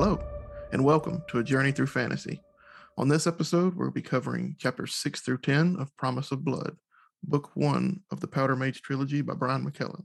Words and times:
Hello, 0.00 0.16
and 0.70 0.84
welcome 0.84 1.24
to 1.26 1.40
A 1.40 1.42
Journey 1.42 1.72
Through 1.72 1.88
Fantasy. 1.88 2.40
On 2.96 3.08
this 3.08 3.26
episode, 3.26 3.74
we'll 3.74 3.90
be 3.90 4.00
covering 4.00 4.54
chapters 4.56 4.94
6 4.94 5.22
through 5.22 5.38
10 5.38 5.74
of 5.80 5.96
Promise 5.96 6.30
of 6.30 6.44
Blood, 6.44 6.76
book 7.24 7.50
one 7.54 8.02
of 8.12 8.20
the 8.20 8.28
Powder 8.28 8.54
Mage 8.54 8.80
trilogy 8.80 9.22
by 9.22 9.34
Brian 9.34 9.64
McClellan. 9.64 10.04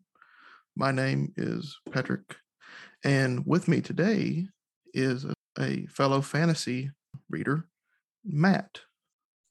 My 0.76 0.92
name 0.92 1.32
is 1.38 1.78
Patrick, 1.92 2.38
and 3.04 3.46
with 3.46 3.68
me 3.68 3.82
today 3.82 4.48
is 4.96 5.26
a, 5.26 5.36
a 5.60 5.86
fellow 5.86 6.22
fantasy 6.22 6.90
reader, 7.30 7.68
Matt. 8.26 8.80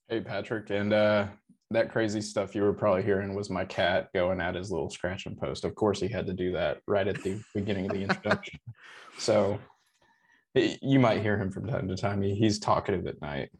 Hey, 0.09 0.23
Patrick. 0.23 0.71
And 0.71 0.93
uh, 0.93 1.29
that 1.71 1.93
crazy 1.93 2.21
stuff 2.21 2.57
you 2.57 2.63
were 2.63 2.73
probably 2.73 3.05
hearing 3.05 3.37
was 3.37 3.49
my 3.49 3.65
cat 3.65 4.09
going 4.13 4.41
at 4.41 4.57
his 4.57 4.73
little 4.73 4.91
scratch 4.91 5.27
and 5.27 5.39
post. 5.39 5.65
Of 5.65 5.77
course, 5.77 6.01
he 6.01 6.09
had 6.09 6.27
to 6.27 6.35
do 6.35 6.51
that 6.51 6.79
right 6.89 7.07
at 7.07 7.23
the 7.23 7.41
beginning 7.55 7.87
of 7.87 7.93
the 7.93 8.03
introduction. 8.03 8.59
So 9.19 9.61
you 10.55 10.99
might 10.99 11.23
hear 11.23 11.39
him 11.39 11.51
from 11.51 11.67
time 11.67 11.89
to 11.89 11.97
time. 11.97 12.23
He, 12.23 12.35
he's 12.35 12.59
talkative 12.59 13.07
at 13.07 13.21
night. 13.21 13.51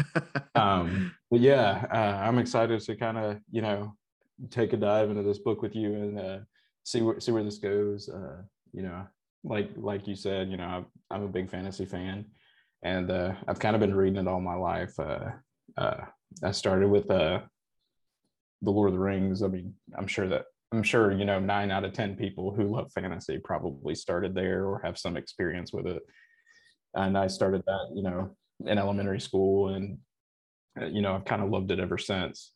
um, 0.54 1.14
but 1.30 1.40
yeah, 1.40 1.86
uh, 1.92 2.26
I'm 2.26 2.38
excited 2.38 2.80
to 2.80 2.96
kind 2.96 3.18
of, 3.18 3.38
you 3.50 3.62
know, 3.62 3.94
take 4.50 4.72
a 4.72 4.76
dive 4.76 5.10
into 5.10 5.22
this 5.22 5.38
book 5.38 5.62
with 5.62 5.76
you 5.76 5.94
and 5.94 6.18
uh, 6.18 6.38
see 6.84 7.02
where 7.02 7.20
see 7.20 7.32
where 7.32 7.44
this 7.44 7.58
goes. 7.58 8.08
Uh, 8.08 8.42
you 8.72 8.82
know, 8.82 9.06
like 9.44 9.70
like 9.76 10.06
you 10.06 10.16
said, 10.16 10.50
you 10.50 10.56
know, 10.56 10.64
I'm, 10.64 10.86
I'm 11.10 11.22
a 11.22 11.28
big 11.28 11.50
fantasy 11.50 11.84
fan, 11.84 12.26
and 12.82 13.10
uh, 13.10 13.34
I've 13.46 13.58
kind 13.58 13.76
of 13.76 13.80
been 13.80 13.94
reading 13.94 14.18
it 14.18 14.28
all 14.28 14.40
my 14.40 14.54
life. 14.54 14.98
Uh, 14.98 15.30
uh, 15.76 16.04
I 16.42 16.50
started 16.52 16.88
with 16.88 17.10
uh, 17.10 17.40
the 18.62 18.70
Lord 18.70 18.88
of 18.88 18.94
the 18.94 19.00
Rings. 19.00 19.42
I 19.42 19.48
mean, 19.48 19.74
I'm 19.96 20.06
sure 20.06 20.28
that 20.28 20.44
I'm 20.72 20.82
sure 20.82 21.12
you 21.12 21.24
know 21.24 21.38
nine 21.38 21.70
out 21.70 21.84
of 21.84 21.92
ten 21.92 22.16
people 22.16 22.54
who 22.54 22.74
love 22.74 22.90
fantasy 22.92 23.38
probably 23.38 23.94
started 23.94 24.34
there 24.34 24.66
or 24.66 24.80
have 24.84 24.98
some 24.98 25.16
experience 25.16 25.72
with 25.72 25.86
it. 25.86 26.02
And 26.94 27.16
I 27.16 27.26
started 27.26 27.62
that, 27.66 27.90
you 27.94 28.02
know, 28.02 28.36
in 28.66 28.78
elementary 28.78 29.20
school, 29.20 29.74
and 29.74 29.98
uh, 30.80 30.86
you 30.86 31.02
know, 31.02 31.14
I've 31.14 31.24
kind 31.24 31.42
of 31.42 31.50
loved 31.50 31.70
it 31.70 31.80
ever 31.80 31.98
since. 31.98 32.52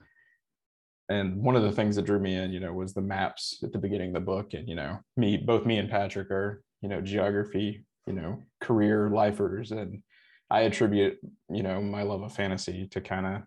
And 1.08 1.42
one 1.42 1.56
of 1.56 1.62
the 1.62 1.72
things 1.72 1.96
that 1.96 2.04
drew 2.04 2.18
me 2.18 2.34
in, 2.34 2.52
you 2.52 2.60
know, 2.60 2.72
was 2.72 2.92
the 2.92 3.00
maps 3.00 3.58
at 3.62 3.72
the 3.72 3.78
beginning 3.78 4.08
of 4.08 4.14
the 4.14 4.20
book. 4.20 4.54
And 4.54 4.68
you 4.68 4.74
know, 4.74 4.98
me, 5.16 5.36
both 5.36 5.64
me 5.64 5.78
and 5.78 5.90
Patrick 5.90 6.30
are, 6.30 6.62
you 6.80 6.88
know, 6.88 7.00
geography, 7.00 7.84
you 8.06 8.12
know, 8.12 8.42
career 8.60 9.10
lifers, 9.10 9.72
and 9.72 10.02
I 10.50 10.62
attribute, 10.62 11.18
you 11.50 11.62
know, 11.62 11.80
my 11.80 12.02
love 12.02 12.22
of 12.22 12.34
fantasy 12.34 12.88
to 12.92 13.00
kind 13.00 13.26
of 13.26 13.42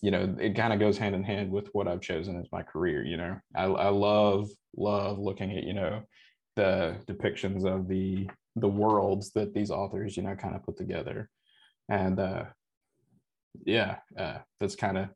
you 0.00 0.10
know 0.10 0.36
it 0.40 0.54
kind 0.54 0.72
of 0.72 0.78
goes 0.78 0.98
hand 0.98 1.14
in 1.14 1.24
hand 1.24 1.50
with 1.50 1.68
what 1.72 1.88
i've 1.88 2.00
chosen 2.00 2.38
as 2.38 2.46
my 2.52 2.62
career 2.62 3.04
you 3.04 3.16
know 3.16 3.36
I, 3.54 3.64
I 3.64 3.88
love 3.88 4.48
love 4.76 5.18
looking 5.18 5.56
at 5.56 5.64
you 5.64 5.74
know 5.74 6.02
the 6.56 6.96
depictions 7.08 7.64
of 7.64 7.88
the 7.88 8.28
the 8.60 8.68
worlds 8.68 9.32
that 9.32 9.54
these 9.54 9.70
authors 9.70 10.16
you 10.16 10.22
know 10.22 10.34
kind 10.34 10.54
of 10.54 10.62
put 10.62 10.76
together. 10.76 11.30
And 11.88 12.18
uh 12.20 12.44
yeah 13.64 13.96
uh 14.16 14.38
that's 14.60 14.76
kind 14.76 14.98
of 14.98 15.08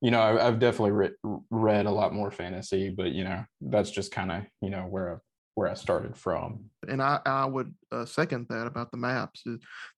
you 0.00 0.10
know 0.10 0.20
I, 0.20 0.44
have 0.44 0.60
definitely 0.60 0.92
re- 0.92 1.40
read 1.50 1.86
a 1.86 1.90
lot 1.90 2.14
more 2.14 2.30
fantasy 2.30 2.90
but 2.90 3.10
you 3.12 3.24
know 3.24 3.44
that's 3.60 3.90
just 3.90 4.12
kind 4.12 4.30
of 4.30 4.42
you 4.60 4.70
know 4.70 4.82
where 4.82 5.14
I, 5.14 5.16
where 5.54 5.68
i 5.68 5.74
started 5.74 6.16
from. 6.16 6.66
And 6.86 7.02
i 7.02 7.18
i 7.24 7.44
would 7.44 7.74
uh, 7.90 8.04
second 8.04 8.46
that 8.50 8.66
about 8.66 8.90
the 8.90 8.98
maps. 8.98 9.42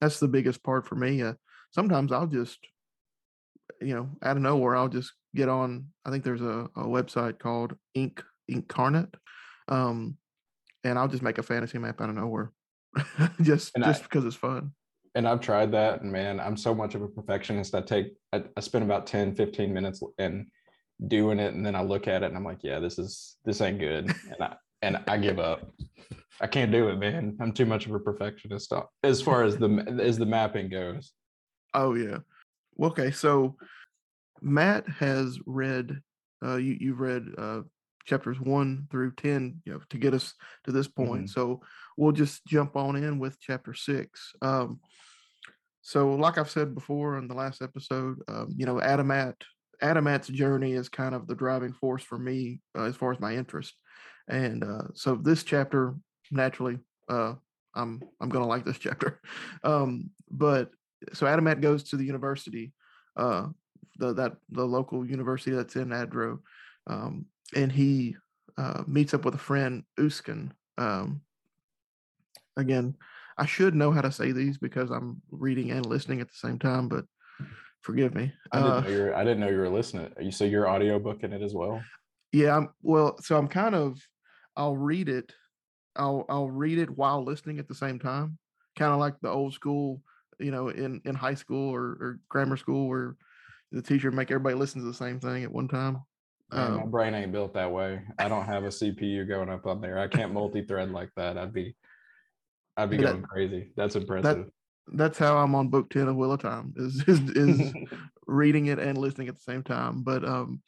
That's 0.00 0.21
the 0.21 0.28
biggest 0.28 0.62
part 0.62 0.87
for 0.87 0.94
me. 0.94 1.23
Uh, 1.23 1.34
sometimes 1.73 2.12
i'll 2.12 2.27
just 2.27 2.59
you 3.81 3.94
know, 3.94 4.09
out 4.23 4.37
of 4.37 4.43
nowhere, 4.43 4.77
I'll 4.77 4.89
just 4.89 5.12
get 5.34 5.49
on. 5.49 5.87
I 6.05 6.11
think 6.11 6.25
there's 6.25 6.43
a, 6.43 6.69
a 6.77 6.84
website 6.84 7.39
called 7.39 7.75
Ink 7.94 8.23
Inkarnate, 8.50 9.15
um, 9.69 10.17
and 10.84 10.99
I'll 10.99 11.09
just 11.09 11.23
make 11.23 11.39
a 11.39 11.43
fantasy 11.43 11.78
map 11.78 12.00
out 12.00 12.09
of 12.09 12.15
nowhere, 12.15 12.53
just 13.43 13.72
and 13.75 13.84
just 13.84 14.03
I, 14.03 14.05
because 14.05 14.25
it's 14.25 14.37
fun. 14.37 14.72
And 15.15 15.28
I've 15.28 15.41
tried 15.41 15.72
that, 15.72 16.03
and 16.03 16.10
man, 16.10 16.41
I'm 16.41 16.56
so 16.56 16.75
much 16.75 16.94
of 16.94 17.03
a 17.03 17.09
perfectionist. 17.09 17.75
I 17.75 17.81
take 17.81 18.15
I, 18.32 18.44
I 18.56 18.60
spend 18.60 18.84
about 18.84 19.06
10, 19.06 19.34
15 19.34 19.72
minutes 19.72 20.03
and 20.19 20.47
doing 21.06 21.38
it, 21.38 21.55
and 21.55 21.65
then 21.65 21.75
I 21.75 21.82
look 21.82 22.09
at 22.09 22.22
it, 22.22 22.27
and 22.27 22.37
I'm 22.37 22.44
like, 22.44 22.62
yeah, 22.62 22.78
this 22.78 22.99
is 22.99 23.37
this 23.44 23.60
ain't 23.60 23.78
good, 23.78 24.06
and 24.31 24.41
I 24.41 24.56
and 24.82 24.99
I 25.09 25.19
give 25.19 25.38
up. 25.38 25.71
I 26.41 26.47
can't 26.47 26.72
do 26.72 26.88
it, 26.88 26.99
man. 26.99 27.37
I'm 27.41 27.53
too 27.53 27.66
much 27.66 27.87
of 27.87 27.94
a 27.94 28.00
perfectionist 28.00 28.72
uh, 28.72 28.82
as 29.03 29.22
far 29.22 29.44
as 29.44 29.56
the 29.56 30.00
as 30.03 30.19
the 30.19 30.26
mapping 30.26 30.69
goes. 30.69 31.12
Oh 31.75 31.94
yeah, 31.94 32.19
okay, 32.81 33.11
so 33.11 33.56
Matt 34.41 34.88
has 34.88 35.38
read. 35.47 36.00
Uh, 36.44 36.56
you 36.56 36.76
you've 36.78 37.00
read 37.00 37.26
uh, 37.38 37.62
chapters 38.04 38.41
one 38.41 38.87
through 38.91 39.12
ten, 39.12 39.62
you 39.65 39.72
know, 39.72 39.81
to 39.91 39.98
get 39.98 40.15
us 40.15 40.34
to 40.65 40.72
this 40.72 40.88
point. 40.88 41.25
Mm-hmm. 41.25 41.41
So 41.41 41.62
we'll 41.97 42.12
just 42.12 42.44
jump 42.47 42.76
on 42.76 42.97
in 42.97 43.19
with 43.19 43.41
chapter 43.41 43.75
six. 43.75 44.32
Um, 44.42 44.81
so, 45.87 46.14
like 46.14 46.38
I've 46.38 46.50
said 46.50 46.75
before 46.75 47.19
in 47.19 47.28
the 47.28 47.34
last 47.34 47.60
episode, 47.60 48.16
um, 48.26 48.48
you 48.56 48.64
know, 48.64 48.76
Adamat 48.76 49.34
Adamat's 49.82 50.28
journey 50.28 50.72
is 50.72 50.88
kind 50.88 51.14
of 51.14 51.26
the 51.26 51.34
driving 51.34 51.75
force 51.75 52.03
for 52.03 52.19
me 52.19 52.60
uh, 52.76 52.84
as 52.84 52.97
far 52.97 53.12
as 53.12 53.20
my 53.20 53.34
interest, 53.34 53.75
and 54.26 54.64
uh, 54.64 54.84
so 54.94 55.14
this 55.14 55.44
chapter 55.44 55.94
naturally, 56.31 56.78
uh, 57.10 57.34
I'm 57.75 58.00
I'm 58.19 58.31
gonna 58.31 58.47
like 58.47 58.64
this 58.64 58.78
chapter, 58.78 59.20
um, 59.62 60.10
but 60.31 60.70
so 61.12 61.26
Adamat 61.26 61.60
goes 61.60 61.82
to 61.91 61.98
the 61.98 62.04
university, 62.06 62.72
uh, 63.16 63.48
the 63.98 64.14
that 64.14 64.37
the 64.50 64.64
local 64.64 65.04
university 65.04 65.50
that's 65.50 65.76
in 65.76 65.91
Adro, 65.91 66.38
um, 66.87 67.26
and 67.55 67.71
he 67.71 68.16
uh, 68.56 68.82
meets 68.87 69.15
up 69.15 69.25
with 69.25 69.34
a 69.34 69.38
friend 69.38 69.84
Uskan. 69.99 70.50
Um, 70.78 71.22
again, 72.56 72.97
I 73.37 73.47
should 73.47 73.75
know 73.75 73.91
how 73.91 74.00
to 74.00 74.12
say 74.12 74.32
these 74.32 74.59
because 74.59 74.91
I'm 74.91 75.21
reading 75.31 75.71
and 75.71 75.87
listening 75.87 76.21
at 76.21 76.28
the 76.28 76.37
same 76.37 76.59
time, 76.59 76.88
but 76.88 77.05
forgive 77.81 78.15
me. 78.15 78.32
I 78.53 78.59
didn't, 78.59 78.72
uh, 78.72 78.81
know, 78.81 78.88
you 78.88 79.15
I 79.15 79.25
didn't 79.25 79.41
know 79.41 79.49
you 79.49 79.59
were 79.59 79.69
listening. 79.69 80.12
You 80.21 80.31
so 80.31 80.44
you're 80.44 80.66
audiobooking 80.66 81.32
it 81.32 81.43
as 81.43 81.55
well? 81.55 81.82
Yeah, 82.32 82.56
I'm, 82.56 82.71
well, 82.82 83.19
so 83.21 83.37
I'm 83.37 83.49
kind 83.49 83.75
of 83.75 84.00
I'll 84.56 84.76
read 84.76 85.09
it. 85.09 85.32
I'll 85.97 86.25
I'll 86.28 86.50
read 86.50 86.78
it 86.78 86.91
while 86.91 87.25
listening 87.25 87.59
at 87.59 87.69
the 87.69 87.75
same 87.75 87.99
time, 87.99 88.38
kind 88.76 88.93
of 88.93 88.99
like 88.99 89.15
the 89.21 89.31
old 89.31 89.55
school 89.55 90.03
you 90.38 90.50
know, 90.50 90.69
in 90.69 91.00
in 91.05 91.15
high 91.15 91.34
school 91.34 91.75
or, 91.75 91.82
or 91.82 92.21
grammar 92.28 92.56
school 92.56 92.88
where 92.88 93.16
the 93.72 93.82
teacher 93.82 94.11
make 94.11 94.31
everybody 94.31 94.55
listen 94.55 94.81
to 94.81 94.87
the 94.87 94.94
same 94.94 95.21
thing 95.21 95.44
at 95.44 95.53
one 95.53 95.69
time. 95.69 96.03
Man, 96.53 96.66
um, 96.66 96.77
my 96.77 96.87
brain 96.87 97.15
ain't 97.15 97.32
built 97.32 97.55
that 97.55 97.72
way. 97.72 98.03
I 98.19 98.28
don't 98.28 98.44
have 98.44 98.65
a 98.65 98.69
CPU 98.69 99.27
going 99.27 99.49
up 99.49 99.66
on 99.66 99.81
there. 99.81 99.99
I 99.99 100.09
can't 100.09 100.32
multi-thread 100.32 100.91
like 100.91 101.10
that. 101.16 101.38
I'd 101.38 101.53
be, 101.53 101.75
I'd 102.77 102.91
be 102.91 102.99
going 102.99 103.22
that, 103.22 103.28
crazy. 103.28 103.72
That's 103.77 103.97
impressive. 103.97 104.47
That, 104.47 104.50
that's 104.93 105.19
how 105.19 105.38
I'm 105.38 105.55
on 105.55 105.69
book 105.69 105.91
ten 105.91 106.09
of 106.09 106.16
Wheel 106.16 106.32
of 106.32 106.43
Time 106.43 106.75
is 106.77 107.03
is, 107.09 107.21
is 107.31 107.72
reading 108.27 108.66
it 108.66 108.78
and 108.78 108.99
listening 108.99 109.28
at 109.28 109.37
the 109.37 109.43
same 109.43 109.62
time. 109.62 110.03
But 110.03 110.25
um, 110.25 110.60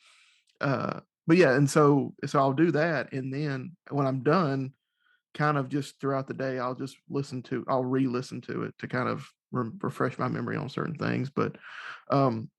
uh, 0.61 1.01
but 1.27 1.37
yeah, 1.37 1.55
and 1.55 1.69
so 1.69 2.15
so 2.25 2.39
I'll 2.39 2.53
do 2.53 2.71
that, 2.73 3.13
and 3.13 3.33
then 3.33 3.77
when 3.91 4.07
I'm 4.07 4.23
done, 4.23 4.73
kind 5.37 5.59
of 5.59 5.69
just 5.69 6.01
throughout 6.01 6.27
the 6.27 6.35
day, 6.35 6.59
I'll 6.59 6.75
just 6.75 6.97
listen 7.09 7.43
to, 7.45 7.65
I'll 7.69 7.85
re-listen 7.85 8.41
to 8.43 8.63
it 8.63 8.75
to 8.79 8.89
kind 8.89 9.09
of 9.09 9.29
re- 9.53 9.71
refresh 9.83 10.19
my 10.19 10.29
memory 10.29 10.57
on 10.57 10.69
certain 10.69 10.95
things. 10.95 11.31
But, 11.31 11.57
um, 12.11 12.51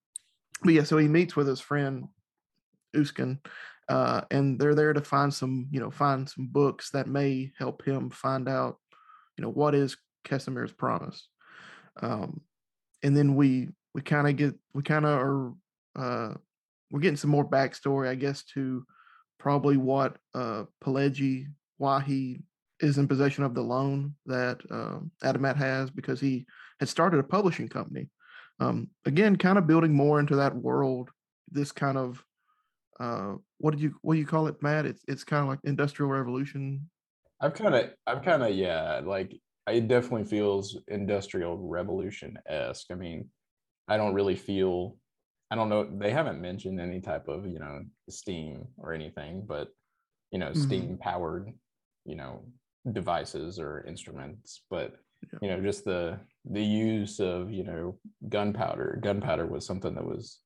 but 0.64 0.74
yeah, 0.74 0.84
so 0.84 0.98
he 0.98 1.08
meets 1.08 1.36
with 1.36 1.48
his 1.48 1.60
friend 1.60 2.08
Uskan, 2.96 3.40
uh, 3.90 4.22
and 4.32 4.60
they're 4.60 4.76
there 4.76 4.94
to 4.94 5.02
find 5.02 5.34
some, 5.34 5.68
you 5.72 5.80
know, 5.80 5.92
find 5.92 6.30
some 6.30 6.48
books 6.48 6.92
that 6.92 7.08
may 7.08 7.52
help 7.58 7.84
him 7.84 8.10
find 8.10 8.50
out, 8.50 8.78
you 9.38 9.44
know, 9.44 9.50
what 9.50 9.76
is 9.76 9.98
Casimir's 10.26 10.72
promise. 10.72 11.28
Um, 12.02 12.42
and 13.04 13.16
then 13.16 13.36
we 13.36 13.70
we 13.94 14.02
kind 14.02 14.28
of 14.28 14.36
get 14.36 14.56
we 14.74 14.84
kind 14.84 15.06
of 15.06 15.20
are 15.20 15.54
uh, 15.96 16.34
we're 16.92 17.00
getting 17.00 17.18
some 17.18 17.32
more 17.32 17.48
backstory, 17.48 18.08
I 18.08 18.16
guess, 18.16 18.44
to 18.54 18.86
probably 19.40 19.78
what 19.78 20.18
uh, 20.34 20.66
Palagyi 20.84 21.48
why 21.78 22.02
he 22.02 22.42
is 22.80 22.98
in 22.98 23.08
possession 23.08 23.44
of 23.44 23.56
the 23.56 23.62
loan 23.62 24.16
that 24.26 24.60
uh, 24.70 25.00
Adamat 25.24 25.56
has 25.56 25.90
because 25.90 26.20
he 26.20 26.46
had 26.80 26.90
started 26.90 27.20
a 27.20 27.24
publishing 27.24 27.68
company. 27.68 28.10
Um, 28.60 28.90
again, 29.06 29.36
kind 29.36 29.58
of 29.58 29.68
building 29.68 29.94
more 29.94 30.20
into 30.20 30.36
that 30.38 30.56
world. 30.56 31.10
This 31.50 31.72
kind 31.72 31.98
of 31.98 32.24
uh, 33.00 33.36
what 33.60 33.72
did 33.72 33.82
you 33.82 33.96
what 34.02 34.14
do 34.16 34.20
you 34.20 34.26
call 34.26 34.48
it, 34.48 34.62
Matt? 34.62 34.86
It's 34.86 35.04
it's 35.08 35.24
kind 35.24 35.44
of 35.44 35.50
like 35.50 35.60
industrial 35.64 36.10
revolution. 36.12 36.90
I've 37.42 37.54
kind 37.54 37.76
of 37.76 37.92
I've 38.06 38.24
kind 38.24 38.44
of 38.44 38.54
yeah, 38.54 39.02
like 39.04 39.40
it 39.68 39.88
definitely 39.88 40.26
feels 40.26 40.78
industrial 40.88 41.58
revolution 41.58 42.38
esque. 42.48 42.88
I 42.92 42.96
mean, 42.96 43.30
I 43.88 43.98
don't 43.98 44.14
really 44.14 44.36
feel 44.36 44.98
I 45.50 45.56
don't 45.56 45.70
know. 45.70 45.90
They 45.98 46.12
haven't 46.12 46.42
mentioned 46.42 46.80
any 46.80 47.02
type 47.02 47.28
of 47.28 47.46
you 47.46 47.60
know 47.60 47.82
steam 48.10 48.66
or 48.78 48.94
anything, 48.94 49.46
but 49.48 49.70
you 50.32 50.40
know, 50.40 50.50
mm-hmm. 50.50 50.62
steam 50.62 50.98
powered 51.00 51.54
you 52.08 52.16
know 52.16 52.42
devices 52.92 53.60
or 53.60 53.84
instruments 53.86 54.62
but 54.70 54.96
yeah. 55.34 55.40
you 55.42 55.50
know 55.50 55.62
just 55.62 55.84
the 55.84 56.18
the 56.46 56.64
use 56.64 57.20
of 57.20 57.52
you 57.52 57.64
know 57.64 58.00
gunpowder 58.30 59.00
gunpowder 59.04 59.46
was 59.46 59.66
something 59.66 59.94
that 59.94 60.06
was 60.06 60.40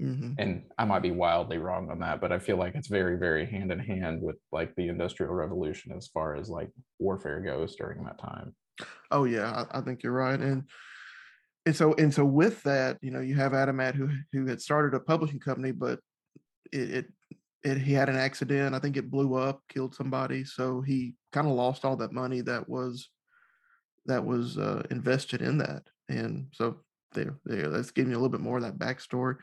mm-hmm. 0.00 0.32
and 0.38 0.62
i 0.78 0.84
might 0.84 1.02
be 1.02 1.10
wildly 1.10 1.58
wrong 1.58 1.90
on 1.90 1.98
that 1.98 2.20
but 2.20 2.32
i 2.32 2.38
feel 2.38 2.56
like 2.56 2.74
it's 2.74 2.88
very 2.88 3.16
very 3.16 3.46
hand 3.46 3.72
in 3.72 3.78
hand 3.78 4.20
with 4.20 4.36
like 4.52 4.74
the 4.76 4.88
industrial 4.88 5.32
revolution 5.32 5.92
as 5.96 6.06
far 6.08 6.36
as 6.36 6.48
like 6.48 6.70
warfare 6.98 7.40
goes 7.40 7.76
during 7.76 8.04
that 8.04 8.18
time 8.18 8.54
Oh 9.10 9.24
yeah, 9.24 9.64
I, 9.72 9.78
I 9.78 9.80
think 9.80 10.02
you're 10.02 10.12
right, 10.12 10.38
and 10.38 10.64
and 11.64 11.76
so 11.76 11.94
and 11.94 12.12
so 12.12 12.24
with 12.24 12.62
that, 12.64 12.98
you 13.00 13.10
know, 13.10 13.20
you 13.20 13.34
have 13.36 13.52
Adamat 13.52 13.94
who 13.94 14.08
who 14.32 14.46
had 14.46 14.60
started 14.60 14.94
a 14.94 15.00
publishing 15.00 15.40
company, 15.40 15.72
but 15.72 16.00
it, 16.72 16.90
it 16.90 17.06
it, 17.62 17.78
he 17.78 17.92
had 17.92 18.08
an 18.08 18.16
accident. 18.16 18.74
I 18.74 18.78
think 18.78 18.96
it 18.96 19.10
blew 19.10 19.34
up, 19.34 19.62
killed 19.68 19.94
somebody. 19.94 20.44
So 20.44 20.80
he 20.80 21.14
kind 21.32 21.46
of 21.46 21.54
lost 21.54 21.84
all 21.84 21.96
that 21.96 22.12
money 22.12 22.40
that 22.42 22.68
was 22.68 23.08
that 24.06 24.24
was 24.24 24.58
uh, 24.58 24.82
invested 24.90 25.42
in 25.42 25.58
that. 25.58 25.82
And 26.08 26.46
so 26.52 26.80
there, 27.12 27.36
there. 27.44 27.68
That's 27.68 27.90
giving 27.90 28.12
you 28.12 28.16
a 28.16 28.20
little 28.20 28.28
bit 28.28 28.40
more 28.40 28.58
of 28.58 28.62
that 28.62 28.78
backstory. 28.78 29.36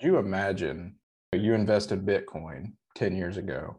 Could 0.00 0.06
you 0.06 0.18
imagine 0.18 0.96
you 1.32 1.54
invested 1.54 2.06
Bitcoin 2.06 2.72
ten 2.94 3.16
years 3.16 3.36
ago, 3.36 3.76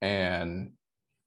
and 0.00 0.72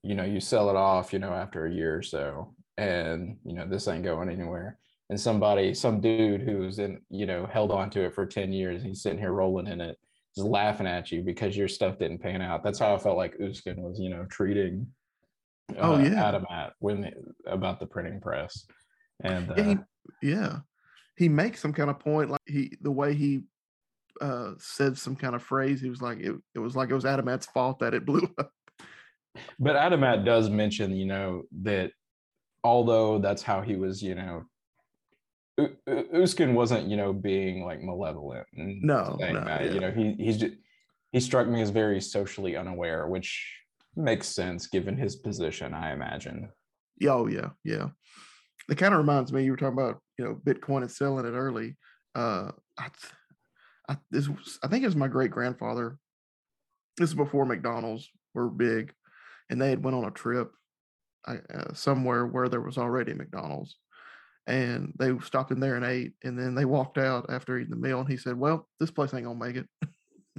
you 0.04 0.16
know 0.16 0.24
you 0.24 0.40
sell 0.40 0.70
it 0.70 0.76
off, 0.76 1.14
you 1.14 1.20
know, 1.20 1.34
after 1.34 1.66
a 1.66 1.74
year 1.74 1.98
or 1.98 2.04
so, 2.04 2.54
and 2.78 3.38
you 3.44 3.54
know 3.54 3.68
this 3.68 3.88
ain't 3.88 4.04
going 4.04 4.30
anywhere. 4.30 4.78
And 5.10 5.20
somebody, 5.20 5.74
some 5.74 6.00
dude 6.00 6.42
who's 6.42 6.80
in, 6.80 7.02
you 7.10 7.26
know, 7.26 7.46
held 7.46 7.70
on 7.70 7.90
to 7.90 8.06
it 8.06 8.16
for 8.16 8.26
10 8.26 8.54
years, 8.54 8.82
he's 8.82 9.02
sitting 9.04 9.20
here 9.20 9.34
rolling 9.34 9.68
in 9.68 9.82
it 9.82 9.98
just 10.36 10.48
laughing 10.48 10.88
at 10.88 11.12
you 11.12 11.22
because 11.22 11.58
your 11.58 11.68
stuff 11.68 12.00
didn't 12.00 12.20
pan 12.20 12.42
out. 12.42 12.64
That's 12.64 12.80
how 12.80 12.96
I 12.96 12.98
felt 12.98 13.18
like 13.18 13.38
Uskan 13.38 13.78
was, 13.78 14.00
you 14.00 14.10
know, 14.10 14.26
treating 14.30 14.88
oh, 15.78 15.96
uh, 15.96 15.98
oh 15.98 16.00
yeah 16.00 16.32
Adamat 16.32 16.72
when 16.80 17.12
about 17.46 17.80
the 17.80 17.86
printing 17.86 18.22
press. 18.22 18.66
And 19.24 19.52
uh, 19.52 19.56
yeah, 19.58 19.64
he, 20.22 20.30
yeah, 20.30 20.58
he 21.18 21.30
makes 21.30 21.60
some 21.60 21.74
kind 21.74 21.90
of 21.90 22.00
point 22.00 22.30
like 22.30 22.40
he 22.48 22.78
the 22.82 22.92
way 22.92 23.14
he 23.14 23.44
uh 24.20 24.52
said 24.58 24.98
some 24.98 25.16
kind 25.16 25.36
of 25.36 25.44
phrase. 25.44 25.82
He 25.82 25.90
was 25.90 26.02
like 26.02 26.20
it, 26.20 26.36
it 26.56 26.60
was 26.60 26.76
like 26.76 26.90
it 26.90 26.96
was 26.96 27.06
Adamat's 27.06 27.46
fault 27.48 27.80
that 27.80 27.94
it 27.94 28.06
blew 28.06 28.30
up. 28.38 28.52
But 29.60 29.76
Adamat 29.76 30.26
does 30.26 30.50
mention, 30.50 30.96
you 30.96 31.06
know, 31.06 31.44
that 31.62 31.92
although 32.64 33.20
that's 33.20 33.42
how 33.42 33.62
he 33.62 33.76
was, 33.76 34.04
you 34.04 34.16
know, 34.16 34.44
Uskan 35.88 36.54
wasn't, 36.54 36.88
you 36.88 36.98
know, 36.98 37.14
being 37.14 37.64
like 37.64 37.82
malevolent. 37.82 38.48
no, 38.54 39.18
no 39.20 39.28
yeah. 39.32 39.64
you 39.64 39.80
know, 39.80 39.92
he 39.92 40.14
he's 40.14 40.38
just, 40.38 40.54
he 41.12 41.20
struck 41.20 41.48
me 41.48 41.62
as 41.62 41.70
very 41.70 42.02
socially 42.02 42.56
unaware, 42.56 43.08
which 43.08 43.58
makes 43.96 44.28
sense 44.28 44.68
given 44.68 44.98
his 44.98 45.16
position, 45.16 45.74
I 45.74 45.92
imagine. 45.94 46.50
Oh 47.08 47.28
yeah, 47.28 47.50
yeah. 47.64 47.90
It 48.70 48.78
kind 48.78 48.94
of 48.94 49.00
reminds 49.00 49.34
me. 49.34 49.44
You 49.44 49.52
were 49.52 49.58
talking 49.58 49.78
about 49.78 50.00
you 50.18 50.26
know 50.26 50.36
Bitcoin 50.36 50.82
and 50.82 50.92
selling 50.92 51.26
it 51.26 51.32
early. 51.32 51.78
Uh, 52.16 52.52
I, 52.78 52.90
I 53.92 53.98
this 54.10 54.28
was, 54.28 54.60
I 54.64 54.68
think 54.68 54.84
it 54.84 54.88
was 54.88 54.96
my 54.96 55.08
great 55.08 55.32
grandfather. 55.32 55.98
This 56.98 57.10
is 57.10 57.16
before 57.16 57.46
McDonald's 57.46 58.10
were 58.34 58.50
big, 58.50 58.94
and 59.50 59.62
they 59.62 59.70
had 59.70 59.84
went 59.84 59.96
on 59.96 60.06
a 60.06 60.12
trip 60.12 60.52
uh, 61.28 61.38
somewhere 61.74 62.26
where 62.26 62.50
there 62.50 62.62
was 62.62 62.78
already 62.78 63.14
McDonald's, 63.14 63.76
and 64.48 64.94
they 64.98 65.18
stopped 65.20 65.52
in 65.52 65.60
there 65.60 65.76
and 65.76 65.86
ate 65.86 66.14
and 66.24 66.38
then 66.38 66.56
they 66.56 66.66
walked 66.66 66.98
out 66.98 67.28
after 67.30 67.58
eating 67.58 67.70
the 67.70 67.76
meal 67.76 68.00
and 68.00 68.10
he 68.10 68.18
said 68.18 68.38
well 68.38 68.68
this 68.80 68.92
place 68.92 69.14
ain't 69.14 69.26
gonna 69.26 69.40
make 69.40 69.56
it. 69.56 69.68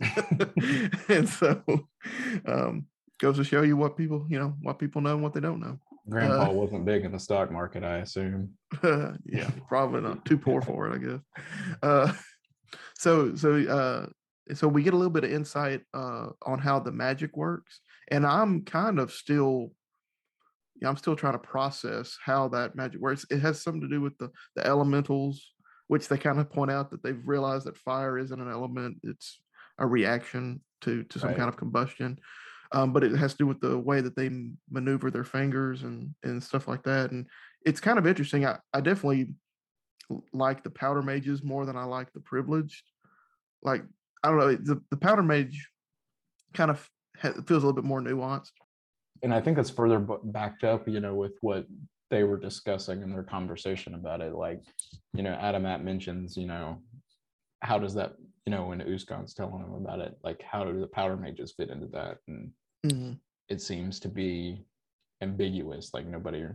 And 1.08 1.28
so 1.28 1.62
um 2.46 2.86
goes 3.20 3.36
to 3.36 3.44
show 3.44 3.62
you 3.62 3.76
what 3.76 3.96
people 3.96 4.26
you 4.28 4.38
know 4.38 4.54
what 4.62 4.78
people 4.78 5.00
know 5.00 5.14
and 5.14 5.22
what 5.22 5.34
they 5.34 5.40
don't 5.40 5.60
know. 5.60 5.78
Grandpa 6.08 6.50
uh, 6.50 6.52
wasn't 6.52 6.84
big 6.84 7.04
in 7.04 7.12
the 7.12 7.18
stock 7.18 7.52
market 7.52 7.84
i 7.84 7.98
assume. 7.98 8.50
Yeah 9.24 9.50
probably 9.68 10.00
not 10.00 10.24
too 10.24 10.38
poor 10.38 10.60
for 10.60 10.88
it 10.88 10.94
i 10.94 10.98
guess. 10.98 11.20
Uh 11.82 12.12
so 13.02 13.34
so 13.34 13.56
uh 13.62 14.54
so 14.54 14.66
we 14.66 14.82
get 14.82 14.94
a 14.94 14.96
little 14.96 15.10
bit 15.10 15.24
of 15.24 15.32
insight 15.32 15.82
uh 15.94 16.28
on 16.46 16.58
how 16.58 16.78
the 16.78 16.92
magic 16.92 17.36
works 17.36 17.80
and 18.08 18.26
i'm 18.26 18.62
kind 18.64 18.98
of 18.98 19.12
still 19.12 19.72
yeah, 20.82 20.88
I'm 20.88 20.96
still 20.96 21.14
trying 21.14 21.34
to 21.34 21.38
process 21.38 22.18
how 22.24 22.48
that 22.48 22.74
magic 22.74 23.00
works. 23.00 23.24
It 23.30 23.38
has 23.38 23.62
something 23.62 23.82
to 23.82 23.88
do 23.88 24.00
with 24.00 24.18
the 24.18 24.30
the 24.56 24.66
elementals, 24.66 25.52
which 25.86 26.08
they 26.08 26.18
kind 26.18 26.40
of 26.40 26.50
point 26.50 26.72
out 26.72 26.90
that 26.90 27.04
they've 27.04 27.22
realized 27.24 27.66
that 27.66 27.76
fire 27.76 28.18
isn't 28.18 28.40
an 28.40 28.50
element; 28.50 28.98
it's 29.04 29.40
a 29.78 29.86
reaction 29.86 30.60
to 30.80 31.04
to 31.04 31.18
some 31.20 31.30
right. 31.30 31.38
kind 31.38 31.48
of 31.48 31.56
combustion. 31.56 32.18
Um, 32.72 32.92
but 32.92 33.04
it 33.04 33.14
has 33.14 33.32
to 33.32 33.38
do 33.38 33.46
with 33.46 33.60
the 33.60 33.78
way 33.78 34.00
that 34.00 34.16
they 34.16 34.30
maneuver 34.70 35.12
their 35.12 35.24
fingers 35.24 35.84
and 35.84 36.16
and 36.24 36.42
stuff 36.42 36.66
like 36.66 36.82
that. 36.82 37.12
And 37.12 37.26
it's 37.64 37.80
kind 37.80 37.98
of 37.98 38.06
interesting. 38.08 38.44
I, 38.44 38.58
I 38.74 38.80
definitely 38.80 39.34
like 40.32 40.64
the 40.64 40.70
powder 40.70 41.00
mages 41.00 41.44
more 41.44 41.64
than 41.64 41.76
I 41.76 41.84
like 41.84 42.12
the 42.12 42.20
privileged. 42.20 42.82
Like 43.62 43.82
I 44.22 44.28
don't 44.28 44.38
know, 44.38 44.54
the, 44.54 44.80
the 44.90 44.96
powder 44.96 45.22
mage 45.22 45.68
kind 46.54 46.70
of 46.70 46.88
feels 47.20 47.62
a 47.62 47.66
little 47.66 47.72
bit 47.72 47.84
more 47.84 48.00
nuanced 48.00 48.50
and 49.22 49.32
I 49.32 49.40
think 49.40 49.58
it's 49.58 49.70
further 49.70 50.00
backed 50.00 50.64
up, 50.64 50.88
you 50.88 51.00
know, 51.00 51.14
with 51.14 51.32
what 51.40 51.66
they 52.10 52.24
were 52.24 52.38
discussing 52.38 53.02
in 53.02 53.10
their 53.10 53.22
conversation 53.22 53.94
about 53.94 54.20
it. 54.20 54.34
Like, 54.34 54.60
you 55.14 55.22
know, 55.22 55.32
Adam 55.32 55.62
Adamat 55.62 55.84
mentions, 55.84 56.36
you 56.36 56.46
know, 56.46 56.82
how 57.60 57.78
does 57.78 57.94
that, 57.94 58.14
you 58.46 58.50
know, 58.50 58.66
when 58.66 58.80
Uskan's 58.80 59.32
telling 59.32 59.62
him 59.62 59.74
about 59.74 60.00
it, 60.00 60.16
like 60.24 60.42
how 60.42 60.64
do 60.64 60.78
the 60.78 60.88
powder 60.88 61.16
mages 61.16 61.54
fit 61.56 61.70
into 61.70 61.86
that? 61.88 62.18
And 62.26 62.50
mm-hmm. 62.84 63.12
it 63.48 63.62
seems 63.62 64.00
to 64.00 64.08
be 64.08 64.64
ambiguous, 65.22 65.94
like 65.94 66.06
nobody 66.06 66.46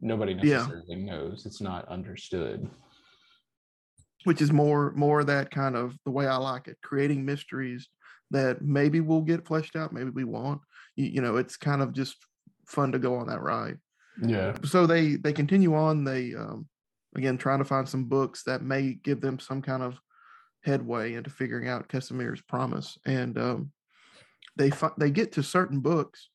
nobody 0.00 0.34
necessarily 0.34 0.84
yeah. 0.88 0.96
knows. 0.96 1.46
It's 1.46 1.60
not 1.60 1.88
understood. 1.88 2.68
Which 4.24 4.42
is 4.42 4.52
more 4.52 4.92
more 4.92 5.22
that 5.24 5.50
kind 5.50 5.76
of 5.76 5.96
the 6.04 6.10
way 6.10 6.26
I 6.26 6.36
like 6.36 6.68
it, 6.68 6.78
creating 6.82 7.24
mysteries 7.24 7.88
that 8.30 8.62
maybe 8.62 9.00
we'll 9.00 9.22
get 9.22 9.46
fleshed 9.46 9.76
out, 9.76 9.92
maybe 9.92 10.10
we 10.10 10.24
won't. 10.24 10.60
You, 10.96 11.06
you 11.06 11.20
know, 11.20 11.36
it's 11.36 11.56
kind 11.56 11.80
of 11.82 11.92
just 11.92 12.16
fun 12.66 12.92
to 12.92 12.98
go 12.98 13.16
on 13.16 13.28
that 13.28 13.40
ride. 13.40 13.78
Yeah. 14.20 14.56
So 14.64 14.86
they 14.86 15.16
they 15.16 15.32
continue 15.32 15.74
on. 15.74 16.04
They 16.04 16.34
um, 16.34 16.66
again 17.16 17.38
trying 17.38 17.58
to 17.58 17.64
find 17.64 17.88
some 17.88 18.04
books 18.04 18.42
that 18.44 18.62
may 18.62 18.94
give 18.94 19.20
them 19.20 19.38
some 19.38 19.62
kind 19.62 19.82
of 19.82 20.00
headway 20.64 21.14
into 21.14 21.30
figuring 21.30 21.68
out 21.68 21.88
Casimir's 21.88 22.42
promise, 22.42 22.98
and 23.06 23.38
um, 23.38 23.72
they 24.56 24.70
fi- 24.70 24.90
they 24.98 25.10
get 25.10 25.32
to 25.32 25.42
certain 25.42 25.80
books, 25.80 26.28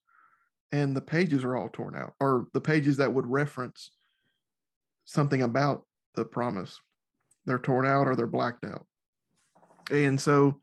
and 0.71 0.95
the 0.95 1.01
pages 1.01 1.43
are 1.43 1.55
all 1.55 1.69
torn 1.69 1.95
out, 1.95 2.13
or 2.19 2.47
the 2.53 2.61
pages 2.61 2.97
that 2.97 3.13
would 3.13 3.27
reference 3.27 3.91
something 5.05 5.41
about 5.41 5.85
the 6.15 6.23
promise, 6.23 6.79
they're 7.45 7.59
torn 7.59 7.85
out 7.85 8.07
or 8.07 8.15
they're 8.15 8.27
blacked 8.27 8.65
out, 8.65 8.85
and 9.91 10.19
so 10.19 10.59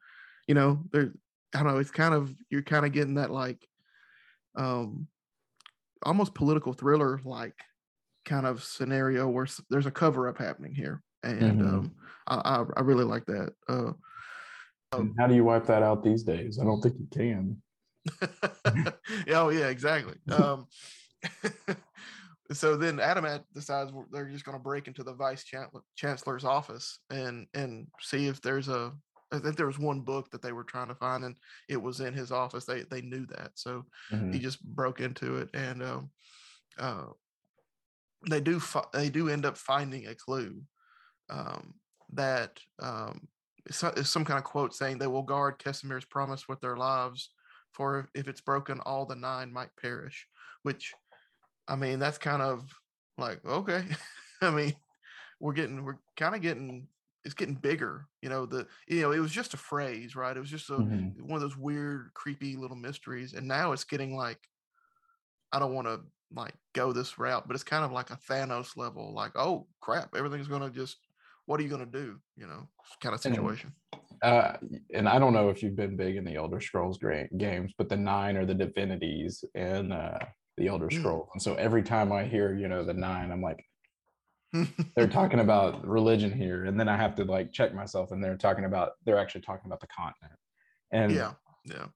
you 0.47 0.55
know, 0.55 0.83
there 0.93 1.13
I 1.55 1.63
don't 1.63 1.73
know, 1.73 1.79
it's 1.79 1.91
kind 1.91 2.15
of 2.15 2.35
you're 2.51 2.63
kind 2.63 2.85
of 2.85 2.93
getting 2.93 3.15
that 3.15 3.31
like 3.31 3.67
um 4.57 5.07
almost 6.03 6.35
political 6.35 6.73
thriller 6.73 7.21
like 7.25 7.55
kind 8.25 8.47
of 8.47 8.63
scenario 8.63 9.29
where 9.29 9.47
there's 9.69 9.87
a 9.87 9.91
cover 9.91 10.29
up 10.29 10.39
happening 10.39 10.75
here. 10.75 11.03
And 11.23 11.61
mm-hmm. 11.61 11.69
um 11.69 11.93
I, 12.27 12.37
I, 12.37 12.65
I 12.79 12.81
really 12.81 13.05
like 13.05 13.27
that. 13.27 13.53
Uh 13.69 13.93
um, 14.93 15.15
how 15.19 15.29
do 15.29 15.37
you 15.37 15.45
wipe 15.45 15.67
that 15.67 15.85
out 15.85 16.03
these 16.03 16.25
days? 16.25 16.59
I 16.61 16.65
don't 16.65 16.81
think 16.81 16.97
you 16.99 17.07
can. 17.13 17.63
oh 19.29 19.51
yeah, 19.51 19.69
exactly. 19.69 20.17
Um 20.33 20.67
so 22.53 22.77
then 22.77 22.97
Adamat 22.97 23.45
decides 23.55 23.93
they're 24.11 24.29
just 24.29 24.45
going 24.45 24.57
to 24.57 24.63
break 24.63 24.89
into 24.89 25.03
the 25.03 25.15
vice 25.15 25.45
chancellor's 25.97 26.45
office 26.45 26.99
and 27.11 27.47
and 27.55 27.87
see 28.01 28.27
if 28.27 28.41
there's 28.41 28.69
a 28.69 28.93
I 29.33 29.39
think 29.39 29.57
there 29.57 29.67
was 29.67 29.79
one 29.79 30.01
book 30.01 30.31
that 30.31 30.43
they 30.43 30.53
were 30.53 30.65
trying 30.65 30.89
to 30.89 30.95
find, 30.95 31.25
and 31.25 31.37
it 31.69 31.81
was 31.81 32.01
in 32.01 32.13
his 32.13 32.33
office. 32.33 32.65
They 32.65 32.83
they 32.91 33.01
knew 33.01 33.27
that, 33.27 33.53
so 33.55 33.85
mm-hmm. 34.13 34.33
he 34.33 34.39
just 34.41 34.63
broke 34.65 35.01
into 35.01 35.37
it, 35.37 35.51
and 35.55 35.83
um, 35.83 36.11
uh, 36.79 37.07
they 38.29 38.41
do 38.41 38.59
fi- 38.59 38.89
they 38.93 39.09
do 39.09 39.29
end 39.29 39.47
up 39.47 39.57
finding 39.57 40.07
a 40.07 40.15
clue 40.15 40.61
um, 41.29 41.75
that 42.13 42.59
um, 42.81 43.29
it's 43.67 44.11
some 44.11 44.25
kind 44.25 44.39
of 44.39 44.45
quote 44.45 44.75
saying 44.75 44.99
they 44.99 45.07
will 45.07 45.23
guard 45.23 45.59
Casimir's 45.59 46.05
promise 46.05 46.49
with 46.49 46.61
their 46.61 46.77
lives, 46.77 47.31
for 47.73 48.09
if 48.15 48.27
it's 48.27 48.41
broken, 48.41 48.81
all 48.81 49.07
the 49.07 49.15
nine 49.15 49.53
might 49.53 49.71
perish. 49.81 50.27
Which, 50.63 50.93
I 51.71 51.77
mean, 51.77 52.01
that's 52.01 52.19
kind 52.19 52.43
of 52.43 52.69
like 53.17 53.45
okay. 53.47 53.85
I 54.43 54.51
mean, 54.51 54.75
we're 55.39 55.53
getting 55.53 55.85
we're 55.85 55.99
kind 56.17 56.35
of 56.35 56.43
getting 56.43 56.89
it's 57.25 57.35
getting 57.35 57.55
bigger. 57.55 58.07
You 58.23 58.29
know, 58.29 58.45
the 58.45 58.67
you 58.89 59.03
know, 59.03 59.13
it 59.13 59.21
was 59.21 59.31
just 59.31 59.55
a 59.55 59.59
phrase, 59.59 60.17
right? 60.17 60.37
It 60.37 60.41
was 60.41 60.51
just 60.51 60.69
a 60.69 60.75
mm-hmm. 60.75 61.27
one 61.27 61.37
of 61.37 61.43
those 61.43 61.57
weird, 61.57 62.11
creepy 62.15 62.57
little 62.57 62.77
mysteries. 62.77 63.35
And 63.35 63.47
now 63.47 63.71
it's 63.73 63.85
getting 63.85 64.17
like 64.17 64.39
I 65.53 65.61
don't 65.61 65.75
want 65.75 65.87
to 65.87 66.01
like 66.35 66.55
go 66.75 66.93
this 66.93 67.19
route, 67.19 67.47
but 67.47 67.55
it's 67.55 67.65
kind 67.65 67.85
of 67.85 67.93
like 67.93 68.11
a 68.11 68.19
Thanos 68.29 68.77
level, 68.77 69.15
like, 69.15 69.33
oh 69.37 69.67
crap, 69.81 70.15
everything's 70.17 70.49
gonna 70.49 70.71
just 70.71 70.97
what 71.47 71.61
are 71.61 71.63
you 71.63 71.69
gonna 71.69 71.87
do? 71.87 72.17
You 72.37 72.49
know, 72.49 72.69
kind 73.01 73.15
of 73.15 73.21
situation. 73.21 73.73
Uh, 74.23 74.57
and 74.93 75.09
I 75.09 75.19
don't 75.19 75.33
know 75.33 75.49
if 75.49 75.63
you've 75.63 75.77
been 75.77 75.97
big 75.97 76.17
in 76.17 76.25
the 76.25 76.37
Elder 76.37 76.61
Scrolls 76.61 76.99
games, 77.37 77.73
but 77.79 77.89
the 77.89 77.97
nine 77.97 78.37
are 78.37 78.45
the 78.45 78.55
divinities 78.55 79.43
and 79.55 79.93
uh, 79.93 80.19
the 80.61 80.69
Elder 80.69 80.89
mm. 80.89 81.01
Scrolls. 81.01 81.29
And 81.33 81.43
so 81.43 81.55
every 81.55 81.83
time 81.83 82.13
I 82.13 82.25
hear, 82.25 82.55
you 82.55 82.69
know, 82.69 82.85
the 82.85 82.95
nine, 82.95 83.33
I'm 83.33 83.43
like, 83.43 83.65
they're 84.97 85.09
talking 85.09 85.41
about 85.41 85.87
religion 85.87 86.33
here 86.33 86.65
and 86.65 86.79
then 86.79 86.89
i 86.89 86.97
have 86.97 87.15
to 87.15 87.23
like 87.23 87.53
check 87.53 87.73
myself 87.73 88.11
and 88.11 88.21
they're 88.21 88.37
talking 88.37 88.65
about 88.65 88.95
they're 89.07 89.17
actually 89.17 89.41
talking 89.41 89.67
about 89.67 89.79
the 89.79 89.87
continent 89.87 90.37
and 90.91 91.13
yeah 91.13 91.35
yeah 91.65 91.87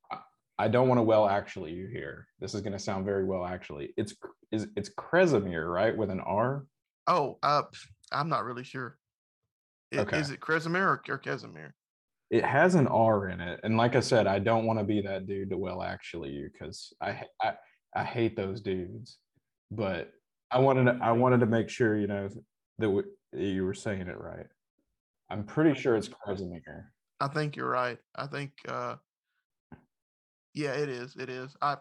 I 0.59 0.69
don't 0.69 0.89
want 0.89 0.99
to 0.99 1.03
well 1.03 1.29
actually 1.29 1.73
you 1.73 1.89
here. 1.89 2.29
This 2.39 2.55
is 2.55 2.61
going 2.61 2.73
to 2.73 2.79
sound 2.79 3.05
very 3.05 3.25
well 3.25 3.45
actually. 3.45 3.93
It's 3.97 4.15
is 4.53 4.69
it's 4.77 4.91
Kresimir, 4.91 5.73
right, 5.73 5.97
with 5.97 6.11
an 6.11 6.21
R. 6.21 6.67
Oh, 7.07 7.39
uh, 7.43 7.63
I'm 8.13 8.29
not 8.29 8.45
really 8.45 8.65
sure. 8.65 8.97
I- 9.93 9.99
Okay. 9.99 10.19
Is 10.19 10.31
it 10.31 10.41
Kresimir 10.41 10.81
or, 10.81 11.03
or? 11.09 11.21
It 12.31 12.45
has 12.45 12.75
an 12.75 12.89
R 12.89 13.29
in 13.29 13.41
it, 13.41 13.61
and 13.63 13.77
like 13.77 13.95
I 13.95 14.01
said, 14.01 14.27
I 14.27 14.39
don't 14.41 14.65
want 14.65 14.79
to 14.79 14.85
be 14.85 15.01
that 15.03 15.27
dude 15.27 15.51
to 15.51 15.59
well 15.59 15.83
actually 15.83 16.31
you 16.31 16.51
because 16.53 16.93
I 17.01 17.23
I 17.41 17.55
I 17.95 18.05
hate 18.05 18.37
those 18.37 18.61
dudes. 18.61 19.19
But 19.71 20.13
I 20.51 20.59
wanted 20.59 20.85
to, 20.85 20.99
I 21.05 21.13
wanted 21.13 21.41
to 21.41 21.47
make 21.47 21.69
sure 21.69 21.99
you 21.99 22.07
know 22.07 22.29
that 22.79 22.87
w- 22.87 23.11
you 23.33 23.65
were 23.65 23.75
saying 23.75 24.03
it 24.09 24.19
right. 24.19 24.47
I'm 25.31 25.45
pretty 25.45 25.79
sure 25.81 25.97
it's 25.97 26.09
Kresimir. 26.09 26.85
I 27.21 27.29
think 27.29 27.57
you're 27.57 27.69
right. 27.69 27.99
I 28.15 28.27
think 28.27 28.53
uh 28.69 28.97
yeah, 30.53 30.73
it 30.75 30.89
is. 30.89 31.17
It 31.17 31.29
is. 31.29 31.57
I 31.63 31.79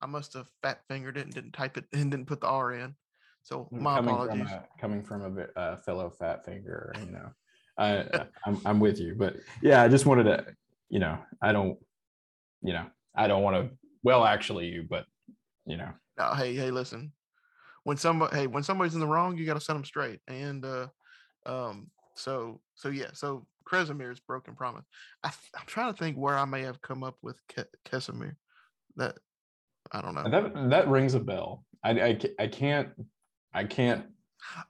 I 0.00 0.06
must 0.06 0.32
have 0.34 0.48
fat 0.62 0.80
fingered 0.88 1.16
it 1.16 1.26
and 1.26 1.34
didn't 1.34 1.52
type 1.52 1.76
it 1.76 1.84
and 1.92 2.10
didn't 2.10 2.26
put 2.26 2.40
the 2.40 2.48
R 2.48 2.72
in. 2.72 2.94
So 3.42 3.68
my 3.70 3.92
Mm, 3.92 3.96
coming 3.96 4.14
apologies. 4.14 4.48
From 4.48 4.58
a, 4.58 4.80
coming 4.80 5.02
from 5.04 5.38
a 5.38 5.46
a 5.60 5.76
fellow 5.82 6.10
fat 6.10 6.44
finger, 6.44 6.92
you 7.04 7.12
know, 7.12 7.30
I- 7.78 8.26
I'm 8.46 8.60
I'm 8.64 8.80
with 8.80 8.98
you, 8.98 9.14
but 9.16 9.36
yeah, 9.62 9.82
I 9.82 9.88
just 9.88 10.06
wanted 10.06 10.24
to, 10.24 10.46
you 10.88 10.98
know, 10.98 11.18
I 11.42 11.52
don't, 11.52 11.78
you 12.62 12.72
know, 12.72 12.86
I 13.14 13.28
don't 13.28 13.42
want 13.42 13.56
to. 13.56 13.76
Well, 14.02 14.24
actually, 14.24 14.66
you, 14.66 14.86
but 14.88 15.04
you 15.70 15.76
know, 15.76 15.90
No, 16.18 16.34
hey, 16.34 16.54
hey, 16.54 16.70
listen. 16.70 17.12
When 17.84 17.96
somebody 17.96 18.36
hey, 18.36 18.46
when 18.46 18.62
somebody's 18.62 18.94
in 18.94 19.00
the 19.00 19.06
wrong, 19.06 19.36
you 19.36 19.46
gotta 19.46 19.60
set 19.60 19.72
them 19.72 19.84
straight. 19.84 20.20
And 20.28 20.64
uh 20.64 20.88
um 21.46 21.90
so 22.14 22.60
so 22.74 22.88
yeah, 22.88 23.10
so 23.14 23.46
Kresimir's 23.66 24.20
broken 24.20 24.54
promise. 24.54 24.84
I, 25.22 25.28
am 25.28 25.66
trying 25.66 25.92
to 25.92 25.98
think 25.98 26.16
where 26.16 26.36
I 26.36 26.44
may 26.44 26.62
have 26.62 26.82
come 26.82 27.02
up 27.02 27.16
with 27.22 27.40
Ke- 27.48 27.68
Kesimir. 27.88 28.34
That 28.96 29.16
I 29.92 30.02
don't 30.02 30.14
know. 30.14 30.28
that 30.28 30.70
that 30.70 30.88
rings 30.88 31.14
a 31.14 31.20
bell. 31.20 31.64
I 31.84 31.90
I, 31.90 32.18
I 32.38 32.46
can't 32.48 32.88
I 33.54 33.64
can't 33.64 34.04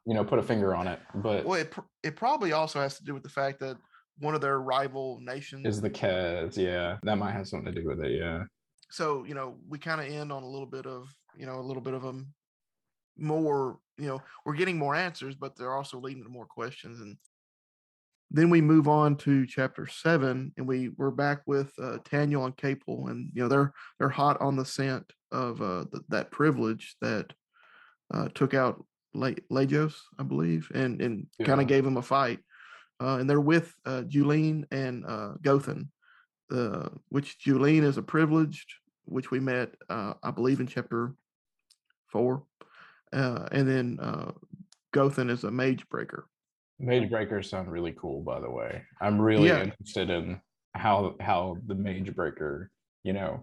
you 0.06 0.14
know 0.14 0.24
put 0.24 0.38
a 0.38 0.42
finger 0.42 0.74
on 0.74 0.86
it, 0.86 1.00
but 1.16 1.44
Well, 1.44 1.60
it, 1.60 1.70
pr- 1.70 1.80
it 2.02 2.16
probably 2.16 2.52
also 2.52 2.80
has 2.80 2.96
to 2.98 3.04
do 3.04 3.14
with 3.14 3.22
the 3.22 3.28
fact 3.28 3.60
that 3.60 3.76
one 4.18 4.34
of 4.34 4.40
their 4.40 4.60
rival 4.60 5.18
nations. 5.22 5.66
is 5.66 5.80
the 5.80 5.90
Kez? 5.90 6.56
Yeah, 6.56 6.98
that 7.02 7.16
might 7.16 7.32
have 7.32 7.48
something 7.48 7.72
to 7.72 7.80
do 7.80 7.88
with 7.88 8.00
it. 8.00 8.12
Yeah, 8.12 8.44
so 8.90 9.24
you 9.24 9.34
know, 9.34 9.56
we 9.68 9.78
kind 9.78 10.00
of 10.00 10.06
end 10.08 10.32
on 10.32 10.42
a 10.42 10.48
little 10.48 10.66
bit 10.66 10.86
of 10.86 11.08
you 11.36 11.46
know 11.46 11.58
a 11.58 11.62
little 11.62 11.82
bit 11.82 11.94
of 11.94 12.04
a 12.04 12.22
more 13.16 13.78
you 13.98 14.06
know 14.06 14.20
we're 14.44 14.54
getting 14.54 14.78
more 14.78 14.94
answers, 14.94 15.34
but 15.34 15.56
they're 15.56 15.74
also 15.74 16.00
leading 16.00 16.24
to 16.24 16.30
more 16.30 16.46
questions, 16.46 17.00
and 17.00 17.16
then 18.30 18.50
we 18.50 18.60
move 18.60 18.88
on 18.88 19.16
to 19.16 19.46
chapter 19.46 19.86
seven, 19.86 20.52
and 20.56 20.66
we 20.66 20.90
we're 20.96 21.10
back 21.10 21.42
with 21.46 21.72
uh, 21.78 21.98
Taniel 22.04 22.46
and 22.46 22.56
Ka-poel, 22.56 23.10
and 23.10 23.30
you 23.34 23.42
know 23.42 23.48
they're 23.48 23.72
they're 23.98 24.08
hot 24.08 24.40
on 24.40 24.56
the 24.56 24.64
scent 24.64 25.12
of 25.32 25.60
uh, 25.60 25.84
th- 25.90 26.04
that 26.08 26.30
privilege 26.30 26.96
that 27.00 27.32
uh, 28.12 28.28
took 28.34 28.54
out 28.54 28.84
Le- 29.14 29.34
Lajos, 29.50 29.94
I 30.18 30.22
believe, 30.22 30.70
and 30.74 31.00
and 31.00 31.26
kind 31.44 31.60
of 31.60 31.66
gave 31.66 31.84
him 31.84 31.96
a 31.96 32.02
fight. 32.02 32.40
Uh, 33.00 33.16
and 33.16 33.28
they're 33.28 33.40
with 33.40 33.74
uh, 33.86 34.02
Julene 34.02 34.64
and 34.70 35.04
uh, 35.06 35.32
Gothen, 35.40 35.88
uh, 36.52 36.90
which 37.08 37.38
Julene 37.44 37.82
is 37.82 37.96
a 37.96 38.02
privileged, 38.02 38.74
which 39.10 39.30
we 39.30 39.40
met, 39.40 39.74
uh, 39.88 40.14
I 40.22 40.30
believe, 40.30 40.60
in 40.60 40.66
chapter 40.66 41.14
four, 42.06 42.44
uh, 43.12 43.48
and 43.52 43.68
then 43.68 43.98
uh, 44.00 44.32
Gothen 44.94 45.30
is 45.30 45.44
a 45.44 45.50
mage 45.50 45.88
breaker. 45.88 46.28
Mage 46.78 47.10
breakers 47.10 47.50
sound 47.50 47.70
really 47.70 47.92
cool. 47.92 48.22
By 48.22 48.40
the 48.40 48.50
way, 48.50 48.82
I'm 49.00 49.20
really 49.20 49.48
Yeah. 49.48 49.62
interested 49.64 50.10
in 50.10 50.40
how 50.74 51.16
how 51.20 51.58
the 51.66 51.74
mage 51.74 52.14
breaker 52.14 52.70
you 53.02 53.12
know 53.12 53.42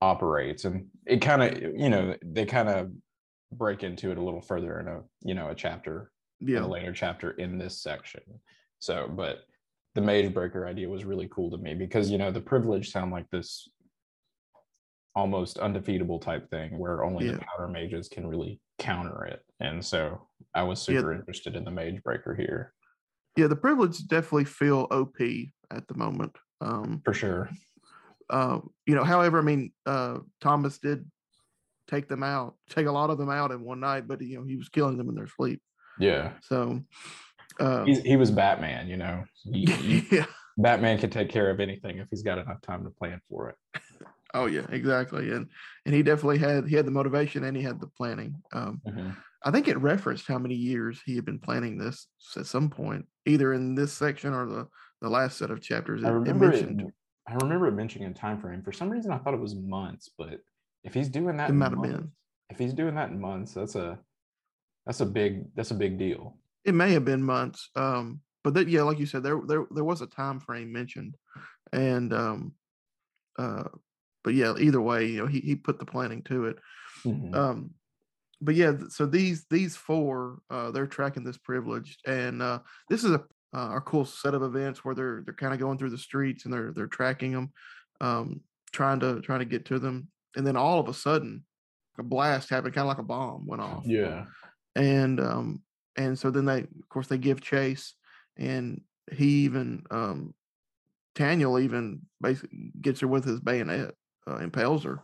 operates, 0.00 0.64
and 0.64 0.86
it 1.06 1.18
kind 1.18 1.42
of 1.42 1.62
you 1.78 1.90
know 1.90 2.16
they 2.22 2.46
kind 2.46 2.68
of 2.68 2.90
break 3.52 3.84
into 3.84 4.10
it 4.10 4.18
a 4.18 4.22
little 4.22 4.40
further 4.40 4.80
in 4.80 4.88
a 4.88 5.02
you 5.22 5.34
know 5.34 5.50
a 5.50 5.54
chapter 5.54 6.10
in 6.40 6.48
Yeah, 6.48 6.64
a 6.64 6.68
later 6.68 6.92
chapter 6.92 7.32
in 7.32 7.58
this 7.58 7.80
section. 7.82 8.22
So, 8.78 9.08
but 9.08 9.44
the 9.94 10.00
mage 10.00 10.34
breaker 10.34 10.66
idea 10.66 10.88
was 10.88 11.04
really 11.04 11.28
cool 11.30 11.50
to 11.50 11.56
me 11.56 11.74
because 11.74 12.10
you 12.10 12.18
know 12.18 12.32
the 12.32 12.40
privilege 12.40 12.90
sound 12.90 13.12
like 13.12 13.30
this 13.30 13.68
almost 15.16 15.58
undefeatable 15.58 16.18
type 16.18 16.48
thing 16.50 16.76
where 16.78 17.04
only 17.04 17.26
the 17.26 17.32
Yeah. 17.34 17.44
powder 17.46 17.68
mages 17.68 18.08
can 18.08 18.26
really 18.26 18.60
counter 18.78 19.24
it. 19.24 19.42
And 19.60 19.84
so 19.84 20.28
I 20.54 20.62
was 20.64 20.80
Yeah. 20.88 20.98
super 20.98 21.12
interested 21.12 21.54
in 21.56 21.64
the 21.64 21.70
mage 21.70 22.02
breaker 22.02 22.34
here 22.34 22.72
yeah. 23.36 23.48
The 23.48 23.56
privileged 23.56 24.06
definitely 24.08 24.44
feel 24.44 24.86
OP 24.92 25.16
at 25.72 25.88
the 25.88 25.94
moment. 25.94 26.38
Um, 26.60 27.02
for 27.04 27.12
sure. 27.12 27.50
uh, 28.30 28.60
you 28.86 28.94
know, 28.94 29.02
however, 29.02 29.40
I 29.40 29.42
mean, 29.42 29.72
uh, 29.86 30.20
Thomas 30.40 30.78
did 30.78 31.10
take 31.88 32.06
them 32.06 32.22
out, 32.22 32.54
take 32.70 32.86
a 32.86 32.92
lot 32.92 33.10
of 33.10 33.18
them 33.18 33.30
out 33.30 33.50
in 33.50 33.60
one 33.64 33.80
night, 33.80 34.06
but 34.06 34.20
you 34.20 34.36
know, 34.38 34.44
he 34.44 34.54
was 34.56 34.68
killing 34.68 34.96
them 34.96 35.08
in 35.08 35.16
their 35.16 35.26
sleep. 35.26 35.60
Yeah. 35.98 36.34
So, 36.42 36.84
uh, 37.58 37.84
He's, 37.84 38.02
he 38.02 38.16
was 38.16 38.30
Batman, 38.30 38.86
you 38.86 38.98
know. 38.98 39.24
He- 39.52 39.66
he- 39.66 40.16
yeah. 40.16 40.26
Batman 40.56 40.98
can 40.98 41.10
take 41.10 41.28
care 41.28 41.50
of 41.50 41.58
anything 41.58 41.98
if 41.98 42.06
he's 42.10 42.22
got 42.22 42.38
enough 42.38 42.60
time 42.62 42.84
to 42.84 42.90
plan 42.90 43.20
for 43.28 43.48
it. 43.50 43.82
Oh 44.34 44.46
yeah, 44.46 44.66
exactly. 44.70 45.30
And 45.30 45.48
and 45.86 45.94
he 45.94 46.02
definitely 46.02 46.38
had 46.38 46.66
he 46.68 46.74
had 46.76 46.86
the 46.86 46.90
motivation 46.90 47.44
and 47.44 47.56
he 47.56 47.62
had 47.62 47.80
the 47.80 47.86
planning. 47.86 48.34
Um, 48.52 48.82
Mhm. 48.86 49.16
I 49.46 49.50
think 49.50 49.68
it 49.68 49.76
referenced 49.78 50.26
how 50.26 50.38
many 50.38 50.54
years 50.54 51.00
he 51.04 51.14
had 51.16 51.24
been 51.24 51.38
planning 51.38 51.78
this 51.78 52.08
at 52.36 52.46
some 52.46 52.68
point, 52.70 53.06
either 53.26 53.52
in 53.52 53.74
this 53.74 53.92
section 53.92 54.34
or 54.34 54.46
the 54.46 54.68
the 55.00 55.08
last 55.08 55.38
set 55.38 55.50
of 55.50 55.60
chapters. 55.60 56.02
It, 56.02 56.06
I 56.06 56.10
remember 56.10 56.46
it, 56.52 56.66
mentioned 56.68 56.92
I 57.28 57.34
remember 57.34 57.68
it 57.68 57.72
mentioning 57.72 58.08
a 58.10 58.14
time 58.14 58.38
frame. 58.40 58.62
For 58.62 58.72
some 58.72 58.90
reason, 58.90 59.10
I 59.12 59.18
thought 59.18 59.34
it 59.34 59.40
was 59.40 59.54
months, 59.54 60.10
but 60.18 60.40
if 60.82 60.92
he's 60.94 61.08
doing 61.08 61.36
that, 61.38 61.48
It 61.50 61.54
might 61.54 61.70
have 61.70 61.78
months- 61.78 61.96
been. 61.96 62.12
if 62.50 62.58
he's 62.58 62.74
doing 62.74 62.94
that 62.96 63.10
in 63.10 63.20
months, 63.20 63.54
that's 63.54 63.76
a 63.76 63.98
that's 64.84 65.00
a 65.00 65.06
big 65.06 65.54
that's 65.54 65.70
a 65.70 65.74
big 65.74 65.96
deal. 65.98 66.38
it 66.64 66.74
may 66.74 66.92
have 66.92 67.04
been 67.04 67.22
months. 67.22 67.70
Um, 67.76 68.20
but 68.42 68.54
that 68.54 68.68
yeah, 68.68 68.82
like 68.82 68.98
you 68.98 69.06
said, 69.06 69.22
there 69.22 69.40
there 69.46 69.66
there 69.70 69.84
was 69.84 70.00
a 70.02 70.06
time 70.06 70.40
frame 70.40 70.72
mentioned, 70.72 71.16
and 71.72 72.12
um, 72.12 72.54
uh, 73.38 73.64
but 74.24 74.34
yeah, 74.34 74.54
either 74.58 74.80
way, 74.80 75.06
you 75.06 75.18
know, 75.18 75.26
he 75.26 75.40
he 75.40 75.54
put 75.54 75.78
the 75.78 75.86
planning 75.86 76.22
to 76.24 76.46
it. 76.46 76.56
Mhm. 77.04 77.34
um 77.34 77.70
but 78.40 78.54
yeah 78.54 78.72
so 78.88 79.04
these 79.06 79.44
these 79.50 79.76
four 79.76 80.38
uh 80.50 80.70
they're 80.70 80.86
tracking 80.86 81.22
this 81.22 81.36
privilege 81.36 81.98
and 82.06 82.40
uh 82.42 82.58
this 82.88 83.04
is 83.04 83.10
a 83.12 83.22
uh, 83.54 83.76
a 83.76 83.80
cool 83.80 84.04
set 84.04 84.34
of 84.34 84.42
events 84.42 84.84
where 84.84 84.94
they're 84.94 85.22
they're 85.24 85.34
kind 85.34 85.52
of 85.54 85.60
going 85.60 85.78
through 85.78 85.90
the 85.90 85.98
streets 85.98 86.44
and 86.44 86.52
they're 86.52 86.72
they're 86.72 86.86
tracking 86.86 87.32
them 87.32 87.52
um 88.00 88.40
trying 88.72 88.98
to 89.00 89.20
trying 89.20 89.38
to 89.38 89.44
get 89.44 89.64
to 89.66 89.78
them 89.78 90.08
and 90.36 90.46
then 90.46 90.56
all 90.56 90.80
of 90.80 90.88
a 90.88 90.94
sudden 90.94 91.44
a 91.98 92.02
blast 92.02 92.50
happened 92.50 92.74
kind 92.74 92.84
of 92.84 92.88
like 92.88 92.98
a 92.98 93.02
bomb 93.02 93.46
went 93.46 93.62
off 93.62 93.84
yeah, 93.86 94.24
and 94.74 95.20
um 95.20 95.62
and 95.96 96.18
so 96.18 96.30
then 96.30 96.44
they 96.46 96.60
of 96.60 96.88
course 96.88 97.06
they 97.06 97.18
give 97.18 97.40
chase 97.40 97.94
and 98.36 98.80
he 99.12 99.44
even 99.44 99.84
um 99.90 100.34
Daniel 101.14 101.60
even 101.60 102.00
basically 102.20 102.72
gets 102.80 103.00
her 103.00 103.06
with 103.06 103.24
his 103.24 103.40
bayonet 103.40 103.94
uh, 104.26 104.36
impales 104.36 104.84
her 104.84 105.00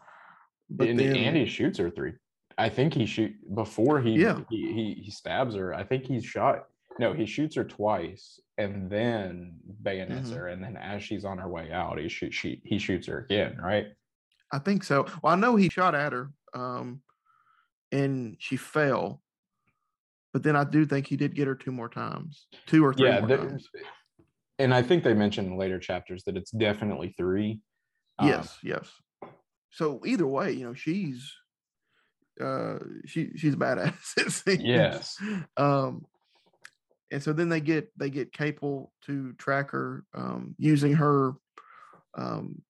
but 0.71 0.89
and, 0.89 0.99
then 0.99 1.17
and 1.17 1.37
he 1.37 1.47
shoots 1.47 1.79
her 1.79 1.91
three. 1.91 2.13
I 2.57 2.69
think 2.69 2.95
he 2.95 3.05
shoot 3.05 3.33
before 3.55 4.01
he, 4.01 4.13
Yeah. 4.13 4.41
he 4.51 4.73
he 4.73 5.03
he 5.05 5.11
stabs 5.11 5.55
her. 5.57 5.75
I 5.75 5.83
think 5.83 6.05
he's 6.05 6.25
shot. 6.25 6.67
No, 6.99 7.13
he 7.13 7.27
shoots 7.27 7.57
her 7.57 7.65
twice 7.65 8.39
and 8.57 8.89
then 8.91 9.57
bayonets 9.83 10.31
Mhm. 10.31 10.35
her, 10.37 10.49
and 10.49 10.63
then 10.63 10.77
as 10.77 11.03
she's 11.03 11.25
on 11.25 11.39
her 11.39 11.49
way 11.49 11.73
out, 11.73 11.99
he 11.99 12.09
shoot 12.09 12.33
she 12.33 12.61
he 12.65 12.79
shoots 12.79 13.09
her 13.09 13.19
again. 13.25 13.57
Right? 13.61 13.87
I 14.53 14.59
think 14.61 14.85
so. 14.85 15.07
Well, 15.23 15.33
I 15.33 15.37
know 15.37 15.57
he 15.57 15.69
shot 15.71 15.95
at 15.97 16.13
her, 16.13 16.31
um, 16.55 17.03
and 17.91 18.37
she 18.39 18.57
fell. 18.57 19.23
But 20.33 20.45
then 20.45 20.55
I 20.55 20.63
do 20.63 20.87
think 20.87 21.09
he 21.09 21.17
did 21.17 21.35
get 21.35 21.49
her 21.49 21.57
two 21.57 21.73
more 21.73 21.89
times, 21.89 22.47
two 22.67 22.85
or 22.85 22.95
three 22.95 23.09
yeah, 23.09 23.21
more 23.21 23.37
times. 23.37 23.69
and 24.61 24.73
I 24.73 24.83
think 24.83 25.03
they 25.03 25.15
mentioned 25.15 25.49
in 25.49 25.57
later 25.59 25.81
chapters 25.81 26.23
that 26.25 26.37
it's 26.37 26.53
definitely 26.53 27.13
three. 27.17 27.61
Um, 28.21 28.29
yes, 28.29 28.59
yes. 28.63 28.93
So 29.71 30.01
either 30.05 30.27
way, 30.27 30.53
you 30.53 30.65
know, 30.67 30.75
she's 30.75 31.33
uh 32.41 32.79
she 33.07 33.31
she's 33.37 33.55
badass. 33.57 34.61
Yes. 34.61 35.17
Um 35.57 36.05
and 37.13 37.23
so 37.23 37.33
then 37.33 37.49
they 37.49 37.61
get 37.61 37.91
they 37.97 38.09
get 38.11 38.33
Ka-poel 38.33 38.91
to 39.07 39.33
track 39.35 39.71
her 39.73 40.05
um 40.15 40.55
using 40.59 40.95
her 40.95 41.33
um 42.17 42.63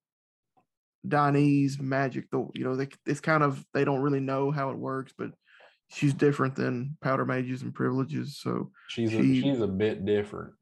Dynize 1.06 1.80
magic. 1.80 2.30
The 2.30 2.46
you 2.54 2.64
know, 2.64 2.76
they 2.76 2.88
it's 3.06 3.20
kind 3.20 3.42
of 3.42 3.64
they 3.72 3.84
don't 3.84 4.02
really 4.02 4.20
know 4.20 4.50
how 4.50 4.70
it 4.70 4.76
works, 4.76 5.14
but 5.16 5.30
she's 5.88 6.12
different 6.12 6.56
than 6.56 6.98
powder 7.00 7.24
mages 7.24 7.62
and 7.62 7.74
privileges. 7.74 8.38
So 8.38 8.70
she's 8.88 9.10
She- 9.10 9.38
a, 9.38 9.42
she's 9.42 9.60
a 9.62 9.66
bit 9.66 10.04
different. 10.04 10.52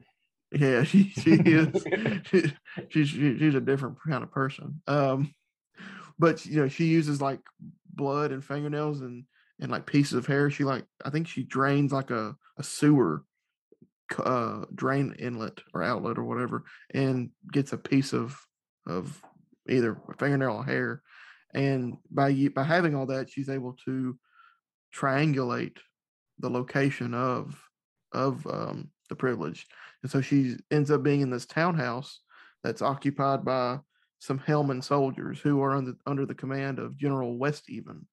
yeah, 0.52 0.85
she 0.85 1.09
she 1.11 1.33
is 1.33 1.85
she, 2.30 2.52
she's 2.90 3.09
she- 3.09 3.38
she's 3.38 3.54
a 3.57 3.61
different 3.61 3.97
kind 4.09 4.23
of 4.23 4.30
person. 4.30 4.80
Um, 4.87 5.35
but 6.18 6.44
you 6.46 6.60
know, 6.60 6.68
she 6.68 6.87
uses 6.87 7.20
like 7.20 7.40
blood 7.92 8.32
and 8.32 8.44
fingernails 8.44 9.00
and 9.00 9.25
and 9.60 9.70
like 9.70 9.87
pieces 9.87 10.14
of 10.14 10.26
hair. 10.26 10.50
She 10.50 10.64
like 10.64 10.84
I 11.04 11.10
think 11.10 11.28
she 11.28 11.42
drains 11.44 11.92
like 11.92 12.10
a 12.10 12.37
a 12.58 12.62
sewer 12.62 13.25
uh 14.18 14.64
drain 14.75 15.14
inlet 15.18 15.60
or 15.75 15.82
outlet 15.82 16.16
or 16.16 16.25
whatever 16.25 16.64
and 16.94 17.28
gets 17.52 17.75
a 17.75 17.78
piece 17.78 18.14
of 18.14 18.40
of 18.87 19.22
either 19.68 20.00
fingernail 20.18 20.56
or 20.56 20.64
hair. 20.64 21.02
And 21.54 21.96
by 22.10 22.48
by 22.54 22.64
having 22.64 22.94
all 22.94 23.06
that, 23.06 23.30
she's 23.30 23.48
able 23.48 23.76
to 23.84 24.18
triangulate 24.94 25.78
the 26.38 26.50
location 26.50 27.14
of 27.14 27.60
of 28.12 28.46
um, 28.46 28.90
the 29.08 29.16
privilege. 29.16 29.66
And 30.02 30.10
so 30.10 30.20
she 30.20 30.56
ends 30.70 30.90
up 30.90 31.02
being 31.02 31.20
in 31.20 31.30
this 31.30 31.46
townhouse 31.46 32.20
that's 32.62 32.82
occupied 32.82 33.44
by 33.44 33.78
some 34.18 34.38
Hielmen 34.38 34.82
soldiers 34.82 35.40
who 35.40 35.62
are 35.62 35.76
under, 35.76 35.94
under 36.06 36.26
the 36.26 36.34
command 36.34 36.78
of 36.78 36.96
General 36.96 37.38
Westeven, 37.38 38.04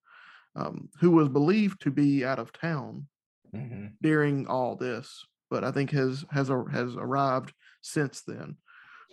um, 0.55 0.89
who 0.99 1.11
was 1.11 1.29
believed 1.29 1.81
to 1.81 1.91
be 1.91 2.23
out 2.23 2.39
of 2.39 2.53
town 2.53 3.07
mm-hmm. 3.53 3.87
during 4.01 4.47
all 4.47 4.75
this, 4.75 5.25
but 5.49 5.63
I 5.63 5.71
think 5.71 5.91
has 5.91 6.25
has 6.31 6.49
has 6.49 6.95
arrived 6.95 7.53
since 7.81 8.21
then. 8.21 8.57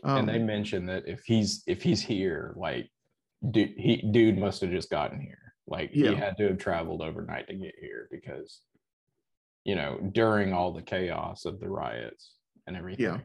Um, 0.04 0.18
and 0.18 0.28
they 0.28 0.40
um 0.40 0.46
mentioned 0.46 0.88
that 0.88 1.04
if 1.06 1.24
he's 1.24 1.62
if 1.66 1.82
he's 1.82 2.02
here, 2.02 2.54
like 2.56 2.90
dude, 3.50 3.74
he 3.76 3.96
dude 4.10 4.38
must 4.38 4.60
have 4.60 4.70
just 4.70 4.90
gotten 4.90 5.20
here. 5.20 5.54
Like 5.66 5.90
yeah. 5.92 6.10
he 6.10 6.16
had 6.16 6.36
to 6.38 6.48
have 6.48 6.58
traveled 6.58 7.02
overnight 7.02 7.48
to 7.48 7.54
get 7.54 7.74
here 7.80 8.08
because, 8.10 8.60
you 9.64 9.74
know, 9.74 9.98
during 10.12 10.52
all 10.52 10.72
the 10.72 10.82
chaos 10.82 11.44
of 11.44 11.60
the 11.60 11.68
riots 11.68 12.34
and 12.66 12.76
everything. 12.76 13.04
Yeah. 13.04 13.18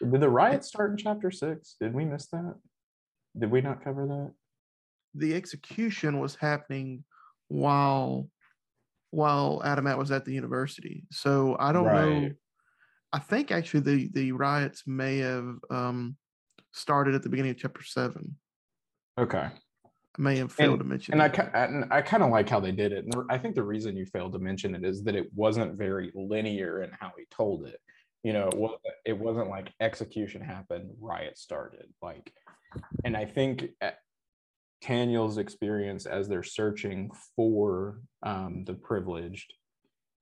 Did 0.00 0.20
the 0.20 0.28
riots 0.28 0.68
start 0.68 0.90
in 0.90 0.96
chapter 0.96 1.30
six? 1.30 1.76
Did 1.80 1.94
we 1.94 2.04
miss 2.04 2.26
that? 2.28 2.54
Did 3.38 3.50
we 3.50 3.60
not 3.60 3.82
cover 3.82 4.06
that? 4.06 4.32
The 5.14 5.34
execution 5.34 6.18
was 6.18 6.34
happening 6.34 7.04
while 7.48 8.28
while 9.10 9.60
Adamat 9.64 9.98
was 9.98 10.10
at 10.10 10.24
the 10.24 10.32
university. 10.32 11.04
So 11.10 11.56
I 11.60 11.72
don't 11.72 11.84
right. 11.84 12.04
know. 12.04 12.30
I 13.12 13.18
think 13.18 13.50
actually 13.50 13.80
the 13.80 14.10
the 14.12 14.32
riots 14.32 14.84
may 14.86 15.18
have 15.18 15.56
um, 15.70 16.16
started 16.72 17.14
at 17.14 17.22
the 17.22 17.28
beginning 17.28 17.52
of 17.52 17.58
chapter 17.58 17.84
seven. 17.84 18.36
Okay. 19.18 19.48
I 20.18 20.20
may 20.20 20.36
have 20.36 20.52
failed 20.52 20.72
and, 20.72 20.80
to 20.80 20.84
mention. 20.84 21.14
And 21.14 21.22
it. 21.22 21.50
I 21.54 21.64
and 21.64 21.92
I 21.92 22.02
kind 22.02 22.22
of 22.22 22.30
like 22.30 22.48
how 22.48 22.60
they 22.60 22.72
did 22.72 22.92
it. 22.92 23.04
And 23.04 23.14
I 23.30 23.38
think 23.38 23.54
the 23.54 23.62
reason 23.62 23.96
you 23.96 24.06
failed 24.06 24.32
to 24.32 24.38
mention 24.38 24.74
it 24.74 24.84
is 24.84 25.02
that 25.04 25.14
it 25.14 25.28
wasn't 25.34 25.76
very 25.76 26.10
linear 26.14 26.82
in 26.82 26.90
how 26.98 27.12
he 27.16 27.24
told 27.30 27.66
it. 27.66 27.78
You 28.22 28.32
know, 28.32 28.78
it 29.04 29.18
wasn't, 29.18 29.48
like 29.48 29.72
execution 29.80 30.42
happened, 30.42 30.90
riot 31.00 31.36
started. 31.38 31.86
Like, 32.00 32.32
and 33.04 33.16
I 33.16 33.24
think 33.24 33.70
Taniel's 34.82 35.38
experience 35.38 36.06
as 36.06 36.28
they're 36.28 36.42
searching 36.42 37.10
for 37.36 38.00
um, 38.22 38.64
the 38.64 38.74
privileged 38.74 39.52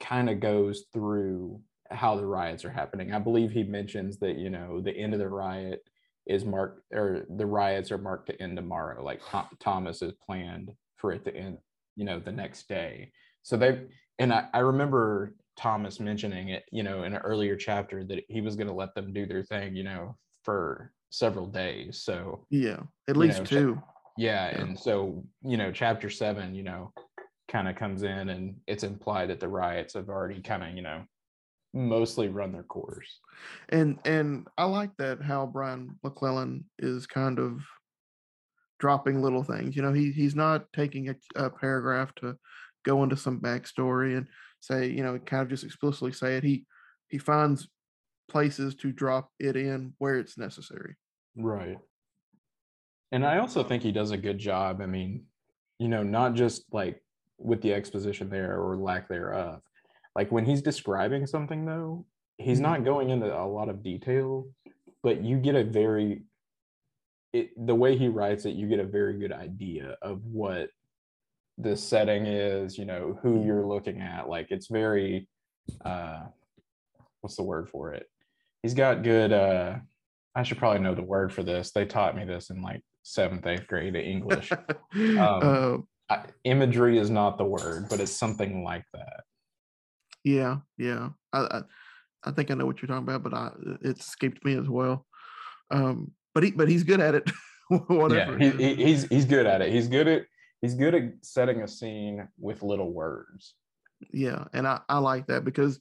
kind 0.00 0.30
of 0.30 0.40
goes 0.40 0.85
through 0.92 1.61
how 1.90 2.16
the 2.16 2.26
riots 2.26 2.64
are 2.64 2.71
happening. 2.71 3.12
I 3.12 3.19
believe 3.19 3.50
he 3.50 3.64
mentions 3.64 4.19
that 4.19 4.37
you 4.37 4.50
know 4.50 4.80
the 4.80 4.97
end 4.97 5.12
of 5.12 5.19
the 5.19 5.28
riot 5.28 5.83
is 6.26 6.45
marked 6.45 6.83
or 6.92 7.26
the 7.28 7.47
riots 7.47 7.90
are 7.90 7.99
marked 7.99 8.28
to 8.28 8.40
end 8.40 8.57
tomorrow. 8.57 9.02
Like 9.02 9.21
Thomas 9.59 10.02
is 10.02 10.12
planned 10.25 10.73
for 10.97 11.12
it 11.12 11.25
to 11.25 11.35
end, 11.35 11.59
you 11.97 12.04
know, 12.04 12.21
the 12.21 12.33
next 12.33 12.69
day. 12.69 13.12
So 13.42 13.57
they 13.57 13.83
and 14.19 14.33
I, 14.33 14.47
I 14.52 14.59
remember 14.59 15.35
Thomas 15.61 16.00
mentioning 16.00 16.49
it, 16.49 16.64
you 16.73 16.83
know, 16.83 17.02
in 17.02 17.12
an 17.12 17.21
earlier 17.21 17.55
chapter 17.55 18.02
that 18.05 18.25
he 18.29 18.40
was 18.40 18.57
going 18.57 18.67
to 18.67 18.73
let 18.73 18.95
them 18.95 19.12
do 19.12 19.26
their 19.26 19.43
thing, 19.43 19.76
you 19.76 19.85
know, 19.85 20.17
for 20.43 20.90
several 21.11 21.47
days. 21.47 22.00
So 22.02 22.47
yeah, 22.50 22.79
at 23.09 23.17
least 23.17 23.40
know, 23.40 23.45
two. 23.45 23.83
Yeah, 24.17 24.50
yeah, 24.50 24.61
and 24.61 24.79
so 24.79 25.23
you 25.43 25.59
know, 25.59 25.71
chapter 25.71 26.08
seven, 26.08 26.54
you 26.54 26.63
know, 26.63 26.93
kind 27.49 27.69
of 27.69 27.76
comes 27.76 28.04
in, 28.04 28.30
and 28.30 28.56
it's 28.67 28.84
implied 28.84 29.28
that 29.28 29.39
the 29.39 29.49
riots 29.49 29.95
have 29.95 30.08
already 30.08 30.41
kind 30.41 30.63
of, 30.63 30.71
you 30.75 30.82
know, 30.82 31.02
mostly 31.75 32.28
run 32.28 32.52
their 32.52 32.63
course. 32.63 33.21
And 33.69 33.99
and 34.06 34.49
I 34.56 34.65
like 34.65 34.97
that 34.97 35.23
how 35.23 35.45
Brian 35.45 35.99
McClellan 36.02 36.65
is 36.78 37.06
kind 37.06 37.39
of 37.39 37.61
dropping 38.78 39.21
little 39.21 39.45
things. 39.45 39.76
You 39.76 39.82
know, 39.82 39.93
he 39.93 40.11
he's 40.11 40.34
not 40.34 40.73
taking 40.73 41.11
a, 41.11 41.17
a 41.37 41.50
paragraph 41.50 42.15
to 42.17 42.37
go 42.87 43.02
into 43.02 43.17
some 43.17 43.41
backstory 43.41 44.17
and 44.17 44.26
say, 44.60 44.88
you 44.88 45.02
know, 45.02 45.18
kind 45.18 45.42
of 45.42 45.49
just 45.49 45.64
explicitly 45.64 46.12
say 46.12 46.36
it. 46.36 46.44
He 46.44 46.64
he 47.08 47.18
finds 47.18 47.68
places 48.28 48.75
to 48.76 48.92
drop 48.92 49.30
it 49.38 49.56
in 49.56 49.94
where 49.99 50.18
it's 50.18 50.38
necessary. 50.38 50.96
Right. 51.36 51.78
And 53.12 53.26
I 53.26 53.38
also 53.38 53.64
think 53.64 53.82
he 53.82 53.90
does 53.90 54.12
a 54.12 54.16
good 54.16 54.38
job. 54.38 54.80
I 54.80 54.86
mean, 54.86 55.25
you 55.78 55.88
know, 55.88 56.04
not 56.04 56.34
just 56.34 56.64
like 56.73 57.02
with 57.38 57.60
the 57.62 57.75
exposition 57.75 58.30
there 58.30 58.60
or 58.60 58.76
lack 58.76 59.08
thereof, 59.08 59.62
like 60.14 60.30
when 60.30 60.44
he's 60.44 60.62
describing 60.62 61.26
something 61.26 61.64
though 61.64 62.04
he's 62.38 62.60
mm-hmm. 62.60 62.73
not 62.73 62.84
going 62.84 63.10
into 63.10 63.26
a 63.26 63.46
lot 63.46 63.68
of 63.68 63.82
detail 63.82 64.46
but 65.02 65.23
you 65.23 65.36
get 65.36 65.54
a 65.54 65.64
very 65.64 66.23
it, 67.32 67.50
the 67.66 67.75
way 67.75 67.96
he 67.96 68.08
writes 68.08 68.44
it 68.44 68.54
you 68.54 68.68
get 68.68 68.80
a 68.80 68.84
very 68.84 69.18
good 69.18 69.32
idea 69.32 69.96
of 70.02 70.25
what 70.25 70.70
the 71.62 71.76
setting 71.76 72.26
is 72.26 72.78
you 72.78 72.84
know 72.84 73.18
who 73.23 73.44
you're 73.44 73.66
looking 73.66 74.00
at 74.00 74.28
like 74.28 74.46
it's 74.50 74.68
very 74.68 75.28
uh 75.84 76.20
what's 77.20 77.36
the 77.36 77.42
word 77.42 77.68
for 77.68 77.92
it 77.92 78.06
he's 78.62 78.75
got 78.75 79.02
good 79.02 79.32
uh 79.32 79.76
i 80.34 80.42
should 80.42 80.58
probably 80.58 80.80
know 80.80 80.94
the 80.94 81.02
word 81.02 81.32
for 81.32 81.42
this 81.42 81.73
they 81.73 81.84
taught 81.84 82.16
me 82.16 82.25
this 82.25 82.50
in 82.50 82.62
like 82.62 82.82
seventh 83.02 83.46
eighth 83.46 83.66
grade 83.66 83.94
english 83.96 84.50
um, 84.94 85.18
uh, 85.18 85.76
I, 86.08 86.25
imagery 86.44 86.99
is 86.99 87.10
not 87.10 87.38
the 87.38 87.44
word 87.44 87.88
but 87.88 88.00
it's 88.00 88.12
something 88.12 88.64
like 88.64 88.84
that 88.92 89.20
yeah, 90.25 90.58
yeah. 90.76 91.10
I, 91.32 91.40
I, 91.40 91.62
I 92.25 92.30
think 92.32 92.50
I 92.50 92.54
know 92.54 92.66
what 92.66 92.80
you're 92.80 92.88
talking 92.88 93.08
about, 93.08 93.23
but 93.23 93.34
I 93.34 93.50
it 93.82 93.99
escaped 93.99 94.44
me 94.44 94.56
as 94.56 94.68
well. 94.68 95.06
Um, 95.70 96.12
but 96.34 96.42
he 96.42 96.50
but 96.50 96.68
he's 96.68 96.82
good 96.82 97.00
at 97.00 97.14
it. 97.14 97.30
Whatever. 97.68 98.38
Yeah, 98.38 98.52
he, 98.52 98.75
he's 98.75 99.04
he's 99.04 99.25
good 99.25 99.46
at 99.46 99.62
it. 99.62 99.73
He's 99.73 99.88
good 99.88 100.08
at 100.08 100.23
he's 100.60 100.75
good 100.75 100.94
at 100.94 101.04
setting 101.23 101.62
a 101.62 101.68
scene 101.68 102.28
with 102.38 102.62
little 102.62 102.92
words. 102.92 103.54
Yeah, 104.12 104.44
and 104.52 104.66
I 104.66 104.80
I 104.88 104.99
like 104.99 105.26
that 105.26 105.44
because 105.44 105.80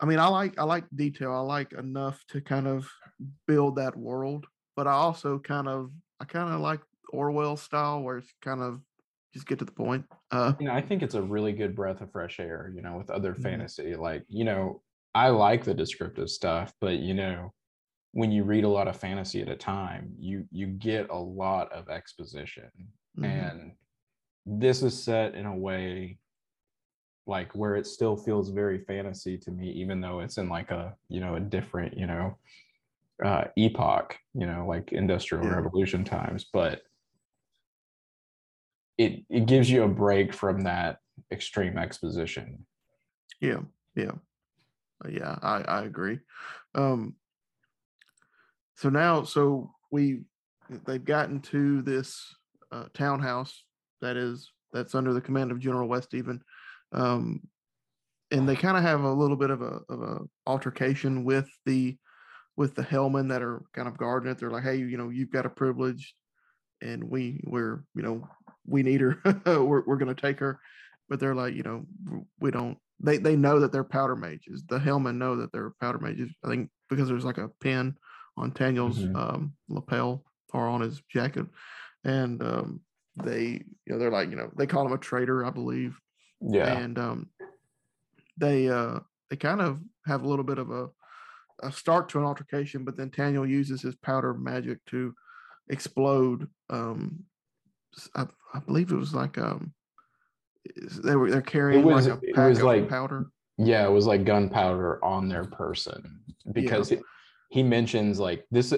I 0.00 0.06
mean 0.06 0.18
I 0.18 0.28
like 0.28 0.58
I 0.58 0.64
like 0.64 0.84
detail. 0.94 1.32
I 1.32 1.40
like 1.40 1.72
enough 1.72 2.22
to 2.28 2.40
kind 2.40 2.66
of 2.66 2.88
build 3.46 3.76
that 3.76 3.96
world, 3.96 4.46
but 4.76 4.86
I 4.86 4.92
also 4.92 5.38
kind 5.38 5.68
of 5.68 5.90
I 6.20 6.24
kind 6.24 6.52
of 6.52 6.60
like 6.60 6.80
Orwell 7.12 7.56
style 7.56 8.02
where 8.02 8.18
it's 8.18 8.32
kind 8.40 8.62
of 8.62 8.80
just 9.34 9.46
get 9.46 9.58
to 9.58 9.64
the 9.64 9.72
point. 9.72 10.04
Uh, 10.30 10.52
you 10.60 10.66
know, 10.66 10.72
I 10.72 10.80
think 10.80 11.02
it's 11.02 11.14
a 11.14 11.22
really 11.22 11.52
good 11.52 11.74
breath 11.74 12.00
of 12.00 12.12
fresh 12.12 12.38
air. 12.38 12.72
You 12.74 12.82
know, 12.82 12.96
with 12.96 13.10
other 13.10 13.32
mm-hmm. 13.32 13.42
fantasy, 13.42 13.96
like 13.96 14.24
you 14.28 14.44
know, 14.44 14.82
I 15.14 15.28
like 15.28 15.64
the 15.64 15.74
descriptive 15.74 16.30
stuff, 16.30 16.72
but 16.80 16.98
you 16.98 17.14
know, 17.14 17.52
when 18.12 18.30
you 18.30 18.44
read 18.44 18.64
a 18.64 18.68
lot 18.68 18.88
of 18.88 18.96
fantasy 18.96 19.42
at 19.42 19.48
a 19.48 19.56
time, 19.56 20.12
you 20.18 20.46
you 20.50 20.66
get 20.66 21.10
a 21.10 21.18
lot 21.18 21.72
of 21.72 21.88
exposition, 21.88 22.70
mm-hmm. 23.18 23.24
and 23.24 23.72
this 24.46 24.82
is 24.82 25.00
set 25.00 25.34
in 25.34 25.46
a 25.46 25.56
way 25.56 26.18
like 27.26 27.54
where 27.54 27.76
it 27.76 27.86
still 27.86 28.16
feels 28.16 28.50
very 28.50 28.78
fantasy 28.78 29.38
to 29.38 29.50
me 29.50 29.70
even 29.70 30.00
though 30.00 30.20
it's 30.20 30.38
in 30.38 30.48
like 30.48 30.70
a 30.70 30.94
you 31.08 31.20
know 31.20 31.36
a 31.36 31.40
different 31.40 31.96
you 31.96 32.06
know 32.06 32.36
uh 33.24 33.44
epoch 33.56 34.16
you 34.34 34.46
know 34.46 34.66
like 34.66 34.90
industrial 34.92 35.44
yeah. 35.44 35.54
revolution 35.54 36.02
times 36.02 36.46
but 36.52 36.82
it 38.98 39.24
it 39.28 39.46
gives 39.46 39.70
you 39.70 39.82
a 39.84 39.88
break 39.88 40.32
from 40.32 40.62
that 40.62 40.98
extreme 41.30 41.78
exposition. 41.78 42.64
Yeah, 43.40 43.60
yeah, 43.96 44.12
uh, 45.04 45.08
yeah. 45.08 45.38
I 45.42 45.62
I 45.62 45.84
agree. 45.84 46.18
Um, 46.74 47.16
so 48.76 48.88
now, 48.88 49.24
so 49.24 49.72
we 49.90 50.22
they've 50.86 51.04
gotten 51.04 51.40
to 51.40 51.82
this 51.82 52.34
uh, 52.72 52.84
townhouse 52.94 53.64
that 54.00 54.16
is 54.16 54.50
that's 54.72 54.94
under 54.94 55.12
the 55.12 55.20
command 55.20 55.52
of 55.52 55.60
General 55.60 55.88
Westeven, 55.88 56.40
um, 56.92 57.40
and 58.30 58.48
they 58.48 58.56
kind 58.56 58.76
of 58.76 58.82
have 58.82 59.02
a 59.02 59.12
little 59.12 59.36
bit 59.36 59.50
of 59.50 59.62
a 59.62 59.80
of 59.88 60.02
a 60.02 60.20
altercation 60.46 61.24
with 61.24 61.48
the 61.66 61.96
with 62.56 62.74
the 62.74 62.82
Hielmen 62.82 63.28
that 63.28 63.42
are 63.42 63.62
kind 63.72 63.88
of 63.88 63.96
guarding 63.96 64.30
it. 64.30 64.38
They're 64.38 64.50
like, 64.50 64.64
hey, 64.64 64.76
you 64.76 64.96
know, 64.96 65.10
you've 65.10 65.32
got 65.32 65.46
a 65.46 65.50
privilege, 65.50 66.14
and 66.80 67.04
we 67.04 67.40
we're 67.44 67.84
you 67.94 68.02
know 68.02 68.28
we 68.66 68.82
need 68.82 69.00
her. 69.00 69.18
we're 69.46 69.84
we're 69.84 69.96
gonna 69.96 70.14
take 70.14 70.40
her. 70.40 70.58
But 71.08 71.20
they're 71.20 71.34
like, 71.34 71.54
you 71.54 71.62
know, 71.62 71.84
we 72.40 72.50
don't. 72.50 72.78
They 73.00 73.18
they 73.18 73.36
know 73.36 73.60
that 73.60 73.72
they're 73.72 73.84
powder 73.84 74.16
mages. 74.16 74.64
The 74.66 74.78
Hielmen 74.78 75.18
know 75.18 75.36
that 75.36 75.52
they're 75.52 75.74
powder 75.80 75.98
mages. 75.98 76.30
I 76.44 76.48
think 76.48 76.70
because 76.88 77.08
there's 77.08 77.24
like 77.24 77.38
a 77.38 77.50
pin 77.60 77.96
on 78.36 78.52
Taniel's 78.52 78.98
mm-hmm. 78.98 79.16
um, 79.16 79.52
lapel 79.68 80.24
or 80.54 80.66
on 80.68 80.80
his 80.80 81.02
jacket, 81.10 81.46
and 82.04 82.42
um, 82.42 82.80
they 83.16 83.62
you 83.86 83.92
know 83.92 83.98
they're 83.98 84.10
like 84.10 84.30
you 84.30 84.36
know 84.36 84.50
they 84.56 84.66
call 84.66 84.86
him 84.86 84.92
a 84.92 84.98
traitor, 84.98 85.44
I 85.44 85.50
believe. 85.50 85.98
Yeah. 86.40 86.72
And 86.72 86.98
um, 86.98 87.30
they 88.36 88.68
uh 88.68 89.00
they 89.30 89.36
kind 89.36 89.60
of 89.60 89.78
have 90.06 90.22
a 90.22 90.28
little 90.28 90.44
bit 90.44 90.58
of 90.58 90.70
a 90.70 90.88
a 91.62 91.70
start 91.70 92.08
to 92.08 92.18
an 92.18 92.24
altercation, 92.24 92.84
but 92.84 92.96
then 92.96 93.10
Taniel 93.10 93.48
uses 93.48 93.82
his 93.82 93.94
powder 93.96 94.34
magic 94.34 94.84
to 94.86 95.14
explode 95.68 96.48
um 96.70 97.20
I, 98.16 98.26
I 98.52 98.58
believe 98.58 98.90
it 98.90 98.96
was 98.96 99.14
like 99.14 99.38
um 99.38 99.72
they 100.76 101.16
were 101.16 101.30
they're 101.30 101.40
carrying 101.40 101.80
it 101.80 101.84
was, 101.84 102.08
like 102.08 102.18
a 102.18 102.32
pack 102.32 102.50
of 102.56 102.62
like, 102.62 102.88
powder. 102.88 103.30
Yeah, 103.58 103.86
it 103.86 103.90
was 103.90 104.06
like 104.06 104.24
gunpowder 104.24 105.04
on 105.04 105.28
their 105.28 105.44
person 105.44 106.20
because 106.52 106.90
yeah. 106.90 106.98
he 107.50 107.62
mentions 107.62 108.18
like 108.18 108.44
this. 108.50 108.72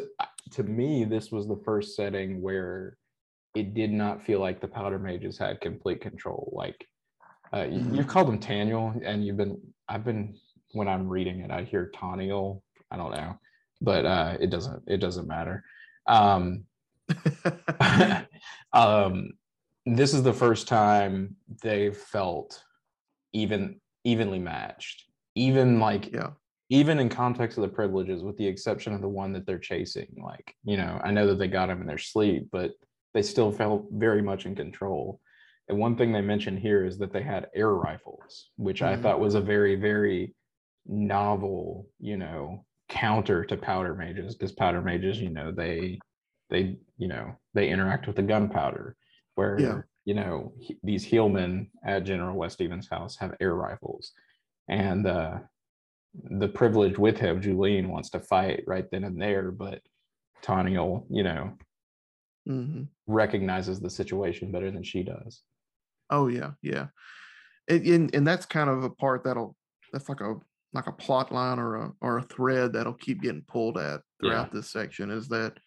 to 0.50 0.62
me, 0.62 1.04
this 1.04 1.30
was 1.30 1.46
the 1.46 1.60
first 1.64 1.96
setting 1.96 2.42
where 2.42 2.96
it 3.54 3.74
did 3.74 3.92
not 3.92 4.22
feel 4.24 4.40
like 4.40 4.60
the 4.60 4.68
powder 4.68 4.98
mages 4.98 5.38
had 5.38 5.60
complete 5.60 6.00
control. 6.00 6.52
Like 6.54 6.86
uh, 7.52 7.64
you, 7.64 7.80
Mhm. 7.80 7.96
you've 7.96 8.08
called 8.08 8.28
him 8.28 8.40
Taniel, 8.40 9.00
and 9.04 9.24
you've 9.24 9.36
been 9.36 9.60
I've 9.88 10.04
been 10.04 10.36
when 10.72 10.88
I'm 10.88 11.08
reading 11.08 11.40
it, 11.40 11.50
I 11.50 11.62
hear 11.62 11.90
Taniel. 11.94 12.62
I 12.90 12.96
don't 12.96 13.12
know, 13.12 13.38
but 13.80 14.04
uh, 14.04 14.36
it 14.40 14.50
doesn't 14.50 14.82
it 14.86 14.98
doesn't 14.98 15.28
matter. 15.28 15.64
Um, 16.06 16.64
um, 18.72 19.30
this 19.86 20.14
is 20.14 20.22
the 20.22 20.32
first 20.32 20.66
time 20.66 21.36
they've 21.62 21.96
felt 21.96 22.62
even 23.32 23.80
evenly 24.04 24.38
matched, 24.38 25.04
even 25.34 25.78
like 25.78 26.12
yeah. 26.12 26.30
even 26.70 26.98
in 26.98 27.08
context 27.08 27.56
of 27.58 27.62
the 27.62 27.68
privileges, 27.68 28.22
with 28.22 28.36
the 28.36 28.46
exception 28.46 28.94
of 28.94 29.00
the 29.00 29.08
one 29.08 29.32
that 29.32 29.46
they're 29.46 29.58
chasing. 29.58 30.08
Like, 30.16 30.54
you 30.64 30.76
know, 30.76 31.00
I 31.04 31.10
know 31.12 31.26
that 31.28 31.38
they 31.38 31.48
got 31.48 31.70
him 31.70 31.80
in 31.80 31.86
their 31.86 31.98
sleep, 31.98 32.48
but 32.50 32.72
they 33.14 33.22
still 33.22 33.50
felt 33.52 33.86
very 33.92 34.20
much 34.20 34.44
in 34.44 34.54
control. 34.54 35.20
And 35.68 35.78
one 35.78 35.96
thing 35.96 36.12
they 36.12 36.20
mentioned 36.20 36.58
here 36.58 36.84
is 36.84 36.98
that 36.98 37.12
they 37.12 37.22
had 37.22 37.48
air 37.54 37.70
rifles, 37.72 38.50
which 38.56 38.82
I 38.82 38.96
Mhm. 38.96 39.02
thought 39.02 39.20
was 39.20 39.34
a 39.34 39.40
very, 39.40 39.76
very 39.76 40.34
novel, 40.86 41.88
you 41.98 42.18
know, 42.18 42.66
counter 42.88 43.44
to 43.46 43.56
powder 43.56 43.94
mages, 43.94 44.34
because 44.34 44.52
powder 44.52 44.82
mages, 44.82 45.20
you 45.20 45.30
know, 45.30 45.50
they 45.50 45.98
they, 46.50 46.78
you 46.98 47.08
know, 47.08 47.34
they 47.54 47.70
interact 47.70 48.06
with 48.06 48.16
the 48.16 48.22
gunpowder, 48.22 48.96
where 49.34 49.58
Yeah. 49.58 49.82
you 50.04 50.12
know, 50.12 50.52
he- 50.58 50.78
these 50.82 51.06
Hielmen 51.06 51.70
at 51.82 52.04
General 52.04 52.36
Westeven's 52.36 52.88
house 52.90 53.16
have 53.16 53.34
air 53.40 53.54
rifles. 53.54 54.12
And 54.68 55.06
uh 55.06 55.38
the 56.12 56.48
privilege 56.48 56.98
with 56.98 57.18
him, 57.18 57.40
Julian 57.40 57.88
wants 57.88 58.10
to 58.10 58.20
fight 58.20 58.62
right 58.66 58.88
then 58.90 59.02
and 59.04 59.20
there, 59.20 59.50
but 59.50 59.80
Taniel, 60.42 61.06
you 61.10 61.22
know, 61.22 61.56
hmm 62.46 62.84
recognizes 63.06 63.80
the 63.80 63.90
situation 63.90 64.50
better 64.52 64.70
than 64.70 64.82
she 64.82 65.02
does. 65.02 65.42
Oh 66.10 66.28
yeah, 66.28 66.52
yeah. 66.62 66.88
And, 67.68 67.86
and 67.86 68.14
and 68.14 68.26
that's 68.26 68.46
kind 68.46 68.70
of 68.70 68.84
a 68.84 68.90
part 68.90 69.24
that'll 69.24 69.56
that's 69.92 70.08
like 70.08 70.20
a 70.20 70.36
like 70.72 70.86
a 70.86 70.92
plot 70.92 71.32
line 71.32 71.58
or 71.58 71.76
a 71.76 71.92
or 72.00 72.18
a 72.18 72.22
thread 72.24 72.72
that'll 72.72 72.94
keep 72.94 73.22
getting 73.22 73.44
pulled 73.44 73.78
at 73.78 74.02
throughout 74.20 74.52
this 74.52 74.70
section 74.70 75.10
is 75.10 75.28
that 75.28 75.58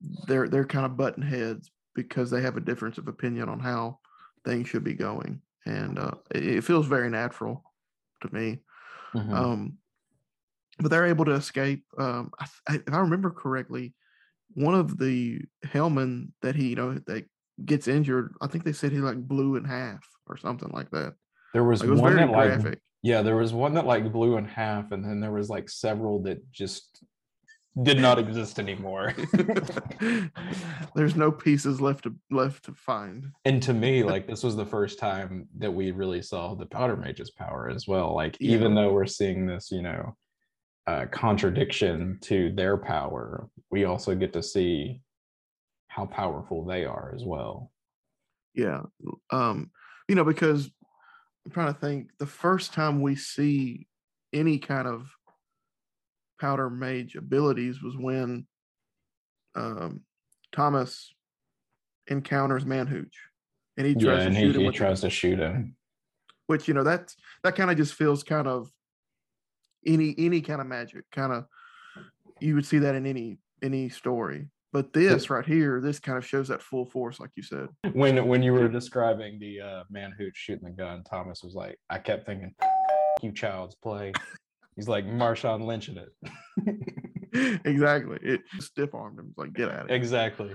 they're 0.00 0.48
they're 0.48 0.66
kind 0.66 0.86
of 0.86 0.96
button 0.96 1.22
heads 1.22 1.70
because 1.94 2.30
they 2.30 2.42
have 2.42 2.56
a 2.56 2.60
difference 2.62 2.98
of 2.98 3.08
opinion 3.08 3.48
on 3.48 3.60
how 3.60 3.98
things 4.44 4.68
should 4.68 4.84
be 4.84 4.94
going, 4.94 5.42
and 5.66 5.98
uh, 5.98 6.12
it, 6.34 6.46
it 6.46 6.64
feels 6.64 6.86
very 6.86 7.10
natural 7.10 7.64
to 8.22 8.32
me. 8.34 8.62
Mhm. 9.14 9.34
Um, 9.36 9.78
but 10.78 10.90
they're 10.90 11.06
able 11.06 11.24
to 11.24 11.32
escape. 11.32 11.84
Um, 11.98 12.30
I, 12.38 12.46
I- 12.68 12.74
if 12.86 12.92
I 12.92 12.98
remember 13.00 13.30
correctly, 13.30 13.94
one 14.54 14.74
of 14.74 14.98
the 14.98 15.40
Hielmen 15.66 16.32
that 16.42 16.56
he, 16.56 16.68
you 16.70 16.76
know, 16.76 16.94
that 17.06 17.24
gets 17.64 17.88
injured, 17.88 18.34
I 18.40 18.46
think 18.46 18.64
they 18.64 18.72
said 18.72 18.92
he 18.92 18.98
like 18.98 19.18
blew 19.18 19.56
in 19.56 19.64
half 19.64 20.04
or 20.26 20.36
something 20.36 20.70
like 20.72 20.90
that. 20.90 21.14
there 21.52 21.64
was, 21.64 21.80
Like, 21.80 21.90
was 21.90 22.00
one 22.00 22.16
that 22.16 22.30
like 22.30 22.78
yeah, 23.02 23.22
there 23.22 23.36
was 23.36 23.52
one 23.52 23.74
that 23.74 23.86
like 23.86 24.12
blew 24.12 24.36
in 24.38 24.44
half, 24.44 24.90
and 24.92 25.04
then 25.04 25.20
there 25.20 25.32
was 25.32 25.48
like 25.48 25.68
several 25.70 26.20
that 26.22 26.50
just 26.50 27.02
did 27.82 28.00
not 28.00 28.18
exist 28.18 28.58
anymore. 28.58 29.14
There's 30.94 31.14
no 31.14 31.30
pieces 31.30 31.80
left 31.80 32.04
to 32.04 32.14
left 32.30 32.64
to 32.64 32.72
find. 32.74 33.30
and 33.44 33.62
to 33.62 33.72
me, 33.74 34.02
like 34.12 34.26
this 34.26 34.42
was 34.42 34.56
the 34.56 34.66
first 34.66 34.98
time 34.98 35.48
that 35.58 35.70
we 35.72 35.90
really 35.92 36.22
saw 36.22 36.54
the 36.54 36.66
powder 36.66 36.96
mage's 36.96 37.30
power 37.30 37.70
as 37.70 37.86
well. 37.86 38.14
Like 38.14 38.36
Yeah. 38.40 38.54
even 38.56 38.74
though 38.74 38.92
we're 38.92 39.06
seeing 39.06 39.46
this, 39.46 39.70
you 39.70 39.82
know, 39.82 40.16
uh, 40.86 41.06
contradiction 41.10 42.18
to 42.22 42.50
their 42.52 42.76
power, 42.76 43.48
we 43.70 43.84
also 43.84 44.14
get 44.14 44.32
to 44.32 44.42
see 44.42 45.02
how 45.88 46.06
powerful 46.06 46.64
they 46.64 46.84
are 46.84 47.12
as 47.14 47.24
well. 47.24 47.72
Yeah. 48.54 48.82
Um, 49.30 49.70
you 50.08 50.14
know, 50.14 50.24
because 50.24 50.70
I'm 51.44 51.52
trying 51.52 51.72
to 51.72 51.80
think 51.80 52.10
the 52.18 52.26
first 52.26 52.72
time 52.72 53.00
we 53.00 53.16
see 53.16 53.86
any 54.32 54.58
kind 54.58 54.86
of 54.86 55.10
powder 56.40 56.70
mage 56.70 57.16
abilities 57.16 57.82
was 57.82 57.96
when 57.96 58.46
um 59.54 60.02
Thomas 60.52 61.12
encounters 62.06 62.64
Manhouch 62.64 63.12
and 63.76 63.86
he 63.86 63.94
Yeah, 63.94 64.04
tries 64.04 64.24
and 64.24 64.34
to 64.34 64.40
he, 64.40 64.46
shoot 64.46 64.56
him 64.56 64.62
he 64.62 64.70
tries 64.70 65.00
to 65.00 65.10
shoot 65.10 65.38
him. 65.38 65.76
which 66.46 66.68
you 66.68 66.74
know 66.74 66.84
that's 66.84 67.16
that 67.42 67.56
kind 67.56 67.70
of 67.70 67.76
just 67.76 67.94
feels 67.94 68.22
kind 68.22 68.46
of 68.46 68.70
any 69.86 70.14
any 70.18 70.40
kind 70.40 70.60
of 70.60 70.66
magic 70.66 71.04
kind 71.10 71.32
of 71.32 71.46
you 72.40 72.54
would 72.54 72.66
see 72.66 72.78
that 72.78 72.94
in 72.94 73.06
any 73.06 73.38
any 73.62 73.88
story 73.88 74.46
but 74.72 74.92
this 74.92 75.30
right 75.30 75.46
here 75.46 75.80
this 75.80 75.98
kind 75.98 76.18
of 76.18 76.26
shows 76.26 76.48
that 76.48 76.62
full 76.62 76.84
force 76.84 77.18
like 77.18 77.30
you 77.36 77.42
said 77.42 77.68
When 77.92 78.26
when 78.26 78.42
you 78.42 78.52
were 78.52 78.68
describing 78.68 79.38
the 79.38 79.60
uh, 79.60 79.84
man 79.90 80.12
who's 80.16 80.32
shooting 80.34 80.64
the 80.64 80.70
gun, 80.70 81.02
Thomas 81.04 81.42
was 81.42 81.54
like, 81.54 81.78
I 81.88 81.98
kept 81.98 82.26
thinking, 82.26 82.54
you 83.22 83.32
child's 83.32 83.74
play. 83.74 84.12
He's 84.76 84.88
like 84.88 85.06
Marshawn 85.06 85.64
Lynch 85.64 85.88
in 85.88 85.98
it. 85.98 86.10
exactly 87.64 88.18
it 88.22 88.40
stiff 88.58 88.94
armed 88.94 89.18
him 89.18 89.34
like 89.36 89.52
get 89.52 89.70
out 89.70 89.84
of 89.84 89.90
it. 89.90 89.94
exactly. 89.94 90.54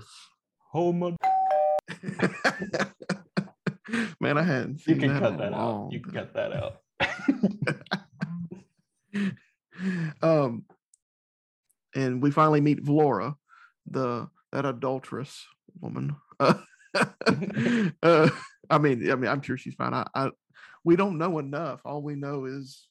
Oh 0.74 0.92
my 0.92 1.16
man 4.20 4.38
i 4.38 4.44
hadn't 4.44 4.82
you 4.88 4.96
can 4.96 5.14
that 5.14 5.22
cut 5.22 5.38
that 5.38 5.54
out. 5.54 5.90
You 5.92 6.00
can 6.00 6.14
cut 6.14 6.34
that 6.34 6.52
out. 6.54 6.82
um 10.24 10.66
and 11.96 12.22
we 12.22 12.32
finally 12.32 12.62
meet 12.62 12.84
Vlora, 12.84 13.36
the 13.90 14.30
that 14.52 14.66
adulterous 14.66 15.46
woman. 15.80 16.16
Uh, 16.96 17.90
uh, 18.04 18.30
I 18.70 18.78
mean, 18.78 19.10
I 19.12 19.16
mean, 19.16 19.30
I'm 19.30 19.42
sure 19.42 19.58
she's 19.58 19.74
fine. 19.74 19.96
I, 19.96 20.06
I, 20.14 20.30
we 20.84 20.96
don't 20.96 21.18
know 21.18 21.40
enough. 21.40 21.82
All 21.86 22.04
we 22.04 22.14
know 22.14 22.46
is 22.46 22.88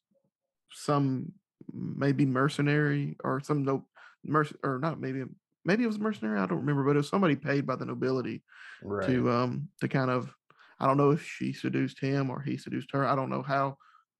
some 0.73 1.33
maybe 1.73 2.27
mercenary 2.27 3.17
or 3.23 3.41
some 3.41 3.65
no 3.65 3.85
merc 4.25 4.53
or 4.65 4.79
not 4.79 5.01
maybe 5.01 5.23
maybe 5.65 5.85
it 5.85 5.89
was 5.89 5.99
mercenary. 5.99 6.41
I 6.41 6.47
don't 6.47 6.61
remember, 6.61 6.85
but 6.85 6.97
it 6.97 6.99
was 6.99 7.09
somebody 7.09 7.37
paid 7.37 7.67
by 7.67 7.77
the 7.77 7.87
nobility 7.87 8.43
right. 8.83 9.07
to 9.07 9.31
um 9.31 9.69
to 9.81 9.89
kind 9.89 10.11
of 10.11 10.35
I 10.81 10.87
don't 10.87 10.97
know 10.97 11.11
if 11.11 11.25
she 11.25 11.53
seduced 11.53 12.01
him 12.01 12.31
or 12.31 12.41
he 12.41 12.57
seduced 12.57 12.91
her. 12.93 13.07
I 13.07 13.15
don't 13.15 13.31
know 13.31 13.43
how. 13.43 13.77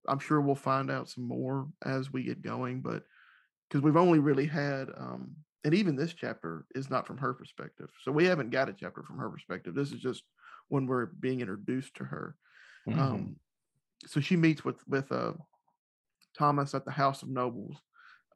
I'm 0.07 0.19
sure 0.19 0.41
we'll 0.41 0.55
find 0.55 0.91
out 0.91 1.09
some 1.09 1.27
more 1.27 1.69
as 1.85 2.13
we 2.13 2.25
get 2.25 2.43
going, 2.43 2.81
but 2.81 3.03
because 3.73 3.83
we've 3.83 3.97
only 3.97 4.19
really 4.19 4.47
had 4.47 4.89
um 4.99 5.35
and 5.65 5.73
even 5.75 5.97
this 5.97 6.13
chapter 6.13 6.67
is 6.75 6.91
not 6.91 7.07
from 7.07 7.17
her 7.19 7.33
perspective. 7.33 7.89
So 8.03 8.11
we 8.13 8.25
haven't 8.25 8.51
got 8.51 8.69
a 8.69 8.73
chapter 8.73 9.03
from 9.05 9.19
her 9.19 9.31
perspective. 9.31 9.75
This 9.77 9.93
is 9.93 10.01
just 10.01 10.25
when 10.69 10.87
we're 10.87 11.07
being 11.07 11.41
introduced 11.41 11.95
to 11.97 12.05
her. 12.05 12.37
Mhm. 12.89 12.99
Um 12.99 13.37
so 14.07 14.21
she 14.21 14.37
meets 14.37 14.65
with 14.65 14.87
with 14.89 15.11
uh 15.11 15.33
Thomas 16.37 16.75
at 16.75 16.85
the 16.85 16.91
House 16.91 17.23
of 17.23 17.29
Nobles 17.31 17.77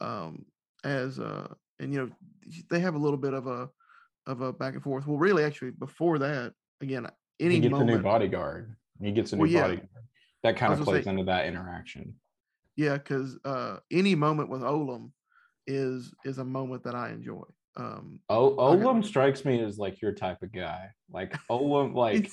um 0.00 0.46
as 0.84 1.18
uh 1.18 1.48
and 1.80 1.92
you 1.92 2.00
know 2.00 2.10
they 2.70 2.80
have 2.80 2.94
a 2.94 2.98
little 2.98 3.18
bit 3.18 3.34
of 3.34 3.46
a 3.46 3.68
of 4.26 4.40
a 4.40 4.52
back 4.52 4.74
and 4.74 4.82
forth. 4.82 5.06
Well, 5.06 5.18
really 5.18 5.44
actually 5.44 5.70
before 5.72 6.18
that, 6.18 6.52
again, 6.80 7.06
any 7.38 7.54
he 7.56 7.60
gets 7.60 7.74
a 7.78 7.84
new 7.84 7.98
bodyguard. 8.00 8.74
He 9.00 9.12
gets 9.12 9.32
a 9.32 9.36
new 9.36 9.42
Well, 9.42 9.50
yeah. 9.50 9.62
bodyguard. 9.62 9.88
That 10.42 10.56
kind 10.56 10.72
of 10.72 10.80
plays 10.80 11.04
say- 11.04 11.10
into 11.10 11.24
that 11.24 11.46
interaction. 11.46 12.14
Yeah, 12.76 12.94
because 12.98 13.38
uh, 13.44 13.78
any 13.90 14.14
moment 14.14 14.50
with 14.50 14.60
Olam 14.62 15.12
is 15.66 16.12
is 16.24 16.38
a 16.38 16.44
moment 16.44 16.84
that 16.84 16.94
I 16.94 17.10
enjoy. 17.10 17.42
Um, 17.76 18.20
Oh. 18.30 18.56
Olam 18.56 19.04
strikes 19.04 19.44
me 19.44 19.60
as 19.62 19.78
like 19.78 20.00
your 20.00 20.12
type 20.12 20.42
of 20.42 20.50
guy. 20.52 20.88
Like 21.10 21.34
Olam, 21.50 21.94
like 22.06 22.30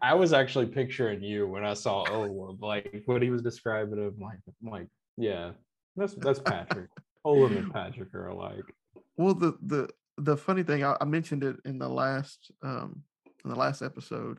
I 0.00 0.14
was 0.14 0.32
actually 0.32 0.66
picturing 0.66 1.22
you 1.22 1.46
when 1.46 1.64
I 1.64 1.74
saw 1.74 2.04
Olam, 2.06 2.60
like 2.60 3.02
what 3.06 3.22
he 3.22 3.30
was 3.30 3.42
describing 3.42 4.04
of 4.04 4.18
like, 4.18 4.38
like, 4.62 4.88
yeah, 5.16 5.50
that's 5.96 6.14
that's 6.14 6.38
Patrick. 6.40 6.88
Olam 7.26 7.56
and 7.56 7.72
Patrick 7.72 8.14
are 8.14 8.28
alike. 8.28 8.64
well, 9.16 9.34
the 9.34 9.56
the 9.62 9.88
the 10.16 10.36
funny 10.36 10.62
thing 10.62 10.84
I, 10.84 10.96
I 11.00 11.04
mentioned 11.04 11.42
it 11.44 11.56
in 11.64 11.78
the 11.78 11.88
last 11.88 12.50
um, 12.62 13.02
in 13.44 13.50
the 13.50 13.56
last 13.56 13.82
episode. 13.82 14.38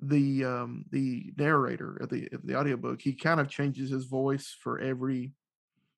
The 0.00 0.44
um, 0.44 0.84
the 0.90 1.32
narrator 1.38 1.96
of 1.96 2.10
the 2.10 2.28
of 2.32 2.46
the 2.46 2.56
audiobook 2.56 3.00
he 3.00 3.14
kind 3.14 3.40
of 3.40 3.48
changes 3.48 3.90
his 3.90 4.04
voice 4.04 4.54
for 4.60 4.78
every 4.78 5.32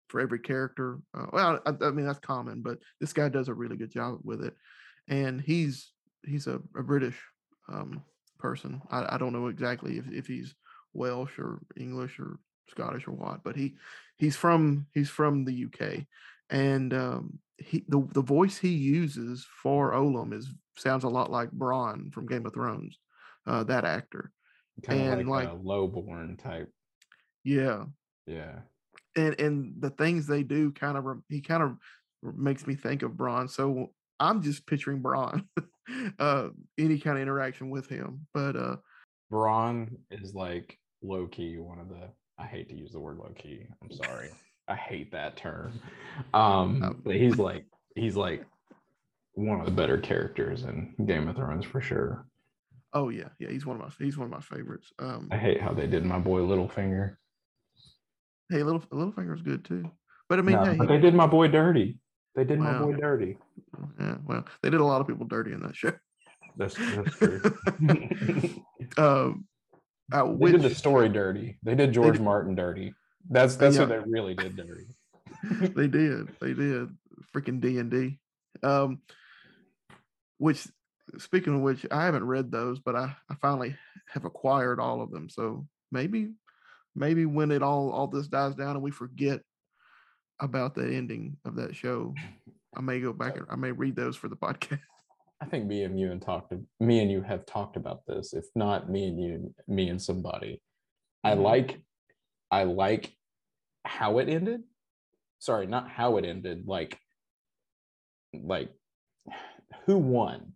for 0.09 0.21
every 0.21 0.39
character. 0.39 0.99
Uh, 1.17 1.27
well, 1.33 1.61
I, 1.67 1.73
I 1.85 1.91
mean 1.91 2.07
that's 2.07 2.19
common, 2.19 2.63
but 2.63 2.79
this 3.01 3.13
guy 3.13 3.29
does 3.29 3.49
a 3.49 3.55
really 3.55 3.77
good 3.77 3.91
job 3.93 4.19
with 4.23 4.43
it, 4.43 4.55
and 5.09 5.41
he's 5.41 5.93
he's 6.25 6.47
a, 6.47 6.61
a 6.77 6.83
British 6.83 7.19
um, 7.69 8.03
person. 8.39 8.81
I, 8.91 9.15
I 9.15 9.19
don't 9.19 9.33
know 9.33 9.49
exactly 9.49 9.99
if, 9.99 10.11
if 10.11 10.27
he's 10.27 10.55
Welsh 10.93 11.39
or 11.39 11.61
English 11.77 12.19
or 12.19 12.39
Scottish 12.69 13.07
or 13.07 13.13
what, 13.13 13.43
but 13.45 13.57
he 13.57 13.77
he's 14.17 14.37
from 14.37 14.87
he's 14.93 15.11
from 15.11 15.45
the 15.45 15.67
UK, 15.67 16.07
and 16.51 16.93
um, 16.95 17.39
he 17.59 17.85
the 17.89 18.07
the 18.13 18.23
voice 18.23 18.59
he 18.59 18.71
uses 18.71 19.47
for 19.63 19.93
Olam 19.93 20.33
is 20.33 20.53
sounds 20.77 21.05
a 21.05 21.09
lot 21.09 21.31
like 21.31 21.51
Bronn 21.51 22.13
from 22.13 22.27
Game 22.27 22.47
of 22.47 22.55
Thrones, 22.55 22.99
uh, 23.47 23.65
that 23.65 23.85
actor. 23.85 24.33
Kind 24.85 25.09
of 25.21 25.27
like, 25.27 25.27
like- 25.27 25.49
a 25.49 25.57
lowborn 25.57 26.37
type. 26.39 26.71
Yeah, 27.45 27.85
Yeah. 28.27 28.61
And 29.17 29.41
and 29.41 29.75
the 29.81 29.91
things 29.91 30.27
they 30.27 30.43
do 30.43 30.73
kind 30.73 30.97
of 30.97 31.05
he 31.29 31.41
kind 31.41 31.63
of 31.63 31.77
makes 32.23 32.67
me 32.67 32.75
think 32.75 33.03
of 33.03 33.13
Bronn. 33.13 33.51
So 33.51 33.93
I'm 34.21 34.43
just 34.43 34.67
picturing 34.67 35.03
Bronn, 35.03 35.45
uh, 36.19 36.49
any 36.79 36.99
kind 36.99 37.17
of 37.17 37.23
interaction 37.23 37.71
with 37.71 37.89
him. 37.89 38.27
But 38.35 38.57
uh, 38.57 38.77
Bronn 39.33 39.97
is 40.11 40.35
like 40.35 40.79
low 41.03 41.27
key 41.27 41.59
one 41.59 41.79
of 41.79 41.89
the. 41.89 42.09
I 42.39 42.47
hate 42.47 42.69
to 42.69 42.77
use 42.77 42.93
the 42.93 43.01
word 43.01 43.19
low 43.19 43.33
key. 43.37 43.67
I'm 43.83 43.91
sorry. 43.91 44.31
I 44.69 44.77
hate 44.77 45.11
that 45.13 45.37
term. 45.37 45.81
Um, 46.35 46.83
Um, 46.83 47.03
but 47.05 47.17
he's 47.17 47.39
like 47.39 47.65
he's 47.95 48.17
like 48.17 48.45
one 49.33 49.61
of 49.61 49.67
the 49.67 49.73
better 49.73 49.99
characters 49.99 50.63
in 50.63 50.95
Game 51.07 51.29
of 51.29 51.37
Thrones 51.37 51.65
for 51.65 51.81
sure. 51.81 52.27
oh 52.93 53.09
yeah, 53.09 53.29
yeah, 53.39 53.49
he's 53.49 53.65
one 53.67 53.77
of 53.77 53.83
my 53.83 54.05
he's 54.05 54.19
one 54.19 54.27
of 54.27 54.33
my 54.33 54.41
favorites. 54.41 54.93
Um, 54.99 55.29
I 55.31 55.37
hate 55.37 55.61
how 55.61 55.73
they 55.73 55.87
did 55.87 56.05
my 56.05 56.19
boy 56.19 56.41
Littlefinger. 56.41 57.17
Hey, 58.51 58.63
little 58.63 58.81
Littlefinger's 58.81 59.43
good 59.43 59.65
too. 59.65 59.91
But 60.29 60.39
I 60.39 60.43
mean, 60.43 60.57
No, 60.57 60.65
hey, 60.65 60.77
but 60.77 60.89
they 60.89 60.99
did 60.99 61.15
my 61.15 61.27
boy 61.27 61.49
dirty. 61.49 61.99
They 62.35 62.45
did 62.45 62.59
my 62.61 62.79
boy 62.79 62.93
dirty. 62.95 63.37
yeah, 63.99 64.17
well, 64.25 64.45
they 64.63 64.71
did 64.71 64.81
a 64.81 64.85
lot 64.85 65.01
of 65.01 65.07
people 65.07 65.27
dirty 65.27 65.53
in 65.53 65.61
that 65.63 65.75
show. 65.77 65.93
That's, 66.57 66.75
that's 66.75 67.17
true. 67.19 67.41
um, 68.99 69.47
uh, 70.13 70.25
they 70.25 70.31
which 70.31 70.53
did 70.53 70.63
the 70.63 70.75
story 70.75 71.09
dirty. 71.09 71.59
They 71.63 71.75
did 71.75 71.93
George 71.93 72.15
did- 72.17 72.23
Martin 72.23 72.55
dirty. 72.55 72.95
That's 73.31 73.57
that's 73.57 73.77
Yeah. 73.77 73.83
what 73.83 73.89
they 73.91 73.99
really 74.11 74.35
did 74.35 74.57
dirty. 74.57 74.87
they 75.75 75.87
did, 75.89 76.29
they 76.41 76.55
did, 76.55 76.89
freaking 77.35 77.61
D 77.61 77.79
and 77.79 77.91
D. 77.91 78.19
Um, 78.63 79.03
which, 80.39 80.67
speaking 81.19 81.55
of 81.55 81.61
which, 81.61 81.85
I 81.91 82.05
haven't 82.05 82.25
read 82.25 82.51
those, 82.51 82.79
but 82.79 82.97
I 82.97 83.15
I 83.31 83.35
finally 83.41 83.77
have 84.13 84.25
acquired 84.25 84.81
all 84.81 85.01
of 85.03 85.11
them. 85.11 85.29
So 85.29 85.67
maybe, 85.93 86.33
maybe 86.99 87.25
when 87.25 87.51
it 87.51 87.63
all 87.63 87.91
all 87.91 88.07
this 88.09 88.27
dies 88.27 88.55
down 88.55 88.77
and 88.77 88.83
we 88.83 88.91
forget 88.91 89.41
about 90.41 90.75
the 90.75 90.83
ending 90.85 91.37
of 91.45 91.57
that 91.57 91.75
show, 91.75 92.15
I 92.77 92.81
may 92.81 93.01
go 93.01 93.13
back 93.13 93.37
and 93.37 93.47
I 93.51 93.57
may 93.57 93.73
read 93.73 93.97
those 93.97 94.17
for 94.17 94.29
the 94.29 94.37
podcast. 94.37 94.81
I 95.41 95.47
think 95.47 95.67
me 95.67 95.85
and 95.85 95.99
you 95.99 96.11
and 96.11 96.21
talked 96.21 96.53
me 96.81 96.99
and 97.01 97.11
you 97.11 97.23
have 97.23 97.47
talked 97.47 97.77
about 97.77 98.05
this. 98.07 98.33
If 98.33 98.47
not 98.57 98.91
me 98.91 99.07
and 99.07 99.23
you, 99.23 99.55
me 99.69 99.89
and 99.89 100.03
somebody. 100.03 100.61
I 101.23 101.33
Mhm. 101.35 101.43
like 101.43 101.81
I 102.51 102.65
like 102.65 103.15
how 103.85 104.19
it 104.19 104.29
ended. 104.29 104.63
Sorry, 105.39 105.67
not 105.67 105.89
how 105.89 106.17
it 106.17 106.25
ended, 106.25 106.65
like 106.67 106.99
like 108.35 108.71
who 109.87 109.99
won? 109.99 110.53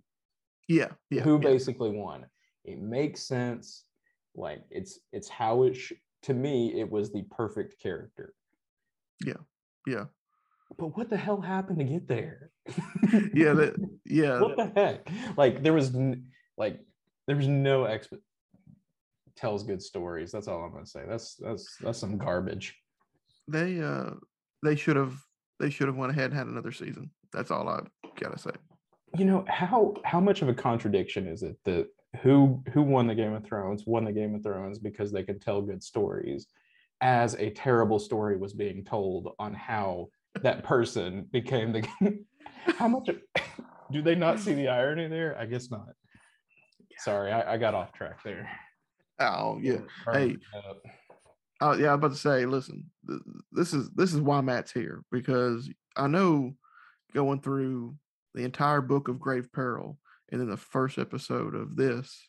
Yeah, 0.69 0.89
yeah, 1.11 1.23
who 1.23 1.35
yeah. 1.35 1.51
basically 1.51 1.91
won. 1.91 2.27
It 2.65 2.81
makes 2.81 3.23
sense. 3.23 3.85
Like 4.35 4.65
it's 4.71 4.99
it's 5.13 5.29
how 5.29 5.63
it 5.65 5.75
sh- 5.75 5.93
to 6.23 6.35
me 6.35 6.81
it 6.81 6.91
was 6.91 7.13
the 7.13 7.23
perfect 7.31 7.81
character. 7.81 8.35
yeah, 9.25 9.35
Yeah. 9.87 10.05
But 10.79 10.97
what 10.97 11.11
the 11.11 11.17
hell 11.17 11.41
happened 11.41 11.79
to 11.81 11.85
get 11.85 12.09
there? 12.09 12.51
yeah, 13.35 13.53
that, 13.53 13.75
yeah. 14.07 14.41
what 14.41 14.57
the 14.57 14.73
heck? 14.75 15.07
Like 15.37 15.63
there 15.63 15.73
was 15.73 15.95
like 16.57 16.81
there 17.27 17.37
was 17.37 17.49
no 17.49 17.83
exp 17.83 18.17
tells 19.37 19.63
good 19.65 19.83
stories. 19.83 20.33
That's 20.33 20.49
all 20.49 20.63
I'm 20.63 20.73
gonna 20.73 20.87
say. 20.87 21.05
That's 21.07 21.35
that's 21.37 21.77
that's 21.81 21.99
some 21.99 22.17
garbage. 22.17 22.75
they 23.49 23.81
uh 23.81 24.11
they 24.63 24.77
should 24.77 24.97
have 24.97 25.15
they 25.61 25.71
should 25.71 25.89
have 25.89 25.97
went 25.97 26.13
ahead 26.13 26.31
and 26.31 26.35
had 26.35 26.47
another 26.47 26.73
season. 26.73 27.11
That's 27.33 27.51
all 27.51 27.69
I 27.69 27.81
gotta 28.19 28.39
say. 28.39 28.53
You 29.19 29.25
know 29.25 29.45
how 29.49 29.95
how 30.05 30.21
much 30.21 30.43
of 30.43 30.49
a 30.49 30.55
contradiction 30.55 31.27
is 31.27 31.43
it 31.43 31.57
that 31.65 31.89
who 32.21 32.63
who 32.73 32.83
won 32.83 33.07
the 33.07 33.15
Game 33.15 33.33
of 33.33 33.45
Thrones 33.45 33.87
won 33.87 34.05
the 34.05 34.13
Game 34.13 34.35
of 34.35 34.43
Thrones 34.43 34.79
because 34.79 35.13
they 35.13 35.23
could 35.23 35.41
tell 35.41 35.63
good 35.63 35.83
stories, 35.83 36.47
as 37.01 37.35
a 37.35 37.51
terrible 37.51 37.99
story 37.99 38.37
was 38.37 38.53
being 38.53 38.85
told 38.85 39.35
on 39.39 39.55
how 39.55 40.09
that 40.43 40.63
person 40.65 41.27
became 41.33 41.73
the. 41.73 41.87
how 42.79 42.89
much 42.89 43.09
do 43.91 44.03
they 44.03 44.15
not 44.15 44.39
see 44.39 44.53
the 44.53 44.69
irony 44.69 45.09
there? 45.09 45.37
I 45.39 45.47
guess 45.47 45.71
not. 45.71 45.89
Sorry, 46.99 47.33
I, 47.33 47.55
I 47.55 47.57
got 47.57 47.75
off 47.75 47.93
track 47.93 48.23
there. 48.23 48.49
Oh 49.19 49.59
yeah, 49.63 49.79
Hey. 50.13 50.37
uh, 51.61 51.77
yeah. 51.79 51.89
I 51.89 51.95
was 51.95 51.95
about 51.95 52.11
to 52.13 52.17
say, 52.17 52.45
listen, 52.47 52.91
th- 53.09 53.21
this 53.53 53.73
is 53.73 53.89
this 53.91 54.13
is 54.13 54.21
why 54.21 54.41
Matt's 54.41 54.73
here 54.73 55.03
because 55.11 55.71
I 55.97 56.07
know 56.09 56.55
going 57.15 57.41
through 57.41 57.95
the 58.35 58.45
entire 58.45 58.81
book 58.81 59.09
of 59.09 59.21
Grave 59.21 59.53
Peril 59.53 59.99
and 60.33 60.41
then 60.41 60.49
the 60.49 60.57
first 60.57 60.99
episode 60.99 61.55
of 61.55 61.77
this, 61.77 62.29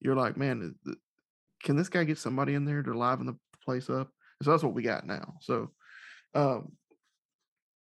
you're 0.00 0.16
like, 0.16 0.36
man, 0.36 0.74
can 1.62 1.76
this 1.76 1.88
guy 1.88 2.02
get 2.02 2.18
somebody 2.18 2.54
in 2.54 2.64
there 2.64 2.82
to 2.82 2.92
liven 2.92 3.26
the 3.26 3.36
place 3.64 3.88
up? 3.88 4.10
So 4.42 4.50
that's 4.50 4.64
what 4.64 4.74
we 4.74 4.82
got 4.82 5.06
now. 5.06 5.36
So, 5.40 5.70
um, 6.34 6.72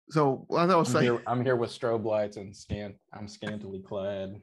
so 0.09 0.47
I 0.57 0.67
know 0.67 0.77
I 0.77 0.79
was 0.79 0.89
saying. 0.89 1.21
I'm 1.27 1.45
here 1.45 1.57
with 1.57 1.71
strobe 1.71 2.05
lights 2.05 2.37
and 2.37 2.57
scant. 2.57 2.95
I'm 3.13 3.29
scantily 3.29 3.81
clad. 3.81 4.41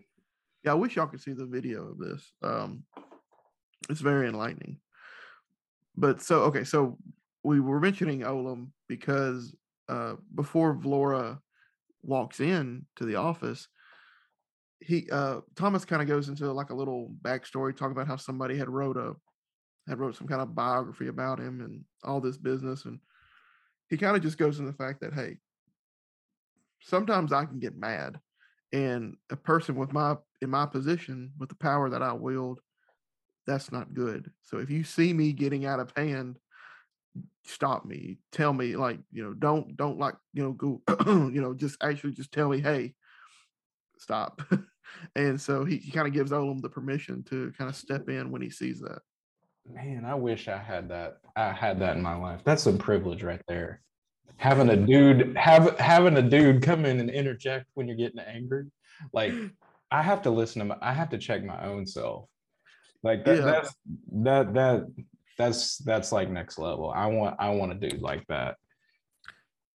Yeah, 0.63 0.71
I 0.71 0.75
wish 0.75 0.95
y'all 0.95 1.07
could 1.07 1.21
see 1.21 1.33
the 1.33 1.45
video 1.45 1.87
of 1.87 1.99
this. 1.99 2.31
Um, 2.43 2.83
it's 3.89 4.01
very 4.01 4.27
enlightening. 4.27 4.79
But 5.95 6.21
so 6.21 6.41
okay, 6.43 6.63
so 6.63 6.97
we 7.43 7.59
were 7.59 7.79
mentioning 7.79 8.21
Olam 8.21 8.67
because 8.87 9.55
uh, 9.89 10.15
before 10.35 10.75
Vlora 10.75 11.39
walks 12.01 12.39
in 12.39 12.85
to 12.97 13.05
the 13.05 13.15
office, 13.15 13.67
he 14.79 15.09
uh, 15.11 15.41
Thomas 15.55 15.85
kind 15.85 16.01
of 16.01 16.07
goes 16.07 16.29
into 16.29 16.51
like 16.51 16.69
a 16.69 16.75
little 16.75 17.13
backstory, 17.21 17.75
talking 17.75 17.93
about 17.93 18.07
how 18.07 18.15
somebody 18.15 18.57
had 18.57 18.69
wrote 18.69 18.97
a 18.97 19.15
had 19.87 19.99
wrote 19.99 20.15
some 20.15 20.27
kind 20.27 20.41
of 20.41 20.55
biography 20.55 21.07
about 21.07 21.39
him 21.39 21.61
and 21.61 21.83
all 22.03 22.21
this 22.21 22.37
business, 22.37 22.85
and 22.85 22.99
he 23.89 23.97
kind 23.97 24.15
of 24.15 24.21
just 24.21 24.37
goes 24.37 24.59
into 24.59 24.71
the 24.71 24.77
fact 24.77 25.01
that 25.01 25.13
hey, 25.13 25.37
sometimes 26.81 27.33
I 27.33 27.45
can 27.45 27.59
get 27.59 27.77
mad, 27.77 28.19
and 28.71 29.15
a 29.31 29.35
person 29.35 29.75
with 29.75 29.93
my 29.93 30.15
in 30.41 30.49
my 30.49 30.65
position 30.65 31.31
with 31.39 31.49
the 31.49 31.55
power 31.55 31.89
that 31.89 32.03
I 32.03 32.13
wield, 32.13 32.59
that's 33.45 33.71
not 33.71 33.93
good. 33.93 34.31
So 34.43 34.57
if 34.57 34.69
you 34.69 34.83
see 34.83 35.13
me 35.13 35.33
getting 35.33 35.65
out 35.65 35.79
of 35.79 35.91
hand, 35.95 36.37
stop 37.45 37.85
me. 37.85 38.19
Tell 38.31 38.53
me 38.53 38.75
like 38.75 38.99
you 39.11 39.23
know 39.23 39.33
don't 39.33 39.75
don't 39.75 39.97
like 39.97 40.15
you 40.33 40.43
know 40.43 40.51
go 40.51 40.81
you 41.07 41.41
know 41.41 41.53
just 41.53 41.77
actually 41.81 42.13
just 42.13 42.31
tell 42.31 42.49
me 42.49 42.59
hey 42.59 42.93
stop. 43.99 44.41
and 45.15 45.39
so 45.39 45.65
he, 45.65 45.77
he 45.77 45.91
kind 45.91 46.07
of 46.07 46.13
gives 46.13 46.31
Olam 46.31 46.61
the 46.61 46.69
permission 46.69 47.23
to 47.25 47.51
kind 47.57 47.69
of 47.69 47.75
step 47.75 48.09
in 48.09 48.31
when 48.31 48.41
he 48.41 48.49
sees 48.49 48.79
that. 48.81 48.99
Man, 49.73 50.05
I 50.05 50.15
wish 50.15 50.47
I 50.47 50.57
had 50.57 50.89
that. 50.89 51.17
I 51.35 51.51
had 51.51 51.79
that 51.81 51.97
in 51.97 52.01
my 52.01 52.15
life. 52.15 52.41
That's 52.45 52.63
some 52.63 52.77
privilege 52.77 53.23
right 53.23 53.41
there. 53.47 53.81
Having 54.37 54.69
a 54.69 54.77
dude 54.77 55.35
have 55.35 55.77
having 55.79 56.15
a 56.17 56.21
dude 56.21 56.61
come 56.61 56.85
in 56.85 56.99
and 56.99 57.09
interject 57.09 57.65
when 57.73 57.87
you're 57.87 57.97
getting 57.97 58.19
angry. 58.19 58.65
Like 59.11 59.33
I 59.91 60.01
have 60.03 60.21
to 60.23 60.29
listen 60.29 60.59
to 60.59 60.65
my, 60.65 60.77
I 60.81 60.93
have 60.93 61.09
to 61.09 61.17
check 61.17 61.43
my 61.43 61.65
own 61.65 61.85
self. 61.85 62.29
Like 63.03 63.25
that, 63.25 63.37
Yeah. 63.37 63.45
that's 63.45 63.75
that 64.13 64.53
that 64.53 64.85
that's 65.37 65.77
that's 65.79 66.11
like 66.11 66.29
next 66.29 66.57
level. 66.57 66.91
I 66.95 67.07
want 67.07 67.35
I 67.39 67.49
want 67.49 67.71
a 67.71 67.75
dude 67.75 68.01
like 68.01 68.25
that. 68.27 68.55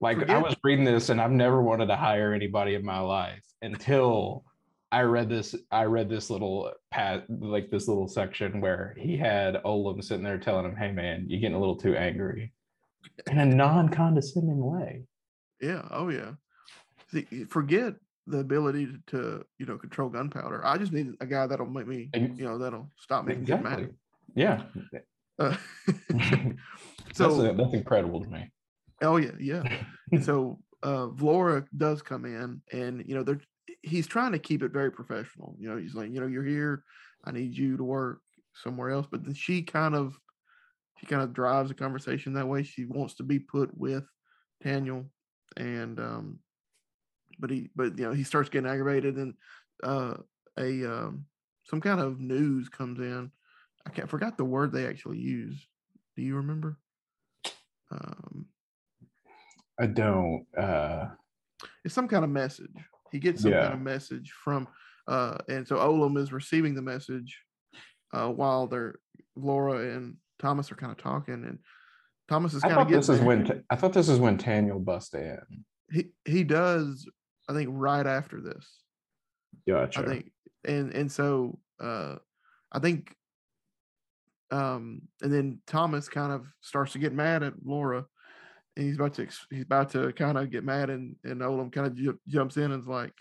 Like 0.03 0.29
I 0.29 0.39
was 0.39 0.57
reading 0.65 0.85
this 0.85 1.11
and 1.11 1.21
I've 1.21 1.31
never 1.31 1.63
wanted 1.63 1.87
to 1.87 1.97
hire 1.97 2.35
anybody 2.35 2.75
in 2.75 2.85
my 2.85 2.99
life 2.99 3.45
until 3.63 4.45
I 4.91 5.03
read 5.03 5.31
this. 5.31 5.55
I 5.71 5.85
read 5.85 6.11
this 6.11 6.29
little 6.29 6.73
pat, 6.91 7.25
like 7.29 7.71
this 7.71 7.87
little 7.87 8.09
section 8.09 8.61
where 8.61 8.95
he 8.99 9.17
had 9.17 9.63
Olam 9.65 10.03
sitting 10.05 10.25
there 10.25 10.39
telling 10.39 10.67
him, 10.67 10.77
"Hey, 10.77 10.93
man, 10.93 11.27
you're 11.29 11.41
getting 11.41 11.57
a 11.57 11.61
little 11.61 11.77
too 11.77 11.97
angry," 11.97 12.53
in 13.31 13.39
a 13.39 13.47
non-condescending 13.47 14.63
way. 14.63 15.05
Yeah. 15.61 15.87
Oh 15.91 16.11
yeah. 16.11 16.33
See, 17.11 17.45
forget 17.45 17.95
the 18.27 18.39
ability 18.39 18.87
to, 18.87 18.99
to 19.07 19.47
you 19.59 19.67
know 19.67 19.79
control 19.79 20.11
gunpowder. 20.11 20.67
I 20.67 20.77
just 20.77 20.93
need 20.93 21.15
a 21.21 21.27
guy 21.27 21.47
that'll 21.47 21.67
make 21.67 21.87
me 21.87 22.11
you 22.13 22.45
know 22.45 22.59
that'll 22.59 22.91
stop 22.99 23.25
me 23.25 23.35
from 23.35 23.45
getting 23.45 23.65
mad. 23.65 23.95
Yeah. 24.35 24.65
Uh, 25.39 25.57
so 27.15 27.31
so 27.31 27.53
that's, 27.53 27.73
incredible 27.73 28.23
to 28.23 28.29
me. 28.29 28.52
Oh 29.03 29.17
yeah 29.17 29.33
yeah. 29.39 29.63
And 30.11 30.25
so 30.29 30.59
uh 30.83 31.09
Vlora 31.09 31.67
does 31.77 32.03
come 32.03 32.25
in 32.25 32.61
and 32.73 33.05
you 33.07 33.15
know 33.15 33.23
they're 33.23 33.41
he's 33.83 34.07
trying 34.07 34.33
to 34.33 34.39
keep 34.39 34.63
it 34.63 34.73
very 34.73 34.91
professional. 34.91 35.57
You 35.59 35.69
know, 35.69 35.77
he's 35.77 35.95
like, 35.95 36.13
you 36.13 36.21
know, 36.21 36.27
you're 36.27 36.45
here, 36.45 36.85
I 37.25 37.33
need 37.33 37.57
you 37.57 37.77
to 37.77 37.85
work 37.85 38.21
somewhere 38.55 38.91
else. 38.91 39.07
But 39.11 39.25
then 39.25 39.35
she 39.35 39.63
kind 39.63 39.95
of 39.95 40.17
she 40.99 41.07
kind 41.07 41.23
of 41.23 41.33
drives 41.33 41.69
the 41.69 41.75
conversation 41.75 42.35
that 42.35 42.49
way. 42.49 42.63
She 42.63 42.85
wants 42.85 43.15
to 43.15 43.23
be 43.23 43.39
put 43.39 43.77
with 43.77 44.05
Daniel 44.63 45.07
and 45.57 45.99
um 45.99 46.39
but 47.39 47.51
he 47.51 47.71
but 47.75 47.99
you 47.99 48.05
know 48.05 48.13
he 48.13 48.25
starts 48.25 48.49
getting 48.49 48.71
aggravated 48.71 49.17
and 49.17 49.35
uh 49.83 50.15
a 50.59 50.85
um 50.85 51.27
some 51.65 51.81
kind 51.81 52.01
of 52.01 52.21
news 52.21 52.69
comes 52.69 52.99
in. 53.01 53.31
I 53.87 53.91
can't 53.91 54.11
forgot 54.11 54.37
the 54.37 54.45
word 54.45 54.73
they 54.73 54.87
actually 54.87 55.19
use. 55.19 55.67
Do 56.17 56.23
you 56.23 56.37
remember? 56.37 56.79
Um 57.91 58.47
I 59.83 59.87
don't. 59.87 60.47
uh 60.57 61.07
it's 61.85 61.95
some 61.95 62.09
kind 62.09 62.25
of 62.25 62.31
message. 62.31 62.71
He 63.11 63.19
gets 63.19 63.43
some 63.43 63.53
kind 63.53 63.75
of 63.75 63.81
message 63.81 64.33
from, 64.43 64.67
uh, 65.07 65.39
and 65.49 65.67
so 65.67 65.77
Olam 65.77 66.17
is 66.17 66.33
receiving 66.33 66.75
the 66.75 66.83
message 66.83 67.39
uh, 68.15 68.29
while 68.29 68.67
they're 68.67 68.95
Laura 69.37 69.95
and 69.95 70.17
Thomas 70.39 70.71
are 70.73 70.77
kind 70.77 70.93
of 70.93 70.99
talking, 70.99 71.45
and 71.45 71.59
Thomas 72.29 72.55
is 72.55 72.63
kind 72.63 72.75
of 72.75 72.87
getting 72.87 73.01
this 73.01 73.09
is 73.09 73.19
there. 73.19 73.27
when 73.27 73.65
I 73.71 73.77
thought 73.77 73.93
this 73.93 74.09
is 74.09 74.19
when 74.19 74.37
Daniel 74.37 74.79
bust 74.79 75.15
in. 75.15 75.39
he 75.91 76.07
he 76.25 76.45
does. 76.45 77.07
I 77.49 77.53
think 77.53 77.69
right 77.73 78.07
after 78.07 78.41
this. 78.41 78.67
Gotcha. 79.69 80.01
I 80.01 80.05
think, 80.05 80.33
and 80.65 80.93
and 80.93 81.11
so 81.11 81.59
uh, 81.81 82.17
I 82.71 82.79
think, 82.79 83.15
um, 84.51 85.03
and 85.21 85.33
then 85.33 85.61
Thomas 85.67 86.09
kind 86.09 86.33
of 86.33 86.47
starts 86.61 86.93
to 86.93 86.99
get 86.99 87.13
mad 87.13 87.43
at 87.43 87.55
Laura, 87.65 88.07
and 88.77 88.87
he's 88.87 88.97
about 88.97 89.15
to 89.15 89.27
he's 89.51 89.65
about 89.65 89.91
to 89.91 90.13
kind 90.13 90.39
of 90.39 90.51
get 90.51 90.65
mad, 90.65 90.91
and 90.91 91.17
and 91.25 91.41
Olem 91.41 91.71
kind 91.73 91.87
of 91.87 91.95
ju- 91.95 92.19
jumps 92.29 92.57
in 92.57 92.73
and 92.73 92.81
is 92.83 92.89
like, 92.89 93.13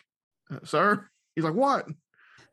uh, 0.52 0.60
"Sir," 0.64 1.08
he's 1.36 1.44
like, 1.44 1.54
"What?" 1.54 1.88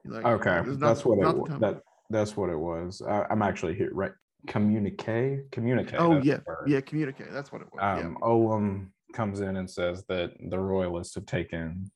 He's 0.03 0.13
like, 0.13 0.25
okay, 0.25 0.61
"This 0.65 0.75
is 0.75 0.79
that's 0.79 1.05
what 1.05 1.19
it 1.19 1.23
not 1.23 1.35
the 1.35 1.41
wa- 1.41 1.47
time." 1.47 1.61
that 1.61 1.83
that's 2.11 2.37
what 2.37 2.51
it 2.51 2.59
was. 2.59 3.03
I, 3.07 3.27
I'm 3.31 3.43
actually 3.43 3.75
here. 3.75 3.91
Right, 3.93 4.13
communicate, 4.47 5.51
communicate. 5.53 6.01
Oh 6.01 6.21
yeah, 6.23 6.39
yeah. 6.67 6.81
Communicate. 6.81 7.33
That's 7.33 7.53
what 7.53 7.63
it 7.63 7.69
was. 7.73 7.81
yeah. 7.81 8.07
um, 8.07 8.19
Olem 8.23 8.89
comes 9.15 9.41
in 9.41 9.57
and 9.57 9.69
says 9.71 10.05
that 10.09 10.33
the 10.51 10.59
royalists 10.59 11.15
have 11.15 11.27
taken 11.27 11.91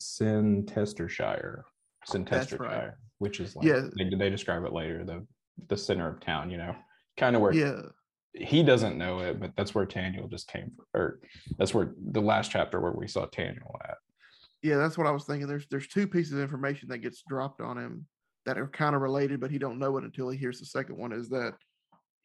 Cincestersshire, 0.00 1.62
Cincestersshire, 2.08 2.92
which 3.18 3.40
is 3.40 3.56
like 3.56 3.66
Yeah. 3.66 3.82
they, 3.96 4.10
they 4.16 4.30
describe 4.30 4.64
it 4.64 4.72
later, 4.72 5.04
the 5.04 5.26
the 5.68 5.76
center 5.76 6.08
of 6.08 6.20
town. 6.20 6.50
You 6.50 6.58
know, 6.58 6.74
kind 7.16 7.36
of 7.36 7.42
where 7.42 7.52
Yeah, 7.52 7.80
he 8.34 8.62
doesn't 8.62 8.96
know 8.96 9.20
it, 9.20 9.40
but 9.40 9.52
that's 9.56 9.74
where 9.74 9.86
Taniel 9.86 10.30
just 10.30 10.48
came 10.48 10.72
from, 10.74 10.86
or 10.94 11.20
that's 11.58 11.74
where 11.74 11.92
the 12.10 12.20
last 12.20 12.50
chapter 12.50 12.80
where 12.80 12.92
we 12.92 13.06
saw 13.08 13.26
Taniel 13.26 13.74
at. 13.84 13.98
yeah. 14.62 14.76
That's 14.76 14.96
what 14.96 15.06
I 15.06 15.10
was 15.10 15.24
thinking. 15.24 15.46
There's 15.46 15.66
there's 15.70 15.88
two 15.88 16.06
pieces 16.06 16.32
of 16.34 16.40
information 16.40 16.88
that 16.88 16.98
gets 16.98 17.22
dropped 17.28 17.60
on 17.60 17.76
him 17.76 18.06
that 18.46 18.58
are 18.58 18.68
kind 18.68 18.94
of 18.94 19.02
related, 19.02 19.40
but 19.40 19.50
he 19.50 19.58
don't 19.58 19.78
know 19.78 19.96
it 19.98 20.04
until 20.04 20.30
he 20.30 20.38
hears 20.38 20.58
the 20.58 20.66
second 20.66 20.96
one. 20.96 21.12
Is 21.12 21.28
that 21.28 21.54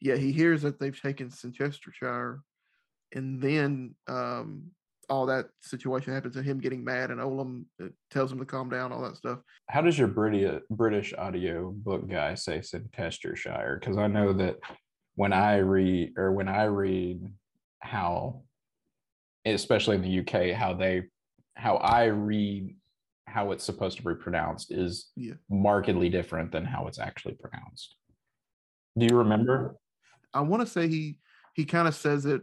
yeah, 0.00 0.16
he 0.16 0.32
hears 0.32 0.62
that 0.62 0.78
they've 0.80 1.00
taken 1.00 1.28
Cincestersshire, 1.28 2.40
and 3.14 3.40
then 3.40 3.94
um 4.06 4.70
all 5.10 5.26
that 5.26 5.46
situation 5.62 6.12
happens 6.12 6.36
and 6.36 6.44
him 6.44 6.60
getting 6.60 6.84
mad 6.84 7.10
and 7.10 7.18
Olem 7.18 7.64
uh, 7.82 7.86
tells 8.10 8.30
him 8.30 8.38
to 8.38 8.44
calm 8.44 8.68
down, 8.68 8.92
all 8.92 9.00
that 9.02 9.16
stuff. 9.16 9.38
How 9.68 9.80
does 9.80 9.98
your 9.98 10.08
British 10.08 10.60
British 10.70 11.14
audio 11.16 11.70
book 11.70 12.08
guy 12.08 12.34
say 12.34 12.58
Cincestersshire? 12.58 13.80
Because 13.80 13.96
I 13.96 14.06
know 14.06 14.32
that 14.34 14.56
when 15.18 15.32
I 15.32 15.56
read 15.56 16.12
or 16.16 16.30
when 16.30 16.46
I 16.48 16.64
read 16.66 17.28
how, 17.80 18.42
especially 19.44 19.96
in 19.96 20.02
the 20.02 20.20
UK, 20.20 20.54
how 20.56 20.74
they 20.74 21.08
how 21.56 21.74
I 21.78 22.04
read 22.04 22.76
how 23.26 23.50
it's 23.50 23.64
supposed 23.64 23.96
to 23.96 24.04
be 24.04 24.14
pronounced 24.14 24.70
is 24.70 25.10
Yeah. 25.16 25.34
markedly 25.50 26.08
different 26.08 26.52
than 26.52 26.64
how 26.64 26.86
it's 26.86 27.00
actually 27.00 27.34
pronounced. 27.34 27.96
Do 28.96 29.06
you 29.10 29.16
remember? 29.18 29.74
I 30.32 30.40
want 30.42 30.62
to 30.64 30.68
say 30.72 30.86
he 30.86 31.18
he 31.54 31.64
kind 31.64 31.88
of 31.88 31.96
says 31.96 32.24
it 32.24 32.42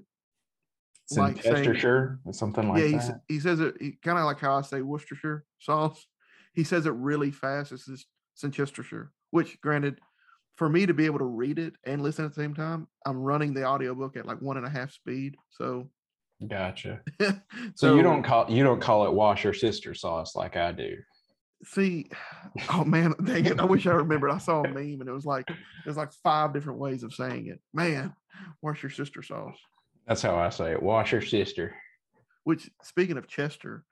like 1.16 1.42
saying- 1.42 1.70
Cincestersshire, 1.70 2.18
something 2.36 2.68
like 2.68 2.82
yeah, 2.82 2.88
he, 2.88 2.92
that. 2.98 3.02
s- 3.04 3.20
he 3.30 3.40
says 3.40 3.62
it 3.62 4.02
kind 4.02 4.20
of 4.20 4.26
like 4.26 4.40
how 4.42 4.54
I 4.58 4.62
say 4.64 4.82
Worcestershire 4.82 5.46
sauce. 5.60 6.06
He 6.54 6.66
says 6.66 6.86
it 6.88 6.94
really 6.94 7.32
fast. 7.32 7.72
It's 7.72 7.86
this 7.86 8.06
Cincestersshire, 8.38 9.12
which 9.32 9.62
granted, 9.62 10.02
for 10.56 10.70
me 10.70 10.86
to 10.86 10.94
be 10.94 11.06
able 11.06 11.20
to 11.20 11.26
read 11.26 11.60
it 11.60 11.74
and 11.86 12.02
listen 12.02 12.26
at 12.26 12.34
the 12.34 12.42
same 12.42 12.54
time, 12.54 12.88
I'm 13.06 13.18
running 13.18 13.54
the 13.54 13.66
audiobook 13.66 14.16
at 14.18 14.26
like 14.26 14.42
one 14.42 14.58
and 14.58 14.66
a 14.66 14.70
half 14.70 14.92
speed. 14.92 15.36
So, 15.52 15.90
Gotcha. 16.48 17.02
so, 17.22 17.34
So, 17.76 17.96
you 17.96 18.04
don't 18.04 18.24
call 18.24 18.50
you 18.50 18.64
don't 18.64 18.82
call 18.82 19.06
it 19.08 19.14
wash 19.14 19.44
your 19.44 19.54
sister 19.54 19.94
sauce 19.94 20.36
like 20.36 20.56
I 20.58 20.72
do. 20.72 20.98
see. 21.64 22.10
Oh 22.70 22.86
man, 22.86 23.14
dang 23.24 23.46
it! 23.46 23.60
I 23.60 23.66
wish 23.66 23.86
I 23.86 23.92
remembered. 23.92 24.32
I 24.32 24.38
saw 24.38 24.64
a 24.64 24.68
meme 24.70 25.02
and 25.02 25.10
it 25.10 25.14
was 25.14 25.26
like 25.26 25.46
there's 25.84 25.98
like 25.98 26.14
five 26.24 26.54
different 26.54 26.80
ways 26.80 27.04
of 27.04 27.14
saying 27.14 27.48
it. 27.48 27.60
Man, 27.74 28.14
where's 28.62 28.82
your 28.82 28.90
sister 28.90 29.22
sauce? 29.22 29.58
That's 30.08 30.22
how 30.22 30.36
I 30.36 30.50
say 30.52 30.72
it. 30.72 30.82
Wash 30.82 31.12
your 31.12 31.22
sister. 31.22 31.76
Which, 32.46 32.70
speaking 32.84 33.18
of 33.18 33.28
Chester, 33.28 33.84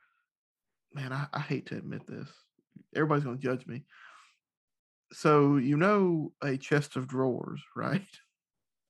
man, 0.94 1.12
I, 1.12 1.26
I 1.34 1.40
hate 1.40 1.66
to 1.68 1.76
admit 1.78 2.06
this. 2.08 2.30
Everybody's 2.96 3.24
going 3.24 3.38
to 3.38 3.44
judge 3.44 3.66
me. 3.66 3.84
So, 5.14 5.58
you 5.58 5.78
know, 5.78 6.32
a 6.44 6.58
chest 6.58 6.96
of 6.96 7.08
drawers, 7.08 7.62
right? 7.76 8.02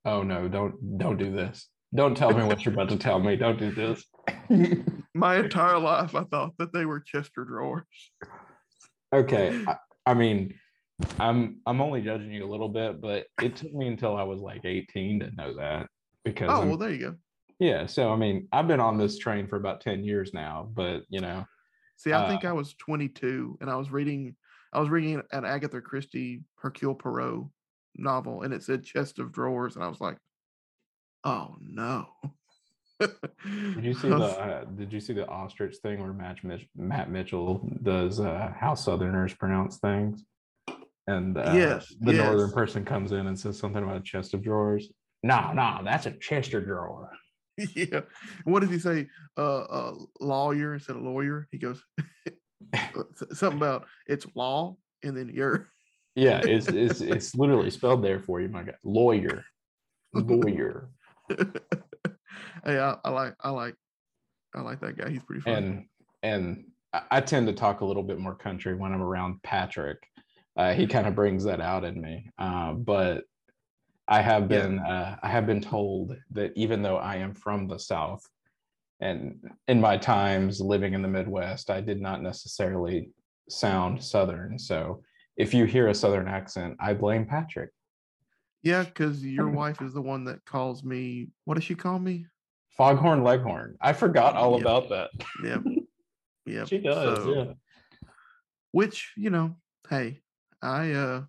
Oh 0.06 0.24
no, 0.24 0.48
don't 0.48 0.98
don't 0.98 1.18
do 1.18 1.32
this. 1.32 1.70
Don't 1.96 2.16
tell 2.18 2.34
me 2.34 2.44
what 2.44 2.66
you're 2.66 2.74
about 2.74 2.90
to 2.90 2.98
tell 2.98 3.20
me. 3.20 3.36
Don't 3.36 3.60
do 3.60 3.72
this. 3.72 4.04
My 5.14 5.38
entire 5.38 5.78
life, 5.78 6.16
I 6.16 6.24
thought 6.24 6.54
that 6.58 6.74
they 6.74 6.86
were 6.86 7.00
Chester 7.00 7.46
drawers. 7.46 7.86
okay. 9.14 9.64
I, 9.68 9.76
I 10.08 10.14
mean, 10.16 10.56
I'm 11.20 11.60
I'm 11.66 11.82
only 11.82 12.02
judging 12.02 12.32
you 12.32 12.46
a 12.46 12.50
little 12.50 12.70
bit, 12.70 13.00
but 13.00 13.28
it 13.42 13.56
took 13.56 13.74
me 13.74 13.88
until 13.88 14.18
I 14.18 14.24
was 14.24 14.40
like 14.42 14.66
18 14.66 15.20
to 15.20 15.32
know 15.36 15.56
that. 15.58 15.88
Because 16.26 16.50
Oh, 16.50 16.60
I'm- 16.60 16.70
well, 16.70 16.78
there 16.78 16.92
you 16.92 17.00
go. 17.00 17.16
yeah, 17.60 17.86
so 17.86 18.12
I 18.12 18.16
mean, 18.16 18.48
I've 18.52 18.68
been 18.68 18.80
on 18.80 18.98
this 18.98 19.18
train 19.20 19.48
for 19.48 19.58
about 19.58 19.82
10 19.82 20.04
years 20.04 20.34
now, 20.34 20.70
but 20.74 21.04
you 21.10 21.22
know, 21.22 21.46
See, 21.98 22.12
I 22.12 22.24
Uh, 22.26 22.28
think 22.30 22.44
I 22.44 22.52
was 22.54 22.74
22 22.74 23.60
and 23.62 23.70
I 23.70 23.76
was 23.76 23.92
reading, 23.92 24.36
I 24.74 24.80
was 24.80 24.90
reading 24.90 25.22
an 25.32 25.46
Agatha 25.46 25.82
Christie 25.82 26.42
Hercule 26.56 26.96
Poirot 26.96 27.46
novel 27.96 28.42
and 28.42 28.54
it 28.54 28.64
said 28.64 28.84
chest 28.84 29.20
of 29.20 29.32
drawers. 29.32 29.76
And 29.76 29.86
I 29.86 29.88
was 29.88 30.02
like, 30.02 30.18
oh 31.24 31.56
no. 31.62 32.08
Did 33.00 33.84
you 33.84 33.94
see 34.02 34.10
the 34.10 34.16
uh, 34.16 34.64
Did 34.66 34.92
you 34.92 35.00
see 35.00 35.14
the 35.14 35.28
ostrich 35.28 35.76
thing 35.78 36.02
where 36.02 36.14
Matt, 36.14 36.44
Mitch, 36.44 36.68
Matt 36.76 37.10
Mitchell 37.10 37.70
does 37.84 38.20
uh, 38.20 38.52
how 38.58 38.76
Southerners 38.76 39.34
pronounce 39.34 39.78
things, 39.78 40.24
and 41.08 41.38
uh, 41.38 41.52
Yes, 41.54 41.94
the 42.00 42.14
northern 42.14 42.52
person 42.52 42.86
comes 42.86 43.12
in 43.12 43.28
and 43.28 43.38
says 43.38 43.60
something 43.60 43.84
about 43.84 43.98
a 43.98 44.02
chest 44.02 44.34
of 44.34 44.44
drawers. 44.44 44.90
No, 45.24 45.52
no, 45.54 45.80
that's 45.84 46.06
a 46.06 46.12
Chester 46.12 46.62
drawer. 46.62 47.10
yeah. 47.76 48.02
What 48.46 48.62
does 48.62 48.70
he 48.70 48.80
say? 48.80 49.08
Uh, 49.38 49.62
uh, 49.64 49.94
lawyer 50.20 50.74
instead 50.74 50.96
of 50.96 51.02
lawyer. 51.02 51.48
He 51.52 51.58
goes 51.58 51.84
something 53.34 53.58
about 53.58 53.86
it's 54.08 54.26
law 54.36 54.76
and 55.04 55.16
then 55.18 55.30
you're. 55.34 55.70
Yeah, 56.16 56.40
it's 56.40 56.68
it's 56.72 57.02
it's 57.02 57.36
literally 57.36 57.70
spelled 57.70 58.04
there 58.04 58.20
for 58.20 58.40
you, 58.42 58.50
my 58.50 58.64
guy. 58.64 58.76
Lawyer, 58.84 59.46
lawyer, 60.14 60.90
hey, 61.30 62.80
I, 62.80 62.98
I 63.04 63.10
like, 63.10 63.36
I 63.42 63.50
like, 63.50 63.76
I 64.56 64.62
like 64.62 64.80
that 64.82 64.98
guy. 64.98 65.10
He's 65.10 65.24
pretty 65.24 65.42
funny. 65.42 65.58
and 65.58 65.86
and 66.22 66.66
I- 67.10 67.22
tend 67.22 67.48
to 67.48 67.54
talk 67.54 67.82
a 67.82 67.86
little 67.86 68.04
bit 68.04 68.20
more 68.20 68.36
country 68.36 68.76
when 68.76 68.94
I'm 68.94 69.02
around 69.02 69.42
Patrick. 69.44 69.98
Uh, 70.56 70.74
he 70.74 70.86
kind 70.86 71.08
of 71.08 71.16
brings 71.16 71.44
that 71.46 71.60
out 71.60 71.84
in 71.84 72.00
me, 72.00 72.30
uh, 72.38 72.74
but 72.74 73.24
I 74.08 74.22
have 74.22 74.44
Yeah. 74.44 74.62
been 74.62 74.80
uh, 74.80 75.18
I 75.24 75.30
have 75.30 75.48
been 75.48 75.62
told 75.62 76.16
that 76.32 76.52
even 76.56 76.84
though 76.84 76.98
I 76.98 77.16
am 77.16 77.34
from 77.34 77.68
the 77.68 77.80
South, 77.80 78.24
and 79.00 79.36
in 79.68 79.82
my 79.82 79.98
times 79.98 80.60
living 80.62 80.94
in 80.94 81.02
the 81.02 81.08
Midwest, 81.08 81.70
I 81.70 81.82
did 81.82 82.02
not 82.02 82.22
necessarily 82.22 83.10
sound 83.50 84.02
Southern. 84.04 84.58
So 84.58 85.02
if 85.38 85.54
you 85.54 85.66
hear 85.66 85.88
a 85.90 85.96
Southern 85.96 86.28
accent, 86.28 86.76
I 86.80 86.94
blame 86.94 87.26
Patrick. 87.26 87.70
yeah, 88.62 88.84
because 88.84 89.26
your 89.26 89.50
wife 89.62 89.82
is 89.82 89.94
the 89.94 90.02
one 90.02 90.24
that 90.26 90.44
calls 90.46 90.84
me. 90.84 91.30
What 91.46 91.56
does 91.56 91.64
she 91.64 91.76
call 91.76 92.00
me? 92.00 92.26
Foghorn 92.78 93.24
Leghorn. 93.24 93.76
I 93.82 93.94
forgot 93.94 94.36
all 94.36 94.54
Yeah. 94.56 94.62
about 94.62 94.90
that. 94.90 95.10
Yep. 95.44 95.64
Yep. 96.46 96.68
She 96.68 96.78
does. 96.80 97.24
So- 97.24 97.34
yeah. 97.34 97.54
Which 98.72 99.14
you 99.16 99.30
know, 99.30 99.56
hey, 99.90 100.20
I 100.62 100.92
uh, 100.92 101.22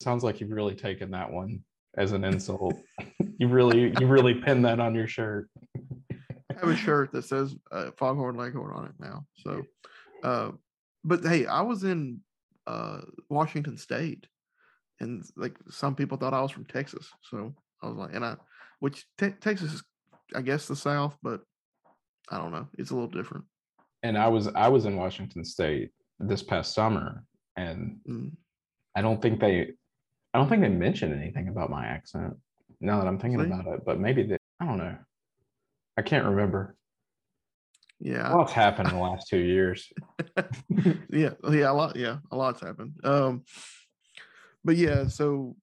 Sounds 0.00 0.22
like 0.22 0.40
you've 0.40 0.50
really 0.50 0.74
taken 0.74 1.10
that 1.12 1.32
one 1.32 1.64
as 1.96 2.12
an 2.12 2.22
insult. 2.22 2.74
you 3.38 3.48
really 3.48 3.94
you 3.98 4.06
really 4.06 4.34
pinned 4.34 4.64
that 4.66 4.78
on 4.78 4.94
your 4.94 5.06
shirt. 5.06 5.48
Have 6.60 6.68
a 6.68 6.76
shirt 6.76 7.12
that 7.12 7.24
says 7.24 7.54
uh, 7.70 7.90
Foghorn 7.96 8.36
Leghorn 8.36 8.74
on 8.74 8.86
it 8.86 8.94
now. 8.98 9.24
So, 9.36 9.62
uh, 10.22 10.50
but 11.04 11.24
hey, 11.24 11.46
I 11.46 11.62
was 11.62 11.84
in 11.84 12.20
uh, 12.66 13.00
Washington 13.28 13.76
State, 13.76 14.26
and 15.00 15.24
like 15.36 15.56
some 15.70 15.94
people 15.94 16.18
thought 16.18 16.34
I 16.34 16.42
was 16.42 16.50
from 16.50 16.64
Texas. 16.64 17.08
So 17.22 17.54
I 17.82 17.88
was 17.88 17.96
like, 17.96 18.14
and 18.14 18.24
I, 18.24 18.36
which 18.80 19.06
te- 19.16 19.30
Texas 19.40 19.74
is, 19.74 19.82
I 20.34 20.42
guess, 20.42 20.66
the 20.66 20.76
South, 20.76 21.16
but 21.22 21.40
I 22.30 22.38
don't 22.38 22.52
know, 22.52 22.68
it's 22.78 22.90
a 22.90 22.94
little 22.94 23.08
different. 23.08 23.44
And 24.02 24.16
I 24.16 24.28
was 24.28 24.48
I 24.48 24.68
was 24.68 24.84
in 24.84 24.96
Washington 24.96 25.44
State 25.44 25.90
this 26.18 26.42
past 26.42 26.74
summer, 26.74 27.24
and 27.56 28.00
Mm. 28.08 28.32
I 28.96 29.02
don't 29.02 29.22
think 29.22 29.40
they 29.40 29.72
I 30.34 30.38
don't 30.38 30.48
think 30.48 30.62
they 30.62 30.68
mentioned 30.68 31.14
anything 31.14 31.48
about 31.48 31.70
my 31.70 31.86
accent. 31.86 32.34
Now 32.80 33.00
that 33.00 33.06
I'm 33.08 33.18
thinking 33.18 33.40
See? 33.40 33.46
about 33.46 33.66
it, 33.66 33.84
but 33.84 33.98
maybe 33.98 34.22
they 34.24 34.38
I 34.60 34.66
don't 34.66 34.78
know. 34.78 34.96
I 35.98 36.02
can't 36.02 36.26
remember. 36.26 36.76
Yeah, 37.98 38.32
What's 38.32 38.52
happened 38.52 38.88
in 38.90 38.94
the 38.94 39.02
last 39.02 39.26
two 39.26 39.40
years? 39.40 39.92
yeah, 41.10 41.30
yeah, 41.50 41.70
a 41.70 41.72
lot, 41.72 41.96
yeah, 41.96 42.18
a 42.30 42.36
lot's 42.36 42.60
happened. 42.60 42.94
Um, 43.02 43.42
but 44.64 44.76
yeah, 44.76 45.08
so 45.08 45.56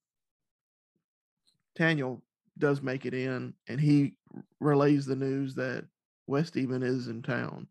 Taniel 1.78 2.20
does 2.58 2.82
make 2.82 3.06
it 3.06 3.14
in, 3.14 3.54
and 3.66 3.80
he 3.80 4.16
relays 4.60 5.06
the 5.06 5.16
news 5.16 5.54
that 5.54 5.86
Westeven 6.28 6.84
is 6.84 7.08
in 7.08 7.22
town. 7.22 7.68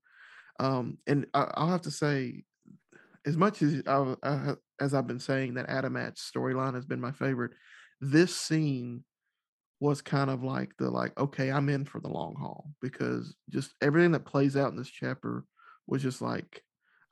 Um, 0.59 0.97
and 1.05 1.27
I, 1.35 1.51
I'll 1.53 1.69
have 1.69 1.83
to 1.83 1.91
say, 1.91 2.45
as 3.27 3.37
much 3.37 3.61
as 3.61 3.83
I, 3.85 4.15
I, 4.23 4.53
as 4.79 4.95
I've 4.95 5.05
been 5.05 5.19
saying 5.19 5.53
that 5.53 5.69
Adamat's 5.69 6.31
storyline 6.35 6.73
has 6.73 6.85
been 6.87 7.01
my 7.01 7.11
favorite, 7.11 7.51
this 8.01 8.35
scene 8.35 9.03
was 9.79 10.01
kind 10.01 10.29
of 10.29 10.43
like 10.43 10.71
the 10.77 10.89
like 10.89 11.17
okay 11.19 11.51
i'm 11.51 11.69
in 11.69 11.83
for 11.85 11.99
the 11.99 12.07
long 12.07 12.35
haul 12.35 12.69
because 12.81 13.35
just 13.49 13.73
everything 13.81 14.11
that 14.11 14.25
plays 14.25 14.55
out 14.55 14.71
in 14.71 14.77
this 14.77 14.89
chapter 14.89 15.43
was 15.87 16.01
just 16.01 16.21
like 16.21 16.61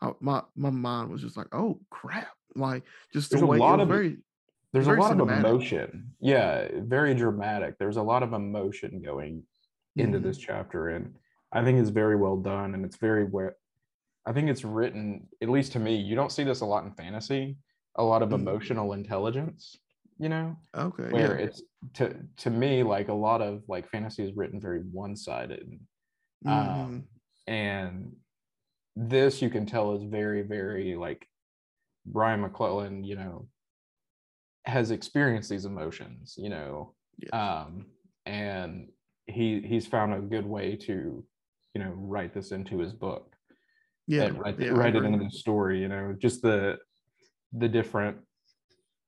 I, 0.02 0.12
my 0.20 0.42
my 0.56 0.70
mind 0.70 1.10
was 1.12 1.22
just 1.22 1.38
like 1.38 1.48
oh 1.52 1.80
crap 1.90 2.30
like 2.56 2.84
just 3.12 3.32
There's 3.32 3.42
the 3.42 3.46
a 3.46 3.50
way 3.50 3.58
lot 3.58 3.80
of- 3.80 3.88
very 3.90 4.18
there's 4.72 4.88
a 4.88 4.90
very 4.92 5.00
lot 5.02 5.12
of 5.12 5.20
emotion 5.30 6.12
yeah 6.20 6.68
very 6.82 7.14
dramatic 7.14 7.78
there's 7.78 7.98
a 7.98 8.02
lot 8.02 8.24
of 8.24 8.34
emotion 8.34 9.02
going 9.04 9.44
into 9.96 10.20
Mhm. 10.20 10.24
this 10.24 10.38
chapter 10.38 10.90
and 10.90 11.14
i 11.52 11.64
think 11.64 11.80
it's 11.80 11.90
very 11.90 12.16
well 12.16 12.38
done 12.38 12.74
and 12.74 12.84
it's 12.86 12.96
very 12.98 13.26
where 13.26 13.56
i 14.26 14.32
think 14.32 14.50
it's 14.50 14.64
written 14.64 15.28
at 15.42 15.50
least 15.50 15.74
to 15.74 15.80
me 15.80 15.96
you 15.98 16.16
don't 16.16 16.32
see 16.32 16.44
this 16.44 16.62
a 16.62 16.66
lot 16.66 16.86
in 16.86 16.94
fantasy 16.94 17.58
a 17.98 18.04
lot 18.04 18.24
of 18.24 18.30
Mhm. 18.30 18.36
emotional 18.36 18.94
intelligence 18.94 19.78
you 20.18 20.30
know 20.30 20.56
okay 20.76 21.10
where 21.12 21.38
yeah 21.38 21.46
it's 21.46 21.62
to 21.94 22.16
to 22.38 22.50
me 22.50 22.84
like 22.84 23.10
a 23.10 23.14
lot 23.14 23.42
of 23.42 23.64
like 23.68 23.90
fantasy 23.90 24.24
is 24.24 24.36
written 24.36 24.60
very 24.60 24.80
one-sided 24.80 25.80
um 26.46 27.04
and 27.48 28.14
this 28.96 29.42
you 29.42 29.50
can 29.50 29.66
tell 29.66 29.96
is 29.96 30.04
very 30.04 30.42
very 30.42 30.96
like 30.96 31.26
brian 32.06 32.42
mcclellan 32.42 33.04
you 33.04 33.16
know 33.16 33.48
has 34.66 34.92
experienced 34.92 35.50
these 35.50 35.66
emotions 35.66 36.36
you 36.38 36.50
know 36.50 36.94
Yes. 37.20 37.30
um 37.34 37.86
and 38.26 38.90
he 39.28 39.62
he's 39.62 39.88
found 39.88 40.14
a 40.14 40.20
good 40.20 40.46
way 40.46 40.76
to 40.76 41.24
you 41.74 41.84
know 41.84 41.94
write 41.96 42.34
this 42.34 42.52
into 42.52 42.80
his 42.80 42.94
book 42.94 43.36
yeah. 44.08 44.24
and 44.24 44.40
write, 44.40 44.60
yeah, 44.60 44.70
write 44.70 44.96
it 44.96 45.04
into 45.04 45.24
the 45.24 45.30
story 45.30 45.80
you 45.80 45.88
know 45.88 46.16
just 46.18 46.42
the 46.42 46.78
the 47.54 47.68
different 47.68 48.18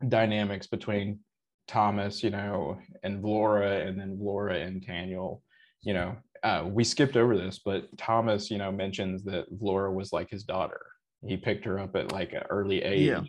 dynamics 0.08 0.68
between 0.68 1.20
thomas 1.68 2.24
you 2.24 2.30
know 2.30 2.78
and 3.04 3.24
Vlora 3.24 3.88
and 3.88 4.00
then 4.00 4.18
Vlora 4.18 4.66
and 4.66 4.86
Taniel. 4.86 5.42
you 5.82 5.94
know 5.94 6.16
uh, 6.44 6.64
we 6.68 6.84
skipped 6.84 7.18
over 7.18 7.36
this 7.36 7.60
but 7.64 7.86
thomas 7.98 8.52
you 8.52 8.58
know 8.58 8.72
mentions 8.72 9.24
that 9.24 9.46
Vlora 9.60 9.94
was 9.94 10.14
like 10.14 10.30
his 10.30 10.44
daughter 10.44 10.80
he 11.26 11.38
picked 11.38 11.66
her 11.66 11.80
up 11.80 11.96
at 11.96 12.12
like 12.12 12.34
an 12.34 12.44
early 12.50 12.84
age 12.84 13.08
Yeah, 13.08 13.24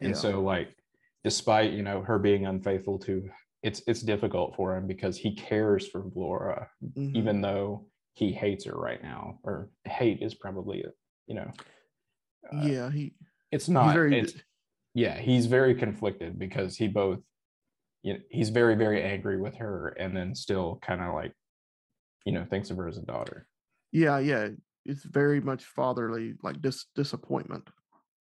and 0.00 0.10
yeah. 0.10 0.14
so 0.14 0.40
like 0.42 0.74
despite 1.22 1.72
you 1.72 1.82
know 1.82 2.02
her 2.02 2.18
being 2.18 2.46
unfaithful 2.46 2.98
to 3.00 3.28
it's 3.62 3.82
it's 3.86 4.02
difficult 4.02 4.56
for 4.56 4.76
him 4.76 4.86
because 4.86 5.16
he 5.16 5.34
cares 5.34 5.86
for 5.88 6.02
Vlora 6.02 6.66
Mhm. 6.82 7.14
even 7.16 7.40
though 7.40 7.86
he 8.14 8.32
hates 8.32 8.64
her 8.64 8.74
right 8.74 9.02
now 9.02 9.38
or 9.44 9.70
hate 9.84 10.22
is 10.22 10.34
probably 10.34 10.84
you 11.26 11.34
know 11.36 11.50
uh, 12.52 12.62
yeah 12.62 12.90
he 12.90 13.14
it's 13.52 13.68
not 13.68 13.94
very 13.94 14.18
it's, 14.20 14.34
yeah 14.94 15.16
he's 15.18 15.46
very 15.46 15.74
conflicted 15.74 16.38
because 16.38 16.76
he 16.76 16.88
both 16.88 17.20
you 18.06 18.12
know, 18.12 18.20
he's 18.30 18.50
very 18.50 18.76
very 18.76 19.02
angry 19.02 19.38
with 19.38 19.56
her 19.56 19.88
and 19.98 20.16
then 20.16 20.32
still 20.32 20.78
kind 20.80 21.00
of 21.02 21.12
like 21.12 21.32
you 22.24 22.32
know 22.32 22.46
thinks 22.48 22.70
of 22.70 22.76
her 22.76 22.86
as 22.86 22.98
a 22.98 23.02
daughter. 23.02 23.48
Yeah 23.90 24.20
yeah 24.20 24.48
it's 24.84 25.02
very 25.02 25.40
much 25.40 25.64
fatherly 25.64 26.34
like 26.42 26.62
dis- 26.62 26.86
disappointment 26.94 27.68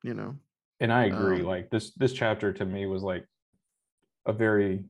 you 0.03 0.15
know? 0.15 0.35
And 0.79 0.91
i 0.91 1.05
agree 1.05 1.41
Um, 1.41 1.45
like 1.45 1.69
this 1.69 1.93
this 1.93 2.13
chapter 2.13 2.51
to 2.51 2.65
me 2.65 2.87
was 2.87 3.03
like 3.03 3.25
a 4.25 4.33
very 4.33 4.85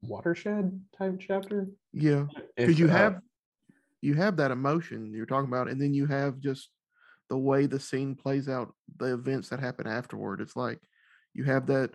watershed 0.00 0.80
type 0.96 1.18
chapter. 1.18 1.66
Yeah 1.92 2.26
because 2.56 2.78
you 2.78 2.86
uh, 2.86 2.92
have 2.92 3.20
you 4.00 4.14
have 4.14 4.36
that 4.36 4.52
emotion 4.52 5.12
you're 5.12 5.26
talking 5.26 5.48
about 5.48 5.68
and 5.68 5.80
then 5.80 5.92
you 5.92 6.06
have 6.06 6.38
just 6.38 6.70
the 7.30 7.36
way 7.36 7.66
the 7.66 7.80
scene 7.80 8.14
plays 8.14 8.48
out 8.48 8.72
the 8.98 9.12
events 9.12 9.48
that 9.48 9.58
happen 9.58 9.88
afterward 9.88 10.40
it's 10.40 10.54
like 10.54 10.80
you 11.34 11.42
have 11.42 11.66
that 11.66 11.90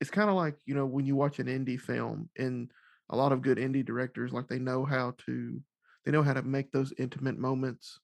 it's 0.00 0.10
kind 0.10 0.30
of 0.30 0.36
like 0.36 0.56
you 0.66 0.74
know 0.74 0.86
when 0.86 1.06
you 1.06 1.16
watch 1.16 1.38
an 1.38 1.46
indie 1.46 1.80
film 1.80 2.28
and 2.38 2.70
a 3.10 3.16
lot 3.16 3.32
of 3.32 3.42
good 3.42 3.58
indie 3.58 3.84
directors 3.84 4.32
like 4.32 4.48
they 4.48 4.58
know 4.58 4.84
how 4.84 5.14
to 5.26 5.60
they 6.04 6.12
know 6.12 6.22
how 6.22 6.32
to 6.32 6.42
make 6.42 6.70
those 6.72 6.92
intimate 6.98 7.38
moments 7.38 7.98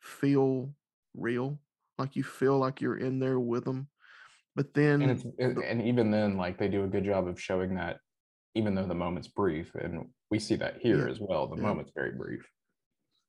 feel 0.00 0.72
real 1.14 1.58
like 1.98 2.16
you 2.16 2.22
feel 2.22 2.58
like 2.58 2.80
you're 2.80 2.98
in 2.98 3.18
there 3.18 3.40
with 3.40 3.64
them 3.64 3.88
but 4.54 4.72
then 4.74 5.02
and 5.02 5.10
it's 5.10 5.24
and 5.68 5.82
even 5.82 6.10
then 6.10 6.36
like 6.36 6.58
they 6.58 6.68
do 6.68 6.84
a 6.84 6.88
good 6.88 7.04
job 7.04 7.26
of 7.26 7.40
showing 7.40 7.74
that 7.74 7.98
even 8.54 8.74
though 8.74 8.86
the 8.86 8.94
moment's 8.94 9.28
brief 9.28 9.74
and 9.74 10.06
we 10.30 10.38
see 10.38 10.56
that 10.56 10.78
here 10.80 10.98
Yeah, 10.98 11.10
as 11.10 11.18
well 11.20 11.46
the 11.46 11.56
yeah. 11.56 11.62
moment's 11.62 11.92
very 11.94 12.12
brief 12.12 12.48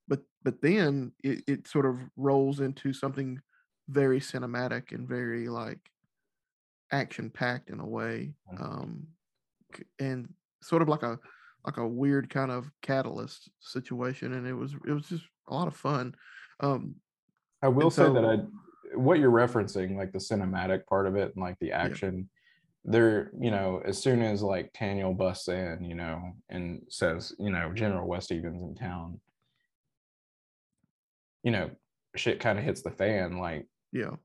but 0.07 0.21
but 0.43 0.61
then 0.61 1.11
it, 1.23 1.43
it 1.47 1.67
sort 1.67 1.85
of 1.85 1.97
rolls 2.15 2.59
into 2.59 2.93
something 2.93 3.39
very 3.89 4.19
cinematic 4.19 4.91
and 4.91 5.07
very 5.07 5.49
like 5.49 5.79
action 6.91 7.29
packed 7.29 7.69
in 7.69 7.79
a 7.79 7.85
way 7.85 8.33
Mhm. 8.51 8.61
um 8.61 9.07
and 9.99 10.33
sort 10.61 10.81
of 10.81 10.87
like 10.87 11.03
a 11.03 11.19
like 11.65 11.77
a 11.77 11.87
weird 11.87 12.29
kind 12.29 12.49
of 12.51 12.71
catalyst 12.81 13.49
situation 13.59 14.33
and 14.33 14.47
it 14.47 14.53
was 14.53 14.73
it 14.85 14.91
was 14.91 15.07
just 15.09 15.25
a 15.49 15.53
lot 15.53 15.67
of 15.67 15.75
fun 15.75 16.15
um 16.61 16.95
I 17.61 17.67
will 17.67 17.85
And 17.85 17.93
say 17.93 18.03
that 18.13 18.25
I 18.25 18.37
what 18.95 19.19
you're 19.19 19.31
referencing, 19.31 19.97
like 19.97 20.13
the 20.13 20.19
cinematic 20.19 20.85
part 20.85 21.07
of 21.07 21.15
it 21.17 21.33
and 21.35 21.43
like 21.43 21.59
the 21.59 21.73
action, 21.73 22.29
there, 22.85 23.31
you 23.37 23.51
know, 23.51 23.81
as 23.83 24.01
soon 24.01 24.21
as 24.21 24.41
like 24.41 24.71
Taniel 24.71 25.15
busts 25.17 25.49
in, 25.49 25.83
you 25.83 25.93
know, 25.95 26.33
and 26.47 26.83
says, 26.87 27.33
you 27.37 27.49
know, 27.51 27.73
General 27.73 28.07
Westeven's 28.07 28.61
in 28.63 28.75
town, 28.75 29.19
you 31.43 31.51
know, 31.51 31.69
shit 32.15 32.39
kind 32.39 32.57
of 32.57 32.63
hits 32.65 32.81
the 32.81 32.91
fan. 32.91 33.37
Like 33.39 33.67
yeah 33.91 34.15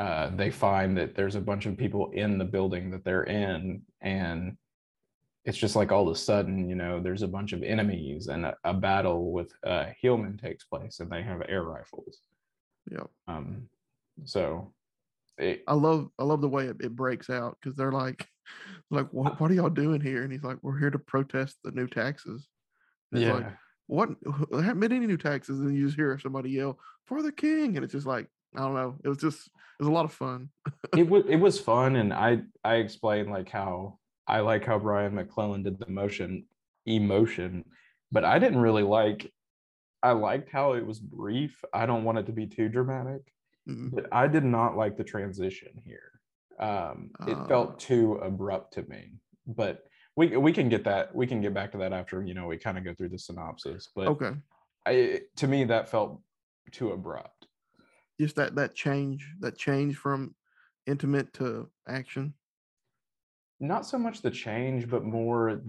uh, 0.00 0.30
they 0.34 0.50
find 0.50 0.96
that 0.96 1.14
there's 1.14 1.34
a 1.34 1.40
bunch 1.40 1.66
of 1.66 1.76
people 1.76 2.10
in 2.12 2.38
the 2.38 2.44
building 2.44 2.90
that 2.90 3.04
they're 3.04 3.24
in, 3.24 3.82
and 4.00 4.56
it's 5.44 5.58
just 5.58 5.76
like 5.76 5.92
all 5.92 6.08
of 6.08 6.14
a 6.14 6.18
sudden, 6.18 6.68
you 6.68 6.74
know, 6.74 7.00
there's 7.00 7.22
a 7.22 7.28
bunch 7.28 7.52
of 7.52 7.62
enemies, 7.62 8.28
and 8.28 8.46
a, 8.46 8.56
a 8.64 8.74
battle 8.74 9.30
with 9.30 9.52
uh, 9.66 9.86
Hielmen 10.02 10.40
takes 10.40 10.64
place, 10.64 11.00
and 11.00 11.10
they 11.10 11.22
have 11.22 11.42
air 11.48 11.62
rifles. 11.62 12.18
yeah 12.90 13.04
Um, 13.28 13.68
so 14.24 14.72
it, 15.38 15.62
i 15.66 15.72
love 15.72 16.10
i 16.18 16.22
love 16.22 16.42
the 16.42 16.48
way 16.48 16.66
it, 16.66 16.76
it 16.80 16.94
breaks 16.94 17.30
out 17.30 17.56
because 17.58 17.74
they're 17.74 17.92
like 17.92 18.28
like 18.90 19.08
what, 19.12 19.40
what 19.40 19.50
are 19.50 19.54
y'all 19.54 19.70
doing 19.70 20.00
here? 20.00 20.22
And 20.22 20.32
he's 20.32 20.42
like 20.42 20.58
we're 20.62 20.78
here 20.78 20.90
to 20.90 20.98
protest 20.98 21.58
the 21.62 21.70
new 21.72 21.86
taxes. 21.86 22.48
And 23.12 23.22
it's 23.22 23.28
yeah, 23.28 23.34
like 23.34 23.46
what? 23.86 24.10
There 24.50 24.62
haven't 24.62 24.80
been 24.80 24.92
any 24.92 25.06
new 25.06 25.16
taxes. 25.16 25.60
And 25.60 25.76
you 25.76 25.86
just 25.86 25.96
hear 25.96 26.18
somebody 26.18 26.50
yell 26.50 26.78
for 27.06 27.22
the 27.22 27.32
king. 27.32 27.76
And 27.76 27.84
it's 27.84 27.92
just 27.92 28.06
like 28.06 28.26
i 28.56 28.60
don't 28.60 28.74
know. 28.74 28.96
It 29.04 29.08
was 29.08 29.18
just 29.18 29.50
was 29.80 29.88
a 29.88 29.92
lot 29.92 30.04
of 30.04 30.12
fun 30.12 30.48
it 30.96 31.08
was 31.08 31.24
it 31.28 31.36
was 31.36 31.58
fun, 31.60 31.96
and 31.96 32.12
I 32.12 32.42
I 32.64 32.76
explained 32.76 33.30
like 33.30 33.48
how 33.48 33.98
I 34.26 34.40
like 34.40 34.64
how 34.64 34.78
Brian 34.78 35.14
McClellan 35.14 35.62
did 35.64 35.78
the 35.78 35.88
motion 35.90 36.46
emotion, 36.86 37.64
but 38.12 38.24
I 38.24 38.38
didn't 38.38 38.60
really 38.60 38.82
like. 38.82 39.32
I 40.02 40.12
liked 40.12 40.50
how 40.50 40.72
it 40.74 40.86
was 40.86 40.98
brief. 40.98 41.62
I 41.74 41.84
don't 41.84 42.04
want 42.04 42.18
it 42.18 42.26
to 42.26 42.32
be 42.32 42.46
too 42.46 42.68
dramatic, 42.70 43.22
Mhm. 43.68 43.90
but 43.94 44.06
I 44.12 44.28
did 44.28 44.44
not 44.44 44.76
like 44.76 44.96
the 44.96 45.04
transition 45.04 45.72
here. 45.84 46.12
Um, 46.58 47.10
it 47.26 47.36
Ah. 47.36 47.46
felt 47.46 47.78
too 47.78 48.14
abrupt 48.14 48.74
to 48.74 48.82
me. 48.84 49.14
But 49.46 49.86
we 50.16 50.36
we 50.36 50.52
can 50.52 50.68
get 50.68 50.84
that 50.84 51.14
we 51.14 51.26
can 51.26 51.40
get 51.40 51.54
back 51.54 51.72
to 51.72 51.78
that 51.78 51.92
after 51.92 52.22
you 52.22 52.34
know 52.34 52.46
we 52.46 52.56
kind 52.58 52.78
of 52.78 52.84
go 52.84 52.94
through 52.94 53.10
the 53.10 53.18
synopsis. 53.18 53.88
But 53.94 54.08
okay 54.08 54.32
I, 54.86 55.20
to 55.36 55.46
me 55.46 55.64
that 55.64 55.88
felt 55.90 56.22
too 56.72 56.90
abrupt. 56.92 57.46
Just 58.20 58.36
that 58.36 58.54
that 58.54 58.74
change 58.74 59.34
that 59.40 59.56
change 59.58 59.96
from 59.96 60.34
intimate 60.86 61.32
to 61.32 61.68
action 61.88 62.34
not 63.60 63.86
so 63.86 63.98
much 63.98 64.22
the 64.22 64.30
change, 64.30 64.88
but 64.88 65.04
more 65.04 65.60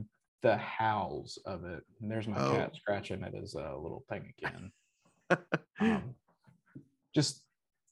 the 0.42 0.58
howls 0.58 1.38
of 1.46 1.66
it. 1.66 1.84
And 2.02 2.10
there's 2.10 2.28
my 2.28 2.40
Oh. 2.40 2.52
cat 2.52 2.76
scratching 2.76 3.24
at 3.24 3.34
his 3.34 3.56
uh, 3.56 3.78
little 3.78 4.06
thing 4.10 4.34
again. 4.38 4.72
Um, 5.80 6.14
just, 7.16 7.44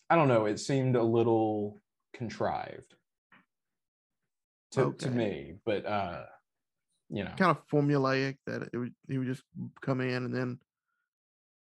I 0.09 0.15
don't 0.15 0.27
know. 0.27 0.45
It 0.45 0.59
seemed 0.59 0.95
a 0.95 1.01
little 1.01 1.81
contrived 2.13 2.93
to, 4.73 4.93
to 4.93 5.09
me, 5.09 5.55
but 5.65 5.85
uh, 5.85 6.25
you 7.09 7.23
know, 7.23 7.31
kind 7.37 7.49
of 7.49 7.67
formulaic 7.67 8.37
that 8.45 8.69
it 8.73 8.77
would 8.77 8.93
he 9.07 9.17
would 9.17 9.27
just 9.27 9.43
come 9.81 10.01
in 10.01 10.25
and 10.25 10.35
then 10.35 10.59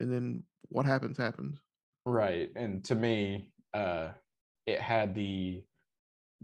and 0.00 0.10
then 0.10 0.44
what 0.70 0.86
happens 0.86 1.18
happens 1.18 1.58
right. 2.04 2.50
And 2.56 2.84
to 2.86 2.94
me, 2.94 3.52
uh, 3.72 4.12
it 4.66 4.80
had 4.80 5.14
the 5.14 5.64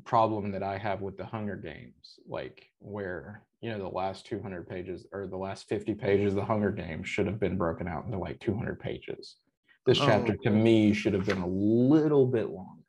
problem 0.04 0.52
that 0.52 0.62
I 0.62 0.78
have 0.78 1.02
with 1.02 1.16
the 1.16 1.26
Hunger 1.26 1.56
Games, 1.56 2.18
like 2.26 2.70
where 2.80 3.46
you 3.62 3.70
know 3.70 3.78
the 3.78 3.88
last 3.88 4.26
200 4.26 4.68
pages 4.68 5.06
or 5.12 5.26
the 5.28 5.36
last 5.38 5.68
50 5.68 5.94
pages 5.94 6.32
of 6.34 6.36
the 6.36 6.44
Hunger 6.44 6.72
Games 6.72 7.08
should 7.08 7.26
have 7.26 7.40
been 7.40 7.58
broken 7.58 7.88
out 7.88 8.06
into 8.06 8.18
like 8.18 8.40
200 8.40 8.80
pages. 8.80 9.38
This 9.86 10.00
chapter 10.00 10.34
Oh. 10.34 10.42
to 10.44 10.50
me 10.50 10.94
should 10.94 11.14
have 11.14 11.26
been 11.26 11.38
a 11.42 11.48
little 11.48 12.26
bit 12.26 12.50
longer. 12.50 12.84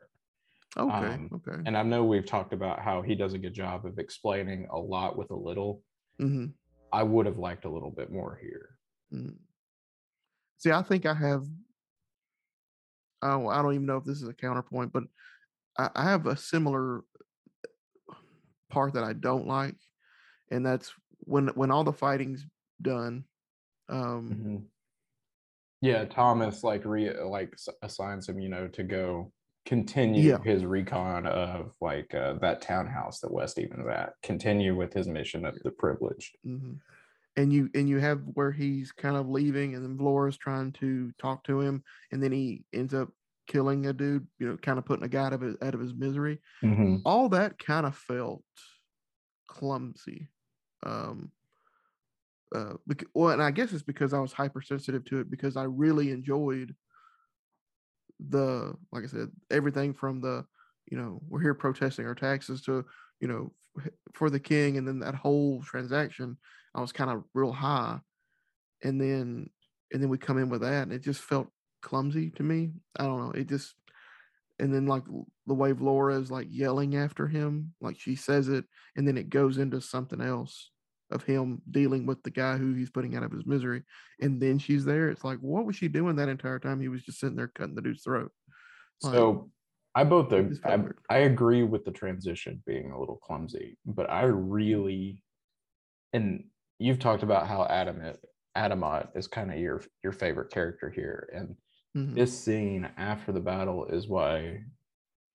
okay 0.77 1.15
Um, 1.15 1.31
okay 1.31 1.61
And 1.65 1.77
I 1.77 1.83
know 1.83 2.05
we've 2.05 2.25
talked 2.25 2.53
about 2.53 2.81
how 2.81 3.01
he 3.03 3.15
does 3.15 3.33
a 3.33 3.39
good 3.39 3.53
job 3.55 3.85
of 3.85 3.99
explaining 3.99 4.67
a 4.71 4.77
lot 4.79 5.17
with 5.17 5.31
a 5.31 5.35
little. 5.35 5.83
hmm 6.19 6.53
I 6.93 7.03
would 7.03 7.25
have 7.25 7.37
liked 7.37 7.65
a 7.65 7.69
little 7.69 7.91
bit 7.91 8.09
more 8.13 8.37
here. 8.37 8.79
Mm. 9.11 9.37
See, 10.57 10.71
I 10.71 10.81
think 10.83 11.05
I 11.05 11.13
have. 11.13 11.47
Oh, 13.21 13.47
I 13.47 13.61
don't 13.61 13.73
even 13.73 13.85
know 13.85 13.97
if 13.97 14.03
this 14.03 14.21
is 14.21 14.27
a 14.27 14.33
counterpoint, 14.33 14.91
but 14.91 15.03
I, 15.77 15.89
I 15.95 16.03
have 16.03 16.25
a 16.25 16.35
similar 16.35 17.01
part 18.69 18.93
that 18.93 19.03
I 19.03 19.13
don't 19.13 19.47
like, 19.47 19.75
and 20.49 20.65
that's 20.65 20.93
when 21.19 21.49
when 21.49 21.71
all 21.71 21.83
the 21.83 21.93
fighting's 21.93 22.45
done, 22.81 23.25
um, 23.89 24.29
Mhm. 24.31 24.67
Yeah, 25.81 26.05
Thomas 26.05 26.63
like 26.63 26.85
re 26.85 27.11
like 27.19 27.55
assigns 27.81 28.29
him, 28.29 28.39
you 28.39 28.49
know, 28.49 28.67
to 28.69 28.83
go 28.83 29.31
continue 29.65 30.29
Yeah. 30.29 30.37
his 30.43 30.65
recon 30.65 31.25
of 31.25 31.75
like 31.81 32.13
uh, 32.13 32.33
that 32.41 32.61
townhouse 32.61 33.19
that 33.21 33.31
Westeven's 33.31 33.87
at. 33.87 34.13
Continue 34.23 34.75
with 34.75 34.93
his 34.93 35.07
mission 35.07 35.45
of 35.45 35.57
the 35.63 35.71
privileged. 35.71 36.37
mhm. 36.45 36.79
And 37.37 37.51
you 37.53 37.69
and 37.75 37.87
you 37.89 37.99
have 37.99 38.21
where 38.33 38.51
he's 38.51 38.91
kind 38.91 39.15
of 39.15 39.29
leaving, 39.29 39.75
and 39.75 39.83
then 39.83 39.97
Vlora's 39.97 40.37
trying 40.37 40.71
to 40.73 41.11
talk 41.17 41.43
to 41.45 41.61
him, 41.61 41.83
and 42.11 42.21
then 42.21 42.31
he 42.31 42.65
ends 42.73 42.93
up 42.93 43.09
killing 43.47 43.85
a 43.87 43.93
dude, 43.93 44.27
you 44.39 44.47
know, 44.47 44.57
kind 44.57 44.77
of 44.79 44.85
putting 44.85 45.03
a 45.05 45.09
guy 45.09 45.25
out 45.25 45.33
of 45.33 45.41
his, 45.41 45.55
out 45.61 45.73
of 45.73 45.79
his 45.79 45.93
misery. 45.93 46.39
Mhm. 46.63 47.01
all 47.05 47.29
that 47.29 47.57
kind 47.57 47.85
of 47.85 47.95
felt 47.95 48.43
clumsy. 49.47 50.29
Um, 50.83 51.31
uh, 52.53 52.73
bec- 52.85 53.05
well, 53.13 53.31
and 53.31 53.41
I 53.41 53.51
guess 53.51 53.71
it's 53.71 53.83
because 53.83 54.13
I 54.13 54.19
was 54.19 54.33
hypersensitive 54.33 55.05
to 55.05 55.19
it 55.19 55.31
because 55.31 55.55
I 55.55 55.63
really 55.63 56.11
enjoyed 56.11 56.75
the, 58.19 58.75
like 58.91 59.03
I 59.03 59.07
said, 59.07 59.31
everything 59.49 59.93
from 59.93 60.21
the, 60.21 60.45
you 60.89 60.97
know, 60.97 61.21
we're 61.27 61.41
here 61.41 61.53
protesting 61.53 62.05
our 62.05 62.15
taxes 62.15 62.61
to, 62.63 62.85
you 63.19 63.27
know, 63.27 63.53
for 64.13 64.29
the 64.29 64.39
king, 64.39 64.77
and 64.77 64.87
then 64.87 64.99
that 64.99 65.15
whole 65.15 65.61
transaction, 65.63 66.37
I 66.73 66.81
was 66.81 66.91
kind 66.91 67.09
of 67.09 67.23
real 67.33 67.51
high, 67.51 67.99
and 68.83 68.99
then 68.99 69.49
and 69.93 70.01
then 70.01 70.09
we 70.09 70.17
come 70.17 70.37
in 70.37 70.49
with 70.49 70.61
that, 70.61 70.83
and 70.83 70.93
it 70.93 71.03
just 71.03 71.21
felt 71.21 71.47
clumsy 71.81 72.29
to 72.31 72.43
me. 72.43 72.71
I 72.97 73.03
don't 73.05 73.19
know, 73.19 73.31
it 73.31 73.47
just 73.49 73.75
and 74.59 74.73
then 74.73 74.85
like 74.85 75.03
the 75.47 75.53
way 75.53 75.73
Vlora 75.73 76.21
is 76.21 76.31
like 76.31 76.47
yelling 76.49 76.95
after 76.95 77.27
him, 77.27 77.73
like 77.81 77.99
she 77.99 78.15
says 78.15 78.47
it, 78.47 78.65
and 78.95 79.07
then 79.07 79.17
it 79.17 79.29
goes 79.29 79.57
into 79.57 79.81
something 79.81 80.21
else 80.21 80.71
of 81.09 81.23
him 81.23 81.61
dealing 81.69 82.05
with 82.05 82.23
the 82.23 82.29
guy 82.29 82.55
who 82.57 82.73
he's 82.73 82.89
putting 82.89 83.15
out 83.15 83.23
of 83.23 83.31
his 83.31 83.45
misery, 83.45 83.83
and 84.21 84.39
then 84.39 84.59
she's 84.59 84.85
there. 84.85 85.09
It's 85.09 85.23
like, 85.23 85.39
what 85.39 85.65
was 85.65 85.75
she 85.75 85.87
doing 85.87 86.15
that 86.15 86.29
entire 86.29 86.59
time? 86.59 86.79
He 86.79 86.87
was 86.87 87.03
just 87.03 87.19
sitting 87.19 87.35
there 87.35 87.49
cutting 87.49 87.75
the 87.75 87.81
dude's 87.81 88.03
throat. 88.03 88.31
Like, 89.03 89.13
So 89.13 89.49
I 89.93 90.03
both 90.05 90.31
it 90.31 90.39
ag- 90.39 90.49
just 90.49 90.61
felt 90.61 90.85
I. 91.09 91.15
I 91.15 91.17
agree 91.19 91.63
with 91.63 91.83
the 91.83 91.91
transition 91.91 92.63
being 92.65 92.91
a 92.91 92.99
little 92.99 93.17
clumsy, 93.17 93.77
but 93.85 94.09
I 94.09 94.23
really 94.23 95.23
and 96.13 96.45
you've 96.81 96.99
talked 96.99 97.23
about 97.23 97.47
how 97.47 97.65
Adamat 97.69 98.17
Adamat 98.57 99.15
is 99.15 99.27
kind 99.27 99.51
of 99.51 99.59
your 99.59 99.81
your 100.03 100.11
favorite 100.13 100.51
character 100.51 100.89
here, 100.89 101.29
and 101.33 101.55
Mhm. 101.95 102.15
this 102.15 102.37
scene 102.37 102.85
after 102.97 103.31
the 103.31 103.39
battle 103.39 103.85
is 103.85 104.07
why 104.07 104.63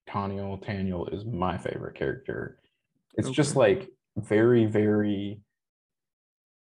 Taniel 0.08 0.62
Taniel 0.62 1.12
is 1.12 1.24
my 1.24 1.56
favorite 1.58 1.94
character. 1.96 2.60
It's 3.14 3.30
just 3.30 3.56
like 3.56 3.90
very, 4.16 4.66
very 4.66 5.40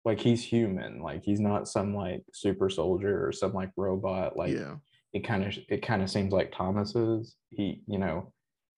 like 0.06 0.20
he's 0.20 0.44
human. 0.44 1.02
Like 1.02 1.24
he's 1.24 1.40
not 1.40 1.68
some 1.68 1.96
like 1.96 2.24
super 2.34 2.70
soldier 2.70 3.26
or 3.26 3.32
some 3.32 3.54
like 3.54 3.72
robot. 3.78 4.36
Like 4.38 4.54
yeah, 4.56 4.78
it 5.14 5.24
kind 5.24 5.44
of 5.44 5.58
it 5.70 5.82
kind 5.84 6.02
of 6.02 6.10
seems 6.10 6.34
like 6.34 6.52
Thomas 6.52 6.96
is. 6.96 7.36
He, 7.50 7.84
you 7.88 8.00
know, 8.00 8.34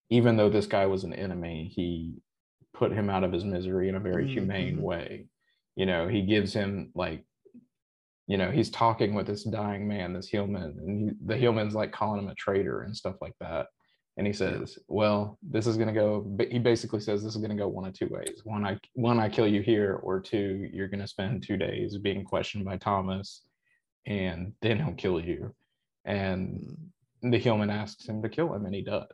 even 0.10 0.36
though 0.38 0.50
this 0.50 0.68
guy 0.68 0.86
was 0.86 1.04
an 1.04 1.14
enemy, 1.14 1.72
he 1.74 2.16
put 2.74 2.92
him 2.92 3.10
out 3.10 3.24
of 3.24 3.32
his 3.32 3.46
misery 3.46 3.88
in 3.90 3.96
a 3.96 4.00
very 4.00 4.26
Mhm, 4.26 4.34
humane 4.34 4.82
way. 4.82 5.28
You 5.76 5.86
know, 5.86 6.08
he 6.08 6.22
gives 6.22 6.54
him 6.54 6.92
like, 6.96 7.26
you 8.28 8.38
know, 8.38 8.52
he's 8.52 8.70
talking 8.70 9.14
with 9.14 9.28
this 9.28 9.44
dying 9.44 9.88
man, 9.88 10.14
this 10.14 10.28
human, 10.28 10.64
and 10.64 11.10
he, 11.10 11.16
the 11.26 11.38
human's 11.38 11.76
like 11.76 11.92
calling 11.92 12.22
him 12.24 12.30
a 12.30 12.36
traitor 12.36 12.82
and 12.84 12.96
stuff 12.96 13.16
like 13.22 13.34
that. 13.40 13.68
And 14.16 14.28
he 14.28 14.34
says, 14.34 14.78
"Well, 14.88 15.40
this 15.42 15.66
is 15.66 15.76
gonna 15.76 15.92
go." 15.94 16.38
He 16.52 16.60
basically 16.60 17.00
says 17.00 17.24
this 17.24 17.36
is 17.36 17.42
gonna 17.42 17.56
go 17.56 17.68
one 17.68 17.86
of 17.88 17.94
two 17.94 18.08
ways: 18.12 18.42
one, 18.44 18.64
I 18.64 18.78
one 18.94 19.20
I 19.20 19.28
kill 19.28 19.48
you 19.48 19.62
here, 19.64 19.96
or 20.04 20.20
two, 20.22 20.70
you're 20.72 20.88
gonna 20.88 21.08
spend 21.08 21.42
two 21.42 21.58
days 21.58 21.98
being 21.98 22.24
questioned 22.24 22.64
by 22.64 22.78
Thomas, 22.78 23.42
and 24.06 24.54
then 24.62 24.78
he'll 24.78 24.94
kill 24.94 25.20
you. 25.20 25.54
And 26.06 26.78
Mm, 27.24 27.32
the 27.32 27.38
human 27.38 27.70
asks 27.70 28.06
him 28.08 28.22
to 28.22 28.30
kill 28.30 28.54
him 28.54 28.66
and 28.66 28.76
he 28.76 28.82
does 28.82 29.08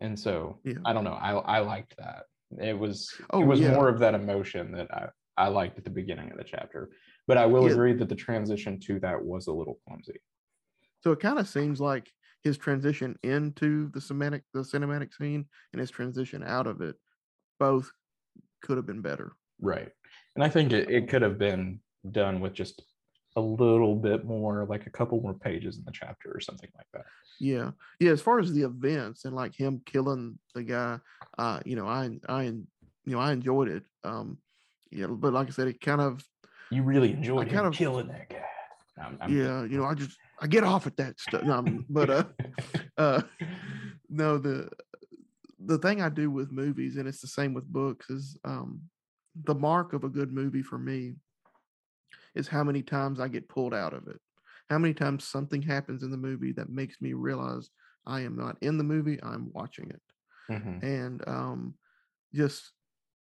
and 0.00 0.18
so 0.20 0.58
Yeah. 0.64 0.74
i 0.84 0.92
don't 0.92 1.04
know 1.04 1.14
i 1.14 1.32
i 1.32 1.58
liked 1.60 1.96
that 1.96 2.24
it 2.60 2.78
was 2.78 3.10
Oh, 3.30 3.40
it 3.40 3.46
was 3.46 3.58
yeah. 3.58 3.72
more 3.72 3.88
of 3.88 3.98
that 4.00 4.14
emotion 4.14 4.70
that 4.72 4.92
i 4.92 5.08
i 5.36 5.48
liked 5.48 5.78
at 5.78 5.84
the 5.84 5.90
beginning 5.90 6.30
of 6.30 6.38
the 6.38 6.44
chapter 6.44 6.90
but 7.26 7.36
i 7.36 7.46
will 7.46 7.66
Yeah. 7.66 7.72
agree 7.72 7.92
that 7.94 8.08
the 8.08 8.14
transition 8.14 8.78
to 8.80 9.00
that 9.00 9.22
was 9.22 9.46
a 9.46 9.52
little 9.52 9.78
clumsy 9.86 10.20
So 11.02 11.12
it 11.12 11.20
kind 11.20 11.38
of 11.38 11.48
seems 11.48 11.80
like 11.80 12.10
his 12.42 12.56
transition 12.58 13.18
into 13.22 13.88
the 13.90 14.00
cinematic 14.00 14.42
the 14.52 14.60
cinematic 14.60 15.12
scene 15.14 15.46
and 15.72 15.80
his 15.80 15.90
transition 15.90 16.42
out 16.42 16.66
of 16.66 16.80
it 16.80 16.96
both 17.58 17.90
could 18.62 18.76
have 18.76 18.86
been 18.86 19.02
better. 19.02 19.32
right 19.60 19.90
and 20.34 20.44
i 20.44 20.48
think 20.48 20.72
it, 20.72 20.88
it 20.90 21.08
could 21.08 21.22
have 21.22 21.38
been 21.38 21.80
done 22.10 22.40
with 22.40 22.52
just 22.52 22.82
a 23.36 23.40
little 23.40 23.96
bit 23.96 24.24
more 24.24 24.64
like 24.66 24.86
a 24.86 24.90
couple 24.90 25.20
more 25.20 25.34
pages 25.34 25.78
in 25.78 25.84
the 25.84 25.92
chapter 25.92 26.30
or 26.32 26.40
something 26.40 26.70
like 26.76 26.86
that 26.92 27.04
Yeah, 27.40 27.72
yeah. 27.98 28.12
As 28.12 28.20
far 28.22 28.38
as 28.38 28.52
the 28.52 28.62
events 28.62 29.24
and 29.24 29.34
like 29.34 29.54
him 29.54 29.82
killing 29.84 30.38
the 30.54 30.62
guy, 30.62 31.00
uh, 31.36 31.60
you 31.66 31.74
know, 31.74 31.86
I 31.86 32.20
I 32.28 32.42
you 32.44 32.66
know 33.06 33.18
I 33.18 33.32
enjoyed 33.32 33.68
it. 33.68 33.82
Um, 34.04 34.38
yeah, 34.90 35.06
but 35.06 35.32
like 35.32 35.48
I 35.48 35.50
said, 35.50 35.68
it 35.68 35.80
kind 35.80 36.00
of 36.00 36.24
you 36.70 36.82
really 36.82 37.12
enjoyed 37.12 37.48
kind 37.50 37.66
of- 37.66 37.74
killing 37.74 38.08
that 38.08 38.28
guy 38.28 38.44
I'm- 38.98 39.18
I'm- 39.20 39.32
yeah, 39.36 39.64
you 39.64 39.76
know, 39.78 39.84
I 39.84 39.94
just 39.94 40.16
I 40.40 40.46
get 40.46 40.64
off 40.64 40.86
at 40.86 40.96
that 40.98 41.18
stuff. 41.18 41.44
Um, 41.48 41.84
but 41.88 42.10
uh, 42.10 42.24
uh, 42.98 43.22
no, 44.08 44.38
the 44.38 44.70
the 45.58 45.78
thing 45.78 46.00
I 46.02 46.08
do 46.10 46.30
with 46.30 46.52
movies, 46.52 46.96
and 46.96 47.08
it's 47.08 47.20
the 47.20 47.26
same 47.26 47.54
with 47.54 47.64
books, 47.66 48.10
is 48.10 48.36
um, 48.44 48.82
the 49.44 49.54
mark 49.54 49.92
of 49.94 50.04
a 50.04 50.08
good 50.08 50.32
movie 50.32 50.62
for 50.62 50.78
me 50.78 51.14
is 52.34 52.46
how 52.48 52.62
many 52.64 52.82
times 52.82 53.18
I 53.20 53.28
get 53.28 53.48
pulled 53.48 53.74
out 53.74 53.94
of 53.94 54.06
it. 54.08 54.20
How 54.70 54.78
many 54.78 54.94
times 54.94 55.24
something 55.24 55.62
happens 55.62 56.02
in 56.02 56.10
the 56.10 56.16
movie 56.16 56.52
that 56.52 56.68
makes 56.68 57.00
me 57.00 57.12
realize 57.14 57.70
I 58.06 58.20
am 58.20 58.36
not 58.36 58.58
in 58.60 58.76
the 58.78 58.84
movie, 58.84 59.18
I'm 59.22 59.50
watching 59.52 59.90
it. 59.90 60.02
Mhm. 60.50 60.82
And 60.82 61.28
um 61.28 61.74
just 62.34 62.72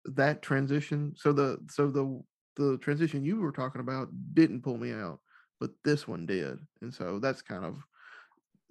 that 0.05 0.41
transition. 0.41 1.13
So 1.15 1.33
the 1.33 1.57
so 1.69 1.89
the 1.89 2.21
the 2.57 2.77
transition 2.79 3.23
you 3.23 3.39
were 3.39 3.51
talking 3.51 3.81
about 3.81 4.09
didn't 4.33 4.61
pull 4.61 4.77
me 4.77 4.91
out, 4.91 5.19
but 5.59 5.71
this 5.83 6.07
one 6.07 6.25
did. 6.25 6.59
And 6.81 6.93
so 6.93 7.19
that's 7.19 7.41
kind 7.41 7.65
of 7.65 7.77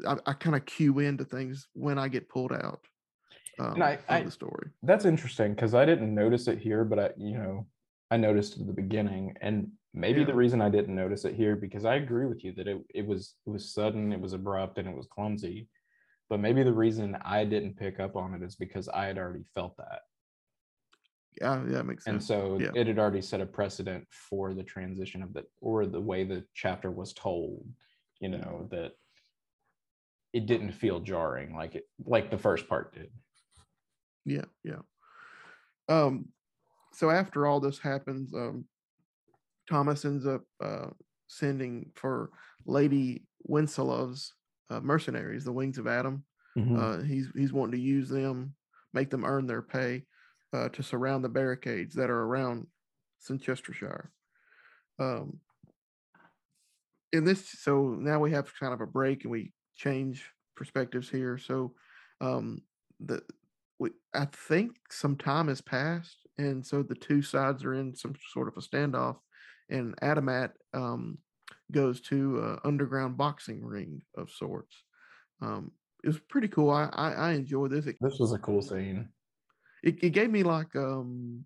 I, 0.07 0.31
I 0.31 0.33
kind 0.35 0.57
of 0.57 0.65
cue 0.67 0.99
into 1.01 1.25
things 1.25 1.69
when 1.75 1.99
I 1.99 2.09
get 2.09 2.29
pulled 2.29 2.53
out 2.53 2.81
um, 3.59 3.81
I- 3.83 3.95
of 3.95 4.01
I- 4.09 4.23
the 4.23 4.31
story. 4.31 4.71
That's 4.83 5.05
interesting 5.05 5.55
because 5.55 5.75
I 5.75 5.85
didn't 5.85 6.15
notice 6.15 6.49
it 6.49 6.59
here, 6.59 6.85
but 6.85 6.99
I, 6.99 7.11
you 7.19 7.37
know, 7.39 7.67
I 8.11 8.17
noticed 8.17 8.59
at 8.59 8.67
the 8.67 8.73
beginning, 8.73 9.35
and 9.41 9.71
maybe 9.95 10.21
Yeah. 10.21 10.27
the 10.27 10.35
reason 10.35 10.61
I 10.63 10.71
didn't 10.71 10.95
notice 10.95 11.25
it 11.25 11.35
here 11.35 11.55
because 11.57 11.85
I 11.85 11.97
agree 11.97 12.27
with 12.27 12.43
you 12.45 12.53
that 12.55 12.67
it 12.67 12.83
it 12.95 13.07
was 13.07 13.35
it 13.47 13.51
was 13.51 13.73
sudden, 13.75 14.13
it 14.13 14.21
was 14.21 14.33
abrupt, 14.33 14.79
and 14.79 14.89
it 14.89 14.97
was 14.97 15.07
clumsy. 15.07 15.69
But 16.29 16.41
maybe 16.41 16.63
the 16.63 16.73
reason 16.73 17.17
I 17.25 17.45
didn't 17.45 17.77
pick 17.77 17.99
up 18.01 18.15
on 18.17 18.35
it 18.35 18.43
is 18.43 18.57
because 18.57 18.89
I 18.89 19.05
had 19.07 19.19
already 19.19 19.45
felt 19.55 19.77
that, 19.79 20.01
Yeah, 21.41 21.63
yeah, 21.65 21.73
that 21.75 21.85
makes 21.87 22.05
sense. 22.05 22.15
and 22.15 22.23
so 22.23 22.59
Yeah. 22.59 22.73
it 22.75 22.87
had 22.87 22.99
already 22.99 23.23
set 23.23 23.41
a 23.41 23.47
precedent 23.47 24.07
for 24.11 24.55
the 24.55 24.65
transition 24.65 25.23
of 25.23 25.33
the 25.33 25.47
or 25.61 25.87
the 25.87 26.01
way 26.01 26.25
the 26.25 26.47
chapter 26.55 26.91
was 26.91 27.13
told. 27.13 27.73
You 28.21 28.29
know 28.31 28.69
that 28.71 28.93
it 30.33 30.47
didn't 30.47 30.73
feel 30.73 31.01
jarring 31.01 31.55
like 31.55 31.75
it 31.75 31.85
like 32.05 32.31
the 32.31 32.39
first 32.39 32.69
part 32.69 32.95
did. 32.95 33.11
Yeah, 34.25 34.45
yeah. 34.65 34.81
Um, 35.89 36.29
so 36.93 37.11
after 37.11 37.47
all 37.47 37.61
this 37.61 37.79
happens, 37.79 38.35
um, 38.35 38.67
Thomas 39.69 40.05
ends 40.05 40.27
up 40.27 40.43
uh, 40.61 40.89
sending 41.29 41.93
for 41.95 42.31
Lady 42.67 43.27
Winceslav's 43.45 44.35
uh, 44.69 44.81
mercenaries, 44.81 45.45
the 45.45 45.53
Wings 45.53 45.79
of 45.79 45.87
Adom. 45.87 46.23
Mhm. 46.57 46.77
Uh, 46.79 47.03
he's 47.05 47.29
he's 47.35 47.53
wanting 47.53 47.73
to 47.73 47.81
use 47.81 48.09
them, 48.09 48.55
make 48.93 49.11
them 49.11 49.25
earn 49.25 49.47
their 49.47 49.63
pay 49.63 50.05
uh, 50.53 50.69
to 50.71 50.83
surround 50.83 51.25
the 51.25 51.29
barricades 51.29 51.95
that 51.95 52.11
are 52.11 52.23
around 52.23 52.67
Cincestersshire. 53.29 54.09
Um, 54.99 55.41
in 57.13 57.25
this, 57.25 57.49
so 57.49 57.97
now 57.99 58.21
we 58.21 58.31
have 58.33 58.53
kind 58.59 58.73
of 58.73 58.81
a 58.81 58.87
break 58.87 59.25
and 59.25 59.31
we 59.33 59.53
change 59.77 60.25
perspectives 60.57 61.09
here. 61.09 61.39
So, 61.39 61.75
um, 62.21 62.63
the 63.01 63.23
we 63.79 63.91
I 64.15 64.27
think 64.27 64.73
some 64.91 65.17
time 65.17 65.49
has 65.49 65.61
passed, 65.61 66.19
and 66.39 66.65
so 66.65 66.83
the 66.83 66.95
two 66.95 67.23
sides 67.23 67.65
are 67.65 67.75
in 67.75 67.95
some 67.95 68.15
sort 68.33 68.47
of 68.47 68.57
a 68.57 68.61
standoff, 68.61 69.17
and 69.71 69.97
Adamat 70.03 70.51
um, 70.75 71.19
goes 71.73 72.01
to 72.03 72.41
an 72.41 72.59
underground 72.65 73.17
boxing 73.17 73.65
ring 73.65 74.03
of 74.17 74.31
sorts. 74.31 74.85
Um, 75.41 75.73
it 76.05 76.09
was 76.09 76.21
pretty 76.29 76.49
cool. 76.49 76.71
I 76.71 76.91
I, 76.93 77.11
I 77.13 77.33
enjoyed 77.33 77.71
this. 77.71 77.87
This 77.87 78.19
was 78.21 78.33
a 78.33 78.39
cool 78.39 78.63
scene. 78.63 79.09
It 79.83 80.03
it 80.03 80.11
gave 80.11 80.31
me 80.31 80.43
like 80.43 80.75
um, 80.77 81.45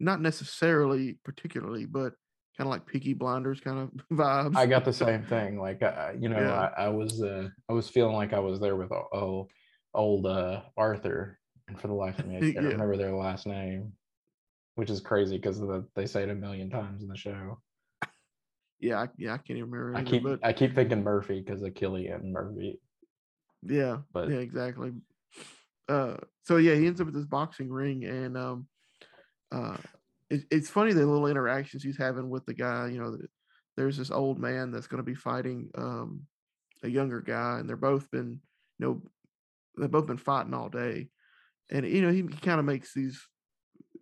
not 0.00 0.20
necessarily 0.20 1.18
particularly, 1.24 1.86
but 1.86 2.12
kind 2.56 2.66
of 2.66 2.68
like 2.68 2.86
Peaky 2.86 3.14
Blinders 3.14 3.60
kind 3.60 3.78
of 3.78 3.90
vibes. 4.16 4.56
I 4.56 4.66
got 4.66 4.84
the 4.84 4.92
same 4.92 5.24
thing. 5.24 5.58
Like, 5.60 5.82
I, 5.82 6.16
you 6.18 6.28
know, 6.28 6.38
Yeah. 6.40 6.70
I, 6.76 6.84
I 6.84 6.88
was, 6.88 7.22
uh, 7.22 7.48
I 7.68 7.72
was 7.72 7.88
feeling 7.88 8.14
like 8.16 8.32
I 8.32 8.38
was 8.40 8.60
there 8.60 8.76
with 8.76 8.90
oh, 8.92 9.48
old 9.94 10.26
uh, 10.26 10.62
Arthur, 10.76 11.38
and 11.68 11.80
for 11.80 11.88
the 11.88 11.94
life 11.94 12.18
of 12.18 12.26
me, 12.26 12.36
I 12.36 12.40
can't 12.40 12.56
Yeah. 12.56 12.62
remember 12.70 12.96
their 12.96 13.14
last 13.14 13.46
name. 13.46 13.92
which 14.76 14.90
is 14.90 15.00
crazy 15.00 15.36
because 15.36 15.60
they 15.96 16.06
say 16.06 16.22
it 16.22 16.30
a 16.30 16.34
million 16.34 16.70
times 16.70 17.02
in 17.02 17.08
the 17.08 17.16
show. 17.16 17.60
Yeah, 18.80 19.00
I, 19.02 19.08
yeah, 19.16 19.34
I 19.34 19.38
can't 19.38 19.58
even 19.58 19.70
remember. 19.70 19.98
I 19.98 20.02
keep 20.04 20.22
but 20.22 20.38
I 20.44 20.52
keep 20.52 20.74
thinking 20.76 21.02
Murphy 21.02 21.40
because 21.40 21.62
of 21.62 21.74
Cillian 21.74 22.30
Murphy. 22.30 22.78
yeah, 23.62 23.98
But 24.12 24.30
yeah, 24.30 24.36
exactly. 24.36 24.92
Uh, 25.88 26.18
so 26.48 26.56
yeah, 26.56 26.74
he 26.76 26.86
ends 26.86 26.98
up 26.98 27.08
at 27.08 27.12
this 27.12 27.26
boxing 27.26 27.68
ring, 27.68 28.06
and 28.06 28.34
um, 28.34 28.66
uh, 29.52 29.76
it, 30.30 30.44
it's 30.50 30.70
funny 30.70 30.94
the 30.94 31.04
little 31.04 31.26
interactions 31.26 31.82
he's 31.82 31.98
having 31.98 32.30
with 32.30 32.46
the 32.46 32.54
guy. 32.54 32.88
You 32.88 32.98
know, 32.98 33.18
there's 33.76 33.98
this 33.98 34.10
old 34.10 34.38
man 34.38 34.70
that's 34.70 34.86
going 34.86 34.96
to 34.96 35.04
be 35.04 35.14
fighting 35.14 35.68
um 35.74 36.22
a 36.82 36.88
younger 36.88 37.20
guy, 37.20 37.58
and 37.58 37.68
they're 37.68 37.76
both 37.76 38.10
been, 38.10 38.40
you 38.78 38.86
know, 38.86 39.02
they've 39.76 39.90
both 39.90 40.06
been 40.06 40.16
fighting 40.16 40.54
all 40.54 40.70
day, 40.70 41.10
and 41.70 41.86
you 41.86 42.00
know 42.00 42.10
he, 42.10 42.22
he 42.22 42.40
kind 42.40 42.58
of 42.58 42.64
makes 42.64 42.94
these 42.94 43.20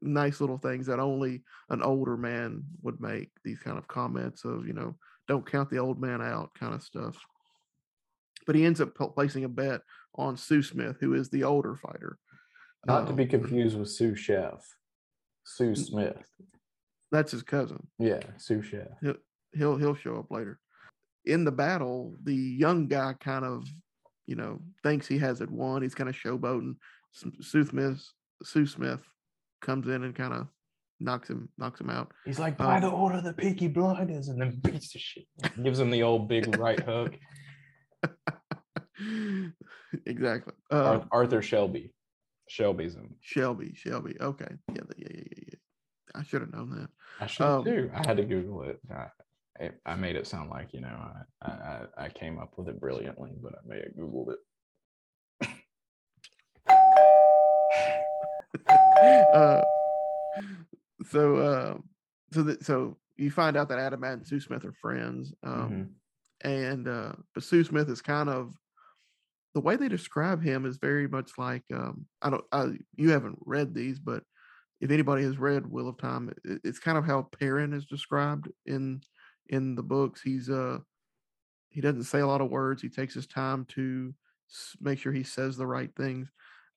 nice 0.00 0.40
little 0.40 0.58
things 0.58 0.86
that 0.86 1.00
only 1.00 1.42
an 1.70 1.82
older 1.82 2.16
man 2.16 2.62
would 2.82 3.00
make. 3.00 3.30
These 3.44 3.58
kind 3.58 3.76
of 3.76 3.88
comments 3.88 4.44
of 4.44 4.68
you 4.68 4.72
know, 4.72 4.94
don't 5.26 5.50
count 5.50 5.68
the 5.68 5.78
old 5.78 6.00
man 6.00 6.22
out, 6.22 6.54
kind 6.54 6.74
of 6.74 6.84
stuff. 6.84 7.18
But 8.46 8.54
he 8.54 8.64
ends 8.64 8.80
up 8.80 8.94
placing 8.94 9.42
a 9.42 9.48
bet 9.48 9.80
on 10.14 10.36
SouSmith, 10.36 10.98
who 11.00 11.14
is 11.14 11.28
the 11.28 11.42
older 11.42 11.74
fighter. 11.74 12.18
Not 12.86 13.06
to 13.08 13.12
be 13.12 13.26
confused 13.26 13.78
with 13.78 13.90
Sue 13.90 14.14
Chef, 14.14 14.64
SouSmith. 15.58 16.22
That's 17.12 17.32
his 17.32 17.42
cousin. 17.42 17.86
Yeah, 17.98 18.20
Sue 18.36 18.62
Chef. 18.62 18.88
He'll 19.54 19.76
he'll 19.76 19.94
show 19.94 20.16
up 20.18 20.30
later. 20.30 20.58
In 21.24 21.44
the 21.44 21.52
battle, 21.52 22.16
the 22.22 22.34
young 22.34 22.86
guy 22.86 23.14
kind 23.18 23.44
of, 23.44 23.66
you 24.26 24.36
know, 24.36 24.60
thinks 24.82 25.06
he 25.06 25.18
has 25.18 25.40
it 25.40 25.50
won. 25.50 25.82
He's 25.82 25.94
kind 25.94 26.08
of 26.08 26.14
showboating. 26.16 26.76
SouSmith 27.42 28.02
Sue 28.42 28.66
Smith 28.66 29.00
comes 29.62 29.88
in 29.88 30.04
and 30.04 30.14
kind 30.14 30.34
of 30.34 30.46
knocks 31.00 31.28
him 31.30 31.48
knocks 31.58 31.80
him 31.80 31.90
out. 31.90 32.12
He's 32.24 32.38
like, 32.38 32.56
by 32.56 32.76
Um, 32.76 32.82
the 32.82 32.90
order 32.90 33.18
of 33.18 33.24
the 33.24 33.32
Peaky 33.32 33.68
Blinders, 33.68 34.28
and 34.28 34.40
then 34.40 34.50
beats 34.62 34.92
the 34.92 34.98
shit. 34.98 35.24
Gives 35.62 35.80
him 35.80 35.90
the 35.90 36.02
old 36.02 36.28
big 36.28 36.56
right 36.56 36.80
hook. 36.80 37.14
exactly. 40.06 40.54
Uh, 40.70 41.00
Arthur 41.10 41.42
Shelby. 41.42 41.92
Shelby's 42.48 42.94
him. 42.94 43.14
Shelby, 43.20 43.74
Shelby. 43.74 44.16
Okay. 44.20 44.48
Yeah, 44.74 44.82
yeah, 44.96 45.06
yeah, 45.10 45.14
yeah, 45.14 45.42
yeah. 45.48 45.54
I 46.14 46.22
should 46.22 46.40
have 46.40 46.52
known 46.52 46.70
that. 46.70 46.88
I 47.20 47.26
should 47.26 47.42
have 47.44 47.58
Um, 47.58 47.64
too. 47.64 47.90
I 47.94 48.06
had 48.06 48.16
to 48.16 48.24
Google 48.24 48.62
it. 48.62 48.80
I, 48.90 49.70
I, 49.84 49.94
made 49.96 50.16
it 50.16 50.26
sound 50.26 50.50
like 50.50 50.72
you 50.72 50.80
know 50.80 51.10
I, 51.42 51.50
I 51.50 51.86
I- 52.04 52.08
came 52.10 52.38
up 52.38 52.52
with 52.56 52.68
it 52.68 52.80
brilliantly, 52.80 53.32
but 53.42 53.54
I 53.54 53.58
may 53.66 53.76
have 53.76 53.94
Googled 53.98 54.34
it. 54.34 54.38
uh, 59.34 59.62
so, 61.10 61.36
uh, 61.36 61.78
so 62.32 62.42
that 62.42 62.64
so 62.64 62.96
you 63.16 63.30
find 63.30 63.56
out 63.56 63.68
that 63.68 63.78
Adam 63.78 64.04
and 64.04 64.24
SouSmith 64.24 64.64
are 64.64 64.74
friends, 64.80 65.32
um, 65.42 65.90
and 66.42 66.88
uh, 66.88 67.12
but 67.34 67.42
SouSmith 67.42 67.90
is 67.90 68.02
kind 68.02 68.28
of 68.28 68.54
the 69.56 69.60
way 69.62 69.74
they 69.74 69.88
describe 69.88 70.42
him 70.42 70.66
is 70.66 70.76
very 70.76 71.08
much 71.08 71.30
like 71.38 71.62
um, 71.72 72.04
I 72.20 72.28
don't 72.28 72.44
I, 72.52 72.72
you 72.94 73.08
haven't 73.08 73.38
read 73.40 73.72
these, 73.72 73.98
but 73.98 74.22
if 74.82 74.90
anybody 74.90 75.22
has 75.22 75.38
read 75.38 75.66
Wheel 75.66 75.88
of 75.88 75.96
Time, 75.96 76.30
it, 76.44 76.60
it's 76.62 76.78
kind 76.78 76.98
of 76.98 77.06
how 77.06 77.22
Perrin 77.22 77.72
is 77.72 77.86
described 77.86 78.50
in 78.66 79.00
in 79.48 79.74
the 79.74 79.82
books. 79.82 80.20
He's 80.20 80.50
uh 80.50 80.80
he 81.70 81.80
doesn't 81.80 82.04
say 82.04 82.20
a 82.20 82.26
lot 82.26 82.42
of 82.42 82.50
words. 82.50 82.82
He 82.82 82.90
takes 82.90 83.14
his 83.14 83.26
time 83.26 83.64
to 83.70 84.12
make 84.78 84.98
sure 84.98 85.10
he 85.10 85.22
says 85.22 85.56
the 85.56 85.66
right 85.66 85.90
things. 85.96 86.30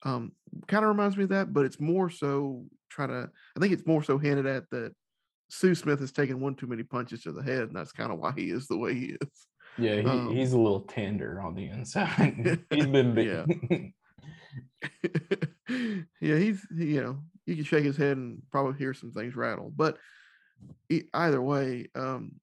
Um, 0.03 0.31
kind 0.67 0.85
of 0.85 0.89
reminds 0.89 1.17
me 1.17 1.23
of 1.23 1.31
that, 1.31 1.51
but 1.51 1.65
it's 1.65 1.81
more 1.81 2.09
so 2.09 2.63
try 2.89 3.07
to. 3.07 3.29
I 3.57 3.59
think 3.59 3.73
it's 3.73 3.85
more 3.85 4.03
so 4.03 4.17
hinted 4.17 4.45
at 4.45 4.69
that 4.71 4.93
SouSmith 5.51 5.99
has 5.99 6.13
taken 6.13 6.39
one 6.39 6.55
too 6.55 6.67
many 6.67 6.83
punches 6.83 7.23
to 7.23 7.33
the 7.33 7.43
head, 7.43 7.63
and 7.63 7.75
that's 7.75 7.91
kind 7.91 8.13
of 8.13 8.19
why 8.19 8.31
he 8.37 8.51
is 8.51 8.67
the 8.67 8.77
way 8.77 8.93
he 8.93 9.17
is. 9.19 9.47
Yeah, 9.77 9.95
he, 10.01 10.07
Um, 10.07 10.35
he's 10.35 10.53
a 10.53 10.57
little 10.59 10.81
tender 10.81 11.41
on 11.41 11.55
the 11.55 11.67
inside. 11.69 12.59
he's 12.69 12.87
been 12.87 13.15
Yeah. 13.17 13.45
big. 13.45 13.93
yeah, 16.21 16.37
he's 16.37 16.65
you 16.71 17.01
know 17.01 17.19
you 17.45 17.55
can 17.55 17.63
shake 17.63 17.83
his 17.85 17.97
head 17.97 18.17
and 18.17 18.41
probably 18.51 18.77
hear 18.77 18.93
some 18.93 19.11
things 19.11 19.35
rattle, 19.35 19.71
but 19.75 19.97
either 21.13 21.41
way, 21.41 21.87
um, 21.95 22.33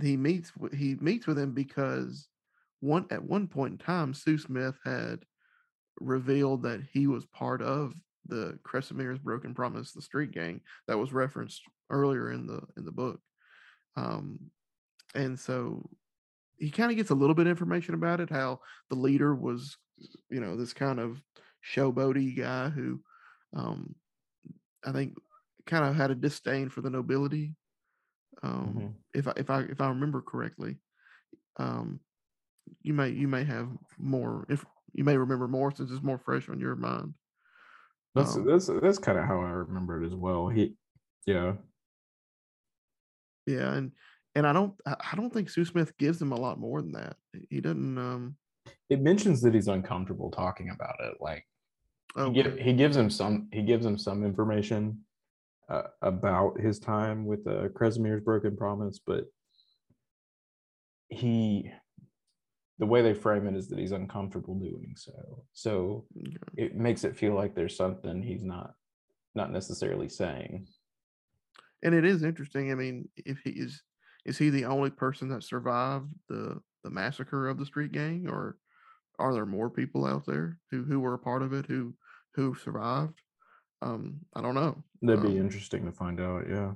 he 0.00 0.16
meets 0.16 0.54
with, 0.56 0.72
he 0.74 0.94
meets 0.96 1.26
with 1.26 1.38
him 1.38 1.52
because 1.52 2.28
one 2.80 3.06
at 3.10 3.22
one 3.22 3.48
point 3.48 3.72
in 3.72 3.78
time, 3.78 4.12
SouSmith 4.12 4.76
had 4.84 5.24
revealed 6.00 6.62
that 6.64 6.82
he 6.92 7.06
was 7.06 7.24
part 7.26 7.62
of 7.62 7.94
the 8.26 8.58
Kresimir's 8.66 9.18
Broken 9.18 9.54
Promise, 9.54 9.92
the 9.92 10.02
street 10.02 10.32
gang 10.32 10.60
that 10.88 10.98
was 10.98 11.12
referenced 11.12 11.62
earlier 11.90 12.30
in 12.32 12.46
the 12.46 12.60
in 12.76 12.84
the 12.84 12.92
book, 12.92 13.20
um, 13.96 14.38
and 15.14 15.38
so 15.38 15.88
he 16.58 16.70
kind 16.70 16.90
of 16.90 16.96
gets 16.96 17.10
a 17.10 17.14
little 17.14 17.34
bit 17.34 17.46
of 17.46 17.50
information 17.50 17.94
about 17.94 18.20
it. 18.20 18.30
How 18.30 18.60
the 18.90 18.96
leader 18.96 19.34
was, 19.34 19.76
you 20.30 20.40
know, 20.40 20.56
this 20.56 20.72
kind 20.72 21.00
of 21.00 21.22
showboaty 21.64 22.36
guy 22.36 22.68
who, 22.70 23.02
um, 23.54 23.94
I 24.84 24.92
think, 24.92 25.16
kind 25.66 25.84
of 25.84 25.96
had 25.96 26.10
a 26.10 26.14
disdain 26.14 26.68
for 26.68 26.80
the 26.82 26.90
nobility. 26.90 27.56
Um, 28.42 28.74
Mhm. 28.76 28.94
If 29.14 29.28
I 29.28 29.32
if 29.36 29.50
I 29.50 29.60
if 29.62 29.80
I 29.80 29.88
remember 29.88 30.22
correctly, 30.22 30.78
um, 31.58 32.00
you 32.82 32.94
may 32.94 33.10
you 33.10 33.28
may 33.28 33.44
have 33.44 33.70
more 33.98 34.46
if 34.48 34.64
you 34.92 35.04
may 35.04 35.16
remember 35.16 35.48
more 35.48 35.70
since 35.70 35.90
it's 35.90 36.02
more 36.02 36.18
fresh 36.18 36.48
on 36.48 36.60
your 36.60 36.76
mind. 36.76 37.14
That's 38.14 38.36
Um, 38.36 38.46
that's 38.46 38.66
that's 38.66 38.98
kind 38.98 39.18
of 39.18 39.24
how 39.24 39.40
I 39.40 39.50
remember 39.50 40.02
it 40.02 40.06
as 40.06 40.14
well. 40.14 40.48
He, 40.48 40.76
yeah, 41.26 41.56
Yeah, 43.46 43.74
and 43.74 43.92
and 44.36 44.46
I 44.46 44.52
don't 44.52 44.74
I 44.86 45.16
don't 45.16 45.32
think 45.32 45.48
SouSmith 45.48 45.96
gives 45.98 46.20
him 46.20 46.30
a 46.30 46.38
lot 46.38 46.60
more 46.60 46.82
than 46.82 46.92
that. 46.92 47.16
He 47.48 47.60
doesn't. 47.60 47.98
Um, 47.98 48.36
it 48.90 49.00
mentions 49.00 49.40
that 49.42 49.54
he's 49.54 49.66
uncomfortable 49.66 50.30
talking 50.30 50.70
about 50.70 50.96
it. 51.00 51.14
Like 51.20 51.44
oh, 52.16 52.30
he, 52.30 52.42
gi- 52.42 52.62
he 52.62 52.72
gives 52.74 52.96
him 52.96 53.08
some 53.08 53.48
he 53.50 53.62
gives 53.62 53.84
him 53.84 53.96
some 53.96 54.24
information 54.24 55.00
uh, 55.70 55.84
about 56.02 56.60
his 56.60 56.78
time 56.78 57.24
with 57.24 57.46
uh, 57.46 57.68
Kresimir 57.68 58.22
Broken 58.22 58.56
Promise, 58.56 59.00
but 59.04 59.24
he 61.08 61.72
the 62.78 62.86
way 62.86 63.00
they 63.00 63.14
frame 63.14 63.46
it 63.46 63.56
is 63.56 63.68
that 63.68 63.78
he's 63.78 63.92
uncomfortable 63.92 64.54
doing 64.54 64.92
so. 64.96 65.44
So 65.54 66.04
it 66.58 66.76
makes 66.76 67.04
it 67.04 67.16
feel 67.16 67.32
like 67.34 67.54
there's 67.54 67.76
something 67.76 68.22
he's 68.22 68.44
not 68.44 68.74
not 69.34 69.50
necessarily 69.50 70.10
saying. 70.10 70.66
and 71.82 71.94
it 71.94 72.04
is 72.04 72.22
interesting. 72.22 72.70
I 72.70 72.74
mean, 72.74 73.08
if 73.16 73.38
he 73.42 73.50
is 73.50 73.82
is 74.26 74.38
he 74.38 74.50
the 74.50 74.66
only 74.66 74.90
person 74.90 75.28
that 75.30 75.42
survived 75.44 76.08
the 76.28 76.60
the 76.84 76.90
massacre 76.90 77.48
of 77.48 77.58
the 77.58 77.66
street 77.66 77.92
gang, 77.92 78.28
or 78.28 78.58
are 79.18 79.32
there 79.32 79.46
more 79.46 79.70
people 79.70 80.04
out 80.04 80.26
there 80.26 80.58
who 80.70 80.84
who 80.84 81.00
were 81.00 81.14
a 81.14 81.18
part 81.18 81.42
of 81.42 81.52
it 81.52 81.66
who 81.66 81.94
who 82.34 82.54
survived? 82.54 83.20
Um, 83.82 84.20
I 84.34 84.42
don't 84.42 84.54
know. 84.54 84.82
That'd 85.02 85.22
be 85.22 85.38
Um, 85.38 85.46
interesting 85.46 85.84
to 85.86 85.92
find 85.92 86.20
out. 86.20 86.48
Yeah. 86.48 86.74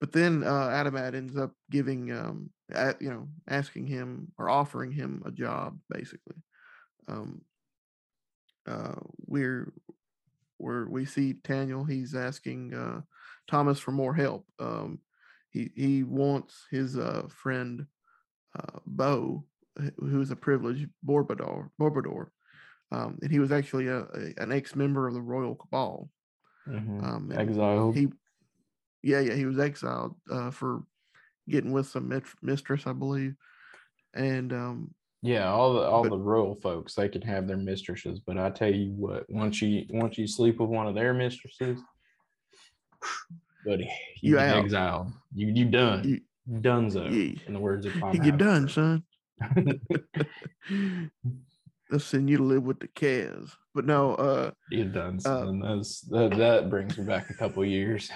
but 0.00 0.12
then 0.12 0.44
uh, 0.44 0.68
Adamat 0.68 1.14
ends 1.14 1.36
up 1.36 1.52
giving, 1.70 2.12
um, 2.12 2.50
at, 2.72 3.02
you 3.02 3.10
know, 3.10 3.28
asking 3.48 3.86
him 3.86 4.32
or 4.38 4.48
offering 4.48 4.92
him 4.92 5.22
a 5.26 5.30
job, 5.32 5.78
basically. 5.90 6.36
Um, 7.08 7.42
uh, 8.66 8.94
we're 9.26 9.72
where 10.58 10.86
we 10.86 11.04
see 11.04 11.34
Taniel, 11.34 11.88
he's 11.88 12.14
asking 12.14 12.74
uh, 12.74 13.00
Thomas 13.48 13.78
for 13.78 13.92
more 13.92 14.14
help. 14.14 14.46
Um, 14.58 15.00
he 15.50 15.70
he 15.74 16.02
wants 16.02 16.66
his 16.70 16.96
uh, 16.96 17.26
friend 17.30 17.86
uh, 18.58 18.78
Bo, 18.86 19.44
who 19.98 20.20
is 20.20 20.30
a 20.30 20.36
privileged 20.36 20.88
Borbador, 21.06 21.70
Borbador, 21.80 22.28
um, 22.92 23.18
and 23.22 23.30
he 23.30 23.38
was 23.38 23.52
actually 23.52 23.86
a, 23.88 24.00
a- 24.02 24.34
an 24.42 24.52
ex 24.52 24.74
member 24.76 25.06
of 25.08 25.14
the 25.14 25.22
Royal 25.22 25.54
Cabal. 25.54 26.10
Mhm. 26.68 27.02
Um, 27.02 27.32
Exiled. 27.32 27.96
he 27.96 28.08
yeah 29.02 29.20
yeah 29.20 29.34
he 29.34 29.46
was 29.46 29.58
exiled 29.58 30.16
uh 30.30 30.50
for 30.50 30.82
getting 31.48 31.70
with 31.72 31.86
some 31.86 32.08
mit- 32.08 32.24
mistress 32.42 32.84
i 32.86 32.92
believe 32.92 33.34
and 34.12 34.52
um 34.52 34.90
Yeah, 35.22 35.48
all 35.50 35.72
the 35.74 35.80
all 35.80 36.02
But- 36.02 36.10
the 36.10 36.18
royal 36.18 36.56
folks 36.56 36.94
they 36.94 37.08
can 37.08 37.22
have 37.22 37.46
their 37.48 37.56
mistresses, 37.56 38.20
but 38.20 38.36
I 38.36 38.50
tell 38.50 38.74
you 38.74 38.90
what, 38.92 39.24
once 39.30 39.62
you 39.62 39.86
once 39.90 40.18
you 40.18 40.26
sleep 40.26 40.60
with 40.60 40.68
one 40.68 40.86
of 40.88 40.94
their 40.94 41.14
mistresses, 41.14 41.80
buddy, 43.64 43.90
you, 44.22 44.32
You 44.32 44.38
out. 44.38 44.64
exiled. 44.64 45.12
You 45.34 45.48
you 45.48 45.64
done. 45.66 46.04
you, 46.04 46.20
Donezo. 46.60 47.10
you, 47.12 47.36
In 47.46 47.54
the 47.54 47.60
words 47.60 47.84
of 47.86 47.98
Tom 47.98 48.14
you 48.14 48.20
get 48.20 48.38
done 48.38 48.68
son 48.68 49.02
they'll 51.90 52.00
send 52.00 52.28
you 52.28 52.36
to 52.38 52.42
live 52.42 52.62
with 52.64 52.80
the 52.80 52.88
Kez. 52.88 53.52
but 53.74 53.84
no 53.84 54.14
uh 54.14 54.50
you 54.70 54.84
done. 54.84 55.16
Uh, 55.16 55.20
son. 55.20 55.60
That's 55.60 56.00
that 56.02 56.36
that 56.36 56.68
brings 56.70 56.98
me 56.98 57.04
back 57.04 57.30
a 57.30 57.34
couple 57.34 57.64
years. 57.64 58.10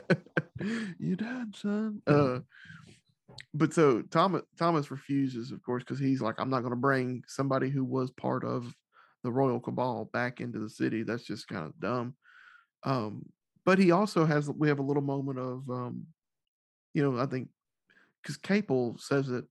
you 0.98 1.16
done 1.16 1.52
son 1.56 2.02
uh 2.06 2.38
but 3.54 3.72
so 3.72 4.02
thomas 4.02 4.42
thomas 4.58 4.90
refuses 4.90 5.50
of 5.50 5.62
course 5.62 5.82
because 5.82 5.98
he's 5.98 6.20
like 6.22 6.36
i'm 6.38 6.50
not 6.50 6.60
going 6.60 6.70
to 6.70 6.76
bring 6.76 7.22
somebody 7.26 7.68
who 7.70 7.84
was 7.84 8.10
part 8.12 8.44
of 8.44 8.72
the 9.24 9.32
royal 9.32 9.58
cabal 9.58 10.08
back 10.12 10.40
into 10.40 10.58
the 10.58 10.68
city 10.70 11.02
that's 11.02 11.24
just 11.24 11.48
kind 11.48 11.66
of 11.66 11.78
dumb 11.80 12.14
Um, 12.84 13.24
but 13.64 13.78
he 13.78 13.90
also 13.90 14.24
has 14.24 14.50
we 14.50 14.68
have 14.68 14.78
a 14.78 14.82
little 14.82 15.02
moment 15.02 15.38
of 15.38 15.68
um, 15.70 16.06
you 16.94 17.02
know, 17.02 17.20
I 17.20 17.26
think 17.26 17.48
because 18.22 18.36
Ka-poel 18.36 19.00
says 19.00 19.30
it 19.30 19.44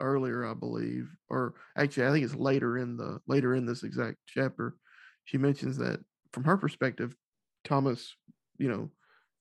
earlier, 0.00 0.46
I 0.46 0.54
believe, 0.54 1.08
or 1.28 1.54
actually 1.76 2.06
I 2.06 2.12
think 2.12 2.24
it's 2.24 2.34
later 2.34 2.78
in 2.78 2.96
the 2.96 3.20
later 3.26 3.54
in 3.54 3.66
this 3.66 3.82
exact 3.82 4.18
chapter. 4.26 4.74
She 5.24 5.38
mentions 5.38 5.76
that 5.78 6.00
from 6.32 6.44
her 6.44 6.56
perspective, 6.56 7.14
Thomas, 7.64 8.14
you 8.58 8.68
know, 8.68 8.90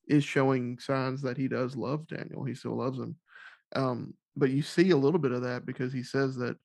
is 0.08 0.24
showing 0.24 0.80
signs 0.80 1.22
that 1.22 1.38
he 1.38 1.48
does 1.48 1.76
love 1.76 2.06
Taniel. 2.08 2.48
He 2.48 2.56
still 2.56 2.78
loves 2.78 2.98
him. 2.98 3.16
Um, 3.76 4.14
but 4.36 4.50
you 4.50 4.62
see 4.62 4.92
a 4.92 4.98
little 4.98 5.20
bit 5.20 5.32
of 5.32 5.44
that 5.44 5.66
because 5.66 5.94
he 5.94 6.04
says 6.04 6.36
that 6.38 6.58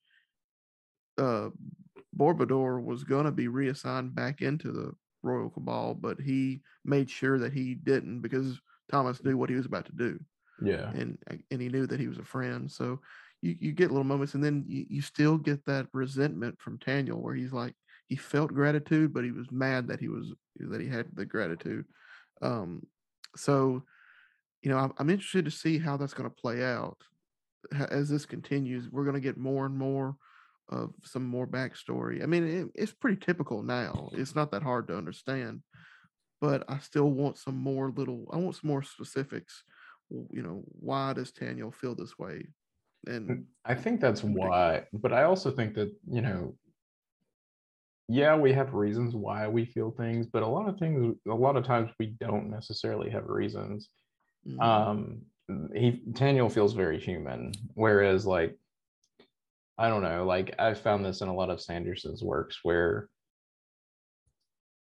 uh 1.17 1.49
Borbador 2.17 2.83
was 2.83 3.03
going 3.03 3.25
to 3.25 3.31
be 3.31 3.47
reassigned 3.47 4.13
back 4.15 4.41
into 4.41 4.71
the 4.71 4.91
Royal 5.23 5.49
Cabal, 5.49 5.95
but 5.95 6.19
he 6.19 6.61
made 6.85 7.09
sure 7.09 7.39
that 7.39 7.53
he 7.53 7.75
didn't 7.75 8.21
because 8.21 8.59
Thomas 8.91 9.23
knew 9.23 9.37
what 9.37 9.49
he 9.49 9.55
was 9.55 9.65
about 9.65 9.85
to 9.85 9.93
do. 9.93 10.19
Yeah. 10.63 10.89
And 10.91 11.17
and 11.49 11.61
he 11.61 11.69
knew 11.69 11.87
that 11.87 11.99
he 11.99 12.07
was 12.07 12.19
a 12.19 12.23
friend. 12.23 12.71
So 12.71 12.99
you, 13.41 13.55
you 13.59 13.71
get 13.71 13.91
little 13.91 14.03
moments 14.03 14.35
and 14.35 14.43
then 14.43 14.63
you, 14.67 14.85
you 14.89 15.01
still 15.01 15.37
get 15.37 15.65
that 15.65 15.87
resentment 15.93 16.59
from 16.61 16.77
Taniel 16.77 17.19
where 17.19 17.33
he's 17.33 17.53
like 17.53 17.73
he 18.07 18.15
felt 18.15 18.53
gratitude, 18.53 19.13
but 19.13 19.23
he 19.23 19.31
was 19.31 19.51
mad 19.51 19.87
that 19.87 19.99
he 19.99 20.07
was 20.07 20.33
that 20.57 20.81
he 20.81 20.87
had 20.87 21.07
the 21.13 21.25
gratitude. 21.25 21.85
Um 22.41 22.83
so 23.35 23.83
you 24.61 24.69
know, 24.69 24.77
I'm, 24.77 24.93
I'm 24.97 25.09
interested 25.09 25.45
to 25.45 25.51
see 25.51 25.79
how 25.79 25.97
that's 25.97 26.13
going 26.13 26.29
to 26.29 26.35
play 26.35 26.63
out 26.63 26.97
as 27.89 28.09
this 28.09 28.25
continues. 28.25 28.91
We're 28.91 29.05
going 29.05 29.15
to 29.15 29.19
get 29.19 29.37
more 29.37 29.65
and 29.65 29.75
more 29.75 30.15
of 30.69 30.93
some 31.03 31.25
more 31.25 31.47
backstory. 31.47 32.23
I 32.23 32.25
mean, 32.25 32.43
it, 32.47 32.67
it's 32.75 32.93
pretty 32.93 33.17
typical 33.17 33.63
now. 33.63 34.09
It's 34.13 34.35
not 34.35 34.51
that 34.51 34.63
hard 34.63 34.87
to 34.87 34.97
understand, 34.97 35.61
but 36.39 36.63
I 36.69 36.79
still 36.79 37.11
want 37.11 37.37
some 37.37 37.57
more 37.57 37.91
little. 37.95 38.25
I 38.31 38.37
want 38.37 38.55
some 38.55 38.69
more 38.69 38.83
specifics. 38.83 39.63
You 40.09 40.41
know, 40.41 40.63
why 40.65 41.13
does 41.13 41.31
Taniel 41.31 41.73
feel 41.73 41.95
this 41.95 42.17
way? 42.17 42.45
And 43.07 43.45
I 43.65 43.75
think 43.75 43.99
that's 43.99 44.23
why. 44.23 44.83
But 44.93 45.13
I 45.13 45.23
also 45.23 45.51
think 45.51 45.73
that 45.75 45.91
you 46.09 46.21
know, 46.21 46.55
yeah, 48.07 48.35
we 48.35 48.53
have 48.53 48.73
reasons 48.73 49.15
why 49.15 49.47
we 49.47 49.65
feel 49.65 49.91
things, 49.91 50.27
but 50.27 50.43
a 50.43 50.47
lot 50.47 50.67
of 50.69 50.77
things, 50.77 51.15
a 51.27 51.33
lot 51.33 51.57
of 51.57 51.65
times, 51.65 51.91
we 51.99 52.07
don't 52.19 52.49
necessarily 52.49 53.09
have 53.09 53.27
reasons. 53.27 53.89
Mm-hmm. 54.47 54.61
Um, 54.61 55.21
he 55.73 56.01
Taniel 56.11 56.51
feels 56.51 56.73
very 56.73 56.99
human, 56.99 57.51
whereas 57.73 58.25
like 58.25 58.57
I 59.81 59.89
don't 59.89 60.03
know, 60.03 60.25
like 60.25 60.53
I've 60.59 60.79
found 60.79 61.03
this 61.03 61.21
in 61.21 61.27
a 61.27 61.33
lot 61.33 61.49
of 61.49 61.59
Sanderson's 61.59 62.21
works 62.21 62.59
where 62.61 63.09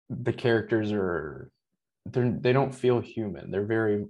the 0.09 0.33
characters 0.33 0.91
are 0.91 1.51
they're 2.07 2.31
they 2.31 2.51
don't 2.51 2.73
feel 2.73 2.99
human. 2.99 3.51
They're 3.51 3.63
very 3.63 4.07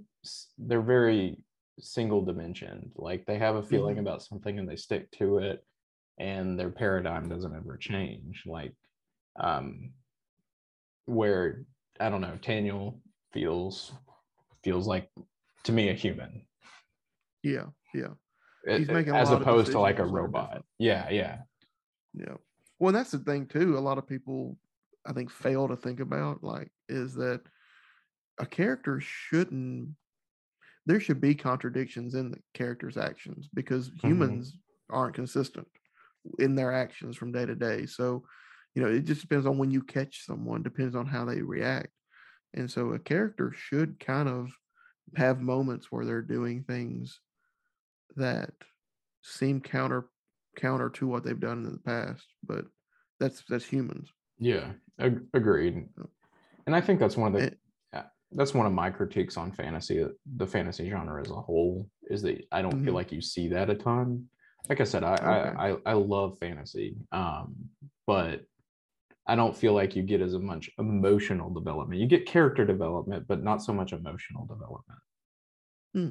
they're 0.56 0.80
very 0.80 1.44
single 1.78 2.24
dimensioned. 2.24 2.92
Like 2.96 3.26
they 3.26 3.36
have 3.36 3.56
a 3.56 3.62
feeling 3.62 3.96
mm-hmm. 3.96 4.06
about 4.06 4.22
something 4.22 4.58
and 4.58 4.66
they 4.66 4.76
stick 4.76 5.10
to 5.18 5.38
it 5.38 5.62
and 6.18 6.58
their 6.58 6.70
paradigm 6.70 7.28
doesn't 7.28 7.54
ever 7.54 7.76
change. 7.76 8.44
Like 8.46 8.72
um 9.38 9.90
where 11.04 11.66
I 12.00 12.08
don't 12.08 12.22
know, 12.22 12.38
Taniel 12.40 12.98
feels 13.34 13.92
feels 14.64 14.86
like 14.86 15.10
to 15.64 15.72
me 15.72 15.90
a 15.90 15.92
human. 15.92 16.46
Yeah, 17.42 17.66
yeah 17.92 18.14
he's 18.66 18.88
making 18.88 19.14
as 19.14 19.30
opposed 19.30 19.72
to 19.72 19.80
like 19.80 19.98
a 19.98 20.04
robot. 20.04 20.62
Yeah, 20.78 21.08
yeah, 21.10 21.38
yeah. 22.14 22.34
Well, 22.78 22.92
that's 22.92 23.10
the 23.10 23.18
thing 23.18 23.46
too. 23.46 23.76
A 23.76 23.80
lot 23.80 23.98
of 23.98 24.06
people, 24.06 24.56
I 25.06 25.12
think, 25.12 25.30
fail 25.30 25.68
to 25.68 25.76
think 25.76 26.00
about 26.00 26.42
like 26.42 26.70
is 26.88 27.14
that 27.14 27.42
a 28.38 28.46
character 28.46 29.00
shouldn't. 29.00 29.90
There 30.86 31.00
should 31.00 31.20
be 31.20 31.34
contradictions 31.34 32.14
in 32.14 32.32
the 32.32 32.38
character's 32.54 32.96
actions 32.96 33.48
because 33.54 33.88
mm-hmm. 33.88 34.06
humans 34.06 34.52
mm-hmm. 34.52 34.96
aren't 34.96 35.14
consistent 35.14 35.68
in 36.38 36.54
their 36.54 36.72
actions 36.72 37.16
from 37.16 37.32
day 37.32 37.46
to 37.46 37.54
day. 37.54 37.86
So, 37.86 38.24
you 38.74 38.82
know, 38.82 38.88
it 38.88 39.04
just 39.04 39.20
depends 39.20 39.46
on 39.46 39.58
when 39.58 39.70
you 39.70 39.82
catch 39.82 40.24
someone. 40.26 40.62
Depends 40.62 40.96
on 40.96 41.06
how 41.06 41.24
they 41.24 41.40
react, 41.40 41.92
and 42.54 42.70
so 42.70 42.92
a 42.92 42.98
character 42.98 43.52
should 43.54 44.00
kind 44.00 44.28
of 44.28 44.52
have 45.16 45.40
moments 45.40 45.88
where 45.90 46.04
they're 46.04 46.22
doing 46.22 46.64
things 46.64 47.20
that 48.16 48.50
seem 49.22 49.60
counter 49.60 50.08
counter 50.56 50.90
to 50.90 51.06
what 51.06 51.24
they've 51.24 51.40
done 51.40 51.64
in 51.64 51.72
the 51.72 51.78
past, 51.78 52.26
but 52.44 52.64
that's 53.20 53.42
that's 53.48 53.64
humans. 53.64 54.10
Yeah, 54.38 54.72
ag- 54.98 55.26
agreed. 55.34 55.88
And 56.66 56.76
I 56.76 56.80
think 56.80 57.00
that's 57.00 57.16
one 57.16 57.34
of 57.34 57.40
the 57.40 57.46
it, 57.46 57.58
that's 58.34 58.54
one 58.54 58.66
of 58.66 58.72
my 58.72 58.90
critiques 58.90 59.36
on 59.36 59.52
fantasy, 59.52 60.04
the 60.36 60.46
fantasy 60.46 60.88
genre 60.88 61.20
as 61.20 61.30
a 61.30 61.34
whole, 61.34 61.88
is 62.04 62.22
that 62.22 62.44
I 62.50 62.62
don't 62.62 62.74
mm-hmm. 62.74 62.84
feel 62.84 62.94
like 62.94 63.12
you 63.12 63.20
see 63.20 63.48
that 63.48 63.70
a 63.70 63.74
ton. 63.74 64.26
Like 64.68 64.80
I 64.80 64.84
said, 64.84 65.04
I, 65.04 65.14
okay. 65.14 65.24
I, 65.24 65.70
I 65.70 65.76
I 65.86 65.92
love 65.94 66.38
fantasy, 66.38 66.96
um, 67.10 67.54
but 68.06 68.42
I 69.26 69.36
don't 69.36 69.56
feel 69.56 69.72
like 69.72 69.94
you 69.94 70.02
get 70.02 70.20
as 70.20 70.34
much 70.34 70.70
emotional 70.78 71.50
development. 71.50 72.00
You 72.00 72.06
get 72.06 72.26
character 72.26 72.64
development, 72.64 73.26
but 73.28 73.42
not 73.42 73.62
so 73.62 73.72
much 73.72 73.92
emotional 73.92 74.46
development. 74.46 74.98
Hmm. 75.94 76.10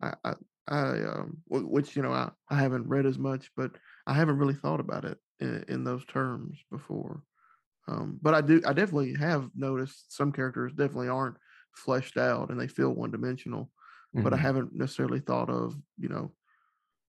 I, 0.00 0.14
I, 0.24 0.34
I 0.68 1.02
um, 1.02 1.38
which 1.48 1.96
you 1.96 2.02
know 2.02 2.12
I, 2.12 2.30
I 2.48 2.56
haven't 2.56 2.88
read 2.88 3.06
as 3.06 3.18
much, 3.18 3.50
but 3.56 3.72
I 4.06 4.14
haven't 4.14 4.38
really 4.38 4.54
thought 4.54 4.80
about 4.80 5.04
it 5.04 5.18
in, 5.40 5.64
in 5.68 5.84
those 5.84 6.04
terms 6.06 6.58
before. 6.70 7.22
Um, 7.88 8.18
but 8.22 8.34
I 8.34 8.40
do 8.40 8.62
I 8.64 8.72
definitely 8.72 9.14
have 9.18 9.50
noticed 9.54 10.14
some 10.14 10.32
characters 10.32 10.72
definitely 10.72 11.08
aren't 11.08 11.36
fleshed 11.74 12.16
out 12.16 12.50
and 12.50 12.60
they 12.60 12.68
feel 12.68 12.94
one 12.94 13.10
dimensional. 13.10 13.70
Mm-hmm. 14.14 14.22
But 14.22 14.32
I 14.32 14.36
mm-hmm. 14.36 14.46
haven't 14.46 14.74
necessarily 14.74 15.20
thought 15.20 15.50
of 15.50 15.74
you 15.98 16.08
know 16.08 16.32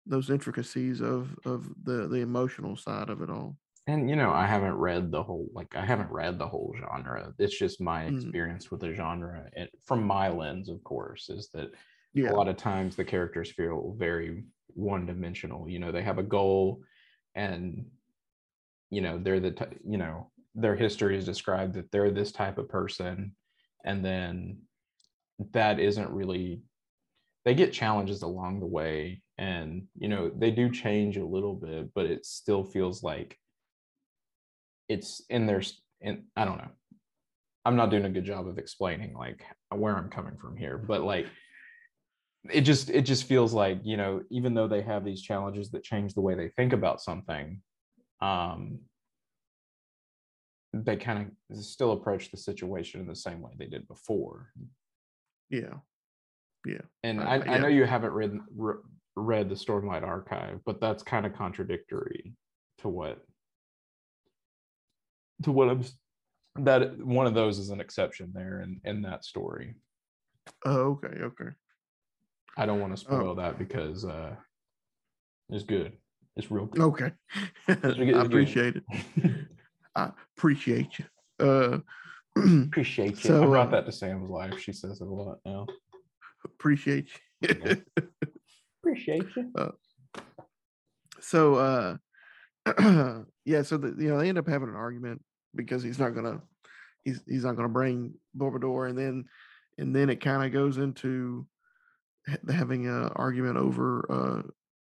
those 0.05 0.29
intricacies 0.29 1.01
of 1.01 1.35
of 1.45 1.69
the 1.83 2.07
the 2.07 2.21
emotional 2.21 2.77
side 2.77 3.09
of 3.09 3.21
it 3.21 3.29
all. 3.29 3.57
And 3.87 4.09
you 4.09 4.15
know 4.15 4.31
I 4.31 4.45
haven't 4.45 4.75
read 4.75 5.11
the 5.11 5.23
whole 5.23 5.47
like 5.53 5.75
I 5.75 5.85
haven't 5.85 6.11
read 6.11 6.39
the 6.39 6.47
whole 6.47 6.73
genre. 6.79 7.33
It's 7.37 7.57
just 7.57 7.81
my 7.81 8.05
mm. 8.05 8.15
experience 8.15 8.65
mm-hmm. 8.65 8.75
with 8.75 8.81
the 8.81 8.95
genre, 8.95 9.49
and 9.57 9.67
from 9.83 10.03
my 10.03 10.29
lens, 10.29 10.69
of 10.69 10.81
course, 10.83 11.29
is 11.29 11.49
that 11.53 11.71
yeah. 12.13 12.31
a 12.31 12.35
lot 12.35 12.47
of 12.47 12.57
times 12.57 12.95
the 12.95 13.03
characters 13.03 13.51
feel 13.51 13.95
very 13.97 14.43
one 14.73 15.05
dimensional 15.05 15.67
you 15.67 15.79
know 15.79 15.91
they 15.91 16.01
have 16.01 16.17
a 16.17 16.23
goal 16.23 16.81
and 17.35 17.85
you 18.89 19.01
know 19.01 19.17
they're 19.17 19.39
the 19.39 19.51
t- 19.51 19.65
you 19.87 19.97
know 19.97 20.29
their 20.55 20.75
history 20.75 21.17
is 21.17 21.25
described 21.25 21.73
that 21.73 21.91
they're 21.91 22.11
this 22.11 22.31
type 22.31 22.57
of 22.57 22.69
person 22.69 23.35
and 23.85 24.03
then 24.03 24.57
that 25.53 25.79
isn't 25.79 26.09
really 26.11 26.61
they 27.45 27.55
get 27.55 27.73
challenges 27.73 28.21
along 28.21 28.59
the 28.59 28.65
way 28.65 29.21
and 29.37 29.83
you 29.97 30.07
know 30.07 30.29
they 30.37 30.51
do 30.51 30.69
change 30.69 31.17
a 31.17 31.25
little 31.25 31.55
bit 31.55 31.89
but 31.93 32.05
it 32.05 32.25
still 32.25 32.63
feels 32.63 33.01
like 33.01 33.37
it's 34.87 35.21
in 35.29 35.45
their 35.45 35.61
and 36.01 36.23
i 36.35 36.45
don't 36.45 36.57
know 36.57 36.69
i'm 37.65 37.75
not 37.75 37.89
doing 37.89 38.05
a 38.05 38.09
good 38.09 38.25
job 38.25 38.47
of 38.47 38.57
explaining 38.57 39.13
like 39.13 39.43
where 39.69 39.97
i'm 39.97 40.09
coming 40.09 40.37
from 40.37 40.55
here 40.55 40.77
but 40.77 41.01
like 41.01 41.27
it 42.49 42.61
just 42.61 42.89
it 42.89 43.03
just 43.03 43.25
feels 43.25 43.53
like 43.53 43.79
you 43.83 43.97
know 43.97 44.21
even 44.31 44.53
though 44.53 44.67
they 44.67 44.81
have 44.81 45.05
these 45.05 45.21
challenges 45.21 45.69
that 45.71 45.83
change 45.83 46.13
the 46.13 46.21
way 46.21 46.33
they 46.33 46.49
think 46.49 46.73
about 46.73 47.01
something 47.01 47.61
um 48.21 48.79
they 50.73 50.95
kind 50.95 51.31
of 51.51 51.57
still 51.57 51.91
approach 51.91 52.31
the 52.31 52.37
situation 52.37 53.01
in 53.01 53.07
the 53.07 53.15
same 53.15 53.41
way 53.41 53.51
they 53.57 53.65
did 53.65 53.87
before. 53.87 54.51
Yeah. 55.49 55.73
Yeah. 56.65 56.81
And 57.03 57.19
uh, 57.19 57.23
I, 57.23 57.35
yeah. 57.37 57.51
I 57.51 57.57
know 57.57 57.67
you 57.67 57.85
haven't 57.85 58.13
read 58.13 58.39
read 59.15 59.49
the 59.49 59.55
stormlight 59.55 60.03
archive 60.03 60.61
but 60.65 60.79
that's 60.79 61.03
kind 61.03 61.25
of 61.25 61.33
contradictory 61.33 62.33
to 62.77 62.87
what 62.87 63.19
to 65.43 65.51
what 65.51 65.67
i'm 65.67 65.83
that 66.55 66.97
one 66.97 67.27
of 67.27 67.33
those 67.33 67.59
is 67.59 67.71
an 67.71 67.81
exception 67.81 68.31
there 68.33 68.61
in 68.61 68.79
in 68.85 69.01
that 69.01 69.25
story. 69.25 69.75
Oh 70.65 70.99
okay 71.03 71.23
okay 71.23 71.49
I 72.57 72.65
don't 72.65 72.79
want 72.79 72.93
to 72.93 72.97
spoil 72.97 73.29
oh. 73.29 73.35
that 73.35 73.57
because 73.57 74.05
uh, 74.05 74.35
it's 75.49 75.63
good. 75.63 75.93
It's 76.35 76.51
real 76.51 76.65
good. 76.65 76.81
Okay. 76.81 77.11
I 77.67 78.21
appreciate 78.21 78.75
it. 78.77 78.83
I 79.95 80.11
appreciate 80.37 80.99
you. 80.99 81.05
Uh, 81.39 81.79
appreciate 82.67 83.11
you. 83.11 83.29
So, 83.29 83.43
I 83.43 83.45
brought 83.45 83.67
uh, 83.69 83.71
that 83.71 83.85
to 83.85 83.91
Sam's 83.91 84.29
life. 84.29 84.59
She 84.59 84.71
says 84.71 85.01
it 85.01 85.07
a 85.07 85.09
lot 85.09 85.39
now. 85.45 85.67
Appreciate 86.45 87.09
you. 87.41 87.49
yeah. 87.63 87.75
Appreciate 88.81 89.25
you. 89.35 89.51
Uh, 89.55 89.71
so 91.21 91.55
uh 91.55 91.97
yeah, 93.45 93.63
so 93.63 93.77
the, 93.77 93.95
you 93.97 94.09
know 94.09 94.19
they 94.19 94.29
end 94.29 94.37
up 94.37 94.47
having 94.47 94.69
an 94.69 94.75
argument 94.75 95.21
because 95.55 95.81
he's 95.81 95.99
not 95.99 96.13
gonna 96.13 96.41
he's 97.03 97.21
he's 97.27 97.43
not 97.43 97.55
gonna 97.55 97.69
bring 97.69 98.13
Borbador 98.37 98.89
and 98.89 98.97
then 98.97 99.25
and 99.77 99.95
then 99.95 100.09
it 100.09 100.21
kind 100.21 100.43
of 100.43 100.51
goes 100.51 100.77
into 100.77 101.45
having 102.49 102.87
an 102.87 103.09
argument 103.15 103.57
over, 103.57 104.05
uh, 104.09 104.41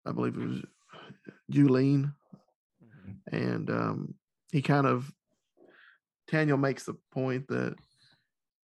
I 0.10 0.12
believe 0.14 0.36
it 0.36 0.48
was 0.48 0.62
Julene, 1.52 2.14
mm-hmm. 2.84 3.36
and 3.36 3.70
um, 3.70 4.14
he 4.52 4.62
kind 4.62 4.88
of 4.88 5.12
Taniel 6.30 6.60
makes 6.60 6.84
the 6.84 6.96
point 7.12 7.48
that 7.48 7.76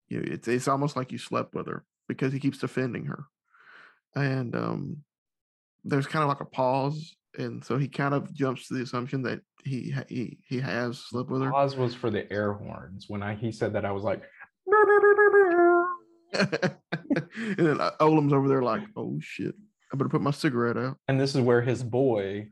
you 0.09 0.19
know 0.19 0.25
it's 0.27 0.47
it's 0.47 0.67
almost 0.67 0.95
like 0.95 1.11
you 1.11 1.17
slept 1.17 1.55
with 1.55 1.67
her 1.67 1.83
because 2.07 2.33
he 2.33 2.39
keeps 2.39 2.57
defending 2.57 3.05
her, 3.05 3.25
and 4.15 4.55
um, 4.55 4.97
there's 5.83 6.07
kind 6.07 6.23
of 6.23 6.29
like 6.29 6.41
a 6.41 6.45
pause, 6.45 7.15
and 7.37 7.63
so 7.63 7.77
he 7.77 7.87
kind 7.87 8.13
of 8.13 8.33
jumps 8.33 8.67
to 8.67 8.75
the 8.75 8.83
assumption 8.83 9.23
that 9.23 9.41
he 9.63 9.93
he 10.07 10.37
he 10.47 10.59
has 10.59 10.99
slept 10.99 11.29
with 11.29 11.41
her. 11.41 11.51
Pause 11.51 11.75
was 11.77 11.95
for 11.95 12.09
the 12.09 12.31
air 12.31 12.53
horns. 12.53 13.05
When 13.07 13.23
I 13.23 13.35
he 13.35 13.51
said 13.51 13.73
that, 13.73 13.85
I 13.85 13.91
was 13.91 14.03
like, 14.03 14.23
and 17.57 17.67
then 17.67 17.81
uh, 17.81 17.91
Olem's 17.99 18.33
over 18.33 18.47
there 18.47 18.61
like, 18.61 18.83
oh 18.95 19.17
shit, 19.21 19.55
I 19.91 19.97
better 19.97 20.09
put 20.09 20.21
my 20.21 20.31
cigarette 20.31 20.77
out. 20.77 20.97
and 21.07 21.19
this 21.19 21.35
is 21.35 21.41
where 21.41 21.61
his 21.61 21.83
boy, 21.83 22.47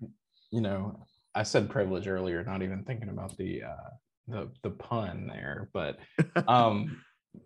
you 0.51 0.61
know, 0.61 1.05
I 1.33 1.43
said 1.43 1.69
privilege 1.69 2.07
earlier, 2.07 2.43
not 2.43 2.61
even 2.61 2.83
thinking 2.83 3.09
about 3.09 3.37
the 3.37 3.63
uh 3.63 3.89
the 4.27 4.49
the 4.63 4.71
pun 4.71 5.27
there, 5.27 5.69
but 5.73 5.99
um 6.47 7.01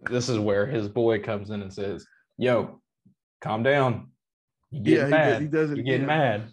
this 0.10 0.30
is 0.30 0.40
where 0.40 0.66
his 0.66 0.88
boy 0.88 1.20
comes 1.20 1.50
in 1.52 1.62
and 1.62 1.72
says, 1.72 2.06
Yo, 2.38 2.82
calm 3.42 3.64
down. 3.64 4.10
You 4.72 4.82
Yeah, 4.84 4.96
getting 4.96 5.06
he, 5.06 5.12
mad. 5.12 5.30
does, 5.30 5.42
he 5.42 5.48
does 5.48 5.72
it. 5.72 5.78
you 5.78 5.84
getting 5.84 6.02
yeah. 6.02 6.08
mad. 6.08 6.44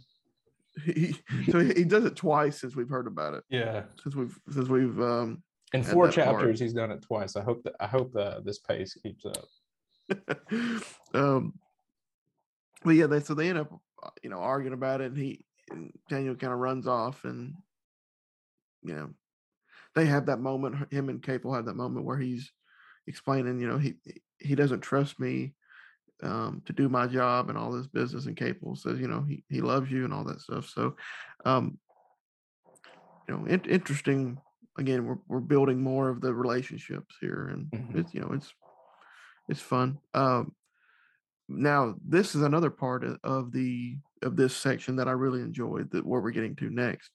He, 0.86 1.14
so 1.50 1.58
he, 1.58 1.84
does 1.84 2.06
it 2.06 2.16
twice 2.16 2.58
since 2.58 2.74
we've 2.74 2.88
heard 2.88 3.06
about 3.06 3.34
it. 3.34 3.44
Yeah. 3.50 3.82
Since 4.02 4.16
we've 4.16 4.38
since 4.48 4.68
we've 4.70 4.98
um 5.02 5.42
In 5.74 5.82
four 5.82 6.06
that 6.06 6.14
part. 6.14 6.38
chapters, 6.38 6.58
he's 6.58 6.72
done 6.72 6.90
it 6.90 7.02
twice. 7.02 7.36
I 7.36 7.42
hope 7.42 7.62
that 7.64 7.74
I 7.78 7.86
hope 7.86 8.16
uh, 8.16 8.40
this 8.40 8.58
pace 8.58 8.94
keeps 8.94 9.26
up. 9.26 9.44
um 11.14 11.54
but 12.84 12.90
yeah 12.92 13.06
they 13.06 13.20
so 13.20 13.34
they 13.34 13.48
end 13.48 13.58
up 13.58 13.72
uh, 14.02 14.10
you 14.22 14.30
know 14.30 14.38
arguing 14.38 14.74
about 14.74 15.00
it 15.00 15.06
and 15.12 15.16
he 15.18 15.44
and 15.70 15.92
taniel 16.10 16.38
kind 16.38 16.52
of 16.52 16.58
runs 16.58 16.86
off 16.86 17.24
and 17.24 17.54
you 18.82 18.94
know 18.94 19.10
they 19.94 20.06
have 20.06 20.26
that 20.26 20.40
moment 20.40 20.92
him 20.92 21.08
and 21.08 21.22
Ka-poel 21.22 21.54
have 21.54 21.66
that 21.66 21.76
moment 21.76 22.04
where 22.06 22.18
he's 22.18 22.50
explaining 23.06 23.60
you 23.60 23.68
know 23.68 23.78
he 23.78 23.94
he 24.38 24.54
doesn't 24.54 24.80
trust 24.80 25.20
me 25.20 25.54
um 26.22 26.62
to 26.66 26.72
do 26.72 26.88
my 26.88 27.06
job 27.06 27.48
and 27.48 27.58
all 27.58 27.72
this 27.72 27.86
business 27.86 28.26
and 28.26 28.36
Ka-poel 28.36 28.76
says 28.76 28.98
you 28.98 29.08
know 29.08 29.22
he 29.22 29.44
he 29.48 29.60
loves 29.60 29.90
you 29.90 30.04
and 30.04 30.12
all 30.14 30.24
that 30.24 30.40
stuff 30.40 30.68
so 30.68 30.96
um 31.44 31.78
you 33.28 33.36
know 33.36 33.44
in- 33.46 33.64
interesting 33.70 34.38
again 34.78 35.04
we're, 35.06 35.18
we're 35.28 35.40
building 35.40 35.80
more 35.80 36.08
of 36.08 36.20
the 36.20 36.32
relationships 36.32 37.16
here 37.20 37.48
and 37.52 37.66
Mhm. 37.70 37.98
it's 37.98 38.14
you 38.14 38.20
know 38.20 38.32
it's 38.32 38.52
it's 39.48 39.60
fun 39.60 39.98
um 40.14 40.52
now 41.48 41.94
this 42.06 42.34
is 42.34 42.42
another 42.42 42.70
part 42.70 43.04
of, 43.24 43.52
the 43.52 43.96
of 44.22 44.36
this 44.36 44.56
section 44.56 44.96
that 44.96 45.08
i 45.08 45.12
really 45.12 45.40
enjoyed 45.40 45.90
that 45.90 46.06
where 46.06 46.20
we're 46.20 46.30
getting 46.30 46.56
to 46.56 46.70
next 46.70 47.10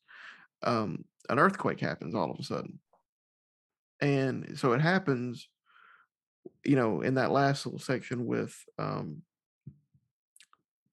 um 0.63 1.03
an 1.29 1.39
earthquake 1.39 1.79
happens 1.79 2.15
all 2.15 2.31
of 2.31 2.39
a 2.39 2.43
sudden. 2.43 2.79
And 3.99 4.57
so 4.57 4.73
it 4.73 4.81
happens 4.81 5.49
you 6.63 6.75
know 6.75 7.01
in 7.01 7.15
that 7.15 7.31
last 7.31 7.65
little 7.65 7.79
section 7.79 8.25
with 8.25 8.55
um 8.77 9.21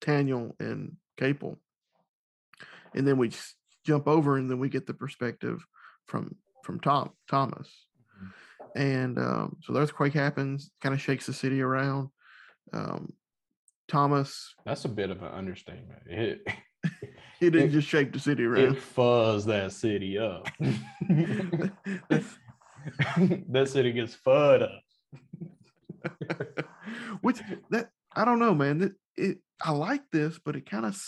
Taniel 0.01 0.53
and 0.61 0.97
Ka-poel. 1.17 1.57
And 2.95 3.07
then 3.07 3.17
we 3.17 3.31
jump 3.85 4.07
over 4.07 4.37
and 4.37 4.51
then 4.51 4.59
we 4.59 4.69
get 4.69 4.87
the 4.87 4.95
perspective 4.95 5.65
from 6.07 6.37
from 6.63 6.81
Tom 6.81 7.11
Thomas 7.29 7.84
and 8.75 9.19
um, 9.19 9.57
so 9.63 9.73
the 9.73 9.81
earthquake 9.81 10.13
happens 10.15 10.71
kind 10.83 10.95
of 10.95 11.01
shakes 11.01 11.27
the 11.27 11.33
city 11.33 11.61
around 11.63 12.09
um, 12.73 13.13
Thomas 13.89 14.55
That's 14.65 14.85
a 14.85 14.89
bit 14.89 15.11
of 15.11 15.23
an 15.23 15.29
understatement. 15.33 16.01
It, 16.07 16.47
he 17.41 17.51
didn't 17.51 17.69
It- 17.69 17.73
just 17.73 17.89
shake 17.89 18.13
the 18.13 18.19
city 18.19 18.45
around. 18.45 18.63
it 18.63 18.67
around 18.67 18.79
fuzz 18.79 19.45
that 19.47 19.73
city 19.73 20.19
up. 20.19 20.49
That 23.49 23.69
city 23.69 23.93
gets 23.93 24.15
fud 24.15 24.63
up. 24.63 24.83
which 27.23 27.41
that 27.71 27.89
I 28.15 28.25
don't 28.27 28.39
know 28.39 28.55
man 28.55 28.83
it, 28.83 28.93
it 29.17 29.39
I 29.63 29.71
like 29.71 30.03
this 30.13 30.39
but 30.45 30.55
it 30.57 30.69
kind 30.69 30.85
of 30.85 31.01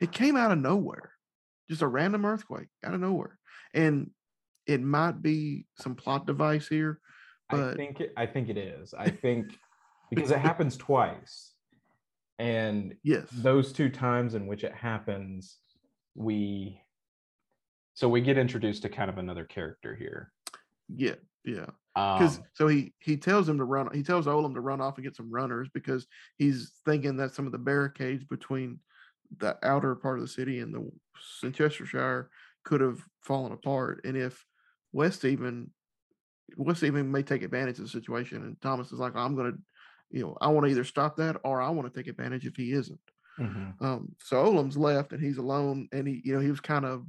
it 0.00 0.12
came 0.12 0.34
out 0.36 0.50
of 0.50 0.58
nowhere 0.58 1.12
just 1.68 1.82
a 1.82 1.86
random 1.86 2.24
earthquake 2.24 2.68
out 2.82 2.94
of 2.94 3.00
nowhere 3.00 3.38
and 3.74 4.10
it 4.66 4.80
might 4.80 5.22
be 5.22 5.66
some 5.78 5.94
plot 5.94 6.26
device 6.26 6.66
here 6.68 7.00
But 7.50 7.60
I 7.60 7.74
think 7.74 8.00
it, 8.00 8.12
I 8.16 8.26
think 8.26 8.48
it 8.48 8.56
is. 8.56 8.94
I 8.94 9.10
think 9.24 9.58
because 10.10 10.30
it 10.30 10.38
happens 10.38 10.76
twice, 10.76 11.52
and 12.38 12.94
yes 13.02 13.28
those 13.32 13.72
two 13.72 13.88
times 13.88 14.34
in 14.34 14.46
which 14.46 14.64
it 14.64 14.74
happens, 14.74 15.58
we 16.14 16.80
so 17.94 18.08
we 18.08 18.20
get 18.20 18.38
introduced 18.38 18.82
to 18.82 18.88
kind 18.88 19.08
of 19.10 19.18
another 19.18 19.44
character 19.44 19.94
here. 19.94 20.32
yeah 20.88 21.14
yeah 21.44 21.66
because 21.94 22.38
Um, 22.38 22.44
so 22.54 22.66
he 22.66 22.92
he 22.98 23.16
tells 23.16 23.48
him 23.48 23.58
to 23.58 23.64
run 23.64 23.88
he 23.94 24.02
tells 24.02 24.26
Olem 24.26 24.54
to 24.54 24.60
run 24.60 24.80
off 24.80 24.96
and 24.96 25.04
get 25.04 25.14
some 25.14 25.30
runners 25.32 25.68
because 25.72 26.06
he's 26.38 26.72
thinking 26.84 27.16
that 27.18 27.34
some 27.34 27.46
of 27.46 27.52
the 27.52 27.58
barricades 27.58 28.24
between 28.24 28.80
the 29.38 29.56
outer 29.62 29.94
part 29.94 30.18
of 30.18 30.24
the 30.24 30.28
city 30.28 30.60
and 30.60 30.74
the 30.74 31.50
Chestershire 31.50 32.30
could 32.64 32.80
have 32.80 32.98
fallen 33.22 33.52
apart 33.52 34.00
and 34.04 34.16
if 34.16 34.44
Westeven 34.94 35.68
West 36.56 36.82
even 36.82 37.10
may 37.10 37.22
take 37.22 37.42
advantage 37.42 37.78
of 37.78 37.84
the 37.84 37.90
situation 37.90 38.42
and 38.42 38.60
Thomas 38.60 38.92
is 38.92 38.98
like 38.98 39.16
I'm 39.16 39.34
gonna 39.36 39.54
you 40.10 40.22
know 40.22 40.36
I 40.40 40.48
want 40.48 40.66
to 40.66 40.70
either 40.70 40.84
stop 40.84 41.16
that 41.16 41.36
or 41.44 41.60
I 41.60 41.70
want 41.70 41.92
to 41.92 41.98
take 41.98 42.08
advantage 42.08 42.46
if 42.46 42.56
he 42.56 42.72
isn't 42.72 43.00
mhm. 43.38 43.80
um 43.82 44.14
so 44.22 44.44
Olem's 44.44 44.76
left 44.76 45.12
and 45.12 45.22
he's 45.22 45.38
alone 45.38 45.88
and 45.92 46.06
he 46.06 46.22
you 46.24 46.34
know 46.34 46.40
he 46.40 46.50
was 46.50 46.60
kind 46.60 46.84
of 46.84 47.06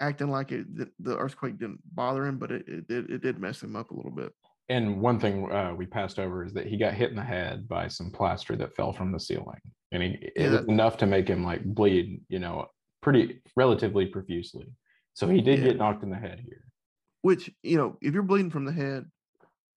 acting 0.00 0.30
like 0.30 0.52
it 0.52 0.74
the, 0.76 0.90
the 1.00 1.16
earthquake 1.16 1.58
didn't 1.58 1.80
bother 1.94 2.26
him 2.26 2.38
but 2.38 2.50
it, 2.52 2.68
it 2.68 2.88
did 2.88 3.10
it 3.10 3.22
did 3.22 3.38
mess 3.38 3.62
him 3.62 3.76
up 3.76 3.90
a 3.90 3.94
little 3.94 4.10
bit 4.10 4.32
And 4.68 5.00
one 5.00 5.18
thing 5.20 5.50
uh, 5.50 5.74
we 5.76 5.86
passed 5.86 6.18
over 6.18 6.44
is 6.44 6.52
that 6.54 6.66
he 6.66 6.76
got 6.76 6.94
hit 6.94 7.10
in 7.10 7.16
the 7.16 7.22
head 7.22 7.68
by 7.68 7.88
some 7.88 8.10
plaster 8.10 8.56
that 8.56 8.74
fell 8.74 8.92
from 8.92 9.12
the 9.12 9.20
ceiling, 9.20 9.60
and 9.90 10.02
he, 10.02 10.30
Yeah, 10.36 10.46
it 10.46 10.50
was 10.50 10.64
enough 10.68 10.96
to 10.98 11.06
make 11.06 11.28
him 11.28 11.44
like 11.44 11.64
bleed, 11.64 12.22
you 12.28 12.38
know, 12.38 12.66
pretty 13.02 13.40
relatively 13.56 14.06
profusely. 14.06 14.66
So 15.14 15.28
he 15.28 15.40
did 15.42 15.58
Yeah. 15.58 15.64
get 15.64 15.76
knocked 15.76 16.02
in 16.04 16.10
the 16.10 16.16
head 16.16 16.40
here. 16.40 16.64
Which 17.22 17.50
you 17.62 17.76
know 17.76 17.96
if 18.00 18.12
you're 18.14 18.22
bleeding 18.22 18.50
from 18.50 18.64
the 18.64 18.72
head 18.72 19.04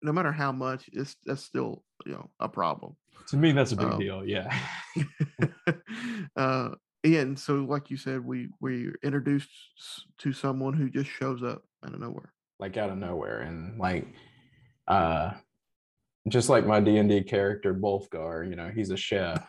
no 0.01 0.11
matter 0.11 0.31
how 0.31 0.51
much 0.51 0.89
it's 0.93 1.15
that's 1.25 1.43
still 1.43 1.83
you 2.05 2.11
know 2.11 2.29
a 2.39 2.49
problem 2.49 2.95
To 3.29 3.37
me, 3.37 3.53
that's 3.53 3.71
a 3.71 3.75
big 3.77 3.87
Um, 3.87 3.99
deal. 3.99 4.25
Yeah. 4.25 4.47
uh 6.35 6.69
and 7.03 7.37
so 7.39 7.55
like 7.63 7.89
you 7.89 7.97
said 7.97 8.23
we 8.25 8.49
we 8.59 8.91
introduced 9.03 9.49
to 10.19 10.33
someone 10.33 10.73
who 10.73 10.89
just 10.89 11.09
shows 11.09 11.43
up 11.43 11.63
out 11.85 11.93
of 11.93 11.99
nowhere 11.99 12.33
like 12.59 12.77
out 12.77 12.89
of 12.89 12.97
nowhere 12.97 13.41
and 13.41 13.77
like 13.79 14.07
uh 14.87 15.31
just 16.27 16.49
like 16.49 16.65
my 16.65 16.79
d&d 16.79 17.23
character 17.23 17.73
bolfgar 17.73 18.47
you 18.49 18.55
know 18.55 18.69
he's 18.73 18.89
a 18.89 18.97
chef 18.97 19.45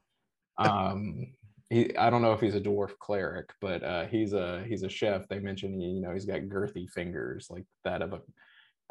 um 0.58 1.32
he 1.70 1.96
i 1.96 2.10
don't 2.10 2.22
know 2.22 2.32
if 2.32 2.40
he's 2.40 2.54
a 2.54 2.60
dwarf 2.60 2.96
cleric 2.98 3.50
but 3.60 3.82
uh 3.82 4.06
he's 4.06 4.32
a 4.32 4.64
he's 4.68 4.82
a 4.82 4.88
chef. 4.88 5.26
They 5.28 5.40
mentioned 5.40 5.82
you 5.82 6.00
know 6.00 6.12
he's 6.12 6.24
got 6.24 6.42
girthy 6.42 6.88
fingers 6.88 7.48
like 7.50 7.64
that 7.84 8.02
of 8.02 8.12
a 8.12 8.20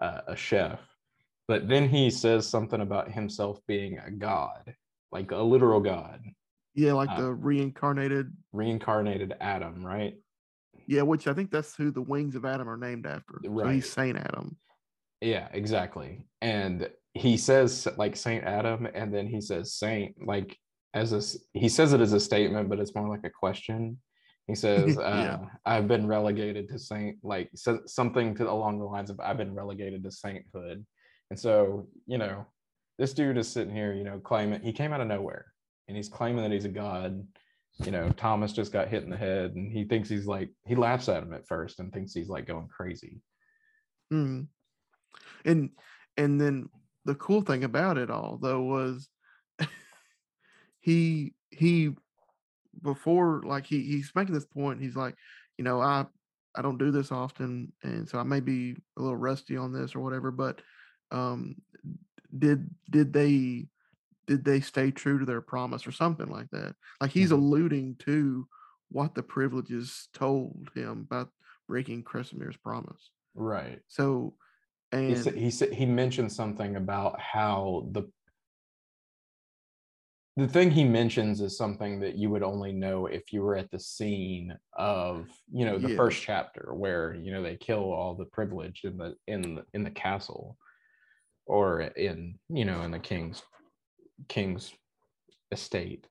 uh, 0.03 0.21
a 0.27 0.35
chef. 0.35 0.81
But 1.47 1.69
then 1.69 1.87
he 1.87 2.09
says 2.09 2.47
something 2.47 2.81
about 2.81 3.11
himself 3.11 3.59
being 3.67 3.97
a 3.99 4.11
god 4.11 4.75
like 5.11 5.31
a 5.31 5.37
literal 5.37 5.79
god. 5.79 6.21
Yeah 6.73 6.93
like 6.93 7.09
Uh, 7.09 7.21
the 7.21 7.33
reincarnated 7.33 8.31
reincarnated 8.51 9.35
adom 9.41 9.83
right? 9.83 10.15
Yeah 10.87 11.03
which 11.03 11.27
i 11.27 11.33
think 11.33 11.51
that's 11.51 11.75
who 11.75 11.91
the 11.91 12.01
wings 12.01 12.35
of 12.35 12.43
adom 12.43 12.67
are 12.67 12.77
named 12.77 13.05
after. 13.05 13.39
So 13.43 13.67
he's 13.69 13.89
saint 13.91 14.17
adom. 14.17 14.55
Yeah, 15.21 15.47
exactly. 15.53 16.27
And 16.41 16.89
he 17.13 17.37
says 17.37 17.87
like 17.97 18.15
Saint 18.15 18.43
Adom, 18.43 18.91
and 18.93 19.13
then 19.13 19.27
he 19.27 19.41
says 19.41 19.73
Saint 19.73 20.15
like 20.27 20.57
as 20.95 21.11
a 21.11 21.59
he 21.59 21.69
says 21.69 21.93
it 21.93 22.01
as 22.01 22.13
a 22.13 22.19
statement, 22.19 22.69
but 22.69 22.79
it's 22.79 22.95
more 22.95 23.09
like 23.09 23.25
a 23.25 23.29
question. 23.29 23.99
He 24.47 24.55
says, 24.55 24.95
Yeah. 24.99 25.03
uh, 25.05 25.45
"I've 25.65 25.87
been 25.87 26.07
relegated 26.07 26.69
to 26.69 26.79
saint," 26.79 27.17
like 27.21 27.49
so, 27.53 27.81
something 27.85 28.33
to 28.35 28.49
along 28.49 28.79
the 28.79 28.85
lines 28.85 29.09
of 29.09 29.19
"I've 29.19 29.37
been 29.37 29.53
relegated 29.53 30.03
to 30.03 30.11
sainthood." 30.11 30.85
And 31.29 31.39
so, 31.39 31.87
you 32.07 32.17
know, 32.17 32.45
this 32.97 33.13
dude 33.13 33.37
is 33.37 33.47
sitting 33.49 33.75
here, 33.75 33.93
you 33.93 34.03
know, 34.03 34.19
claiming 34.19 34.61
he 34.61 34.71
came 34.71 34.93
out 34.93 35.01
of 35.01 35.07
nowhere, 35.07 35.45
and 35.87 35.97
he's 35.97 36.09
claiming 36.09 36.43
that 36.43 36.51
he's 36.51 36.65
a 36.65 36.69
god. 36.69 37.27
You 37.83 37.91
know, 37.91 38.09
Thomas 38.11 38.53
just 38.53 38.71
got 38.71 38.87
hit 38.87 39.03
in 39.03 39.09
the 39.09 39.17
head, 39.17 39.55
and 39.55 39.69
he 39.69 39.83
thinks 39.83 40.07
he's 40.07 40.25
like 40.25 40.49
he 40.65 40.75
laughs 40.75 41.09
at 41.09 41.23
him 41.23 41.33
at 41.33 41.45
first 41.45 41.79
and 41.79 41.91
thinks 41.91 42.13
he's 42.13 42.29
like 42.29 42.47
going 42.47 42.69
crazy. 42.69 43.19
Mm. 44.13 44.47
And 45.43 45.71
and 46.15 46.39
then 46.39 46.69
the 47.03 47.15
cool 47.15 47.41
thing 47.41 47.65
about 47.65 47.97
it 47.97 48.09
all 48.09 48.39
though 48.41 48.61
was 48.61 49.09
he 50.85 51.33
he 51.49 51.89
before 52.83 53.41
like 53.43 53.65
he 53.65 53.81
he's 53.81 54.11
making 54.13 54.35
this 54.35 54.45
point 54.45 54.79
he's 54.79 54.95
like 54.95 55.15
you 55.57 55.63
know 55.63 55.81
I 55.81 56.05
I 56.55 56.61
don't 56.61 56.77
do 56.77 56.91
this 56.91 57.11
often 57.11 57.73
and 57.81 58.07
so 58.07 58.19
I 58.19 58.23
may 58.23 58.39
be 58.39 58.75
a 58.97 59.01
little 59.01 59.17
rusty 59.17 59.57
on 59.57 59.73
this 59.73 59.95
or 59.95 60.01
whatever 60.01 60.29
but 60.29 60.61
um 61.11 61.55
did 62.37 62.69
did 62.91 63.11
they 63.13 63.65
did 64.27 64.45
they 64.45 64.59
stay 64.59 64.91
true 64.91 65.17
to 65.17 65.25
their 65.25 65.41
promise 65.41 65.87
or 65.87 65.91
something 65.91 66.27
like 66.27 66.51
that 66.51 66.75
like 67.01 67.09
he's 67.11 67.31
Mhm. 67.31 67.37
alluding 67.37 67.95
to 68.05 68.47
what 68.89 69.15
the 69.15 69.23
privileges 69.23 70.07
told 70.13 70.69
him 70.75 71.07
about 71.09 71.29
breaking 71.67 72.03
Kresimir's 72.03 72.57
promise 72.57 73.09
Right. 73.33 73.79
so 73.87 74.35
And 74.91 75.09
he 75.09 75.15
said, 75.15 75.35
he 75.35 75.49
said 75.49 75.73
he 75.73 75.87
mentioned 75.87 76.31
something 76.31 76.75
about 76.75 77.19
how 77.19 77.87
the 77.91 78.03
the 80.37 80.47
thing 80.47 80.69
he 80.69 80.83
mentions 80.83 81.39
is 81.39 81.57
something 81.57 81.99
that 82.01 82.15
you 82.15 82.29
would 82.29 82.43
only 82.43 82.73
know 82.73 83.05
if 83.05 83.31
you 83.31 83.41
were 83.41 83.55
at 83.55 83.71
the 83.71 83.79
scene 83.79 84.55
of 84.73 85.27
you 85.51 85.65
know 85.65 85.77
the 85.77 85.89
Yeah. 85.91 85.95
first 85.95 86.21
chapter 86.21 86.73
where 86.73 87.13
you 87.13 87.31
know 87.31 87.41
they 87.41 87.55
kill 87.55 87.91
all 87.93 88.15
the 88.15 88.25
privileged 88.25 88.83
in 88.85 88.97
the 88.97 89.15
in 89.27 89.55
the, 89.55 89.65
in 89.73 89.83
the 89.83 89.91
castle 89.91 90.57
or 91.45 91.81
in 91.81 92.37
you 92.49 92.65
know 92.65 92.81
in 92.81 92.91
the 92.91 92.99
king's 92.99 93.43
king's 94.27 94.73
estate. 95.51 96.07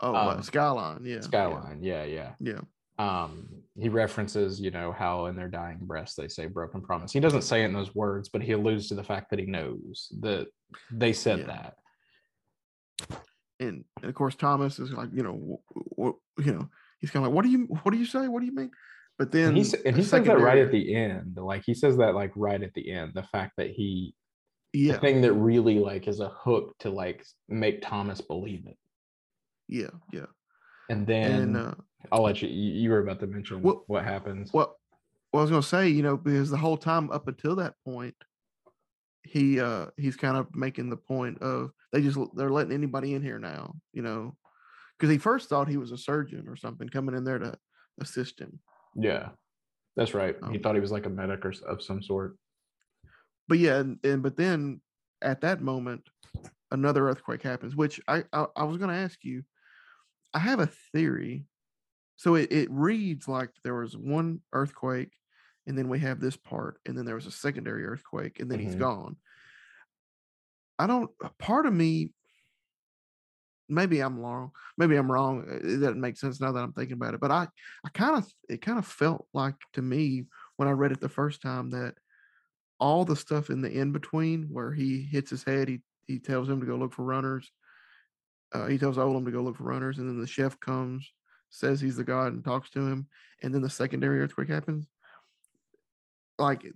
Oh, 0.00 0.14
um, 0.16 0.42
Skyline, 0.42 1.04
yeah, 1.04 1.16
yeah, 1.16 1.20
skyline 1.20 1.82
yeah 1.82 2.04
yeah. 2.04 2.32
Yeah, 2.40 2.60
um 2.98 3.48
he 3.78 3.88
references 3.88 4.60
you 4.60 4.70
know 4.72 4.90
how 4.90 5.26
in 5.26 5.36
their 5.36 5.48
dying 5.48 5.78
breaths 5.82 6.14
they 6.16 6.26
say 6.28 6.46
broken 6.46 6.80
promise. 6.80 7.12
He 7.12 7.20
doesn't 7.20 7.42
say 7.42 7.62
it 7.62 7.66
in 7.66 7.72
those 7.72 7.94
words 7.94 8.28
but 8.30 8.42
he 8.42 8.52
alludes 8.52 8.88
to 8.88 8.94
the 8.96 9.04
fact 9.04 9.30
that 9.30 9.38
he 9.38 9.46
knows 9.46 10.08
that 10.22 10.48
they 10.90 11.12
said 11.12 11.40
Yeah. 11.40 11.46
that 11.46 11.76
and, 13.60 13.84
and 14.00 14.08
of 14.08 14.14
course 14.14 14.34
Thomas 14.34 14.78
is 14.78 14.90
like, 14.92 15.10
you 15.12 15.22
know, 15.22 15.60
what, 15.68 16.16
you 16.38 16.52
know, 16.52 16.68
he's 16.98 17.10
kind 17.10 17.24
of 17.24 17.30
like, 17.30 17.36
what 17.36 17.44
do 17.44 17.50
you, 17.50 17.68
what 17.82 17.92
do 17.92 17.98
you 17.98 18.06
say? 18.06 18.26
What 18.26 18.40
do 18.40 18.46
you 18.46 18.54
mean? 18.54 18.70
But 19.18 19.32
then 19.32 19.48
and 19.48 19.58
he, 19.58 19.74
and 19.84 19.94
he 19.94 20.02
says 20.02 20.24
that 20.24 20.40
right 20.40 20.56
at 20.56 20.72
the 20.72 20.94
end 20.94 21.36
like 21.36 21.62
he 21.62 21.74
says 21.74 21.98
that 21.98 22.14
like 22.14 22.32
right 22.36 22.62
at 22.62 22.72
the 22.72 22.90
end 22.90 23.12
the 23.14 23.22
fact 23.22 23.52
that 23.58 23.68
he 23.68 24.14
yeah, 24.72 24.94
the 24.94 24.98
thing 24.98 25.20
that 25.20 25.34
really 25.34 25.78
like 25.78 26.08
is 26.08 26.20
a 26.20 26.30
hook 26.30 26.74
to 26.78 26.88
like 26.88 27.26
make 27.46 27.82
thomas 27.82 28.22
believe 28.22 28.64
it 28.66 28.78
yeah, 29.68 29.90
yeah, 30.10 30.24
and 30.88 31.06
then 31.06 31.32
and 31.32 31.56
uh, 31.58 31.74
i'll 32.12 32.22
let 32.22 32.40
you 32.40 32.48
you 32.48 32.72
you 32.80 32.88
were 32.88 33.00
about 33.00 33.20
to 33.20 33.26
mention 33.26 33.60
Well- 33.60 33.84
what 33.88 34.04
happens 34.04 34.54
Well, 34.54 34.74
well, 35.34 35.40
I 35.40 35.42
was 35.42 35.50
gonna 35.50 35.62
say, 35.62 35.88
you 35.90 36.02
know, 36.02 36.16
because 36.16 36.48
the 36.48 36.56
whole 36.56 36.78
time 36.78 37.10
up 37.10 37.28
until 37.28 37.56
that 37.56 37.74
point, 37.84 38.14
he 39.22 39.60
uh 39.60 39.86
he's 39.96 40.16
kind 40.16 40.36
of 40.36 40.54
making 40.54 40.90
the 40.90 40.96
point 40.96 41.42
of 41.42 41.70
they 41.92 42.00
just 42.02 42.18
they're 42.34 42.50
letting 42.50 42.72
anybody 42.72 43.14
in 43.14 43.22
here 43.22 43.38
now, 43.38 43.74
you 43.92 44.02
know, 44.02 44.36
because 44.98 45.10
he 45.10 45.18
first 45.18 45.48
thought 45.48 45.68
he 45.68 45.76
was 45.76 45.92
a 45.92 45.98
surgeon 45.98 46.48
or 46.48 46.56
something 46.56 46.88
coming 46.88 47.14
in 47.14 47.24
there 47.24 47.38
to 47.38 47.56
assist 48.00 48.40
him. 48.40 48.60
yeah 48.96 49.30
that's 49.96 50.14
right 50.14 50.36
he 50.50 50.56
Um, 50.56 50.62
thought 50.62 50.74
he 50.74 50.80
was 50.80 50.92
like 50.92 51.06
a 51.06 51.10
medic 51.10 51.44
or 51.44 51.52
of 51.68 51.82
some 51.82 52.02
sort 52.02 52.36
But 53.48 53.58
yeah, 53.58 53.78
and, 53.80 53.98
and 54.04 54.22
but 54.22 54.36
then 54.36 54.80
at 55.22 55.40
that 55.42 55.60
moment, 55.60 56.02
another 56.70 57.08
earthquake 57.08 57.42
happens, 57.42 57.74
which 57.76 58.00
I 58.08 58.24
I, 58.32 58.46
I 58.56 58.64
was 58.64 58.78
gonna 58.78 58.94
ask 58.94 59.18
you. 59.24 59.42
I 60.32 60.38
have 60.38 60.60
a 60.60 60.70
theory. 60.92 61.46
So 62.16 62.36
it, 62.36 62.52
it 62.52 62.68
reads 62.70 63.26
like 63.26 63.50
there 63.64 63.74
was 63.74 63.96
one 63.96 64.40
earthquake, 64.52 65.12
and 65.70 65.78
then 65.78 65.88
we 65.88 66.00
have 66.00 66.20
this 66.20 66.36
part, 66.36 66.80
and 66.84 66.98
then 66.98 67.04
there 67.06 67.14
was 67.14 67.26
a 67.26 67.30
secondary 67.30 67.86
earthquake, 67.86 68.40
and 68.40 68.50
then 68.50 68.58
he's 68.58 68.74
Mhm. 68.74 68.80
gone. 68.80 69.16
I 70.80 70.86
don't 70.88 71.10
part 71.38 71.66
of 71.66 71.72
me 71.72 72.12
maybe 73.68 74.00
I'm 74.00 74.18
wrong. 74.18 74.50
Maybe 74.76 74.96
I'm 74.96 75.10
wrong. 75.10 75.46
uh, 75.48 75.54
It 75.56 75.78
doesn't 75.78 76.00
make 76.00 76.16
sense 76.16 76.40
now 76.40 76.52
that 76.52 76.62
I'm 76.62 76.72
thinking 76.72 76.94
about 76.94 77.14
it. 77.14 77.20
But 77.20 77.30
I, 77.30 77.46
I 77.84 77.88
kind 77.90 78.16
of 78.16 78.28
it 78.48 78.62
kind 78.62 78.78
of 78.78 78.86
felt 78.86 79.28
like 79.32 79.54
to 79.74 79.82
me 79.82 80.26
when 80.56 80.68
I 80.68 80.72
read 80.72 80.92
it 80.92 81.00
the 81.00 81.08
first 81.08 81.40
time 81.40 81.70
that 81.70 81.94
all 82.80 83.04
the 83.04 83.16
stuff 83.16 83.50
in 83.50 83.62
the 83.62 83.70
in 83.70 83.92
between 83.92 84.44
where 84.50 84.72
he 84.72 85.02
hits 85.02 85.30
his 85.30 85.44
head, 85.44 85.68
he 85.68 85.82
he 86.06 86.18
tells 86.18 86.48
him 86.48 86.60
to 86.60 86.66
go 86.66 86.76
look 86.76 86.92
for 86.94 87.04
runners. 87.04 87.52
Uh, 88.52 88.66
he 88.66 88.78
tells 88.78 88.96
Olem 88.96 89.24
to 89.24 89.30
go 89.30 89.42
look 89.42 89.56
for 89.56 89.64
runners, 89.64 89.98
and 89.98 90.08
then 90.08 90.20
the 90.20 90.26
chef 90.26 90.58
comes, 90.58 91.12
says 91.50 91.80
he's 91.80 91.96
the 91.96 92.04
god, 92.04 92.32
and 92.32 92.44
talks 92.44 92.70
to 92.70 92.80
him, 92.86 93.08
and 93.42 93.54
then 93.54 93.62
the 93.62 93.70
secondary 93.70 94.20
earthquake 94.20 94.48
happens. 94.48 94.88
Like 96.40 96.66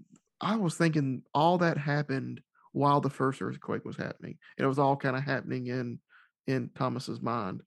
I 0.40 0.56
was 0.56 0.76
thinking, 0.76 1.22
all 1.34 1.58
that 1.58 1.78
happened 1.78 2.40
while 2.72 3.00
the 3.00 3.10
first 3.10 3.40
earthquake 3.40 3.84
was 3.84 3.96
happening. 3.96 4.36
And 4.58 4.64
it 4.64 4.68
was 4.68 4.78
all 4.78 4.96
kind 4.96 5.16
of 5.16 5.22
happening 5.22 5.68
in 5.68 5.98
in 6.46 6.70
Thomas's 6.74 7.22
mind, 7.22 7.62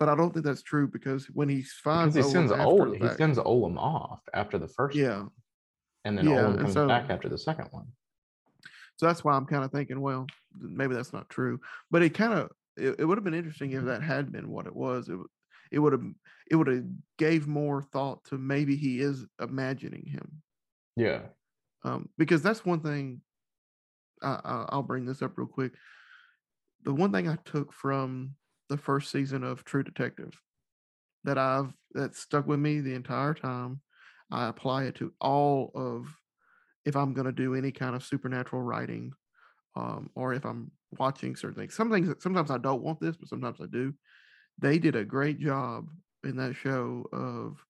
but 0.00 0.08
I 0.08 0.16
don't 0.16 0.32
think 0.32 0.44
that's 0.44 0.62
true 0.62 0.88
because 0.88 1.26
when 1.26 1.48
he 1.48 1.60
oh 1.60 1.70
finds 1.84 2.14
because 2.14 2.32
he 2.32 2.36
Olem 2.36 2.48
sends 2.48 2.52
after 2.52 2.64
Ol- 2.64 2.90
the 2.90 2.96
he 2.96 3.00
fact- 3.00 3.18
sends 3.18 3.38
Olem 3.38 3.78
off 3.78 4.20
after 4.34 4.58
the 4.58 4.66
first 4.66 4.96
yeah, 4.96 5.18
one, 5.18 5.30
and 6.04 6.18
then 6.18 6.28
Yeah, 6.28 6.42
Olem 6.42 6.58
comes 6.58 6.72
so- 6.72 6.88
back 6.88 7.10
after 7.10 7.28
the 7.28 7.38
second 7.38 7.68
one 7.70 7.86
So 8.96 9.06
that's 9.06 9.22
why 9.22 9.34
I'm 9.34 9.46
kind 9.46 9.64
of 9.64 9.70
thinking, 9.70 10.00
well, 10.00 10.26
maybe 10.58 10.94
that's 10.94 11.12
not 11.12 11.30
true. 11.30 11.60
But 11.92 12.02
it 12.02 12.14
kind 12.14 12.32
of 12.32 12.50
it, 12.76 12.96
it 12.98 13.04
would 13.04 13.18
have 13.18 13.24
been 13.24 13.34
interesting 13.34 13.70
if 13.70 13.78
mm-hmm. 13.78 13.88
that 13.88 14.02
had 14.02 14.32
been 14.32 14.50
what 14.50 14.66
it 14.66 14.74
was. 14.74 15.08
It 15.08 15.18
it 15.70 15.78
would 15.78 15.92
have 15.92 16.04
it 16.50 16.56
would 16.56 16.66
have 16.66 16.84
gave 17.18 17.46
more 17.46 17.82
thought 17.82 18.24
to 18.24 18.38
maybe 18.38 18.74
he 18.74 19.00
is 19.00 19.26
imagining 19.40 20.06
him. 20.06 20.42
Yeah 20.98 21.20
Um, 21.84 22.08
because 22.18 22.42
that's 22.42 22.64
one 22.64 22.80
thing. 22.80 23.22
I, 24.20 24.66
I'll 24.70 24.82
bring 24.82 25.06
this 25.06 25.22
up 25.22 25.38
real 25.38 25.46
quick. 25.46 25.72
The 26.84 26.92
one 26.92 27.12
thing 27.12 27.28
I 27.28 27.36
took 27.44 27.72
from 27.72 28.34
the 28.68 28.76
first 28.76 29.10
season 29.10 29.44
of 29.44 29.64
True 29.64 29.84
Detective 29.84 30.34
that 31.24 31.38
I've 31.38 31.72
that 31.94 32.16
stuck 32.16 32.46
with 32.46 32.58
me 32.58 32.80
the 32.80 32.94
entire 32.94 33.34
time, 33.34 33.80
I 34.30 34.48
apply 34.48 34.84
it 34.84 34.96
to 34.96 35.12
all 35.20 35.70
of 35.74 36.14
if 36.84 36.96
I'm 36.96 37.14
going 37.14 37.26
to 37.26 37.32
do 37.32 37.54
any 37.54 37.70
kind 37.70 37.94
of 37.94 38.04
supernatural 38.04 38.62
writing, 38.62 39.12
um, 39.76 40.10
or 40.14 40.34
if 40.34 40.44
I'm 40.44 40.70
watching 40.98 41.36
certain 41.36 41.56
things. 41.56 41.74
Some 41.74 41.90
things 41.90 42.12
sometimes 42.22 42.50
I 42.50 42.58
don't 42.58 42.82
want 42.82 43.00
this, 43.00 43.16
but 43.16 43.28
sometimes 43.28 43.60
I 43.60 43.66
do. 43.70 43.94
They 44.58 44.78
did 44.78 44.96
a 44.96 45.04
great 45.04 45.38
job 45.38 45.88
in 46.24 46.36
that 46.36 46.56
show 46.56 47.06
of 47.12 47.64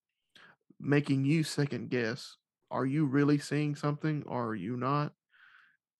making 0.81 1.25
you 1.25 1.43
second 1.45 1.91
guess 1.91 2.37
are 2.71 2.87
you 2.87 3.07
really 3.07 3.39
seeing 3.39 3.75
something 3.77 4.25
or 4.27 4.49
are 4.49 4.55
you 4.55 4.77
not? 4.77 5.15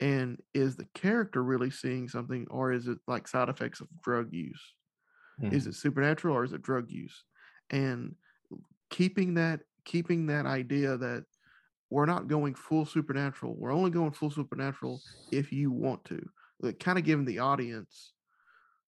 And 0.01 0.43
is 0.55 0.77
the 0.77 0.87
character 0.95 1.43
really 1.43 1.71
seeing 1.71 2.09
something 2.09 2.47
or 2.51 2.73
is 2.73 2.87
it 2.89 2.99
like 3.09 3.29
side 3.29 3.49
effects 3.49 3.81
of 3.81 3.89
drug 4.03 4.33
use? 4.33 4.75
Is 5.51 5.67
Mhm. 5.67 5.69
it 5.69 5.75
supernatural 5.75 6.37
or 6.37 6.45
is 6.45 6.53
it 6.53 6.63
drug 6.63 6.91
use? 6.91 7.25
And 7.71 8.17
keeping 8.91 9.35
that 9.35 9.63
keeping 9.85 10.27
that 10.27 10.47
idea 10.47 10.97
that 10.99 11.27
we're 11.91 12.07
not 12.07 12.29
going 12.29 12.55
full 12.55 12.87
supernatural. 12.87 13.57
We're 13.59 13.73
only 13.73 13.91
going 13.91 14.13
full 14.13 14.31
supernatural 14.31 15.03
if 15.33 15.53
you 15.53 15.73
want 15.73 16.05
to. 16.07 16.23
Like 16.61 16.81
kind 16.81 16.99
of 16.99 17.05
giving 17.05 17.27
the 17.27 17.41
audience 17.41 18.15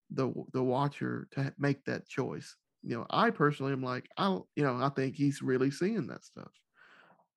the 0.09 0.31
the 0.53 0.63
watcher 0.63 1.27
to 1.31 1.53
make 1.57 1.85
that 1.85 2.07
choice. 2.07 2.57
You 2.83 2.97
know, 2.97 3.05
I 3.09 3.29
personally 3.31 3.73
am 3.73 3.83
like, 3.83 4.09
I 4.17 4.25
don't- 4.25 4.49
you 4.55 4.63
know, 4.63 4.77
I 4.77 4.89
think 4.89 5.15
he's 5.15 5.41
really 5.41 5.71
seeing 5.71 6.07
that 6.07 6.25
stuff. 6.25 6.51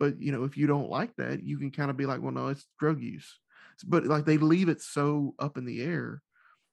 But 0.05 0.21
you 0.21 0.33
know, 0.33 0.45
if 0.45 0.59
you 0.59 0.67
don't 0.67 0.91
like 0.91 1.17
that, 1.17 1.43
you 1.43 1.57
can 1.57 1.71
kind 1.71 1.91
of 1.91 1.97
be 1.97 2.05
like, 2.05 2.21
well, 2.21 2.31
no, 2.31 2.49
it's 2.49 2.67
drug 2.79 3.01
use. 3.01 3.41
But 3.87 4.05
like 4.05 4.27
they 4.27 4.37
leave 4.37 4.69
it 4.69 4.83
so 4.83 5.35
up 5.39 5.57
in 5.57 5.65
the 5.65 5.81
air, 5.81 6.23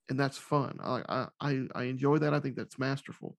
and 0.10 0.20
that's 0.20 0.38
fun. 0.38 0.80
I 0.84 1.28
I 1.40 1.68
I, 1.74 1.84
enjoy 1.84 2.18
that. 2.18 2.34
I 2.34 2.42
think 2.42 2.58
that's 2.58 2.78
masterful. 2.78 3.38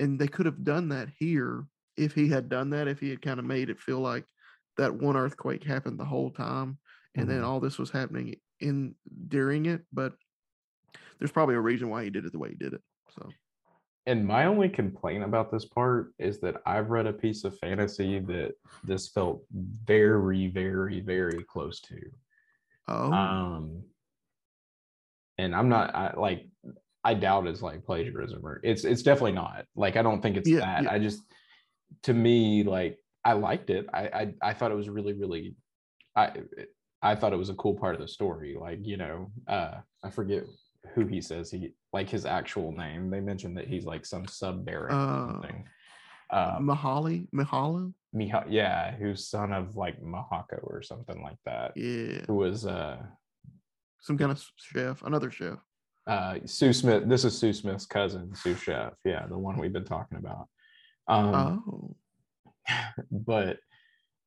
And 0.00 0.18
they 0.18 0.26
could 0.26 0.46
have 0.46 0.64
done 0.64 0.88
that 0.88 1.10
here 1.16 1.66
if 1.96 2.12
he 2.12 2.28
had 2.28 2.48
done 2.48 2.70
that. 2.70 2.88
If 2.88 2.98
he 2.98 3.10
had 3.10 3.22
kind 3.22 3.38
of 3.38 3.46
made 3.46 3.70
it 3.70 3.78
feel 3.78 4.00
like 4.00 4.26
that 4.78 4.94
one 4.96 5.16
earthquake 5.16 5.62
happened 5.62 6.00
the 6.00 6.04
whole 6.04 6.32
time, 6.32 6.80
and 7.14 7.30
then 7.30 7.42
Mhm. 7.42 7.44
all 7.44 7.60
this 7.60 7.78
was 7.78 7.90
happening 7.90 8.34
in 8.58 8.96
during 9.28 9.66
it. 9.66 9.86
But 9.92 10.14
there's 11.20 11.32
probably 11.32 11.54
a 11.54 11.60
reason 11.60 11.88
why 11.88 12.02
he 12.02 12.10
did 12.10 12.24
it 12.24 12.32
the 12.32 12.40
way 12.40 12.48
he 12.48 12.56
did 12.56 12.72
it. 12.72 12.82
So 13.10 13.30
And 14.06 14.26
my 14.26 14.46
only 14.46 14.68
complaint 14.68 15.24
about 15.24 15.52
this 15.52 15.66
part 15.66 16.12
is 16.18 16.40
that 16.40 16.56
I've 16.66 16.90
read 16.90 17.06
a 17.06 17.12
piece 17.12 17.44
of 17.44 17.58
fantasy 17.58 18.18
that 18.20 18.52
this 18.82 19.08
felt 19.08 19.44
very, 19.52 20.48
very, 20.48 21.00
very 21.00 21.44
close 21.44 21.80
to. 21.82 22.00
oh 22.88 23.12
Um, 23.12 23.82
and 25.38 25.54
I'm 25.54 25.68
not 25.68 25.94
I, 25.94 26.14
like 26.16 26.46
I 27.04 27.14
doubt 27.14 27.46
it's 27.46 27.62
like 27.62 27.84
plagiarism 27.84 28.44
or 28.44 28.60
it's 28.62 28.84
it's 28.84 29.02
definitely 29.02 29.32
not. 29.32 29.64
Like 29.74 29.96
I 29.96 30.02
don't 30.02 30.20
think 30.22 30.36
it's 30.36 30.48
Yeah, 30.48 30.60
that. 30.60 30.82
yeah. 30.84 30.92
I 30.92 30.98
just 30.98 31.22
to 32.04 32.14
me 32.14 32.62
like 32.62 32.98
I 33.24 33.34
liked 33.34 33.70
it. 33.70 33.86
I, 33.92 34.02
I 34.02 34.34
I 34.50 34.54
thought 34.54 34.70
it 34.70 34.76
was 34.76 34.88
really 34.88 35.12
really 35.12 35.54
I 36.16 36.32
I 37.02 37.14
thought 37.14 37.32
it 37.32 37.38
was 37.38 37.48
a 37.50 37.54
cool 37.54 37.74
part 37.74 37.94
of 37.94 38.00
the 38.00 38.08
story. 38.08 38.56
Like 38.58 38.80
you 38.82 38.96
know 38.96 39.30
uh 39.46 39.76
I 40.02 40.10
forget 40.10 40.44
who 40.94 41.06
he 41.06 41.20
says 41.20 41.50
he 41.50 41.74
like 41.92 42.08
his 42.08 42.24
actual 42.26 42.72
name. 42.72 43.10
They 43.10 43.20
mentioned 43.20 43.56
that 43.56 43.66
he's 43.66 43.84
like 43.84 44.06
some 44.06 44.26
sub 44.26 44.64
baron 44.64 44.94
or 44.94 44.98
Uh, 44.98 45.32
something. 45.32 45.64
Uh, 46.30 46.58
Mahali 46.60 47.28
Mihala. 47.34 47.92
Miha, 48.14 48.44
yeah, 48.48 48.94
who's 48.96 49.26
son 49.28 49.52
of 49.52 49.76
like 49.76 50.00
Mahako 50.00 50.58
or 50.62 50.82
something 50.82 51.22
like 51.22 51.38
that. 51.44 51.76
Yeah, 51.76 52.24
Who 52.26 52.34
was 52.36 52.66
uh 52.66 52.98
some 54.00 54.16
kind 54.16 54.30
of 54.32 54.42
chef, 54.56 55.02
another 55.02 55.30
chef. 55.30 55.58
uh 56.06 56.34
SouSmith. 56.44 57.08
This 57.08 57.24
is 57.24 57.40
SouSmith's 57.40 57.86
cousin, 57.86 58.34
Sue 58.34 58.54
Chef. 58.54 58.94
Yeah, 59.04 59.26
the 59.26 59.38
one 59.38 59.58
we've 59.58 59.72
been 59.72 59.84
talking 59.84 60.18
about. 60.18 60.48
Um, 61.08 61.34
oh, 61.66 61.96
but 63.10 63.58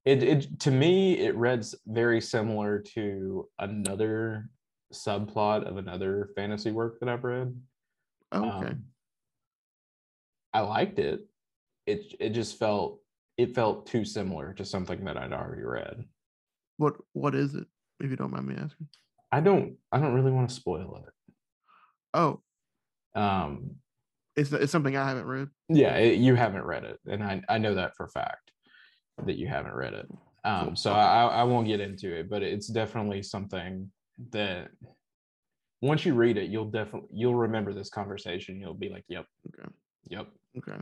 it, 0.05 0.21
it 0.23 0.59
to 0.61 0.71
me 0.71 1.19
it 1.19 1.35
reads 1.35 1.75
very 1.87 2.19
similar 2.19 2.79
to 2.95 3.47
another 3.59 4.49
subplot 4.93 5.67
of 5.67 5.77
another 5.77 6.29
fantasy 6.35 6.71
work 6.71 6.99
that 6.99 7.09
I've 7.09 7.23
read. 7.23 7.55
oh, 8.31 8.49
okay. 8.59 8.69
Um, 8.69 8.83
I 10.53 10.61
liked 10.61 10.99
it. 10.99 11.21
It 11.85 12.13
it 12.19 12.29
just 12.29 12.57
felt 12.57 12.99
it 13.37 13.55
felt 13.55 13.87
too 13.87 14.05
similar 14.05 14.53
to 14.53 14.63
something 14.65 15.03
that 15.05 15.17
I'd 15.17 15.33
already 15.33 15.63
read. 15.63 16.05
what 16.77 16.95
what 17.13 17.35
is 17.35 17.55
it? 17.55 17.65
If 17.99 18.09
you 18.09 18.15
don't 18.15 18.31
mind 18.31 18.47
me 18.47 18.55
asking. 18.55 18.87
I 19.31 19.39
don't. 19.41 19.77
I 19.91 19.99
don't 19.99 20.13
really 20.13 20.31
want 20.31 20.49
to 20.49 20.55
spoil 20.55 21.03
it. 21.07 21.13
Oh, 22.13 22.41
Um, 23.15 23.77
it's 24.35 24.51
it's 24.51 24.71
something 24.71 24.95
I 24.95 25.07
haven't 25.07 25.25
read. 25.25 25.47
yeah, 25.69 25.95
it, 25.95 26.19
you 26.19 26.35
haven't 26.35 26.65
read 26.65 26.83
it, 26.83 26.99
and 27.07 27.23
I 27.23 27.41
I 27.49 27.57
know 27.57 27.73
that 27.75 27.95
for 27.95 28.05
a 28.05 28.09
fact 28.09 28.51
that 29.25 29.37
you 29.37 29.47
haven't 29.47 29.73
read 29.75 29.93
it. 29.93 30.07
Um, 30.45 30.75
so 30.75 30.91
I 30.91 31.25
I 31.25 31.43
won't 31.43 31.67
get 31.67 31.79
into 31.79 32.13
it, 32.15 32.29
but 32.29 32.43
it's 32.43 32.67
definitely 32.67 33.23
something 33.23 33.89
that 34.31 34.69
once 35.81 36.05
you 36.05 36.13
read 36.13 36.37
it, 36.37 36.49
you'll 36.49 36.71
definitely 36.71 37.09
you'll 37.11 37.35
remember 37.35 37.73
this 37.73 37.89
conversation. 37.89 38.59
You'll 38.59 38.73
be 38.73 38.89
like, 38.89 39.05
"Yep, 39.09 39.25
Okay. 39.47 39.69
yep." 40.09 40.27
Okay. 40.57 40.77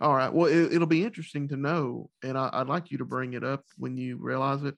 All 0.00 0.14
right. 0.14 0.32
Well, 0.32 0.46
it, 0.46 0.72
it'll 0.72 0.86
be 0.86 1.04
interesting 1.04 1.48
to 1.48 1.56
know, 1.56 2.10
and 2.22 2.38
I, 2.38 2.48
I'd 2.52 2.68
like 2.68 2.90
you 2.90 2.98
to 2.98 3.04
bring 3.04 3.34
it 3.34 3.44
up 3.44 3.64
when 3.76 3.96
you 3.96 4.18
realize 4.18 4.62
it, 4.62 4.76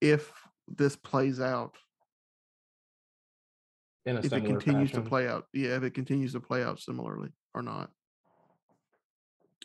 if 0.00 0.32
this 0.66 0.96
plays 0.96 1.38
out, 1.40 1.76
In 4.06 4.16
a 4.16 4.20
if 4.20 4.32
it 4.32 4.44
continues 4.46 4.90
fashion. 4.90 5.04
to 5.04 5.08
play 5.08 5.28
out, 5.28 5.46
yeah, 5.52 5.76
if 5.76 5.82
it 5.82 5.94
continues 5.94 6.32
to 6.32 6.40
play 6.40 6.62
out 6.62 6.80
similarly 6.80 7.30
or 7.54 7.62
not. 7.62 7.90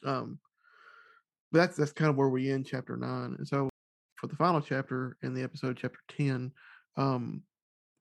Um, 0.06 0.40
but 1.52 1.60
that's 1.60 1.78
that's 1.78 1.94
kind 1.94 2.10
of 2.10 2.18
where 2.18 2.30
we 2.30 2.52
end 2.52 2.68
chapter 2.68 2.98
nine, 2.98 3.36
and 3.38 3.48
so 3.48 3.70
for 4.16 4.28
the 4.28 4.36
final 4.36 4.62
chapter 4.62 5.18
in 5.22 5.34
the 5.34 5.44
episode, 5.44 5.78
chapter 5.78 6.00
ten, 6.10 6.52
um, 6.98 7.44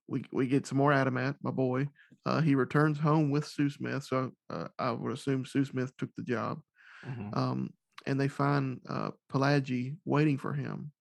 we 0.08 0.24
we 0.32 0.46
get 0.48 0.66
some 0.66 0.78
more 0.78 0.92
Adamat, 0.92 1.36
my 1.42 1.50
boy. 1.50 1.88
Uh, 2.26 2.40
he 2.40 2.54
returns 2.54 2.98
home 2.98 3.30
with 3.30 3.44
SouSmith, 3.44 4.04
so 4.04 4.32
uh, 4.50 4.68
I 4.78 4.92
would 4.92 5.12
assume 5.12 5.44
SouSmith 5.44 5.92
took 5.98 6.10
the 6.16 6.22
job. 6.24 6.60
Mhm. 7.06 7.36
um, 7.36 7.70
and 8.06 8.20
they 8.20 8.28
find 8.28 8.80
uh, 8.88 9.10
Palagyi 9.32 9.96
waiting 10.04 10.38
for 10.38 10.52
him 10.52 10.92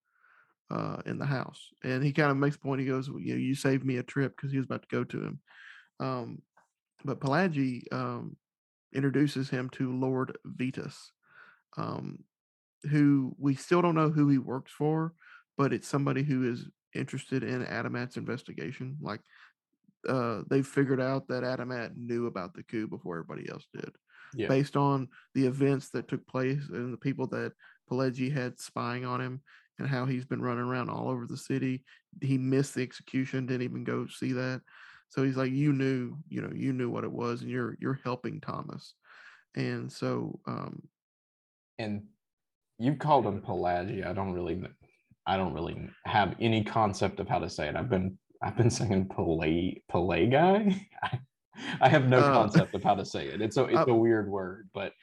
uh, 0.69 1.01
in 1.05 1.17
the 1.19 1.25
house. 1.25 1.69
And 1.83 2.03
he 2.03 2.13
kind 2.13 2.31
of 2.31 2.37
makes 2.37 2.55
a 2.55 2.59
point. 2.59 2.81
He 2.81 2.87
goes, 2.87 3.09
well, 3.09 3.19
"You 3.19 3.33
know, 3.35 3.39
you 3.39 3.55
saved 3.55 3.85
me 3.85 3.97
a 3.97 4.03
trip 4.03 4.35
because 4.35 4.51
he 4.51 4.57
was 4.57 4.65
about 4.65 4.83
to 4.83 4.87
go 4.95 5.03
to 5.03 5.23
him." 5.23 5.41
Um, 5.99 6.41
but 7.05 7.19
Palagyi 7.19 7.91
um, 7.93 8.37
introduces 8.93 9.49
him 9.49 9.69
to 9.71 9.93
Lord 9.97 10.37
Vetas, 10.47 10.97
um, 11.77 12.23
who 12.89 13.35
we 13.37 13.55
still 13.55 13.81
don't 13.81 13.95
know 13.95 14.09
who 14.09 14.29
he 14.29 14.37
works 14.37 14.71
for, 14.71 15.13
but 15.57 15.73
it's 15.73 15.87
somebody 15.87 16.23
who 16.23 16.49
is 16.51 16.67
interested 16.95 17.43
in 17.43 17.65
Adamat's 17.65 18.17
investigation. 18.17 18.97
Like 19.01 19.21
uh, 20.07 20.41
they 20.49 20.61
figured 20.61 21.01
out 21.01 21.27
that 21.27 21.43
Adamat 21.43 21.95
knew 21.95 22.27
about 22.27 22.53
the 22.53 22.63
coup 22.63 22.87
before 22.87 23.19
everybody 23.19 23.49
else 23.49 23.67
did 23.73 23.91
Yeah. 24.35 24.47
based 24.47 24.75
on 24.75 25.07
the 25.35 25.45
events 25.45 25.89
that 25.89 26.07
took 26.07 26.25
place 26.27 26.69
and 26.69 26.91
the 26.91 26.97
people 26.97 27.27
that 27.27 27.53
Palagyi 27.89 28.31
had 28.31 28.59
spying 28.59 29.05
on 29.05 29.21
him 29.21 29.41
and 29.79 29.87
how 29.87 30.05
he's 30.05 30.25
been 30.25 30.41
running 30.41 30.63
around 30.63 30.89
all 30.89 31.09
over 31.09 31.27
the 31.27 31.37
city. 31.37 31.83
He 32.21 32.37
missed 32.37 32.75
the 32.75 32.81
execution, 32.83 33.45
didn't 33.45 33.63
even 33.63 33.83
go 33.83 34.07
see 34.07 34.33
that. 34.33 34.61
So 35.09 35.23
he's 35.23 35.37
like, 35.37 35.51
you 35.51 35.73
knew, 35.73 36.17
you 36.29 36.41
know, 36.41 36.51
you 36.53 36.71
knew 36.71 36.89
what 36.89 37.03
it 37.03 37.11
was, 37.11 37.41
and 37.41 37.49
you're 37.49 37.75
you're 37.81 37.99
helping 38.03 38.39
Thomas. 38.39 38.93
And 39.55 39.91
so, 39.91 40.39
um, 40.47 40.81
and 41.77 42.03
you 42.79 42.95
called 42.95 43.25
him 43.25 43.41
Palagyi. 43.41 44.07
I 44.07 44.13
don't 44.13 44.31
really, 44.31 44.61
I 45.27 45.37
don't 45.37 45.53
really 45.53 45.89
have 46.05 46.35
any 46.39 46.63
concept 46.63 47.19
of 47.19 47.27
how 47.27 47.39
to 47.39 47.49
say 47.49 47.67
it. 47.67 47.75
I've 47.75 47.89
been, 47.89 48.17
I've 48.41 48.57
been 48.57 48.69
saying 48.69 49.09
Pelay, 49.09 49.81
Palagyi. 49.91 50.81
I, 51.03 51.19
I 51.79 51.89
have 51.89 52.07
no 52.07 52.19
Uh, 52.19 52.33
concept 52.33 52.73
of 52.73 52.83
how 52.83 52.95
to 52.95 53.05
say 53.05 53.27
it. 53.27 53.41
It's 53.41 53.57
a, 53.57 53.65
it's 53.65 53.77
I- 53.77 53.85
a 53.91 53.93
weird 53.93 54.29
word, 54.29 54.69
but 54.73 54.93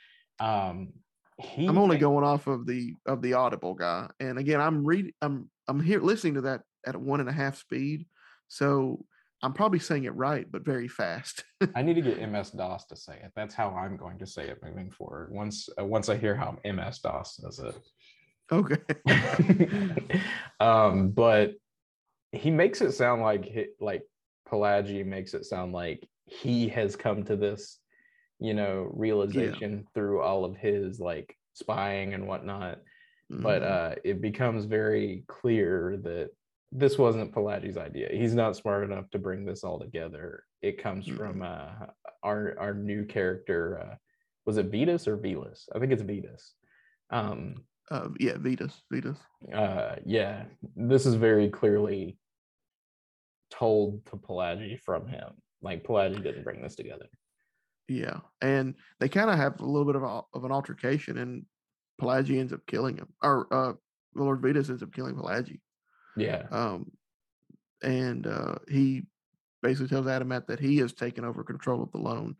um, 0.40 0.92
he. 1.40 1.66
I'm 1.66 1.78
only 1.78 1.98
going 1.98 2.24
off 2.24 2.46
of 2.46 2.66
the 2.66 2.94
of 3.06 3.22
the 3.22 3.34
Audible 3.34 3.74
guy. 3.74 4.08
And 4.18 4.38
again, 4.38 4.60
I'm 4.60 4.84
reading, 4.84 5.12
I'm 5.22 5.48
I'm 5.68 5.80
here 5.80 6.00
listening 6.00 6.34
to 6.34 6.40
that 6.42 6.62
at 6.86 6.96
one 6.96 7.20
and 7.20 7.28
a 7.28 7.32
half 7.32 7.58
speed. 7.58 8.06
So 8.48 9.04
I'm 9.42 9.52
probably 9.52 9.78
saying 9.78 10.04
it 10.04 10.14
right, 10.16 10.50
but 10.50 10.64
very 10.64 10.88
fast. 10.88 11.44
I 11.76 11.82
need 11.82 11.94
to 11.94 12.02
get 12.02 12.28
MS 12.28 12.50
DOS 12.50 12.86
to 12.86 12.96
say 12.96 13.20
it. 13.22 13.30
That's 13.36 13.54
how 13.54 13.70
I'm 13.70 13.96
going 13.96 14.18
to 14.18 14.26
say 14.26 14.48
it 14.48 14.58
moving 14.64 14.90
forward. 14.90 15.30
Once, 15.32 15.68
uh, 15.80 15.84
once 15.84 16.08
I 16.08 16.16
hear 16.16 16.34
how 16.34 16.58
MS 16.64 16.98
DOS 17.00 17.36
does 17.36 17.60
it. 17.60 17.76
Okay. 18.50 18.78
um, 20.60 21.10
but 21.10 21.52
he 22.32 22.50
makes 22.50 22.80
it 22.80 22.92
sound 22.92 23.22
like 23.22 23.50
like 23.80 24.02
Palagyi 24.48 25.04
makes 25.04 25.34
it 25.34 25.44
sound 25.44 25.72
like 25.72 26.08
he 26.24 26.68
has 26.68 26.96
come 26.96 27.24
to 27.24 27.36
this, 27.36 27.78
you 28.38 28.54
know, 28.54 28.90
realization 28.92 29.86
through 29.94 30.20
all 30.22 30.44
of 30.44 30.56
his 30.56 31.00
like 31.00 31.36
spying 31.54 32.14
and 32.14 32.26
whatnot. 32.26 32.80
But 33.30 33.62
Mhm. 33.62 33.70
uh, 33.70 33.94
it 34.04 34.20
becomes 34.20 34.64
very 34.64 35.24
clear 35.28 35.98
that 36.02 36.30
this 36.72 36.98
wasn't 36.98 37.32
Palagyi's 37.34 37.76
idea. 37.76 38.08
He's 38.10 38.34
not 38.34 38.56
smart 38.56 38.84
enough 38.84 39.08
to 39.10 39.18
bring 39.18 39.44
this 39.44 39.64
all 39.64 39.78
together. 39.78 40.44
It 40.60 40.82
comes 40.82 41.06
Mhm. 41.06 41.16
from 41.16 41.42
uh, 41.42 41.86
our 42.22 42.58
our 42.58 42.74
new 42.74 43.04
character. 43.04 43.78
Uh, 43.78 43.96
was 44.44 44.56
it 44.56 44.70
Vetas 44.70 45.06
or 45.06 45.18
Velas? 45.18 45.68
I 45.74 45.78
think 45.78 45.92
it's 45.92 46.02
Vetas. 46.02 46.52
Um, 47.10 47.64
uh, 47.90 48.08
yeah, 48.20 48.34
Vetas, 48.34 48.74
Vetas. 48.92 49.18
uh 49.54 49.96
yeah 50.04 50.44
this 50.76 51.06
is 51.06 51.14
very 51.14 51.48
clearly 51.48 52.18
told 53.50 54.04
to 54.06 54.16
palagyi 54.16 54.78
from 54.80 55.06
him 55.08 55.30
like 55.62 55.82
palagyi 55.84 56.22
didn't 56.22 56.44
bring 56.44 56.60
this 56.62 56.76
together 56.76 57.08
Yeah, 57.88 58.20
and 58.42 58.74
they 59.00 59.08
kind 59.08 59.30
of 59.30 59.36
have 59.38 59.60
a 59.60 59.64
little 59.64 59.86
bit 59.86 59.96
of 59.96 60.02
a, 60.02 60.20
of 60.36 60.44
an 60.44 60.52
altercation, 60.52 61.16
and 61.16 61.46
Palagyi 62.00 62.38
ends 62.38 62.52
up 62.52 62.60
killing 62.66 62.96
him, 63.00 63.08
or 63.22 63.46
uh, 63.50 63.72
Lord 64.14 64.42
Vetas 64.42 64.68
ends 64.68 64.82
up 64.82 64.92
killing 64.92 65.16
Palagyi. 65.16 65.60
yeah 66.16 66.42
Um, 66.52 66.92
and 67.82 68.26
uh, 68.26 68.56
he 68.68 69.06
basically 69.62 69.88
tells 69.88 70.06
Adamat 70.06 70.46
that 70.48 70.60
he 70.60 70.76
has 70.82 70.92
taken 70.92 71.24
over 71.24 71.42
control 71.42 71.82
of 71.82 71.90
the 71.92 71.98
loan, 71.98 72.36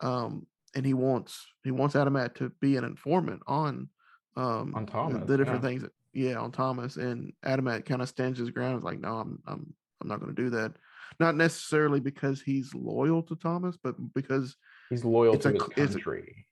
um, 0.00 0.46
and 0.74 0.84
he 0.84 0.94
wants 0.94 1.46
he 1.62 1.70
wants 1.70 1.94
Adamat 1.94 2.34
to 2.40 2.50
be 2.60 2.76
an 2.76 2.84
informant 2.84 3.42
on 3.46 3.88
um, 4.36 4.74
On 4.74 4.86
Thomas, 4.86 5.26
the 5.26 5.36
different 5.36 5.62
yeah. 5.62 5.68
things. 5.68 5.84
Yeah, 6.14 6.34
on 6.40 6.52
Thomas, 6.52 6.96
and 6.96 7.32
Adamat 7.44 7.86
kind 7.86 8.02
of 8.02 8.08
stands 8.08 8.38
his 8.38 8.50
ground. 8.50 8.78
is 8.78 8.84
like, 8.84 9.00
no, 9.00 9.16
I'm 9.16 9.38
I'm 9.46 9.72
I'm 10.00 10.08
not 10.08 10.20
going 10.20 10.34
to 10.34 10.42
do 10.42 10.50
that. 10.50 10.74
Not 11.20 11.36
necessarily 11.36 12.00
because 12.00 12.40
he's 12.42 12.74
loyal 12.74 13.22
to 13.24 13.36
Thomas, 13.36 13.76
but 13.82 13.94
because 14.14 14.56
he's 14.90 15.04
loyal 15.04 15.38
to 15.38 15.48
a 15.48 15.52
his 15.52 15.62
it's 15.62 15.94
a- 15.94 16.00
country 16.00 16.46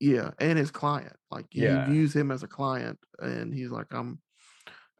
yeah, 0.00 0.30
and 0.40 0.58
his 0.58 0.70
client. 0.70 1.14
Like 1.30 1.46
Yeah. 1.52 1.84
he 1.86 1.92
views 1.92 2.14
him 2.14 2.30
as 2.30 2.42
a 2.42 2.48
client, 2.48 2.98
and 3.20 3.54
he's 3.54 3.70
like, 3.70 3.86
I'm 3.92 4.20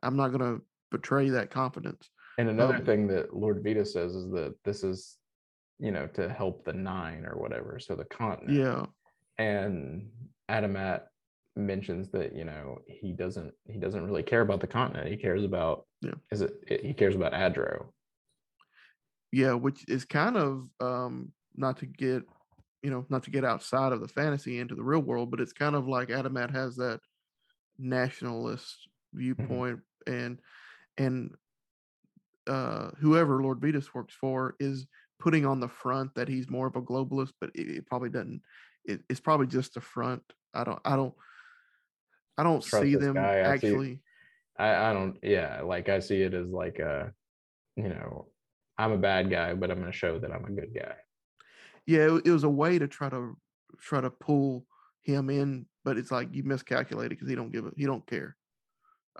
I'm 0.02 0.16
not 0.16 0.28
going 0.28 0.40
to 0.58 0.62
betray 0.90 1.30
that 1.30 1.50
confidence. 1.50 2.08
and 2.38 2.48
another 2.48 2.74
um, 2.76 2.84
thing 2.84 3.06
that 3.08 3.34
lord 3.34 3.62
vita 3.64 3.84
says 3.84 4.14
is 4.14 4.30
that 4.30 4.54
this 4.64 4.84
is 4.84 5.16
you 5.80 5.90
know 5.90 6.06
to 6.06 6.28
help 6.28 6.64
the 6.64 6.72
nine 6.72 7.24
or 7.26 7.36
whatever 7.36 7.78
so 7.80 7.96
the 7.96 8.04
continent 8.04 8.56
Yeah, 8.58 8.86
and 9.38 10.08
adamat 10.48 11.02
mentions 11.56 12.10
that 12.10 12.36
you 12.36 12.44
know 12.44 12.78
he 12.86 13.12
doesn't 13.12 13.52
he 13.64 13.78
doesn't 13.78 14.04
really 14.04 14.22
care 14.22 14.42
about 14.42 14.60
the 14.60 14.66
continent 14.66 15.08
he 15.08 15.16
cares 15.16 15.42
about 15.42 15.86
Yeah. 16.02 16.12
is 16.30 16.42
it 16.42 16.52
he 16.82 16.92
cares 16.92 17.16
about 17.16 17.32
adro 17.32 17.86
yeah, 19.32 19.52
which 19.52 19.84
is 19.88 20.04
kind 20.04 20.36
of 20.36 20.68
um 20.80 21.32
not 21.54 21.78
to 21.78 21.86
get 21.86 22.22
you 22.82 22.90
know 22.90 23.04
not 23.08 23.24
to 23.24 23.30
get 23.30 23.44
outside 23.44 23.92
of 23.92 24.00
the 24.00 24.08
fantasy 24.08 24.58
into 24.58 24.74
the 24.74 24.82
real 24.82 25.00
world, 25.00 25.30
but 25.30 25.40
it's 25.40 25.52
kind 25.52 25.74
of 25.74 25.88
like 25.88 26.08
Adamat 26.08 26.52
has 26.52 26.76
that 26.76 27.00
nationalist 27.78 28.88
viewpoint, 29.12 29.80
and 30.06 30.40
and 30.96 31.34
uh 32.46 32.90
whoever 32.98 33.42
Lord 33.42 33.60
Vetas 33.60 33.92
works 33.92 34.14
for 34.14 34.54
is 34.60 34.86
putting 35.18 35.44
on 35.44 35.60
the 35.60 35.68
front 35.68 36.14
that 36.14 36.28
he's 36.28 36.48
more 36.48 36.66
of 36.66 36.76
a 36.76 36.82
globalist, 36.82 37.32
but 37.40 37.50
it, 37.54 37.68
it 37.68 37.86
probably 37.86 38.10
doesn't. 38.10 38.42
It, 38.84 39.02
it's 39.10 39.20
probably 39.20 39.48
just 39.48 39.76
a 39.76 39.80
front. 39.80 40.22
I 40.54 40.64
don't. 40.64 40.80
I 40.84 40.96
don't. 40.96 41.14
I 42.38 42.42
don't 42.42 42.62
Trust 42.62 42.84
see 42.84 42.94
them 42.96 43.14
guy, 43.14 43.40
I 43.40 43.56
see- 43.58 43.68
actually. 43.68 44.02
I, 44.58 44.90
I 44.90 44.92
don't 44.94 45.18
yeah 45.22 45.60
like 45.62 45.90
i 45.90 45.98
see 45.98 46.22
it 46.22 46.32
as 46.32 46.48
like 46.48 46.78
a 46.78 47.12
you 47.76 47.90
know 47.90 48.28
i'm 48.78 48.90
a 48.92 48.96
bad 48.96 49.28
guy 49.30 49.52
but 49.52 49.70
i'm 49.70 49.78
going 49.80 49.92
to 49.92 49.96
show 49.96 50.18
that 50.18 50.32
i'm 50.32 50.46
a 50.46 50.50
good 50.50 50.72
guy 50.74 50.94
yeah, 51.86 52.06
it, 52.16 52.22
it 52.26 52.30
was 52.32 52.42
a 52.44 52.48
way 52.48 52.78
to 52.78 52.88
try 52.88 53.08
to 53.10 53.36
try 53.78 54.00
to 54.00 54.10
pull 54.10 54.66
him 55.02 55.30
in, 55.30 55.66
but 55.84 55.96
it's 55.96 56.10
like 56.10 56.28
you 56.32 56.42
miscalculated 56.42 57.10
because 57.10 57.28
he 57.28 57.36
don't 57.36 57.52
give 57.52 57.64
a 57.66 57.70
he 57.76 57.84
don't 57.86 58.04
care 58.06 58.34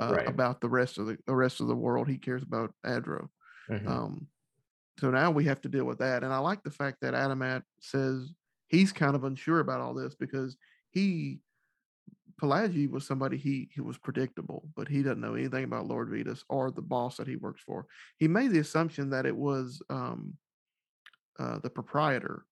uh, 0.01 0.15
Right. 0.15 0.27
about 0.29 0.61
the 0.61 0.69
rest 0.69 0.99
of 0.99 1.07
the 1.07 1.17
the 1.27 1.35
rest 1.37 1.61
of 1.61 1.69
the 1.69 1.77
world. 1.77 2.09
He 2.09 2.19
cares 2.19 2.43
about 2.43 2.75
Adro. 2.85 3.29
Mhm. 3.71 3.87
Um, 3.87 4.27
so 4.99 5.11
now 5.13 5.31
we 5.31 5.45
have 5.45 5.61
to 5.61 5.69
deal 5.69 5.85
with 5.85 5.99
that, 5.99 6.25
and 6.25 6.33
I 6.33 6.39
like 6.39 6.63
the 6.65 6.71
fact 6.73 7.03
that 7.03 7.15
Adamat 7.15 7.63
says 7.81 8.33
he's 8.69 8.91
kind 8.93 9.15
of 9.15 9.23
unsure 9.25 9.61
about 9.61 9.81
all 9.81 9.95
this 9.95 10.15
because 10.17 10.57
he 10.91 11.39
Palagyi 12.41 12.91
was 12.91 13.07
somebody 13.07 13.37
he 13.39 13.69
he 13.73 13.81
was 13.81 13.99
predictable, 13.99 14.69
but 14.77 14.89
he 14.89 15.03
doesn't 15.03 15.21
know 15.21 15.35
anything 15.35 15.65
about 15.65 15.87
Lord 15.87 16.11
Vetas 16.11 16.43
or 16.49 16.71
the 16.71 16.83
boss 16.83 17.17
that 17.17 17.27
he 17.29 17.37
works 17.37 17.63
for. 17.63 17.87
He 18.19 18.29
made 18.29 18.51
the 18.53 18.59
assumption 18.61 19.11
that 19.11 19.27
it 19.27 19.37
was 19.37 19.81
um, 19.91 20.37
uh, 21.39 21.59
the 21.59 21.71
proprietor, 21.71 22.47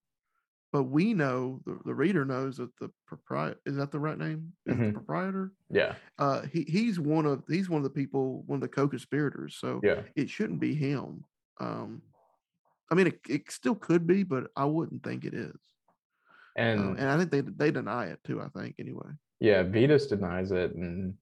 but 0.73 0.85
we 0.85 1.15
know 1.15 1.63
the, 1.67 1.79
the 1.85 1.95
reader 1.95 2.25
knows 2.25 2.59
that 2.59 2.77
the 2.79 2.91
proprietor 3.07 3.61
is 3.67 3.77
that 3.77 3.91
the 3.93 4.01
right 4.01 4.19
name 4.19 4.53
is 4.67 4.79
the 4.79 4.85
Mhm. 4.85 4.93
proprietor 4.95 5.53
Yeah. 5.71 5.97
uh 6.19 6.43
he 6.43 6.63
he's 6.65 7.01
one 7.01 7.27
of 7.27 7.45
he's 7.49 7.69
one 7.71 7.79
of 7.81 7.85
the 7.85 7.91
people 7.91 8.43
one 8.45 8.59
of 8.59 8.61
the 8.63 8.69
co-conspirators 8.69 9.57
so 9.57 9.81
Yeah. 9.83 10.03
it 10.17 10.31
shouldn't 10.31 10.61
be 10.61 10.75
him 10.75 11.25
um 11.61 12.03
i 12.91 12.95
mean 12.95 13.09
it, 13.09 13.21
it 13.29 13.51
still 13.51 13.75
could 13.77 14.07
be 14.07 14.23
but 14.25 14.51
i 14.57 14.65
wouldn't 14.65 15.03
think 15.05 15.25
it 15.25 15.35
is 15.35 15.57
And 16.57 16.81
Um, 16.81 16.97
and 16.99 17.09
i 17.11 17.19
think 17.19 17.31
they 17.31 17.41
they 17.41 17.71
deny 17.71 18.07
it 18.07 18.21
too 18.25 18.41
i 18.41 18.49
think 18.49 18.77
anyway 18.79 19.11
Yeah, 19.41 19.63
Vetas 19.65 20.09
denies 20.09 20.53
it, 20.53 20.75
and 20.75 21.15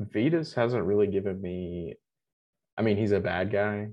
Vetas 0.00 0.54
hasn't 0.54 0.84
really 0.84 1.06
given 1.06 1.40
me. 1.40 1.94
I 2.76 2.82
mean, 2.82 2.96
he's 2.96 3.12
a 3.12 3.20
bad 3.20 3.50
guy. 3.50 3.88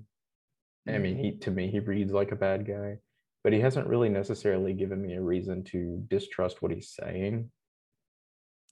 I 0.88 0.98
mean, 0.98 1.18
he 1.18 1.38
to 1.40 1.52
me 1.52 1.72
he 1.72 1.80
reads 1.80 2.12
like 2.12 2.32
a 2.32 2.36
bad 2.36 2.68
guy, 2.68 2.98
but 3.44 3.54
he 3.54 3.60
hasn't 3.60 3.88
really 3.88 4.10
necessarily 4.10 4.74
given 4.74 5.02
me 5.02 5.14
a 5.14 5.22
reason 5.22 5.64
to 5.66 6.04
distrust 6.10 6.62
what 6.62 6.72
he's 6.72 6.90
saying. 6.90 7.50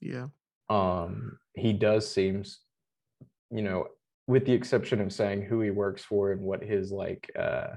yeah 0.00 0.26
Um, 0.68 1.38
he 1.54 1.72
does 1.72 2.10
seems, 2.10 2.60
you 3.50 3.62
know, 3.62 3.88
with 4.26 4.44
the 4.44 4.52
exception 4.52 5.00
of 5.00 5.12
saying 5.12 5.42
who 5.42 5.60
he 5.60 5.70
works 5.70 6.04
for 6.04 6.32
and 6.32 6.42
what 6.42 6.62
his 6.62 6.92
like 6.92 7.30
uh 7.38 7.76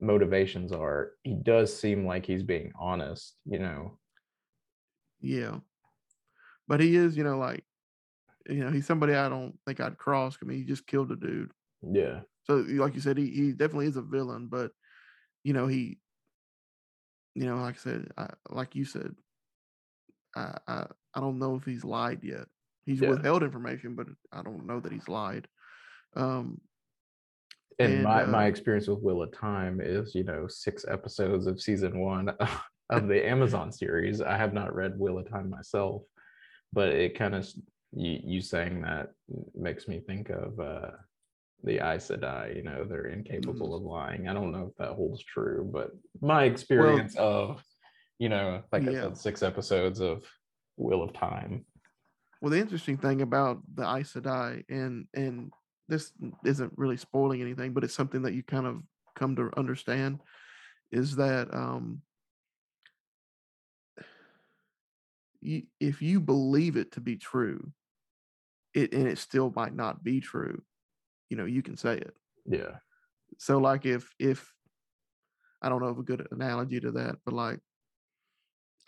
motivations 0.00 0.72
are, 0.72 1.12
he 1.22 1.34
does 1.34 1.74
seem 1.78 2.06
like 2.06 2.26
he's 2.26 2.42
being 2.42 2.72
honest, 2.78 3.36
you 3.44 3.60
know. 3.60 3.98
Yeah. 5.24 5.58
But 6.68 6.80
he 6.80 6.96
is 6.96 7.16
you 7.16 7.24
know 7.24 7.38
like 7.38 7.64
you 8.48 8.62
know 8.62 8.70
he's 8.70 8.86
somebody 8.86 9.14
i 9.14 9.28
don't 9.28 9.58
think 9.66 9.80
i'd 9.80 9.96
cross 9.96 10.36
i 10.42 10.44
mean 10.44 10.58
he 10.58 10.64
just 10.64 10.86
killed 10.86 11.10
a 11.10 11.16
dude. 11.16 11.50
Yeah. 11.82 12.20
so 12.44 12.56
like 12.56 12.94
you 12.94 13.00
said 13.00 13.16
he, 13.16 13.30
he 13.30 13.52
definitely 13.52 13.86
is 13.86 13.96
a 13.96 14.02
villain 14.02 14.48
but 14.48 14.70
you 15.44 15.52
know 15.54 15.66
he 15.66 15.98
you 17.34 17.46
know 17.46 17.56
like 17.56 17.76
i 17.76 17.78
said 17.78 18.08
I, 18.18 18.28
like 18.50 18.74
you 18.74 18.84
said 18.84 19.14
I, 20.36 20.56
I 20.68 20.86
i 21.14 21.20
don't 21.20 21.38
know 21.38 21.56
if 21.56 21.64
he's 21.64 21.84
lied 21.84 22.22
yet. 22.22 22.46
He's 22.84 23.00
Yeah. 23.00 23.10
withheld 23.10 23.42
information 23.42 23.94
but 23.94 24.08
i 24.32 24.42
don't 24.42 24.66
know 24.66 24.80
that 24.80 24.92
he's 24.92 25.08
lied. 25.08 25.48
Um 26.16 26.60
and, 27.78 27.92
And, 27.92 28.02
my, 28.04 28.24
my 28.26 28.44
uh, 28.44 28.48
experience 28.48 28.86
with 28.88 29.00
Wheel 29.02 29.22
of 29.22 29.32
Time 29.32 29.80
is, 29.80 30.14
you 30.14 30.22
know, 30.22 30.46
six 30.48 30.84
episodes 30.86 31.46
of 31.46 31.60
season 31.60 31.98
one 31.98 32.30
of 32.90 33.08
the 33.08 33.26
Amazon 33.26 33.72
series. 33.72 34.20
I 34.20 34.36
have 34.36 34.52
not 34.52 34.74
read 34.74 34.98
Wheel 34.98 35.18
of 35.18 35.28
Time 35.28 35.50
myself, 35.50 36.02
but 36.72 36.88
it 36.88 37.18
kind 37.18 37.34
of 37.34 37.48
you, 37.92 38.20
you 38.22 38.40
saying 38.40 38.82
that 38.82 39.12
makes 39.54 39.88
me 39.88 40.00
think 40.00 40.30
of 40.30 40.58
uh, 40.60 40.90
the 41.62 41.78
Aes 41.78 42.08
Sedai. 42.10 42.56
You 42.56 42.62
know, 42.62 42.84
they're 42.84 43.06
incapable 43.06 43.68
Mm-hmm. 43.68 43.74
of 43.76 43.82
lying. 43.82 44.28
I 44.28 44.34
don't 44.34 44.52
know 44.52 44.68
if 44.70 44.76
that 44.78 44.94
holds 44.94 45.22
true, 45.22 45.68
but 45.72 45.90
my 46.20 46.44
experience 46.44 47.16
of, 47.16 47.62
you 48.18 48.28
know, 48.28 48.62
like 48.72 48.82
I 48.82 48.92
said, 48.92 49.16
six 49.16 49.42
episodes 49.42 50.00
of 50.00 50.24
Wheel 50.76 51.02
of 51.02 51.12
Time. 51.14 51.64
well 52.40 52.50
the 52.50 52.58
interesting 52.58 52.98
thing 52.98 53.22
about 53.22 53.58
the 53.74 53.82
Aes 53.82 54.12
Sedai 54.12 54.64
and 54.68 55.06
and 55.14 55.50
this 55.88 56.12
isn't 56.44 56.72
really 56.76 56.96
spoiling 56.96 57.40
anything 57.40 57.72
but 57.72 57.84
it's 57.84 57.94
something 57.94 58.22
that 58.22 58.34
you 58.34 58.42
kind 58.42 58.66
of 58.66 58.82
come 59.14 59.36
to 59.36 59.50
understand 59.56 60.18
is 60.90 61.16
that 61.16 61.52
um 61.54 62.02
you, 65.44 65.62
if 65.78 66.00
you 66.02 66.20
believe 66.20 66.76
it 66.76 66.92
to 66.92 67.00
be 67.00 67.16
true 67.16 67.70
it 68.72 68.92
and 68.92 69.06
it 69.06 69.18
still 69.18 69.52
might 69.54 69.74
not 69.74 70.02
be 70.02 70.20
true 70.20 70.62
you 71.28 71.36
know 71.36 71.44
you 71.44 71.62
can 71.62 71.76
say 71.76 71.96
it 71.96 72.14
Yeah. 72.46 72.76
so 73.38 73.58
like 73.58 73.86
if 73.86 74.12
if 74.18 74.52
i 75.62 75.68
don't 75.68 75.82
know 75.82 75.88
of 75.88 75.98
a 75.98 76.02
good 76.02 76.26
analogy 76.30 76.80
to 76.80 76.92
that 76.92 77.16
but 77.24 77.34
like 77.34 77.60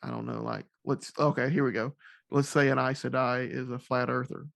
i 0.02 0.10
don't 0.10 0.26
know 0.26 0.42
like 0.42 0.64
let's 0.84 1.12
okay 1.18 1.50
here 1.50 1.64
we 1.64 1.72
go 1.72 1.92
let's 2.30 2.48
say 2.48 2.68
an 2.68 2.78
Aes 2.78 3.02
Sedai 3.02 3.48
is 3.50 3.70
a 3.70 3.78
flat 3.78 4.08
earther 4.10 4.46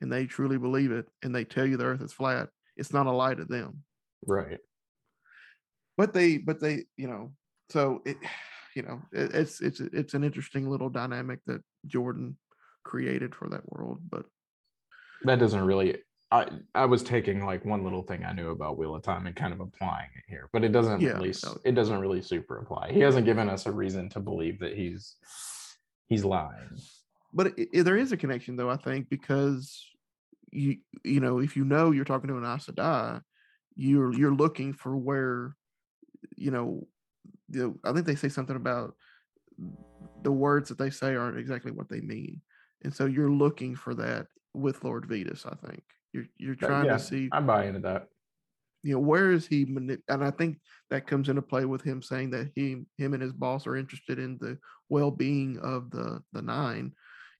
and 0.00 0.12
they 0.12 0.26
truly 0.26 0.58
believe 0.58 0.92
it 0.92 1.06
and 1.22 1.34
they 1.34 1.44
tell 1.44 1.66
you 1.66 1.76
the 1.76 1.84
earth 1.84 2.02
is 2.02 2.12
flat 2.12 2.48
it's 2.76 2.92
not 2.92 3.06
a 3.06 3.10
lie 3.10 3.34
to 3.34 3.44
them 3.44 3.82
Right. 4.26 4.58
but 5.96 6.12
they 6.12 6.38
but 6.38 6.60
they 6.60 6.84
you 6.96 7.08
know 7.08 7.32
so 7.70 8.02
it 8.04 8.16
you 8.74 8.82
know 8.82 9.00
it, 9.12 9.34
it's 9.34 9.60
it's 9.60 9.80
it's 9.80 10.14
an 10.14 10.24
interesting 10.24 10.68
little 10.68 10.88
dynamic 10.88 11.40
that 11.46 11.62
jordan 11.86 12.36
created 12.84 13.34
for 13.34 13.48
that 13.48 13.62
world 13.72 13.98
but 14.10 14.26
that 15.22 15.38
doesn't 15.38 15.64
really 15.64 15.96
I 16.30 16.48
I 16.74 16.84
was 16.86 17.02
taking 17.02 17.44
like 17.46 17.64
one 17.64 17.84
little 17.84 18.02
thing 18.02 18.24
I 18.24 18.32
knew 18.32 18.50
about 18.50 18.76
Wheel 18.76 18.94
of 18.96 19.02
Time 19.02 19.26
and 19.26 19.36
kind 19.36 19.52
of 19.52 19.60
applying 19.60 20.08
it 20.16 20.24
here, 20.26 20.48
but 20.52 20.64
it 20.64 20.70
doesn't 20.72 21.00
Yeah, 21.00 21.12
really 21.18 21.34
no. 21.44 21.58
it 21.64 21.72
doesn't 21.74 21.98
really 22.00 22.22
super 22.22 22.58
apply. 22.58 22.92
He 22.92 23.00
hasn't 23.00 23.24
given 23.26 23.48
us 23.48 23.66
a 23.66 23.72
reason 23.72 24.08
to 24.10 24.20
believe 24.20 24.58
that 24.60 24.74
he's 24.76 25.16
he's 26.08 26.24
lying. 26.24 26.70
but 27.32 27.48
i 27.58 27.66
i- 27.74 27.82
there 27.82 27.96
is 27.96 28.10
a 28.12 28.16
connection 28.16 28.56
though 28.56 28.70
i 28.70 28.76
think 28.76 29.08
because 29.08 29.88
you 30.50 30.78
you 31.04 31.20
know 31.20 31.38
if 31.38 31.56
you 31.56 31.64
know 31.64 31.90
you're 31.92 32.04
talking 32.12 32.28
to 32.28 32.36
an 32.36 32.44
Aes 32.44 32.66
Sedai, 32.66 33.20
you're 33.76 34.12
you're 34.12 34.34
looking 34.34 34.72
for 34.72 34.96
where 34.96 35.54
you 36.36 36.50
know 36.50 36.88
the, 37.48 37.74
i 37.84 37.92
think 37.92 38.06
they 38.06 38.14
say 38.14 38.28
something 38.28 38.56
about 38.56 38.94
the 40.22 40.32
words 40.32 40.68
that 40.68 40.78
they 40.78 40.90
say 40.90 41.14
aren't 41.14 41.38
exactly 41.38 41.70
what 41.70 41.88
they 41.88 42.00
mean 42.00 42.40
and 42.82 42.92
so 42.94 43.06
you're 43.06 43.30
looking 43.30 43.74
for 43.74 43.94
that 43.94 44.26
with 44.54 44.82
lord 44.84 45.08
vetas 45.08 45.46
i 45.46 45.66
think 45.68 45.82
you're 46.12 46.26
you're 46.38 46.54
trying 46.54 46.86
yeah, 46.86 46.96
to 46.96 46.98
see 46.98 47.28
I 47.32 47.40
buy 47.40 47.66
into 47.66 47.80
that. 47.80 48.08
you 48.82 48.94
know 48.94 49.00
where 49.00 49.32
is 49.32 49.46
he 49.46 49.64
mani- 49.64 49.98
and 50.08 50.24
i 50.24 50.30
think 50.30 50.58
that 50.90 51.06
comes 51.06 51.28
into 51.28 51.42
play 51.42 51.64
with 51.64 51.82
him 51.82 52.02
saying 52.02 52.30
that 52.30 52.50
he 52.54 52.84
him 52.98 53.14
and 53.14 53.22
his 53.22 53.32
boss 53.32 53.66
are 53.66 53.76
interested 53.76 54.18
in 54.18 54.38
the 54.40 54.58
well-being 54.88 55.58
of 55.58 55.90
the 55.90 56.22
the 56.32 56.42
nine 56.42 56.92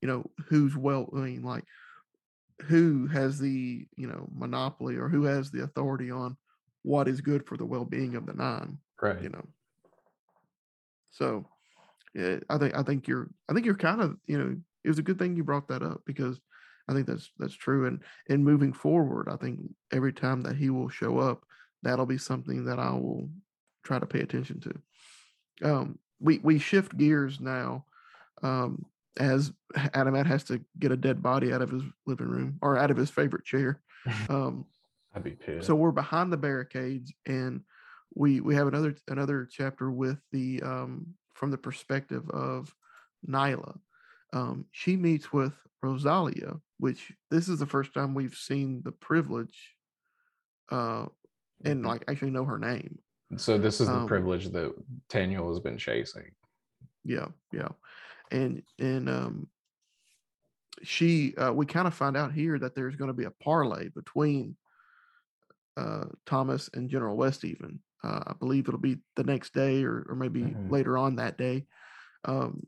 you 0.02 0.08
know 0.08 0.24
who's 0.48 0.76
well 0.76 1.08
i 1.14 1.18
mean 1.20 1.42
like 1.42 1.64
who 2.66 3.06
has 3.08 3.38
the 3.38 3.86
you 3.96 4.06
know 4.06 4.28
monopoly 4.32 4.96
or 4.96 5.08
who 5.08 5.24
has 5.24 5.50
the 5.50 5.62
authority 5.62 6.10
on 6.10 6.36
what 6.82 7.08
is 7.08 7.20
good 7.20 7.46
for 7.46 7.56
the 7.56 7.64
well-being 7.66 8.14
of 8.14 8.26
the 8.26 8.34
nine 8.34 8.78
Right. 9.02 9.20
you 9.22 9.28
know 9.28 9.44
so 11.14 11.46
yeah 12.14 12.36
i 12.50 12.58
think 12.58 12.74
i 12.76 12.82
think 12.82 13.08
you're 13.08 13.30
i 13.48 13.54
think 13.54 13.64
you're 13.64 13.74
kind 13.74 14.00
of 14.00 14.16
you 14.26 14.36
know 14.36 14.56
it 14.84 14.88
was 14.88 14.98
a 14.98 15.02
good 15.02 15.18
thing 15.18 15.36
you 15.36 15.44
brought 15.44 15.68
that 15.68 15.82
up 15.82 16.02
because 16.04 16.40
i 16.88 16.92
think 16.92 17.06
that's 17.06 17.30
that's 17.38 17.54
true 17.54 17.86
and 17.86 18.00
and 18.28 18.44
moving 18.44 18.72
forward 18.72 19.28
i 19.30 19.36
think 19.36 19.60
every 19.92 20.12
time 20.12 20.42
that 20.42 20.56
he 20.56 20.70
will 20.70 20.88
show 20.88 21.18
up 21.18 21.44
that'll 21.82 22.06
be 22.06 22.18
something 22.18 22.64
that 22.64 22.78
i 22.78 22.90
will 22.90 23.28
try 23.84 23.98
to 23.98 24.06
pay 24.06 24.20
attention 24.20 24.60
to 24.60 25.68
um 25.68 25.98
we 26.20 26.38
we 26.42 26.58
shift 26.58 26.96
gears 26.96 27.40
now 27.40 27.84
um 28.42 28.84
as 29.16 29.52
Adamat 29.76 30.26
has 30.26 30.42
to 30.44 30.60
get 30.80 30.90
a 30.90 30.96
dead 30.96 31.22
body 31.22 31.52
out 31.52 31.62
of 31.62 31.70
his 31.70 31.84
living 32.04 32.26
room 32.26 32.58
or 32.60 32.76
out 32.76 32.90
of 32.90 32.96
his 32.96 33.10
favorite 33.10 33.44
chair 33.44 33.80
um 34.28 34.66
I'd 35.14 35.22
be 35.22 35.30
pissed. 35.30 35.68
so 35.68 35.76
we're 35.76 35.92
behind 35.92 36.32
the 36.32 36.36
barricades 36.36 37.12
and 37.26 37.60
we 38.14 38.40
we 38.40 38.54
have 38.54 38.66
another 38.68 38.94
another 39.08 39.48
chapter 39.50 39.90
with 39.90 40.18
the 40.32 40.62
um 40.62 41.06
from 41.34 41.50
the 41.50 41.58
perspective 41.58 42.28
of 42.30 42.72
nila 43.26 43.74
um 44.32 44.64
she 44.72 44.96
meets 44.96 45.32
with 45.32 45.52
rozalia 45.84 46.60
which 46.78 47.12
this 47.30 47.48
is 47.48 47.58
the 47.58 47.66
first 47.66 47.92
time 47.92 48.14
we've 48.14 48.34
seen 48.36 48.82
the 48.84 48.92
privilege 48.92 49.74
uh 50.70 51.06
and 51.64 51.82
Mhm. 51.82 51.86
like 51.86 52.04
actually 52.08 52.30
know 52.30 52.44
her 52.44 52.58
name 52.58 52.98
so 53.36 53.58
this 53.58 53.80
is 53.80 53.88
the 53.88 53.94
um, 53.96 54.06
privilege 54.06 54.48
that 54.50 54.72
Taniel 55.08 55.48
has 55.48 55.60
been 55.60 55.78
chasing. 55.78 56.30
yeah 57.04 57.28
yeah 57.52 57.68
and 58.30 58.62
and 58.78 59.08
um 59.08 59.48
she 60.82 61.34
uh 61.36 61.52
we 61.52 61.66
kind 61.66 61.86
of 61.86 61.94
find 61.94 62.16
out 62.16 62.32
here 62.32 62.58
that 62.58 62.74
there's 62.74 62.96
going 62.96 63.08
to 63.08 63.14
be 63.14 63.24
a 63.24 63.30
parlay 63.30 63.88
between 63.88 64.56
uh 65.76 66.04
thomas 66.26 66.70
and 66.74 66.90
general 66.90 67.16
westeven 67.16 67.78
uh, 68.04 68.24
i 68.28 68.34
believe 68.40 68.68
it'll 68.68 68.80
be 68.80 68.98
the 69.16 69.24
next 69.24 69.54
day 69.54 69.84
or, 69.84 70.06
or 70.10 70.16
maybe 70.16 70.42
Mhm. 70.42 70.70
later 70.70 70.98
on 70.98 71.16
that 71.16 71.38
day 71.38 71.66
um 72.26 72.66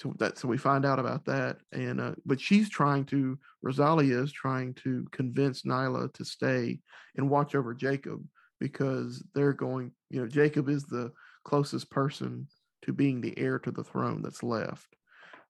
so 0.00 0.12
that 0.18 0.38
so 0.38 0.48
we 0.48 0.58
find 0.58 0.84
out 0.84 0.98
about 0.98 1.24
that 1.26 1.58
and 1.72 2.00
uh 2.00 2.14
but 2.26 2.40
she's 2.40 2.68
trying 2.68 3.04
to 3.04 3.38
rozalia 3.64 4.22
is 4.22 4.32
trying 4.32 4.74
to 4.74 5.06
convince 5.12 5.64
nila 5.64 6.08
to 6.12 6.24
stay 6.24 6.80
and 7.16 7.30
watch 7.30 7.54
over 7.54 7.74
jacob 7.74 8.24
because 8.60 9.24
they're 9.34 9.52
going 9.52 9.92
you 10.10 10.20
know 10.20 10.28
jacob 10.28 10.68
is 10.68 10.84
the 10.86 11.12
closest 11.44 11.90
person 11.90 12.48
to 12.82 12.92
being 12.92 13.20
the 13.20 13.38
heir 13.38 13.58
to 13.58 13.70
the 13.70 13.84
throne 13.84 14.22
that's 14.22 14.42
left 14.42 14.96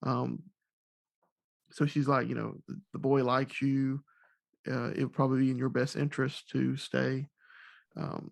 um 0.03 0.43
so 1.71 1.85
she's 1.85 2.07
like 2.07 2.27
you 2.27 2.35
know 2.35 2.55
the, 2.67 2.79
the 2.93 2.99
boy 2.99 3.23
likes 3.23 3.61
you 3.61 4.03
uh, 4.69 4.91
it 4.91 4.99
would 5.01 5.13
probably 5.13 5.41
be 5.41 5.51
in 5.51 5.57
your 5.57 5.69
best 5.69 5.95
interest 5.95 6.49
to 6.49 6.75
stay 6.77 7.27
um 7.97 8.31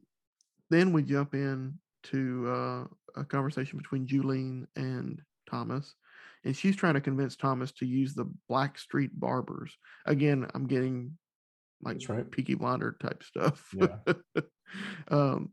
then 0.73 0.91
we 0.91 1.03
jump 1.03 1.33
in 1.33 1.79
to 2.03 2.49
uh, 2.49 2.85
a 3.15 3.25
conversation 3.25 3.77
between 3.77 4.07
Julene 4.07 4.65
and 4.75 5.21
Thomas, 5.49 5.93
and 6.43 6.55
she's 6.55 6.75
trying 6.75 6.95
to 6.95 7.01
convince 7.01 7.35
Thomas 7.35 7.71
to 7.73 7.85
use 7.85 8.13
the 8.13 8.25
Black 8.49 8.77
Street 8.77 9.11
Barbers. 9.13 9.77
Again, 10.05 10.47
I'm 10.53 10.67
getting 10.67 11.17
like 11.81 11.95
That's 11.95 12.09
right. 12.09 12.31
Peaky 12.31 12.55
Blinder 12.55 12.97
type 13.01 13.23
stuff. 13.23 13.69
Yeah. 13.73 13.97
um, 15.09 15.51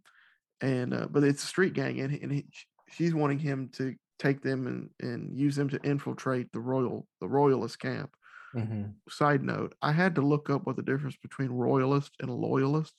and 0.61 0.95
uh, 0.95 1.07
but 1.11 1.25
it's 1.25 1.43
a 1.43 1.47
street 1.47 1.75
gang, 1.75 2.01
and 2.01 2.13
and 2.15 2.33
he, 2.33 2.47
she's 2.91 3.15
wanting 3.15 3.39
him 3.39 3.71
to 3.75 3.95
take 4.19 4.43
them 4.43 4.67
and 4.67 4.91
and 5.01 5.39
use 5.39 5.57
them 5.57 5.69
to 5.71 5.81
infiltrate 5.83 6.53
the 6.53 6.61
royal 6.61 7.07
the 7.21 7.29
royalist 7.29 7.79
camp. 7.79 8.11
Mhm. 8.55 8.95
Side 9.09 9.43
note: 9.43 9.75
I 9.83 9.93
had 9.93 10.15
to 10.17 10.23
look 10.23 10.51
up 10.51 10.67
what 10.67 10.77
the 10.77 10.83
difference 10.83 11.17
between 11.17 11.51
royalist 11.51 12.13
and 12.21 12.31
loyalist 12.31 12.95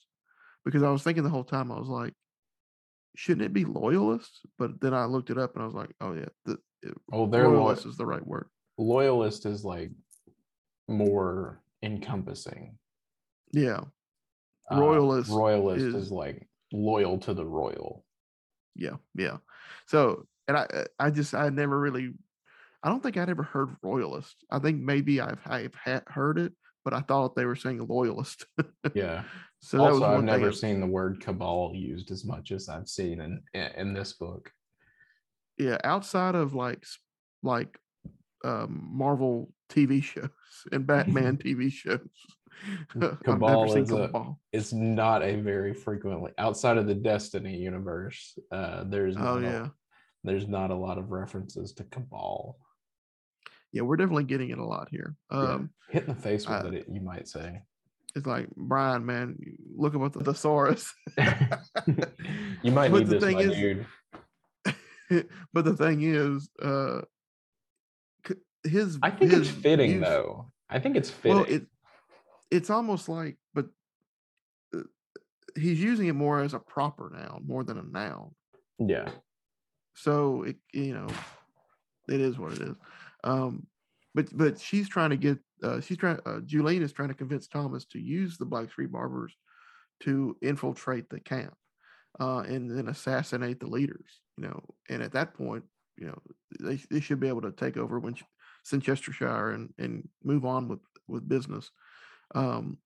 because 0.65 0.83
I 0.83 0.89
was 0.91 1.03
thinking 1.03 1.23
the 1.23 1.29
whole 1.29 1.43
time 1.43 1.71
I 1.71 1.79
was 1.79 1.88
like, 1.88 2.13
shouldn't 3.15 3.45
it 3.45 3.53
be 3.53 3.65
loyalist? 3.65 4.41
But 4.57 4.79
then 4.81 4.93
I 4.93 5.05
looked 5.05 5.29
it 5.29 5.38
up 5.38 5.53
and 5.55 5.63
I 5.63 5.65
was 5.65 5.75
like, 5.75 5.91
oh 6.01 6.13
yeah, 6.13 6.29
the 6.45 6.57
Well, 7.09 7.27
they're 7.27 7.47
lo- 7.47 7.69
is 7.71 7.97
the 7.97 8.05
right 8.05 8.25
word. 8.25 8.47
loyalist 8.77 9.45
is 9.45 9.63
like 9.65 9.91
more 10.88 11.61
encompassing. 11.83 12.77
Yeah, 13.51 13.81
Uh, 14.71 14.79
Royalist 14.79 15.29
royalist 15.31 15.83
is- 15.83 15.95
is 15.95 16.11
like 16.11 16.47
loyal 16.71 17.17
to 17.19 17.33
the 17.33 17.45
royal. 17.45 18.05
yeah, 18.75 18.95
yeah. 19.15 19.38
So 19.88 20.25
and 20.47 20.57
I 20.57 20.61
uh, 20.63 20.85
I 20.99 21.09
just 21.11 21.33
I 21.33 21.49
never 21.49 21.77
really 21.79 22.13
I 22.83 22.89
don't 22.89 23.03
think 23.03 23.17
I'd 23.17 23.29
ever 23.29 23.43
heard 23.43 23.75
royalist. 23.83 24.35
I 24.49 24.59
think 24.59 24.81
maybe 24.81 25.19
I've 25.19 25.41
I've 25.45 25.75
ha- 25.75 26.03
heard 26.07 26.39
it, 26.39 26.53
but 26.84 26.94
I 26.94 27.02
thought 27.02 27.36
they 27.36 27.45
were 27.45 27.56
saying 27.56 27.86
loyalist. 27.88 28.45
Yeah. 28.94 29.24
so 29.62 29.78
that 29.78 29.84
was 29.91 30.02
also, 30.02 30.18
I've 30.18 30.24
never 30.24 30.52
seen 30.52 30.80
the 30.82 30.88
word 30.88 31.22
cabal 31.22 31.74
used 31.76 32.12
as 32.12 32.26
much 32.26 32.52
as 32.52 32.68
I've 32.70 32.88
seen 32.88 33.22
in 33.22 33.41
in 33.78 33.94
this 33.94 34.14
book. 34.14 34.52
yeah 35.58 35.78
outside 35.84 36.36
of 36.36 36.53
like 36.56 36.84
like 37.44 37.78
um 38.44 38.90
marvel 38.91 39.53
tv 39.70 40.02
shows 40.02 40.30
and 40.72 40.88
batman 40.88 41.38
tv 41.44 41.72
shows 41.72 41.99
Cabal 43.24 43.74
is 43.76 43.91
a- 43.91 44.36
It's 44.52 44.72
not 44.74 45.24
a 45.24 45.36
very 45.41 45.74
frequently 45.74 46.32
outside 46.38 46.78
of 46.78 46.86
the 46.86 46.94
Destiny 46.94 47.56
universe. 47.58 48.38
Uh, 48.52 48.84
there's 48.84 49.16
oh 49.18 49.38
a- 49.38 49.41
yeah 49.41 49.68
there's 50.24 50.48
not 50.48 50.70
a 50.70 50.76
lot 50.76 50.98
of 50.99 51.10
references 51.12 51.74
to 51.74 51.84
cabal. 51.86 52.58
Yeah 53.73 53.81
we're 53.81 53.95
definitely 53.98 54.23
getting 54.26 54.49
it 54.49 54.57
a 54.57 54.65
lot 54.65 54.88
here 54.91 55.15
Yeah. 55.31 55.38
um 55.38 55.69
Hit 55.89 56.03
in 56.03 56.10
the 56.10 56.15
face 56.22 56.48
with 56.48 56.64
uh, 56.65 56.69
it, 56.72 56.85
you 56.91 57.02
might 57.02 57.27
say. 57.27 57.61
it's 58.15 58.26
like 58.27 58.48
brian 58.56 59.06
man 59.06 59.38
look 59.76 59.93
about 59.95 60.14
the 60.14 60.23
thesaurus 60.23 60.93
you 62.64 62.72
might 62.72 62.91
But 62.91 62.99
need 62.99 63.07
the 63.07 63.19
this, 63.19 63.23
thing 63.23 63.35
my 63.35 63.41
is- 63.41 63.56
dude. 63.56 63.85
but 65.53 65.65
the 65.65 65.76
thing 65.76 66.02
is 66.03 66.49
uh 66.61 67.02
his 68.64 68.99
I 69.02 69.10
think 69.10 69.34
it's 69.34 69.48
his 69.48 69.57
fitting 69.57 69.91
use- 69.93 70.03
though. 70.06 70.52
I 70.69 70.80
think 70.80 70.95
it's 70.95 71.10
fitting. 71.10 71.38
well 71.38 71.45
it 71.48 71.64
it's 72.52 72.69
almost 72.69 73.10
like 73.10 73.38
but 73.53 73.65
uh, 74.76 74.81
he's 75.56 75.81
using 75.81 76.07
it 76.07 76.14
more 76.14 76.41
as 76.41 76.53
a 76.53 76.60
proper 76.60 77.10
noun 77.14 77.43
more 77.48 77.64
than 77.64 77.77
a 77.80 77.84
noun 77.84 78.31
yeah. 78.80 79.10
so 79.95 80.43
it 80.43 80.57
you 80.73 80.93
know 80.93 81.07
it 82.07 82.19
is 82.22 82.38
what 82.38 82.53
it 82.53 82.61
is 82.61 82.76
um 83.23 83.65
but 84.14 84.26
but 84.35 84.60
she's 84.60 84.89
trying 84.89 85.10
to 85.11 85.18
get 85.18 85.38
uh 85.64 85.80
she's 85.80 85.98
trying 85.98 86.18
uh 86.26 86.39
Julene 86.39 86.81
is 86.81 86.91
trying 86.91 87.10
to 87.10 87.15
convince 87.15 87.48
thomas 87.48 87.85
to 87.85 87.99
use 87.99 88.38
the 88.38 88.45
black 88.45 88.69
street 88.72 88.91
barbers 88.91 89.34
to 90.02 90.35
infiltrate 90.41 91.10
the 91.10 91.19
camp 91.19 91.53
uh 92.19 92.39
and 92.39 92.69
then 92.69 92.88
assassinate 92.88 93.60
the 93.60 93.68
leaders 93.68 94.22
you 94.38 94.48
know? 94.48 94.64
And 94.89 95.02
at 95.03 95.14
that 95.14 95.34
point 95.34 95.64
you 95.98 96.07
know 96.07 96.18
they, 96.60 96.80
they 96.89 96.99
should 96.99 97.19
be 97.19 97.27
able 97.27 97.41
to 97.41 97.52
take 97.52 97.77
over 97.77 97.99
when 97.99 98.15
Winchestershire 98.72 99.52
and 99.52 99.73
and 99.77 100.07
move 100.23 100.45
on 100.45 100.68
with 100.68 100.80
with 101.07 101.27
business. 101.27 101.72
Um 102.34 102.77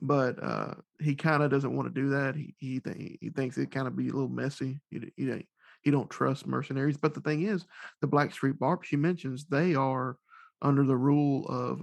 but 0.00 0.42
uh 0.42 0.74
he 1.00 1.14
kind 1.14 1.42
of 1.42 1.50
doesn't 1.50 1.74
want 1.74 1.92
to 1.92 2.00
do 2.00 2.10
that. 2.10 2.34
He 2.36 2.54
he, 2.58 2.80
th- 2.80 3.18
he 3.20 3.30
thinks 3.30 3.58
it 3.58 3.70
kind 3.70 3.86
of 3.86 3.96
be 3.96 4.08
a 4.08 4.12
little 4.12 4.28
messy. 4.28 4.80
He, 4.90 5.12
he, 5.16 5.46
he 5.82 5.90
don't 5.90 6.10
trust 6.10 6.46
mercenaries 6.46 6.96
but 6.96 7.14
the 7.14 7.20
thing 7.20 7.42
is 7.42 7.64
the 8.00 8.06
black 8.06 8.32
street 8.32 8.58
barb 8.58 8.84
she 8.84 8.96
mentions 8.96 9.46
they 9.46 9.74
are 9.74 10.16
under 10.62 10.84
the 10.84 10.96
rule 10.96 11.46
of 11.48 11.82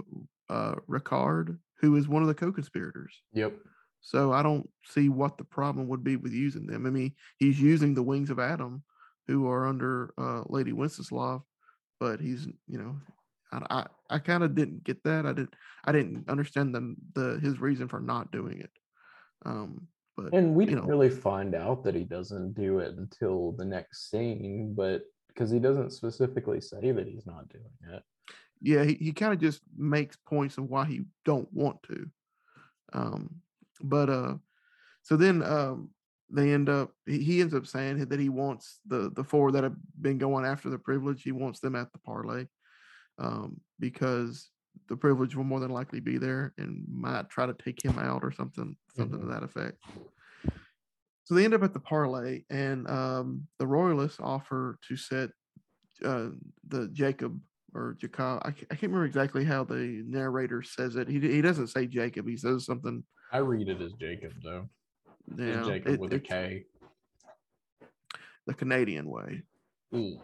uh 0.50 0.74
ricard 0.88 1.58
who 1.80 1.96
is 1.96 2.08
one 2.08 2.22
of 2.22 2.28
the 2.28 2.34
co-conspirators. 2.34 3.22
Yep. 3.32 3.54
so 4.00 4.32
i 4.32 4.42
don't 4.42 4.68
see 4.84 5.08
what 5.08 5.38
the 5.38 5.44
problem 5.44 5.88
would 5.88 6.02
be 6.02 6.16
with 6.16 6.32
using 6.32 6.66
them. 6.66 6.86
I 6.86 6.90
mean 6.90 7.12
he's 7.38 7.60
using 7.60 7.94
the 7.94 8.02
wings 8.02 8.30
of 8.30 8.38
adom 8.38 8.82
who 9.26 9.48
are 9.48 9.66
under 9.66 10.14
uh 10.18 10.42
lady 10.46 10.72
winceslav 10.72 11.42
but 12.00 12.20
he's 12.20 12.46
you 12.66 12.78
know 12.78 12.96
i 13.52 13.58
i, 13.70 13.86
I 14.10 14.18
kind 14.18 14.42
of 14.42 14.54
didn't 14.54 14.84
get 14.84 15.02
that. 15.04 15.26
I 15.26 15.32
didn't 15.32 15.54
i 15.84 15.92
didn't 15.92 16.28
understand 16.28 16.74
the, 16.74 16.94
the 17.14 17.38
his 17.40 17.60
reason 17.60 17.88
for 17.88 18.00
not 18.00 18.32
doing 18.32 18.60
it. 18.60 18.70
Um 19.44 19.88
but 20.18 20.34
And 20.34 20.54
we 20.54 20.66
you 20.66 20.76
know. 20.76 20.82
really 20.82 21.10
find 21.10 21.54
out 21.54 21.84
that 21.84 21.94
he 21.94 22.04
doesn't 22.04 22.54
do 22.54 22.78
it 22.80 22.96
until 22.96 23.52
the 23.52 23.64
next 23.64 24.10
scene, 24.10 24.74
but 24.74 25.02
because 25.28 25.50
he 25.50 25.58
doesn't 25.58 25.92
specifically 25.92 26.60
say 26.60 26.90
that 26.92 27.06
he's 27.06 27.26
not 27.26 27.48
doing 27.48 27.64
it. 27.94 28.02
yeah 28.60 28.82
he, 28.84 28.94
he 28.94 29.12
kind 29.12 29.32
of 29.32 29.38
just 29.40 29.62
makes 29.76 30.16
points 30.16 30.58
of 30.58 30.64
why 30.64 30.84
he 30.84 31.02
don't 31.24 31.52
want 31.52 31.80
to 31.84 32.10
um 32.92 33.36
but 33.80 34.10
uh 34.10 34.34
so 35.02 35.16
then 35.16 35.42
um 35.42 35.90
they 36.30 36.52
end 36.52 36.68
up 36.68 36.90
he, 37.06 37.40
ends 37.40 37.54
up 37.54 37.66
saying 37.66 38.04
that 38.04 38.18
he 38.20 38.28
wants 38.28 38.80
the 38.86 39.10
the 39.14 39.22
four 39.24 39.52
that 39.52 39.62
have 39.64 39.76
been 40.00 40.18
going 40.18 40.44
after 40.44 40.68
the 40.70 40.78
privilege 40.78 41.22
he 41.22 41.32
wants 41.32 41.60
them 41.60 41.76
at 41.76 41.92
the 41.92 41.98
parlay 41.98 42.44
um 43.18 43.60
because 43.78 44.50
the 44.88 44.96
privilege 44.96 45.36
will 45.36 45.44
more 45.44 45.60
than 45.60 45.70
likely 45.70 46.00
be 46.00 46.18
there 46.18 46.52
and 46.58 46.84
might 46.88 47.28
try 47.30 47.46
to 47.46 47.54
take 47.54 47.82
him 47.84 47.98
out 47.98 48.24
or 48.24 48.32
something 48.32 48.76
something 48.96 49.18
Mhm. 49.18 49.22
to 49.22 49.28
that 49.28 49.42
effect 49.44 49.76
so 51.28 51.34
they 51.34 51.44
end 51.44 51.52
up 51.52 51.62
at 51.62 51.74
the 51.74 51.78
parlay 51.80 52.42
and 52.48 52.88
um 52.88 53.46
the 53.58 53.66
royalists 53.66 54.18
offer 54.22 54.78
to 54.88 54.96
set 54.96 55.28
uh 56.02 56.28
the 56.68 56.88
jacob 56.94 57.38
or 57.74 57.94
jacob 58.00 58.40
I, 58.44 58.48
I 58.48 58.52
can't 58.52 58.82
remember 58.84 59.04
exactly 59.04 59.44
how 59.44 59.62
the 59.64 60.02
narrator 60.06 60.62
says 60.62 60.96
it 60.96 61.06
he, 61.06 61.20
he 61.20 61.42
doesn't 61.42 61.66
say 61.66 61.86
jacob 61.86 62.26
he 62.26 62.36
says 62.38 62.64
something 62.64 63.04
I 63.30 63.38
read 63.38 63.68
it 63.68 63.82
as 63.82 63.92
Jacob 63.92 64.32
though. 64.42 64.70
you 65.36 65.44
It's 65.44 65.66
Jacob 65.66 65.92
it- 65.92 66.00
with 66.00 66.12
a 66.14 66.16
it's 66.16 66.28
the 68.46 68.54
canadian 68.54 69.06
way 69.10 69.42
Ooh. 69.94 70.18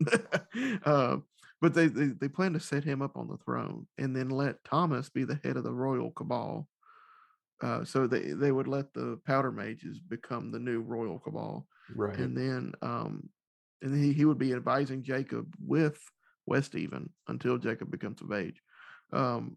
uh, 0.84 1.18
but 1.60 1.72
they, 1.74 1.88
they 1.88 2.06
they 2.06 2.28
plan 2.28 2.52
to 2.54 2.60
set 2.60 2.84
him 2.84 3.00
up 3.02 3.16
on 3.16 3.28
the 3.28 3.36
throne 3.38 3.86
and 3.98 4.14
then 4.16 4.28
let 4.30 4.62
Thomas 4.64 5.08
be 5.10 5.24
the 5.24 5.40
head 5.42 5.56
of 5.56 5.64
the 5.64 5.72
royal 5.72 6.10
cabal. 6.10 6.68
Uh, 7.62 7.84
so 7.84 8.06
they 8.06 8.32
they 8.32 8.52
would 8.52 8.68
let 8.68 8.92
the 8.92 9.18
powder 9.26 9.50
mages 9.50 9.98
become 9.98 10.50
the 10.52 10.58
new 10.58 10.80
royal 10.80 11.18
cabal, 11.18 11.66
Right. 11.94 12.18
and 12.18 12.36
then 12.36 12.72
um, 12.82 13.28
and 13.82 13.96
he, 13.96 14.12
he 14.12 14.24
would 14.24 14.38
be 14.38 14.52
advising 14.52 15.02
Jacob 15.02 15.46
with 15.64 15.98
Westeven 16.50 17.08
until 17.28 17.56
Jacob 17.58 17.90
becomes 17.90 18.20
of 18.20 18.30
age. 18.32 18.60
Um, 19.12 19.56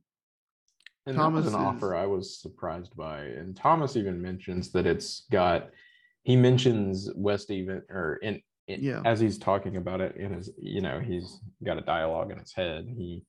And 1.06 1.18
that 1.18 1.32
was 1.32 1.46
Thomas 1.46 1.48
an 1.48 1.54
is- 1.62 1.66
offer 1.68 1.96
I 1.96 2.06
was 2.06 2.40
surprised 2.42 2.96
by. 2.96 3.22
And 3.24 3.56
Thomas 3.56 3.96
even 3.96 4.22
mentions 4.22 4.72
that 4.72 4.86
it's 4.86 5.26
got 5.32 5.70
he 6.24 6.36
mentions 6.36 7.10
Westeven 7.16 7.82
or 7.90 8.18
in, 8.22 8.42
in 8.68 8.82
Yeah. 8.84 9.02
as 9.06 9.20
he's 9.20 9.38
talking 9.38 9.76
about 9.78 10.00
it 10.00 10.16
in 10.16 10.34
his 10.34 10.52
you 10.58 10.82
know, 10.82 11.00
he's 11.00 11.42
got 11.64 11.78
a 11.78 11.82
dialogue 11.82 12.32
in 12.32 12.38
his 12.40 12.54
head. 12.54 12.86
He 12.88 13.26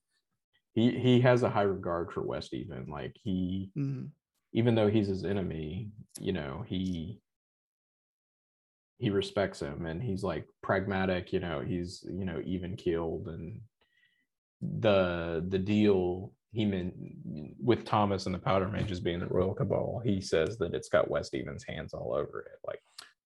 he 0.74 0.96
he 0.98 1.20
has 1.22 1.42
a 1.42 1.50
high 1.50 1.62
regard 1.76 2.12
for 2.12 2.22
Westeven. 2.22 2.88
Like 2.88 3.16
he 3.22 3.70
mhm, 3.76 4.10
even 4.52 4.74
though 4.74 4.88
he's 4.88 5.08
his 5.08 5.24
enemy, 5.24 5.90
you 6.18 6.32
know, 6.32 6.64
he 6.66 7.20
he 8.98 9.08
respects 9.10 9.60
him 9.60 9.86
and 9.86 10.02
he's 10.02 10.22
like 10.22 10.44
pragmatic, 10.62 11.32
you 11.32 11.40
know, 11.40 11.60
he's 11.60 12.04
you 12.08 12.24
know 12.24 12.40
even 12.44 12.76
keeled 12.76 13.28
and 13.28 13.60
the 14.60 15.44
the 15.48 15.58
deal 15.58 16.32
he 16.52 16.64
meant 16.64 16.94
with 17.62 17.84
Thomas 17.84 18.26
and 18.26 18.34
the 18.34 18.38
Powder 18.38 18.68
Mages 18.68 19.00
being 19.00 19.20
the 19.20 19.26
Royal 19.26 19.54
Cabal, 19.54 20.02
he 20.04 20.20
says 20.20 20.58
that 20.58 20.74
it's 20.74 20.88
got 20.88 21.08
Westeven's 21.08 21.64
hands 21.64 21.94
all 21.94 22.12
over 22.12 22.40
it. 22.40 22.58
Like 22.66 22.80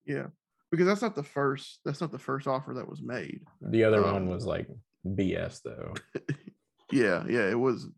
yeah, 0.04 0.26
because 0.70 0.86
that's 0.86 1.02
not 1.02 1.16
the 1.16 1.22
first 1.22 1.80
that's 1.84 2.00
not 2.02 2.12
the 2.12 2.18
first 2.18 2.46
offer 2.46 2.74
that 2.74 2.88
was 2.88 3.02
made. 3.02 3.40
the 3.62 3.82
other 3.84 4.02
one 4.02 4.14
Um, 4.14 4.26
was 4.28 4.44
like 4.46 4.68
BS 5.06 5.62
though. 5.62 5.94
yeah, 6.92 7.24
yeah, 7.28 7.48
it 7.50 7.58
was. 7.58 7.88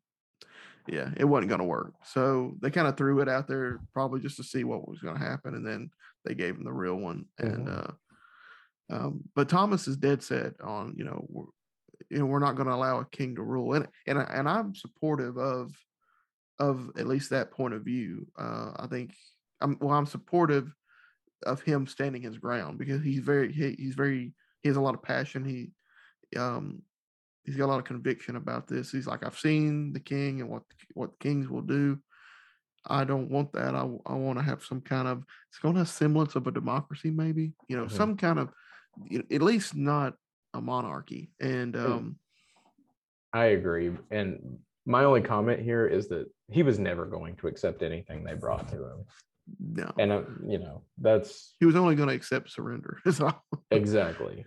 Yeah, 0.88 1.10
it 1.16 1.24
wasn't 1.24 1.48
going 1.48 1.60
to 1.60 1.66
work. 1.66 1.94
So 2.04 2.56
they 2.60 2.70
kind 2.70 2.86
of 2.86 2.96
threw 2.96 3.20
it 3.20 3.28
out 3.28 3.48
there, 3.48 3.80
probably 3.92 4.20
just 4.20 4.36
to 4.36 4.44
see 4.44 4.64
what 4.64 4.88
was 4.88 5.00
going 5.00 5.16
to 5.16 5.24
happen, 5.24 5.54
and 5.54 5.66
then 5.66 5.90
they 6.24 6.34
gave 6.34 6.56
him 6.56 6.64
the 6.64 6.72
real 6.72 6.96
one. 6.96 7.26
And 7.38 7.68
uh, 7.68 7.90
um, 8.90 9.24
but 9.34 9.48
Thomas 9.48 9.88
is 9.88 9.96
dead 9.96 10.22
set 10.22 10.54
on 10.60 10.94
you 10.96 11.04
know 11.04 11.26
we're, 11.28 11.46
you 12.10 12.18
know 12.18 12.26
we're 12.26 12.38
not 12.38 12.56
going 12.56 12.68
to 12.68 12.74
allow 12.74 13.00
a 13.00 13.06
king 13.06 13.34
to 13.36 13.42
rule, 13.42 13.74
and 13.74 13.88
and 14.06 14.18
and 14.18 14.48
I'm 14.48 14.74
supportive 14.74 15.36
of 15.38 15.72
of 16.58 16.90
at 16.96 17.06
least 17.06 17.30
that 17.30 17.50
point 17.50 17.74
of 17.74 17.82
view. 17.82 18.26
Uh, 18.38 18.72
I 18.76 18.86
think 18.86 19.12
I'm 19.60 19.76
well, 19.80 19.96
I'm 19.96 20.06
supportive 20.06 20.72
of 21.44 21.62
him 21.62 21.86
standing 21.86 22.22
his 22.22 22.38
ground 22.38 22.78
because 22.78 23.02
he's 23.02 23.20
very 23.20 23.52
he, 23.52 23.74
he's 23.78 23.94
very 23.94 24.34
he 24.62 24.68
has 24.68 24.76
a 24.76 24.80
lot 24.80 24.94
of 24.94 25.02
passion. 25.02 25.44
He 25.44 26.38
um 26.38 26.82
he's 27.46 27.56
got 27.56 27.66
a 27.66 27.72
lot 27.72 27.78
of 27.78 27.84
conviction 27.84 28.36
about 28.36 28.66
this. 28.66 28.90
He's 28.90 29.06
like, 29.06 29.24
I've 29.24 29.38
seen 29.38 29.92
the 29.92 30.00
king 30.00 30.40
and 30.40 30.50
what 30.50 30.64
what 30.94 31.18
kings 31.20 31.48
will 31.48 31.62
do. 31.62 31.98
I 32.84 33.04
don't 33.04 33.30
want 33.30 33.52
that. 33.52 33.74
I 33.74 33.88
I 34.04 34.14
want 34.14 34.38
to 34.38 34.44
have 34.44 34.64
some 34.64 34.80
kind 34.80 35.08
of 35.08 35.22
it's 35.48 35.58
going 35.58 35.74
to 35.74 35.80
have 35.80 35.88
semblance 35.88 36.34
of 36.34 36.46
a 36.46 36.50
democracy, 36.52 37.10
maybe 37.10 37.52
you 37.68 37.76
know, 37.76 37.84
Mhm. 37.86 37.90
some 37.92 38.16
kind 38.16 38.38
of 38.38 38.50
at 39.30 39.42
least 39.42 39.74
not 39.74 40.14
a 40.54 40.60
monarchy. 40.60 41.30
And 41.40 41.74
Mm. 41.74 41.86
um, 41.86 42.16
I 43.32 43.46
agree. 43.46 43.96
And 44.10 44.58
my 44.86 45.04
only 45.04 45.20
comment 45.20 45.60
here 45.60 45.86
is 45.86 46.08
that 46.08 46.26
he 46.48 46.62
was 46.62 46.78
never 46.78 47.06
going 47.06 47.36
to 47.36 47.48
accept 47.48 47.82
anything 47.82 48.24
they 48.24 48.34
brought 48.34 48.68
to 48.68 48.76
him. 48.84 49.04
no, 49.58 49.92
And, 49.98 50.12
uh, 50.12 50.22
you 50.46 50.58
know, 50.58 50.84
that's 50.98 51.54
he 51.60 51.66
was 51.66 51.76
only 51.76 51.94
going 51.96 52.08
to 52.08 52.14
accept 52.14 52.50
surrender. 52.50 52.98
is 53.06 53.20
all. 53.20 53.44
exactly. 53.70 54.44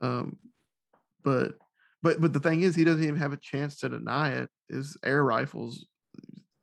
Um, 0.00 0.38
but 1.24 1.52
but 2.02 2.20
but 2.20 2.32
the 2.32 2.40
thing 2.40 2.62
is, 2.62 2.74
he 2.74 2.84
doesn't 2.84 3.02
even 3.02 3.16
have 3.16 3.32
a 3.32 3.38
chance 3.38 3.78
to 3.80 3.88
deny 3.88 4.32
it. 4.32 4.50
His 4.68 4.96
air 5.04 5.22
rifles, 5.24 5.86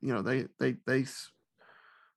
you 0.02 0.14
know, 0.14 0.22
they 0.22 0.48
they 0.60 0.76
they 0.86 1.06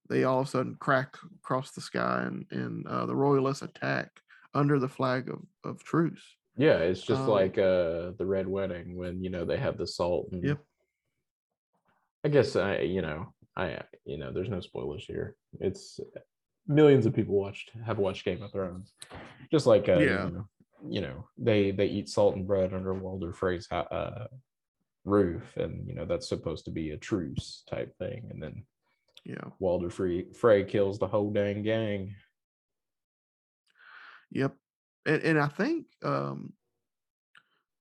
they 0.09 0.25
all 0.25 0.41
of 0.41 0.47
a 0.47 0.51
sudden 0.51 0.77
crack 0.79 1.17
across 1.43 1.71
the 1.73 1.81
sky, 1.81 2.25
and 2.27 2.47
and 2.51 2.87
uh, 2.87 3.07
the 3.07 3.17
royalists 3.17 3.63
attack 3.63 4.11
under 4.55 4.79
the 4.79 4.89
flag 4.89 5.29
of 5.29 5.41
of 5.65 5.83
truce. 5.85 6.37
Yeah, 6.57 6.79
it's 6.79 7.01
just 7.03 7.23
Um, 7.23 7.31
like 7.31 7.57
uh 7.57 8.13
the 8.19 8.27
red 8.27 8.47
wedding 8.47 8.97
when 8.97 9.23
you 9.23 9.31
know 9.31 9.45
they 9.45 9.57
have 9.57 9.79
the 9.79 9.87
salt. 9.87 10.29
And 10.33 10.45
Yep. 10.45 10.59
I 12.25 12.29
guess 12.29 12.55
I, 12.57 12.79
you 12.79 13.03
know, 13.03 13.35
I, 13.57 13.81
you 14.05 14.17
know, 14.19 14.33
there's 14.33 14.49
no 14.49 14.61
spoilers 14.61 15.05
here. 15.05 15.35
It's 15.61 15.99
millions 16.69 17.07
of 17.07 17.15
people 17.15 17.35
watched 17.35 17.71
have 17.85 17.99
watched 17.99 18.25
Game 18.25 18.43
of 18.43 18.53
Thrones, 18.53 18.93
just 19.51 19.67
like 19.67 19.89
uh, 19.89 19.99
Yeah. 19.99 20.27
you, 20.27 20.33
know, 20.33 20.49
you 20.89 21.01
know, 21.01 21.27
they 21.39 21.71
they 21.71 21.87
eat 21.87 22.09
salt 22.09 22.37
and 22.37 22.47
bread 22.47 22.75
under 22.75 22.95
Walder 22.95 23.33
Frey's 23.33 23.67
uh, 23.71 24.27
roof, 25.05 25.57
and 25.57 25.87
you 25.87 25.95
know 25.95 26.05
that's 26.05 26.29
supposed 26.29 26.65
to 26.67 26.71
be 26.71 26.91
a 26.91 26.97
truce 26.97 27.65
type 27.69 27.97
thing, 27.99 28.29
and 28.31 28.43
then 28.43 28.65
Yeah. 29.25 29.51
Walder 29.59 29.91
Frey 29.91 30.33
Frey 30.33 30.65
kills 30.65 30.99
the 30.99 31.07
whole 31.09 31.33
dang 31.33 31.63
gang. 31.63 32.15
Yep. 34.31 34.55
And 35.07 35.23
and 35.23 35.39
I 35.39 35.49
think 35.49 35.87
um 36.03 36.53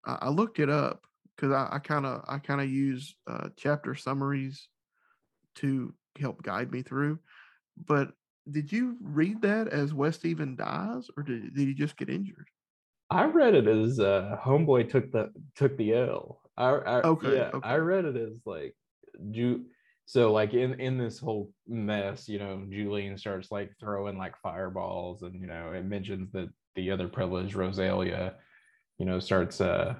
I, 0.05 0.17
I 0.21 0.29
looked 0.29 0.59
it 0.59 0.69
up 0.69 1.05
because 1.35 1.51
I 1.51 1.79
kind 1.79 2.05
of 2.05 2.23
I 2.27 2.37
kind 2.39 2.61
of 2.61 2.69
use 2.69 3.15
uh, 3.27 3.49
chapter 3.57 3.95
summaries 3.95 4.67
to 5.55 5.93
help 6.19 6.43
guide 6.43 6.71
me 6.71 6.81
through. 6.83 7.19
But 7.85 8.13
did 8.49 8.71
you 8.71 8.97
read 9.01 9.41
that 9.41 9.67
as 9.69 9.93
Westeven 9.93 10.57
dies, 10.57 11.07
or 11.15 11.23
did 11.23 11.55
did 11.55 11.67
he 11.67 11.73
just 11.73 11.97
get 11.97 12.09
injured? 12.09 12.49
I 13.11 13.25
read 13.25 13.55
it 13.55 13.67
as 13.67 13.99
uh, 13.99 14.37
Homeboy 14.41 14.89
took 14.89 15.11
the 15.11 15.31
took 15.55 15.75
the 15.77 15.93
L. 15.93 16.39
I, 16.57 16.69
I 16.69 17.01
Okay, 17.01 17.35
yeah, 17.35 17.51
I 17.61 17.75
read 17.75 18.05
it 18.05 18.15
as 18.15 18.39
like 18.45 18.73
Ju 19.31 19.65
so 20.05 20.31
like 20.31 20.53
in 20.53 20.79
in 20.79 20.97
this 20.97 21.19
whole 21.19 21.51
mess, 21.67 22.29
you 22.29 22.39
know, 22.39 22.63
Julene 22.69 23.19
starts 23.19 23.51
like 23.51 23.71
throwing 23.79 24.17
like 24.17 24.35
fireballs 24.41 25.23
and 25.23 25.39
you 25.39 25.47
know, 25.47 25.73
it 25.73 25.85
mentions 25.85 26.31
that 26.31 26.49
the 26.75 26.89
other 26.89 27.09
privileged 27.09 27.55
Rozalia, 27.55 28.35
you 28.97 29.05
know, 29.05 29.19
starts 29.19 29.59
uh 29.59 29.95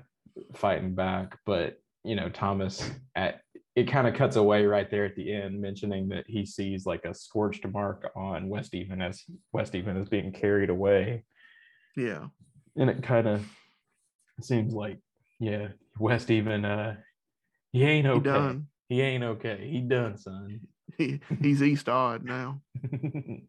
fighting 0.56 0.96
back, 0.96 1.38
but 1.46 1.78
you 2.06 2.16
know, 2.16 2.30
Thomas 2.30 2.90
at 3.16 3.42
it 3.76 3.90
kind 3.90 4.08
of 4.08 4.16
cuts 4.16 4.38
away 4.38 4.66
right 4.66 4.90
there 4.90 5.06
at 5.06 5.16
the 5.16 5.34
end, 5.34 5.62
mentioning 5.62 6.10
that 6.10 6.26
he 6.28 6.46
sees 6.46 6.86
like 6.86 7.06
a 7.06 7.14
scorched 7.14 7.66
mark 7.68 8.10
on 8.16 8.50
Westeven 8.50 9.02
as 9.02 9.24
Westeven 9.56 10.02
is 10.02 10.10
being 10.10 10.32
carried 10.32 10.70
away 10.70 11.24
Yeah. 11.96 12.28
And 12.76 12.90
it 12.90 13.04
kind 13.04 13.28
of 13.28 13.46
seems 14.42 14.74
like 14.74 15.00
yeah 15.40 15.68
westeven 16.00 16.66
uh 16.66 16.96
he 17.72 17.84
ain't 17.84 18.06
He 18.06 18.12
okay 18.12 18.22
done. 18.24 18.68
he 18.90 19.02
ain't 19.02 19.24
okay 19.24 19.68
he 19.70 19.82
done 19.82 20.18
son 20.18 20.62
He, 20.98 21.20
he's 21.42 21.62
East 21.64 21.88
Odd 21.90 22.24
now. 22.24 22.62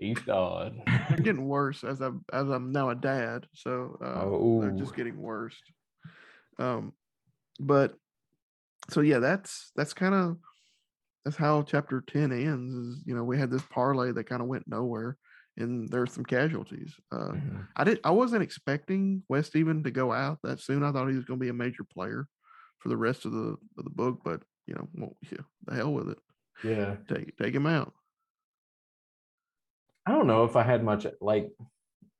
east 0.00 0.28
odd 0.28 0.74
They're 1.08 1.18
getting 1.18 1.46
worse 1.48 1.84
as 1.84 2.00
I'm 2.00 2.24
as 2.32 2.48
I'm 2.48 2.72
now 2.72 2.90
a 2.90 2.94
dad, 2.94 3.46
so 3.54 3.98
uh, 4.02 4.60
they're 4.60 4.70
Oh. 4.72 4.78
just 4.78 4.96
getting 4.96 5.16
worse. 5.20 5.54
Um, 6.58 6.92
but 7.60 7.94
so 8.90 9.00
yeah, 9.00 9.18
that's 9.20 9.70
that's 9.76 9.92
kind 9.94 10.14
of 10.14 10.38
that's 11.24 11.36
how 11.36 11.62
chapter 11.62 12.00
ten 12.00 12.32
ends. 12.32 12.74
Is 12.74 13.02
you 13.06 13.14
know 13.14 13.22
we 13.22 13.38
had 13.38 13.50
this 13.50 13.62
parlay 13.70 14.10
that 14.12 14.24
kind 14.28 14.42
of 14.42 14.48
went 14.48 14.66
nowhere, 14.66 15.16
and 15.56 15.88
there's 15.90 16.12
some 16.12 16.24
casualties. 16.24 16.94
Uh, 17.10 17.32
Mhm. 17.32 17.66
I 17.76 17.84
did 17.84 18.00
I 18.04 18.10
wasn't 18.10 18.42
expecting 18.42 19.22
Westeven 19.30 19.84
to 19.84 19.90
go 19.90 20.12
out 20.12 20.38
that 20.42 20.60
soon. 20.60 20.82
I 20.82 20.92
thought 20.92 21.08
he 21.08 21.16
was 21.16 21.24
going 21.24 21.38
to 21.38 21.44
be 21.44 21.50
a 21.50 21.54
major 21.54 21.84
player 21.84 22.26
for 22.78 22.88
the 22.88 22.96
rest 22.96 23.24
of 23.26 23.32
the 23.32 23.56
of 23.78 23.84
the 23.84 23.90
book, 23.90 24.20
but 24.24 24.42
you 24.66 24.74
know, 24.74 24.88
well, 24.94 25.16
yeah, 25.30 25.44
the 25.66 25.74
hell 25.74 25.92
with 25.92 26.08
it. 26.10 26.18
yeah 26.64 26.96
Take 27.08 27.36
take 27.36 27.54
him 27.54 27.66
out. 27.66 27.92
i 30.06 30.10
don't 30.12 30.26
know 30.26 30.44
if 30.44 30.56
i 30.56 30.62
had 30.62 30.82
much 30.84 31.06
like 31.20 31.48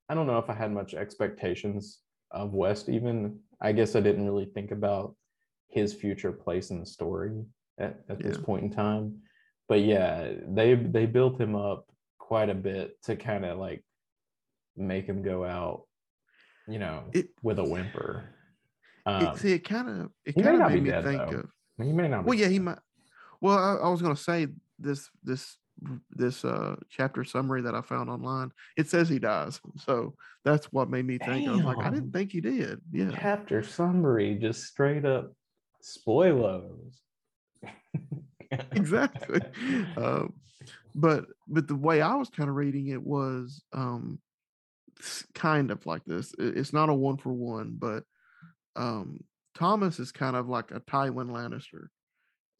i 0.08 0.14
don't 0.14 0.26
know 0.26 0.38
if 0.38 0.48
i 0.50 0.54
had 0.54 0.72
much 0.72 0.94
expectations 0.94 2.00
of 2.30 2.52
westeven 2.52 3.38
i 3.60 3.72
guess 3.72 3.94
i 3.96 4.00
didn't 4.00 4.24
really 4.24 4.46
think 4.54 4.70
about 4.70 5.14
his 5.68 5.92
future 5.94 6.32
place 6.32 6.70
in 6.70 6.78
the 6.80 6.86
story 6.86 7.44
at, 7.78 8.00
at 8.08 8.18
this 8.20 8.38
point 8.38 8.62
in 8.64 8.70
time 8.70 9.20
but 9.68 9.80
yeah 9.82 10.32
they 10.48 10.74
they 10.74 11.06
built 11.06 11.40
him 11.40 11.54
up 11.56 11.86
quite 12.32 12.48
a 12.48 12.54
bit 12.54 12.96
to 13.02 13.14
kind 13.14 13.44
of 13.44 13.58
like 13.58 13.84
make 14.74 15.04
him 15.04 15.20
go 15.22 15.44
out 15.44 15.82
you 16.66 16.78
know 16.78 17.02
It- 17.12 17.28
with 17.42 17.58
a 17.58 17.62
whimper 17.64 18.24
um, 19.04 19.22
it, 19.26 19.36
see, 19.38 19.52
it 19.52 19.68
kind 19.68 19.86
of 19.90 20.08
it 20.24 20.32
kind 20.42 20.62
of 20.62 20.68
made 20.68 20.74
be 20.76 20.80
me 20.80 20.90
dead, 20.90 21.04
think 21.04 21.18
though. 21.30 21.40
of 21.40 21.50
he 21.84 21.92
may 21.92 22.08
not 22.08 22.22
be 22.22 22.28
Well, 22.30 22.38
yeah, 22.38 22.46
he 22.48 22.58
might. 22.58 22.78
Well, 23.42 23.58
I, 23.58 23.86
I 23.86 23.88
was 23.90 24.00
going 24.00 24.14
to 24.14 24.22
say 24.22 24.46
this 24.78 25.10
this 25.22 25.58
this 26.08 26.44
uh 26.44 26.76
chapter 26.88 27.22
summary 27.24 27.60
that 27.62 27.74
I 27.74 27.82
found 27.82 28.08
online. 28.08 28.50
It 28.78 28.88
says 28.88 29.08
he 29.10 29.18
dies, 29.18 29.60
so 29.76 30.14
that's 30.44 30.66
what 30.72 30.88
made 30.88 31.04
me 31.04 31.18
think. 31.18 31.48
I 31.48 31.52
was 31.52 31.64
like, 31.64 31.84
I 31.84 31.90
didn't 31.90 32.12
think 32.12 32.30
he 32.32 32.40
did. 32.40 32.80
Yeah, 32.92 33.10
chapter 33.20 33.62
summary 33.62 34.36
just 34.36 34.62
straight 34.62 35.04
up 35.04 35.32
spoilers 35.82 37.02
exactly. 38.72 39.40
um, 39.96 40.32
but 40.94 41.26
but 41.48 41.68
the 41.68 41.76
way 41.76 42.00
I 42.00 42.14
was 42.14 42.28
kind 42.28 42.48
of 42.48 42.56
reading 42.56 42.88
it 42.88 43.02
was 43.02 43.62
um 43.72 44.18
kind 45.34 45.70
of 45.70 45.84
like 45.86 46.04
this. 46.04 46.34
It's 46.38 46.72
not 46.72 46.88
a 46.88 46.94
one 46.94 47.16
for 47.16 47.32
one, 47.32 47.76
but 47.78 48.04
um 48.76 49.20
Thomas 49.54 49.98
is 49.98 50.12
kind 50.12 50.36
of 50.36 50.48
like 50.48 50.70
a 50.70 50.80
Tywin 50.80 51.30
Lannister, 51.30 51.88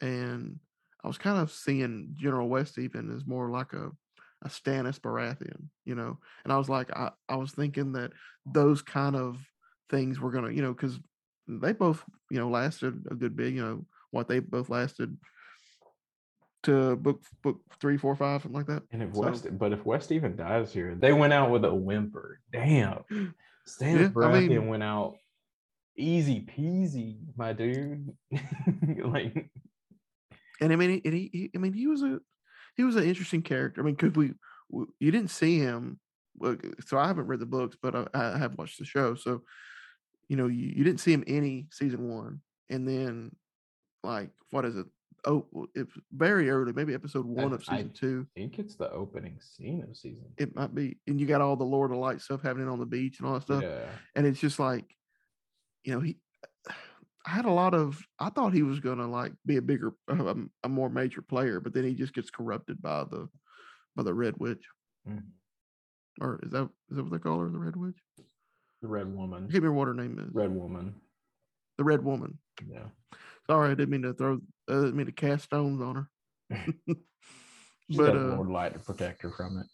and 0.01 0.59
I 1.03 1.09
was 1.09 1.19
kind 1.19 1.39
of 1.39 1.51
seeing 1.51 2.15
General 2.15 2.49
Westeven 2.49 3.15
as 3.15 3.27
more 3.27 3.51
like 3.51 3.73
a 3.73 3.91
a 4.45 4.49
Stannis 4.49 4.99
Baratheon, 4.99 5.69
you 5.85 5.95
know. 5.95 6.19
And 6.45 6.53
I 6.53 6.59
was 6.59 6.69
like, 6.69 6.91
I, 6.91 7.11
I 7.29 7.37
was 7.37 7.53
thinking 7.53 7.93
that 7.93 8.13
those 8.45 8.83
kind 8.83 9.15
of 9.17 9.39
things 9.89 10.19
were 10.19 10.33
gonna, 10.33 10.51
you 10.51 10.63
know, 10.63 10.73
because 10.73 10.99
they 11.49 11.73
both, 11.73 12.05
you 12.31 12.39
know, 12.39 12.49
lasted 12.49 13.07
a 13.11 13.15
good 13.15 13.37
bit, 13.37 13.53
you 13.53 13.65
know, 13.65 13.85
what 14.11 14.29
they 14.29 14.41
both 14.41 14.69
lasted 14.69 15.17
to 16.65 16.97
book 16.97 17.23
book 17.43 17.61
three, 17.81 17.97
four, 17.97 18.15
five, 18.17 18.43
something 18.43 18.57
like 18.57 18.67
that. 18.67 18.83
and 18.93 19.03
if 19.03 19.15
So- 19.15 19.21
west 19.23 19.47
but 19.59 19.73
if 19.73 19.85
westeven 19.85 20.37
dies 20.37 20.73
here 20.73 20.95
they 20.95 21.13
went 21.13 21.33
out 21.33 21.51
with 21.51 21.65
a 21.65 21.75
whimper 21.75 22.41
damn 22.53 23.05
Stannis 23.69 24.13
Yeah, 24.15 24.23
I 24.29 24.41
mean- 24.41 24.69
went 24.69 24.83
out 24.83 25.17
easy 25.97 26.41
peasy 26.41 27.19
my 27.37 27.53
dude 27.53 28.09
like 29.05 29.51
and 30.61 30.73
I 30.73 30.77
mean, 30.77 30.91
he, 30.91 31.03
and 31.05 31.15
he, 31.15 31.31
he, 31.33 31.51
I 31.57 31.59
mean, 31.59 31.73
he 31.73 31.89
was 31.89 32.03
a, 32.05 32.21
he 32.77 32.85
was 32.85 32.95
an 32.95 33.03
interesting 33.03 33.43
character. 33.43 33.81
I 33.81 33.85
mean, 33.85 33.97
because 33.97 34.15
we, 34.15 34.33
w 34.71 34.87
you 35.01 35.11
didn't 35.11 35.31
see 35.31 35.59
him, 35.59 35.99
so 36.87 36.99
I 36.99 37.09
haven't 37.09 37.27
read 37.27 37.41
the 37.41 37.47
books, 37.47 37.77
but 37.83 37.97
I, 37.97 38.07
I 38.15 38.39
have 38.39 38.57
watched 38.57 38.79
the 38.79 38.85
show. 38.85 39.17
So, 39.17 39.43
you 40.29 40.37
know, 40.37 40.47
you, 40.47 40.69
you 40.77 40.85
didn't 40.85 41.01
see 41.01 41.13
him 41.13 41.25
any 41.27 41.67
season 41.73 42.09
one, 42.09 42.43
and 42.71 42.87
then, 42.87 43.35
like, 44.05 44.31
what 44.51 44.65
is 44.65 44.77
it? 44.77 44.87
Oh, 45.25 45.47
it's 45.75 45.93
very 46.13 46.51
early, 46.51 46.73
maybe 46.73 46.95
episode 46.95 47.25
one 47.27 47.53
of 47.53 47.63
I- 47.69 47.77
season 47.77 47.93
two. 47.93 48.27
I 48.37 48.41
think 48.41 48.59
it's 48.59 48.75
the 48.75 48.91
opening 48.91 49.39
scene 49.41 49.85
of 49.89 49.97
season 49.97 50.27
It 50.37 50.55
might 50.57 50.75
be, 50.75 50.97
and 51.07 51.21
you 51.21 51.27
got 51.27 51.41
all 51.41 51.55
the 51.57 51.63
Lord 51.65 51.93
of 51.93 51.99
Light 51.99 52.21
stuff 52.21 52.43
happening 52.43 52.69
on 52.69 52.81
the 52.81 52.87
beach 52.87 53.19
and 53.21 53.29
all 53.29 53.35
that 53.35 53.43
stuff. 53.43 53.63
yeah. 53.63 53.87
and 54.17 54.27
it's 54.27 54.41
just 54.41 54.59
like 54.59 54.85
you 55.85 55.93
know 55.95 56.01
he 56.01 56.17
i 57.27 57.31
had 57.31 57.45
a 57.45 57.51
lot 57.51 57.75
of 57.75 58.01
i 58.21 58.29
thought 58.31 58.53
he 58.53 58.63
was 58.63 58.79
gonna 58.81 59.07
like 59.09 59.33
be 59.47 59.57
a 59.57 59.63
bigger 59.63 59.93
a, 60.09 60.35
a 60.65 60.69
more 60.69 60.89
major 60.89 61.21
player 61.23 61.59
but 61.61 61.73
then 61.75 61.83
he 61.85 61.95
just 61.95 62.15
gets 62.15 62.31
corrupted 62.31 62.81
by 62.83 63.03
the 63.05 63.29
by 63.97 64.03
the 64.03 64.15
red 64.15 64.35
witch. 64.39 64.65
Mhm. 65.09 65.23
or 66.21 66.39
is 66.45 66.51
that 66.53 66.69
is 66.91 66.97
that 66.97 67.03
what 67.05 67.13
they 67.13 67.19
call 67.19 67.39
her 67.41 67.49
the 67.49 67.59
red 67.59 67.77
witch? 67.77 67.97
The 68.81 68.89
red 68.89 69.13
woman. 69.15 69.47
Give 69.49 69.63
me 69.63 69.69
what 69.69 69.87
her 69.89 69.95
name 69.95 70.19
is. 70.19 70.33
Red 70.33 70.51
woman. 70.53 70.95
The 71.79 71.85
red 71.85 72.05
woman. 72.05 72.39
Yeah 72.67 72.87
sorry 73.53 73.71
i 73.71 73.75
didn't 73.75 73.91
mean 73.91 74.03
to 74.03 74.15
throw 74.15 74.39
i 74.69 74.73
didn't 74.73 74.97
mean 74.97 75.07
to 75.07 75.13
cast 75.13 75.45
stones 75.45 75.81
on 75.81 75.95
her 75.95 76.09
She's 77.93 77.99
but 77.99 78.13
got 78.13 78.17
uh 78.17 78.37
Lord 78.37 78.51
Light 78.51 78.73
to 78.73 78.79
protect 78.79 79.23
her 79.23 79.31
from 79.31 79.59
it. 79.59 79.67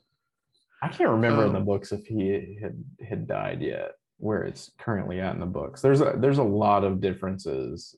I 0.83 0.89
can't 0.89 1.11
remember 1.11 1.45
in 1.45 1.53
the 1.53 1.59
Um, 1.59 1.65
books 1.65 1.93
if 1.93 2.07
he 2.07 2.59
had 2.61 2.85
had 3.07 3.27
died 3.27 3.63
yet, 3.63 3.93
where 4.19 4.43
it's 4.43 4.73
currently 4.79 5.21
at 5.21 5.35
in 5.35 5.41
the 5.41 5.47
books. 5.47 5.81
There's 5.81 6.01
a 6.01 6.15
there's 6.17 6.39
a 6.39 6.43
lot 6.43 6.85
of 6.85 7.01
differences 7.01 7.97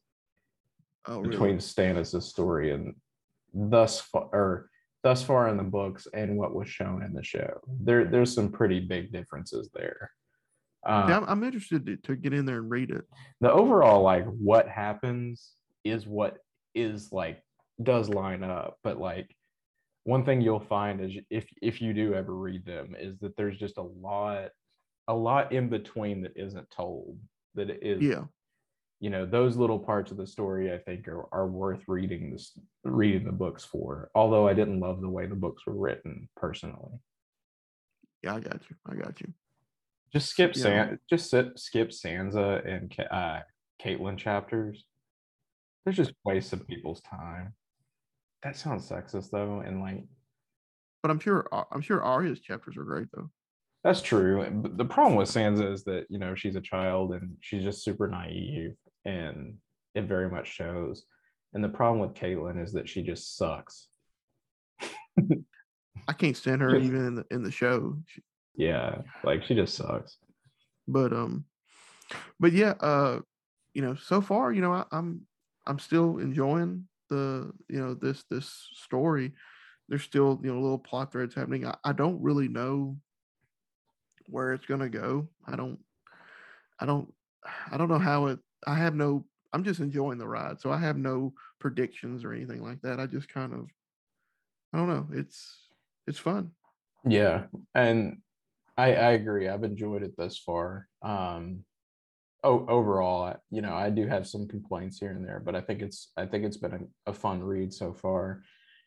oh, 1.07 1.21
really? 1.21 1.31
between 1.31 1.57
Stannis' 1.59 2.23
story 2.23 2.73
and 2.73 2.95
thus 3.55 4.01
far 4.01 4.29
or 4.33 4.71
thus 5.03 5.23
far 5.23 5.49
in 5.49 5.57
the 5.57 5.63
books 5.63 6.07
and 6.13 6.37
what 6.37 6.55
was 6.55 6.69
shown 6.69 7.03
in 7.03 7.13
the 7.13 7.25
show. 7.25 7.61
There 7.81 8.05
there's 8.05 8.35
some 8.35 8.51
pretty 8.51 8.81
big 8.81 9.13
differences 9.13 9.71
there. 9.75 10.11
Um, 10.87 11.09
yeah, 11.09 11.17
I'm, 11.19 11.25
I'm 11.29 11.45
interested 11.45 11.85
to, 11.87 11.97
to 11.97 12.17
get 12.17 12.33
in 12.33 12.47
there 12.47 12.59
and 12.59 12.71
read 12.71 12.91
it. 12.91 13.05
The 13.41 13.53
overall 13.53 14.03
like 14.03 14.25
what 14.25 14.69
happens 14.69 15.53
is 15.85 16.07
what 16.07 16.39
is 16.75 17.13
like 17.13 17.43
does 17.83 18.09
line 18.09 18.43
up, 18.43 18.79
but 18.83 18.99
like 18.99 19.35
one 20.05 20.25
thing 20.25 20.41
you'll 20.41 20.61
find 20.61 21.01
is 21.01 21.13
if 21.31 21.47
if 21.61 21.81
you 21.81 21.93
do 21.93 22.15
ever 22.15 22.35
read 22.35 22.65
them 22.65 22.95
is 22.99 23.19
that 23.19 23.37
there's 23.37 23.59
just 23.59 23.79
a 23.79 23.83
lot 23.83 24.49
a 25.09 25.15
lot 25.15 25.53
in 25.53 25.69
between 25.69 26.23
that 26.23 26.33
isn't 26.37 26.71
told 26.71 27.19
that 27.55 27.71
is 27.87 28.03
yeah. 28.03 28.25
you 29.01 29.11
know 29.11 29.27
those 29.27 29.57
little 29.57 29.79
parts 29.79 30.11
of 30.11 30.17
the 30.17 30.27
story 30.27 30.73
i 30.73 30.79
think 30.79 31.07
are, 31.09 31.27
are 31.33 31.49
worth 31.49 31.83
reading 31.87 32.31
this 32.31 32.59
reading 32.85 33.25
the 33.25 33.33
books 33.33 33.65
for 33.65 34.11
although 34.15 34.49
i 34.49 34.55
didn't 34.55 34.81
love 34.81 35.01
the 35.01 35.09
way 35.09 35.27
the 35.27 35.35
books 35.35 35.67
were 35.67 35.77
written 35.77 36.29
personally. 36.37 36.99
Yeah 38.23 38.35
i 38.35 38.41
got 38.41 38.61
you. 38.69 38.77
I 38.87 38.95
got 38.95 39.21
you. 39.21 39.33
Just 40.13 40.29
skip 40.29 40.57
yeah. 40.57 40.63
San, 40.63 40.99
just 41.09 41.31
sit, 41.31 41.59
skip 41.59 41.91
sansa 41.91 42.67
and 42.67 42.95
uh 43.11 43.41
catelyn 43.83 44.17
chapters 44.17 44.85
there's 45.97 46.09
just 46.09 46.19
waste 46.25 46.53
of 46.53 46.67
people's 46.67 47.01
time 47.03 47.55
that 48.43 48.57
sounds 48.57 48.89
sexist 48.89 49.31
though, 49.31 49.61
and 49.61 49.81
like. 49.81 50.05
But 51.03 51.11
I'm 51.11 51.19
sure 51.19 51.49
I'm 51.73 51.81
sure 51.81 52.03
Arya's 52.03 52.41
chapters 52.41 52.77
are 52.77 52.85
great 52.85 53.09
though. 53.15 53.31
That's 53.85 54.03
true. 54.03 54.47
But 54.51 54.77
the 54.77 54.85
problem 54.85 55.17
with 55.17 55.31
Sansa 55.31 55.73
is 55.73 55.85
that 55.85 56.07
you 56.11 56.19
know 56.19 56.35
she's 56.35 56.57
a 56.57 56.61
child 56.61 57.13
and 57.13 57.37
she's 57.41 57.63
just 57.63 57.85
super 57.85 58.09
naive, 58.09 58.75
and 59.05 59.55
it 59.95 60.05
very 60.05 60.31
much 60.31 60.49
shows. 60.49 61.05
And 61.53 61.65
the 61.65 61.69
problem 61.69 62.01
with 62.01 62.15
Catelyn 62.15 62.63
is 62.63 62.73
that 62.75 62.89
she 62.89 63.03
just 63.03 63.37
sucks. 63.37 63.89
I 66.09 66.13
can't 66.17 66.37
stand 66.37 66.63
her 66.63 66.77
even 66.79 67.07
in 67.07 67.15
the 67.17 67.27
in 67.31 67.43
the 67.43 67.51
show. 67.51 67.97
She, 68.07 68.23
yeah, 68.55 69.03
like 69.25 69.45
she 69.45 69.55
just 69.55 69.75
sucks. 69.75 70.17
But 70.87 71.13
um, 71.13 71.45
but 72.39 72.53
yeah, 72.53 72.75
uh, 72.81 73.21
you 73.75 73.83
know, 73.83 73.95
so 73.95 74.21
far, 74.21 74.53
you 74.53 74.61
know, 74.61 74.73
I, 74.73 74.85
I'm 74.93 75.27
I'm 75.67 75.79
still 75.79 76.19
enjoying 76.19 76.87
the 77.09 77.53
you 77.69 77.81
know 77.81 77.95
this 77.95 78.25
this 78.31 78.69
story. 78.75 79.33
There's 79.89 80.03
still 80.03 80.41
you 80.43 80.53
know 80.53 80.61
little 80.61 80.79
plot 80.79 81.13
threads 81.13 81.35
happening. 81.35 81.67
I, 81.67 81.77
I 81.85 81.93
don't 81.93 82.23
really 82.23 82.49
know 82.49 82.97
where 84.27 84.53
it's 84.53 84.67
going 84.67 84.81
to 84.81 84.89
go. 84.89 85.29
I 85.47 85.57
don't 85.57 85.79
i 86.81 86.87
don't 86.87 87.13
i 87.71 87.77
don't 87.77 87.89
know 87.89 87.99
how 87.99 88.27
it 88.27 88.39
i 88.67 88.75
have 88.75 88.95
no 88.95 89.25
i'm 89.53 89.65
just 89.65 89.81
enjoying 89.81 90.19
the 90.19 90.27
ride 90.27 90.61
so 90.61 90.71
i 90.71 90.77
have 90.77 90.97
no 90.97 91.33
predictions 91.59 92.25
or 92.25 92.33
anything 92.33 92.63
like 92.63 92.81
that. 92.83 92.99
I 92.99 93.07
just 93.07 93.29
kind 93.29 93.53
of 93.53 93.69
i 94.73 94.79
don't 94.79 94.89
know. 94.89 95.07
It's 95.13 95.69
it's 96.07 96.19
fun. 96.19 96.53
Yeah 97.05 97.45
and 97.75 98.19
i 98.77 98.95
i 98.95 99.11
agree. 99.13 99.49
I've 99.49 99.65
enjoyed 99.65 100.03
it 100.03 100.17
thus 100.17 100.39
far. 100.39 100.89
Um 101.03 101.65
oh, 102.43 102.67
overall, 102.69 103.37
you 103.51 103.63
know, 103.63 103.75
I 103.75 103.91
do 103.91 104.07
have 104.07 104.27
some 104.27 104.49
complaints 104.49 104.99
here 104.99 105.11
and 105.11 105.27
there, 105.27 105.41
but 105.45 105.55
I 105.55 105.61
think 105.61 105.83
it's 105.83 106.13
I 106.17 106.27
think 106.27 106.45
it's 106.45 106.57
been 106.57 106.89
a, 107.07 107.11
a, 107.11 107.15
fun 107.15 107.43
read 107.43 107.73
so 107.73 107.93
far. 107.93 108.43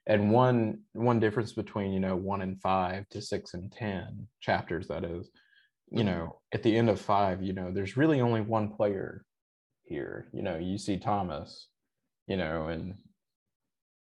And 0.08 0.32
one 0.32 0.80
one 0.94 1.20
difference 1.20 1.54
between 1.54 1.94
you 1.94 2.00
know 2.00 2.16
one 2.16 2.42
and 2.42 2.60
five 2.62 3.08
to 3.10 3.22
six 3.22 3.54
and 3.54 3.72
ten 3.72 4.28
chapters 4.42 4.88
that 4.88 5.04
is, 5.04 5.30
you 5.92 6.00
mm-hmm. 6.00 6.08
know, 6.08 6.40
at 6.54 6.64
the 6.64 6.76
end 6.76 6.90
of 6.90 7.00
five, 7.00 7.42
you 7.44 7.54
know, 7.54 7.72
there's 7.72 7.98
really 7.98 8.22
only 8.22 8.42
one 8.42 8.70
player 8.70 9.24
here. 9.84 10.30
You 10.34 10.42
know, 10.42 10.58
you 10.58 10.78
see 10.78 10.98
Thomas, 10.98 11.68
you 12.28 12.38
know, 12.38 12.68
and 12.68 12.96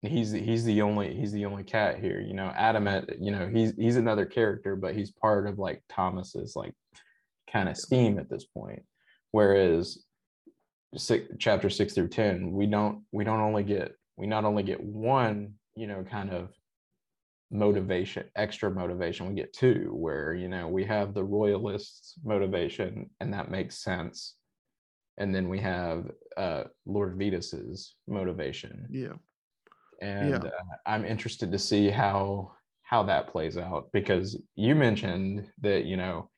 he's 0.02 0.32
he's 0.32 0.64
the 0.64 0.82
only 0.82 1.14
he's 1.14 1.32
the 1.32 1.44
only 1.44 1.64
cat 1.64 2.00
here. 2.00 2.20
You 2.20 2.34
know, 2.34 2.52
Adam, 2.56 2.88
you 3.20 3.30
know, 3.30 3.48
he's 3.48 3.74
he's 3.76 3.96
another 3.96 4.26
character, 4.26 4.76
but 4.76 4.94
he's 4.94 5.10
part 5.12 5.46
of 5.46 5.58
like 5.58 5.82
Thomas's 5.88 6.56
like 6.56 6.74
kind 7.52 7.68
of 7.68 7.76
scheme 7.76 8.18
at 8.18 8.28
this 8.28 8.44
point 8.44 8.82
whereas 9.32 9.98
six, 10.97 11.27
chapter 11.39 11.69
six 11.69 11.94
through 11.94 12.09
10 12.09 12.53
we 12.53 12.66
don't 12.66 13.03
we 13.12 13.24
don't 13.24 13.40
only 13.40 13.62
get 13.62 13.93
we 14.16 14.27
not 14.27 14.44
only 14.44 14.62
get 14.62 14.82
one 14.82 15.55
you 15.77 15.86
know 15.86 16.05
kind 16.05 16.31
of 16.31 16.51
motivation 17.51 18.24
extra 18.35 18.70
motivation 18.70 19.28
we 19.28 19.35
get 19.35 19.53
two 19.53 19.90
where 19.93 20.35
you 20.35 20.48
know 20.48 20.66
we 20.66 20.85
have 20.85 21.15
the 21.15 21.23
royalists 21.23 22.15
motivation 22.24 23.09
and 23.20 23.32
that 23.32 23.51
makes 23.51 23.78
sense. 23.78 24.35
And 25.19 25.35
then 25.35 25.48
we 25.48 25.61
have 25.61 26.11
uh 26.36 26.65
lord 26.85 27.16
Vetas's 27.16 27.94
motivation. 28.09 28.86
Yeah. 28.90 29.15
And 30.03 30.31
yeah. 30.31 30.51
Uh, 30.51 30.77
i'm 30.86 31.05
interested 31.05 31.53
to 31.53 31.59
see 31.59 31.89
how 31.89 32.53
how 32.82 33.03
that 33.05 33.28
plays 33.28 33.57
out 33.57 33.89
because 33.93 34.40
you 34.57 34.74
mentioned 34.74 35.48
that 35.61 35.85
you 35.85 35.97
know 35.97 36.28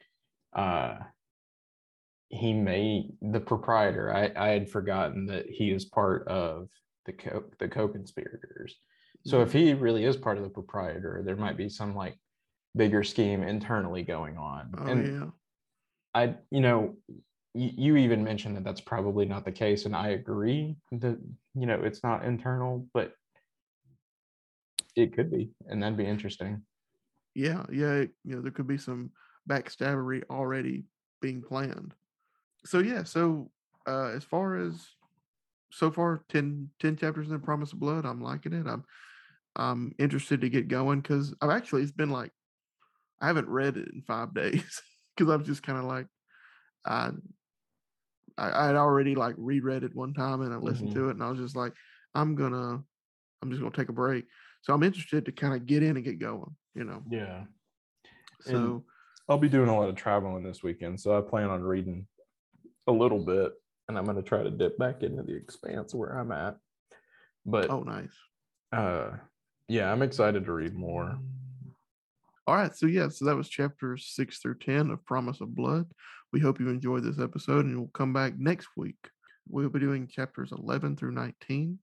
uh 0.54 0.98
he 2.30 2.52
may 2.52 3.10
the 3.22 3.40
proprietor. 3.40 4.14
I 4.14 4.32
I 4.36 4.48
had 4.48 4.70
forgotten 4.70 5.26
that 5.26 5.46
he 5.46 5.70
is 5.70 5.84
part 5.84 6.26
of 6.28 6.68
the 7.06 7.12
co 7.12 7.44
the 7.58 7.68
co-conspirators. 7.68 8.76
So 9.26 9.42
if 9.42 9.48
mm-hmm. 9.48 9.58
he 9.58 9.74
really 9.74 10.04
is 10.04 10.16
part 10.16 10.36
of 10.36 10.44
the 10.44 10.50
proprietor, 10.50 11.22
there 11.24 11.36
might 11.36 11.56
be 11.56 11.68
some 11.68 11.94
like 11.94 12.16
bigger 12.76 13.02
scheme 13.02 13.42
internally 13.42 14.02
going 14.02 14.36
on. 14.36 14.72
Oh, 14.78 14.86
and 14.86 15.06
yeah. 15.06 15.30
I 16.14 16.34
you 16.50 16.60
know 16.60 16.96
you, 17.54 17.70
you 17.76 17.96
even 17.96 18.22
mentioned 18.22 18.56
that 18.56 18.64
that's 18.64 18.80
probably 18.80 19.24
not 19.24 19.44
the 19.44 19.52
case, 19.52 19.86
and 19.86 19.96
I 19.96 20.08
agree 20.08 20.76
that 20.92 21.18
you 21.54 21.66
know 21.66 21.80
it's 21.82 22.02
not 22.02 22.24
internal, 22.24 22.86
but 22.92 23.12
it 24.96 25.14
could 25.14 25.30
be, 25.30 25.50
and 25.66 25.82
that'd 25.82 25.96
be 25.96 26.06
interesting. 26.06 26.62
Yeah, 27.34 27.64
yeah, 27.72 28.04
you 28.24 28.36
know 28.36 28.42
there 28.42 28.52
could 28.52 28.68
be 28.68 28.78
some 28.78 29.12
backstabbery 29.48 30.24
already 30.28 30.84
being 31.22 31.40
planned 31.40 31.94
so 32.68 32.80
yeah, 32.80 33.02
so 33.02 33.50
uh, 33.86 34.10
as 34.14 34.24
far 34.24 34.56
as 34.56 34.86
so 35.72 35.90
far 35.90 36.22
10, 36.28 36.68
10 36.80 36.96
chapters 36.96 37.28
in 37.28 37.32
the 37.32 37.38
Promise 37.38 37.72
of 37.72 37.80
Blood, 37.80 38.04
I'm 38.04 38.22
liking 38.22 38.52
it. 38.52 38.66
I'm 38.66 38.84
I'm 39.56 39.94
interested 39.98 40.42
to 40.42 40.50
get 40.50 40.68
going 40.68 41.00
because 41.00 41.34
I've 41.40 41.50
actually 41.50 41.82
it's 41.82 41.92
been 41.92 42.10
like 42.10 42.30
I 43.20 43.26
haven't 43.26 43.48
read 43.48 43.76
it 43.78 43.88
in 43.92 44.02
five 44.02 44.34
days 44.34 44.82
because 45.16 45.32
I'm 45.32 45.44
just 45.44 45.62
kind 45.62 45.78
of 45.78 45.84
like 45.84 46.06
I 46.84 47.10
I 48.36 48.66
had 48.66 48.76
already 48.76 49.14
like 49.14 49.34
reread 49.38 49.82
it 49.82 49.96
one 49.96 50.12
time 50.12 50.42
and 50.42 50.52
I 50.52 50.58
listened 50.58 50.90
mm-hmm. 50.90 50.98
to 50.98 51.08
it 51.08 51.12
and 51.12 51.22
I 51.22 51.30
was 51.30 51.40
just 51.40 51.56
like 51.56 51.72
I'm 52.14 52.34
gonna 52.34 52.82
I'm 53.42 53.50
just 53.50 53.62
gonna 53.62 53.74
take 53.74 53.88
a 53.88 53.94
break. 53.94 54.26
So 54.60 54.74
I'm 54.74 54.82
interested 54.82 55.24
to 55.24 55.32
kind 55.32 55.54
of 55.54 55.64
get 55.64 55.82
in 55.82 55.96
and 55.96 56.04
get 56.04 56.18
going. 56.18 56.54
You 56.74 56.84
know. 56.84 57.02
Yeah. 57.10 57.44
So. 58.42 58.56
And 58.56 58.82
I'll 59.28 59.38
be 59.38 59.48
doing 59.48 59.68
a 59.68 59.76
lot 59.76 59.88
of 59.88 59.94
traveling 59.94 60.42
this 60.42 60.62
weekend, 60.62 61.00
so 61.00 61.16
I 61.16 61.20
plan 61.20 61.50
on 61.50 61.62
reading 61.62 62.06
a 62.88 62.92
little 62.92 63.20
bit, 63.20 63.52
and 63.86 63.96
I'm 63.96 64.04
going 64.04 64.16
to 64.16 64.22
try 64.22 64.42
to 64.42 64.50
dip 64.50 64.76
back 64.78 65.04
into 65.04 65.22
the 65.22 65.36
expanse 65.36 65.94
where 65.94 66.18
I'm 66.18 66.32
at. 66.32 66.56
But 67.46 67.70
oh, 67.70 67.84
nice. 67.84 68.16
Uh, 68.72 69.10
yeah, 69.68 69.92
I'm 69.92 70.02
excited 70.02 70.44
to 70.44 70.52
read 70.52 70.74
more. 70.74 71.18
All 72.46 72.56
right, 72.56 72.74
so 72.74 72.86
yeah, 72.86 73.08
so 73.08 73.26
that 73.26 73.36
was 73.36 73.48
chapters 73.48 74.10
six 74.14 74.38
through 74.38 74.56
ten 74.56 74.90
of 74.90 75.04
Promise 75.04 75.42
of 75.42 75.54
Blood. 75.54 75.86
We 76.32 76.40
hope 76.40 76.58
you 76.58 76.68
enjoyed 76.68 77.04
this 77.04 77.20
episode, 77.20 77.66
and 77.66 77.78
we'll 77.78 77.88
come 77.88 78.12
back 78.12 78.38
next 78.38 78.68
week. 78.76 78.96
We'll 79.48 79.68
be 79.68 79.78
doing 79.78 80.08
chapters 80.08 80.50
eleven 80.52 80.96
through 80.96 81.12
nineteen. 81.12 81.78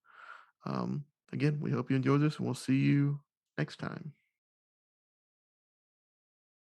Um, 0.65 1.05
again, 1.31 1.59
we 1.61 1.71
hope 1.71 1.89
you 1.89 1.95
enjoyed 1.95 2.21
this, 2.21 2.37
and 2.37 2.45
we'll 2.45 2.55
see 2.55 2.77
you 2.77 3.19
next 3.57 3.77
time. 3.77 4.13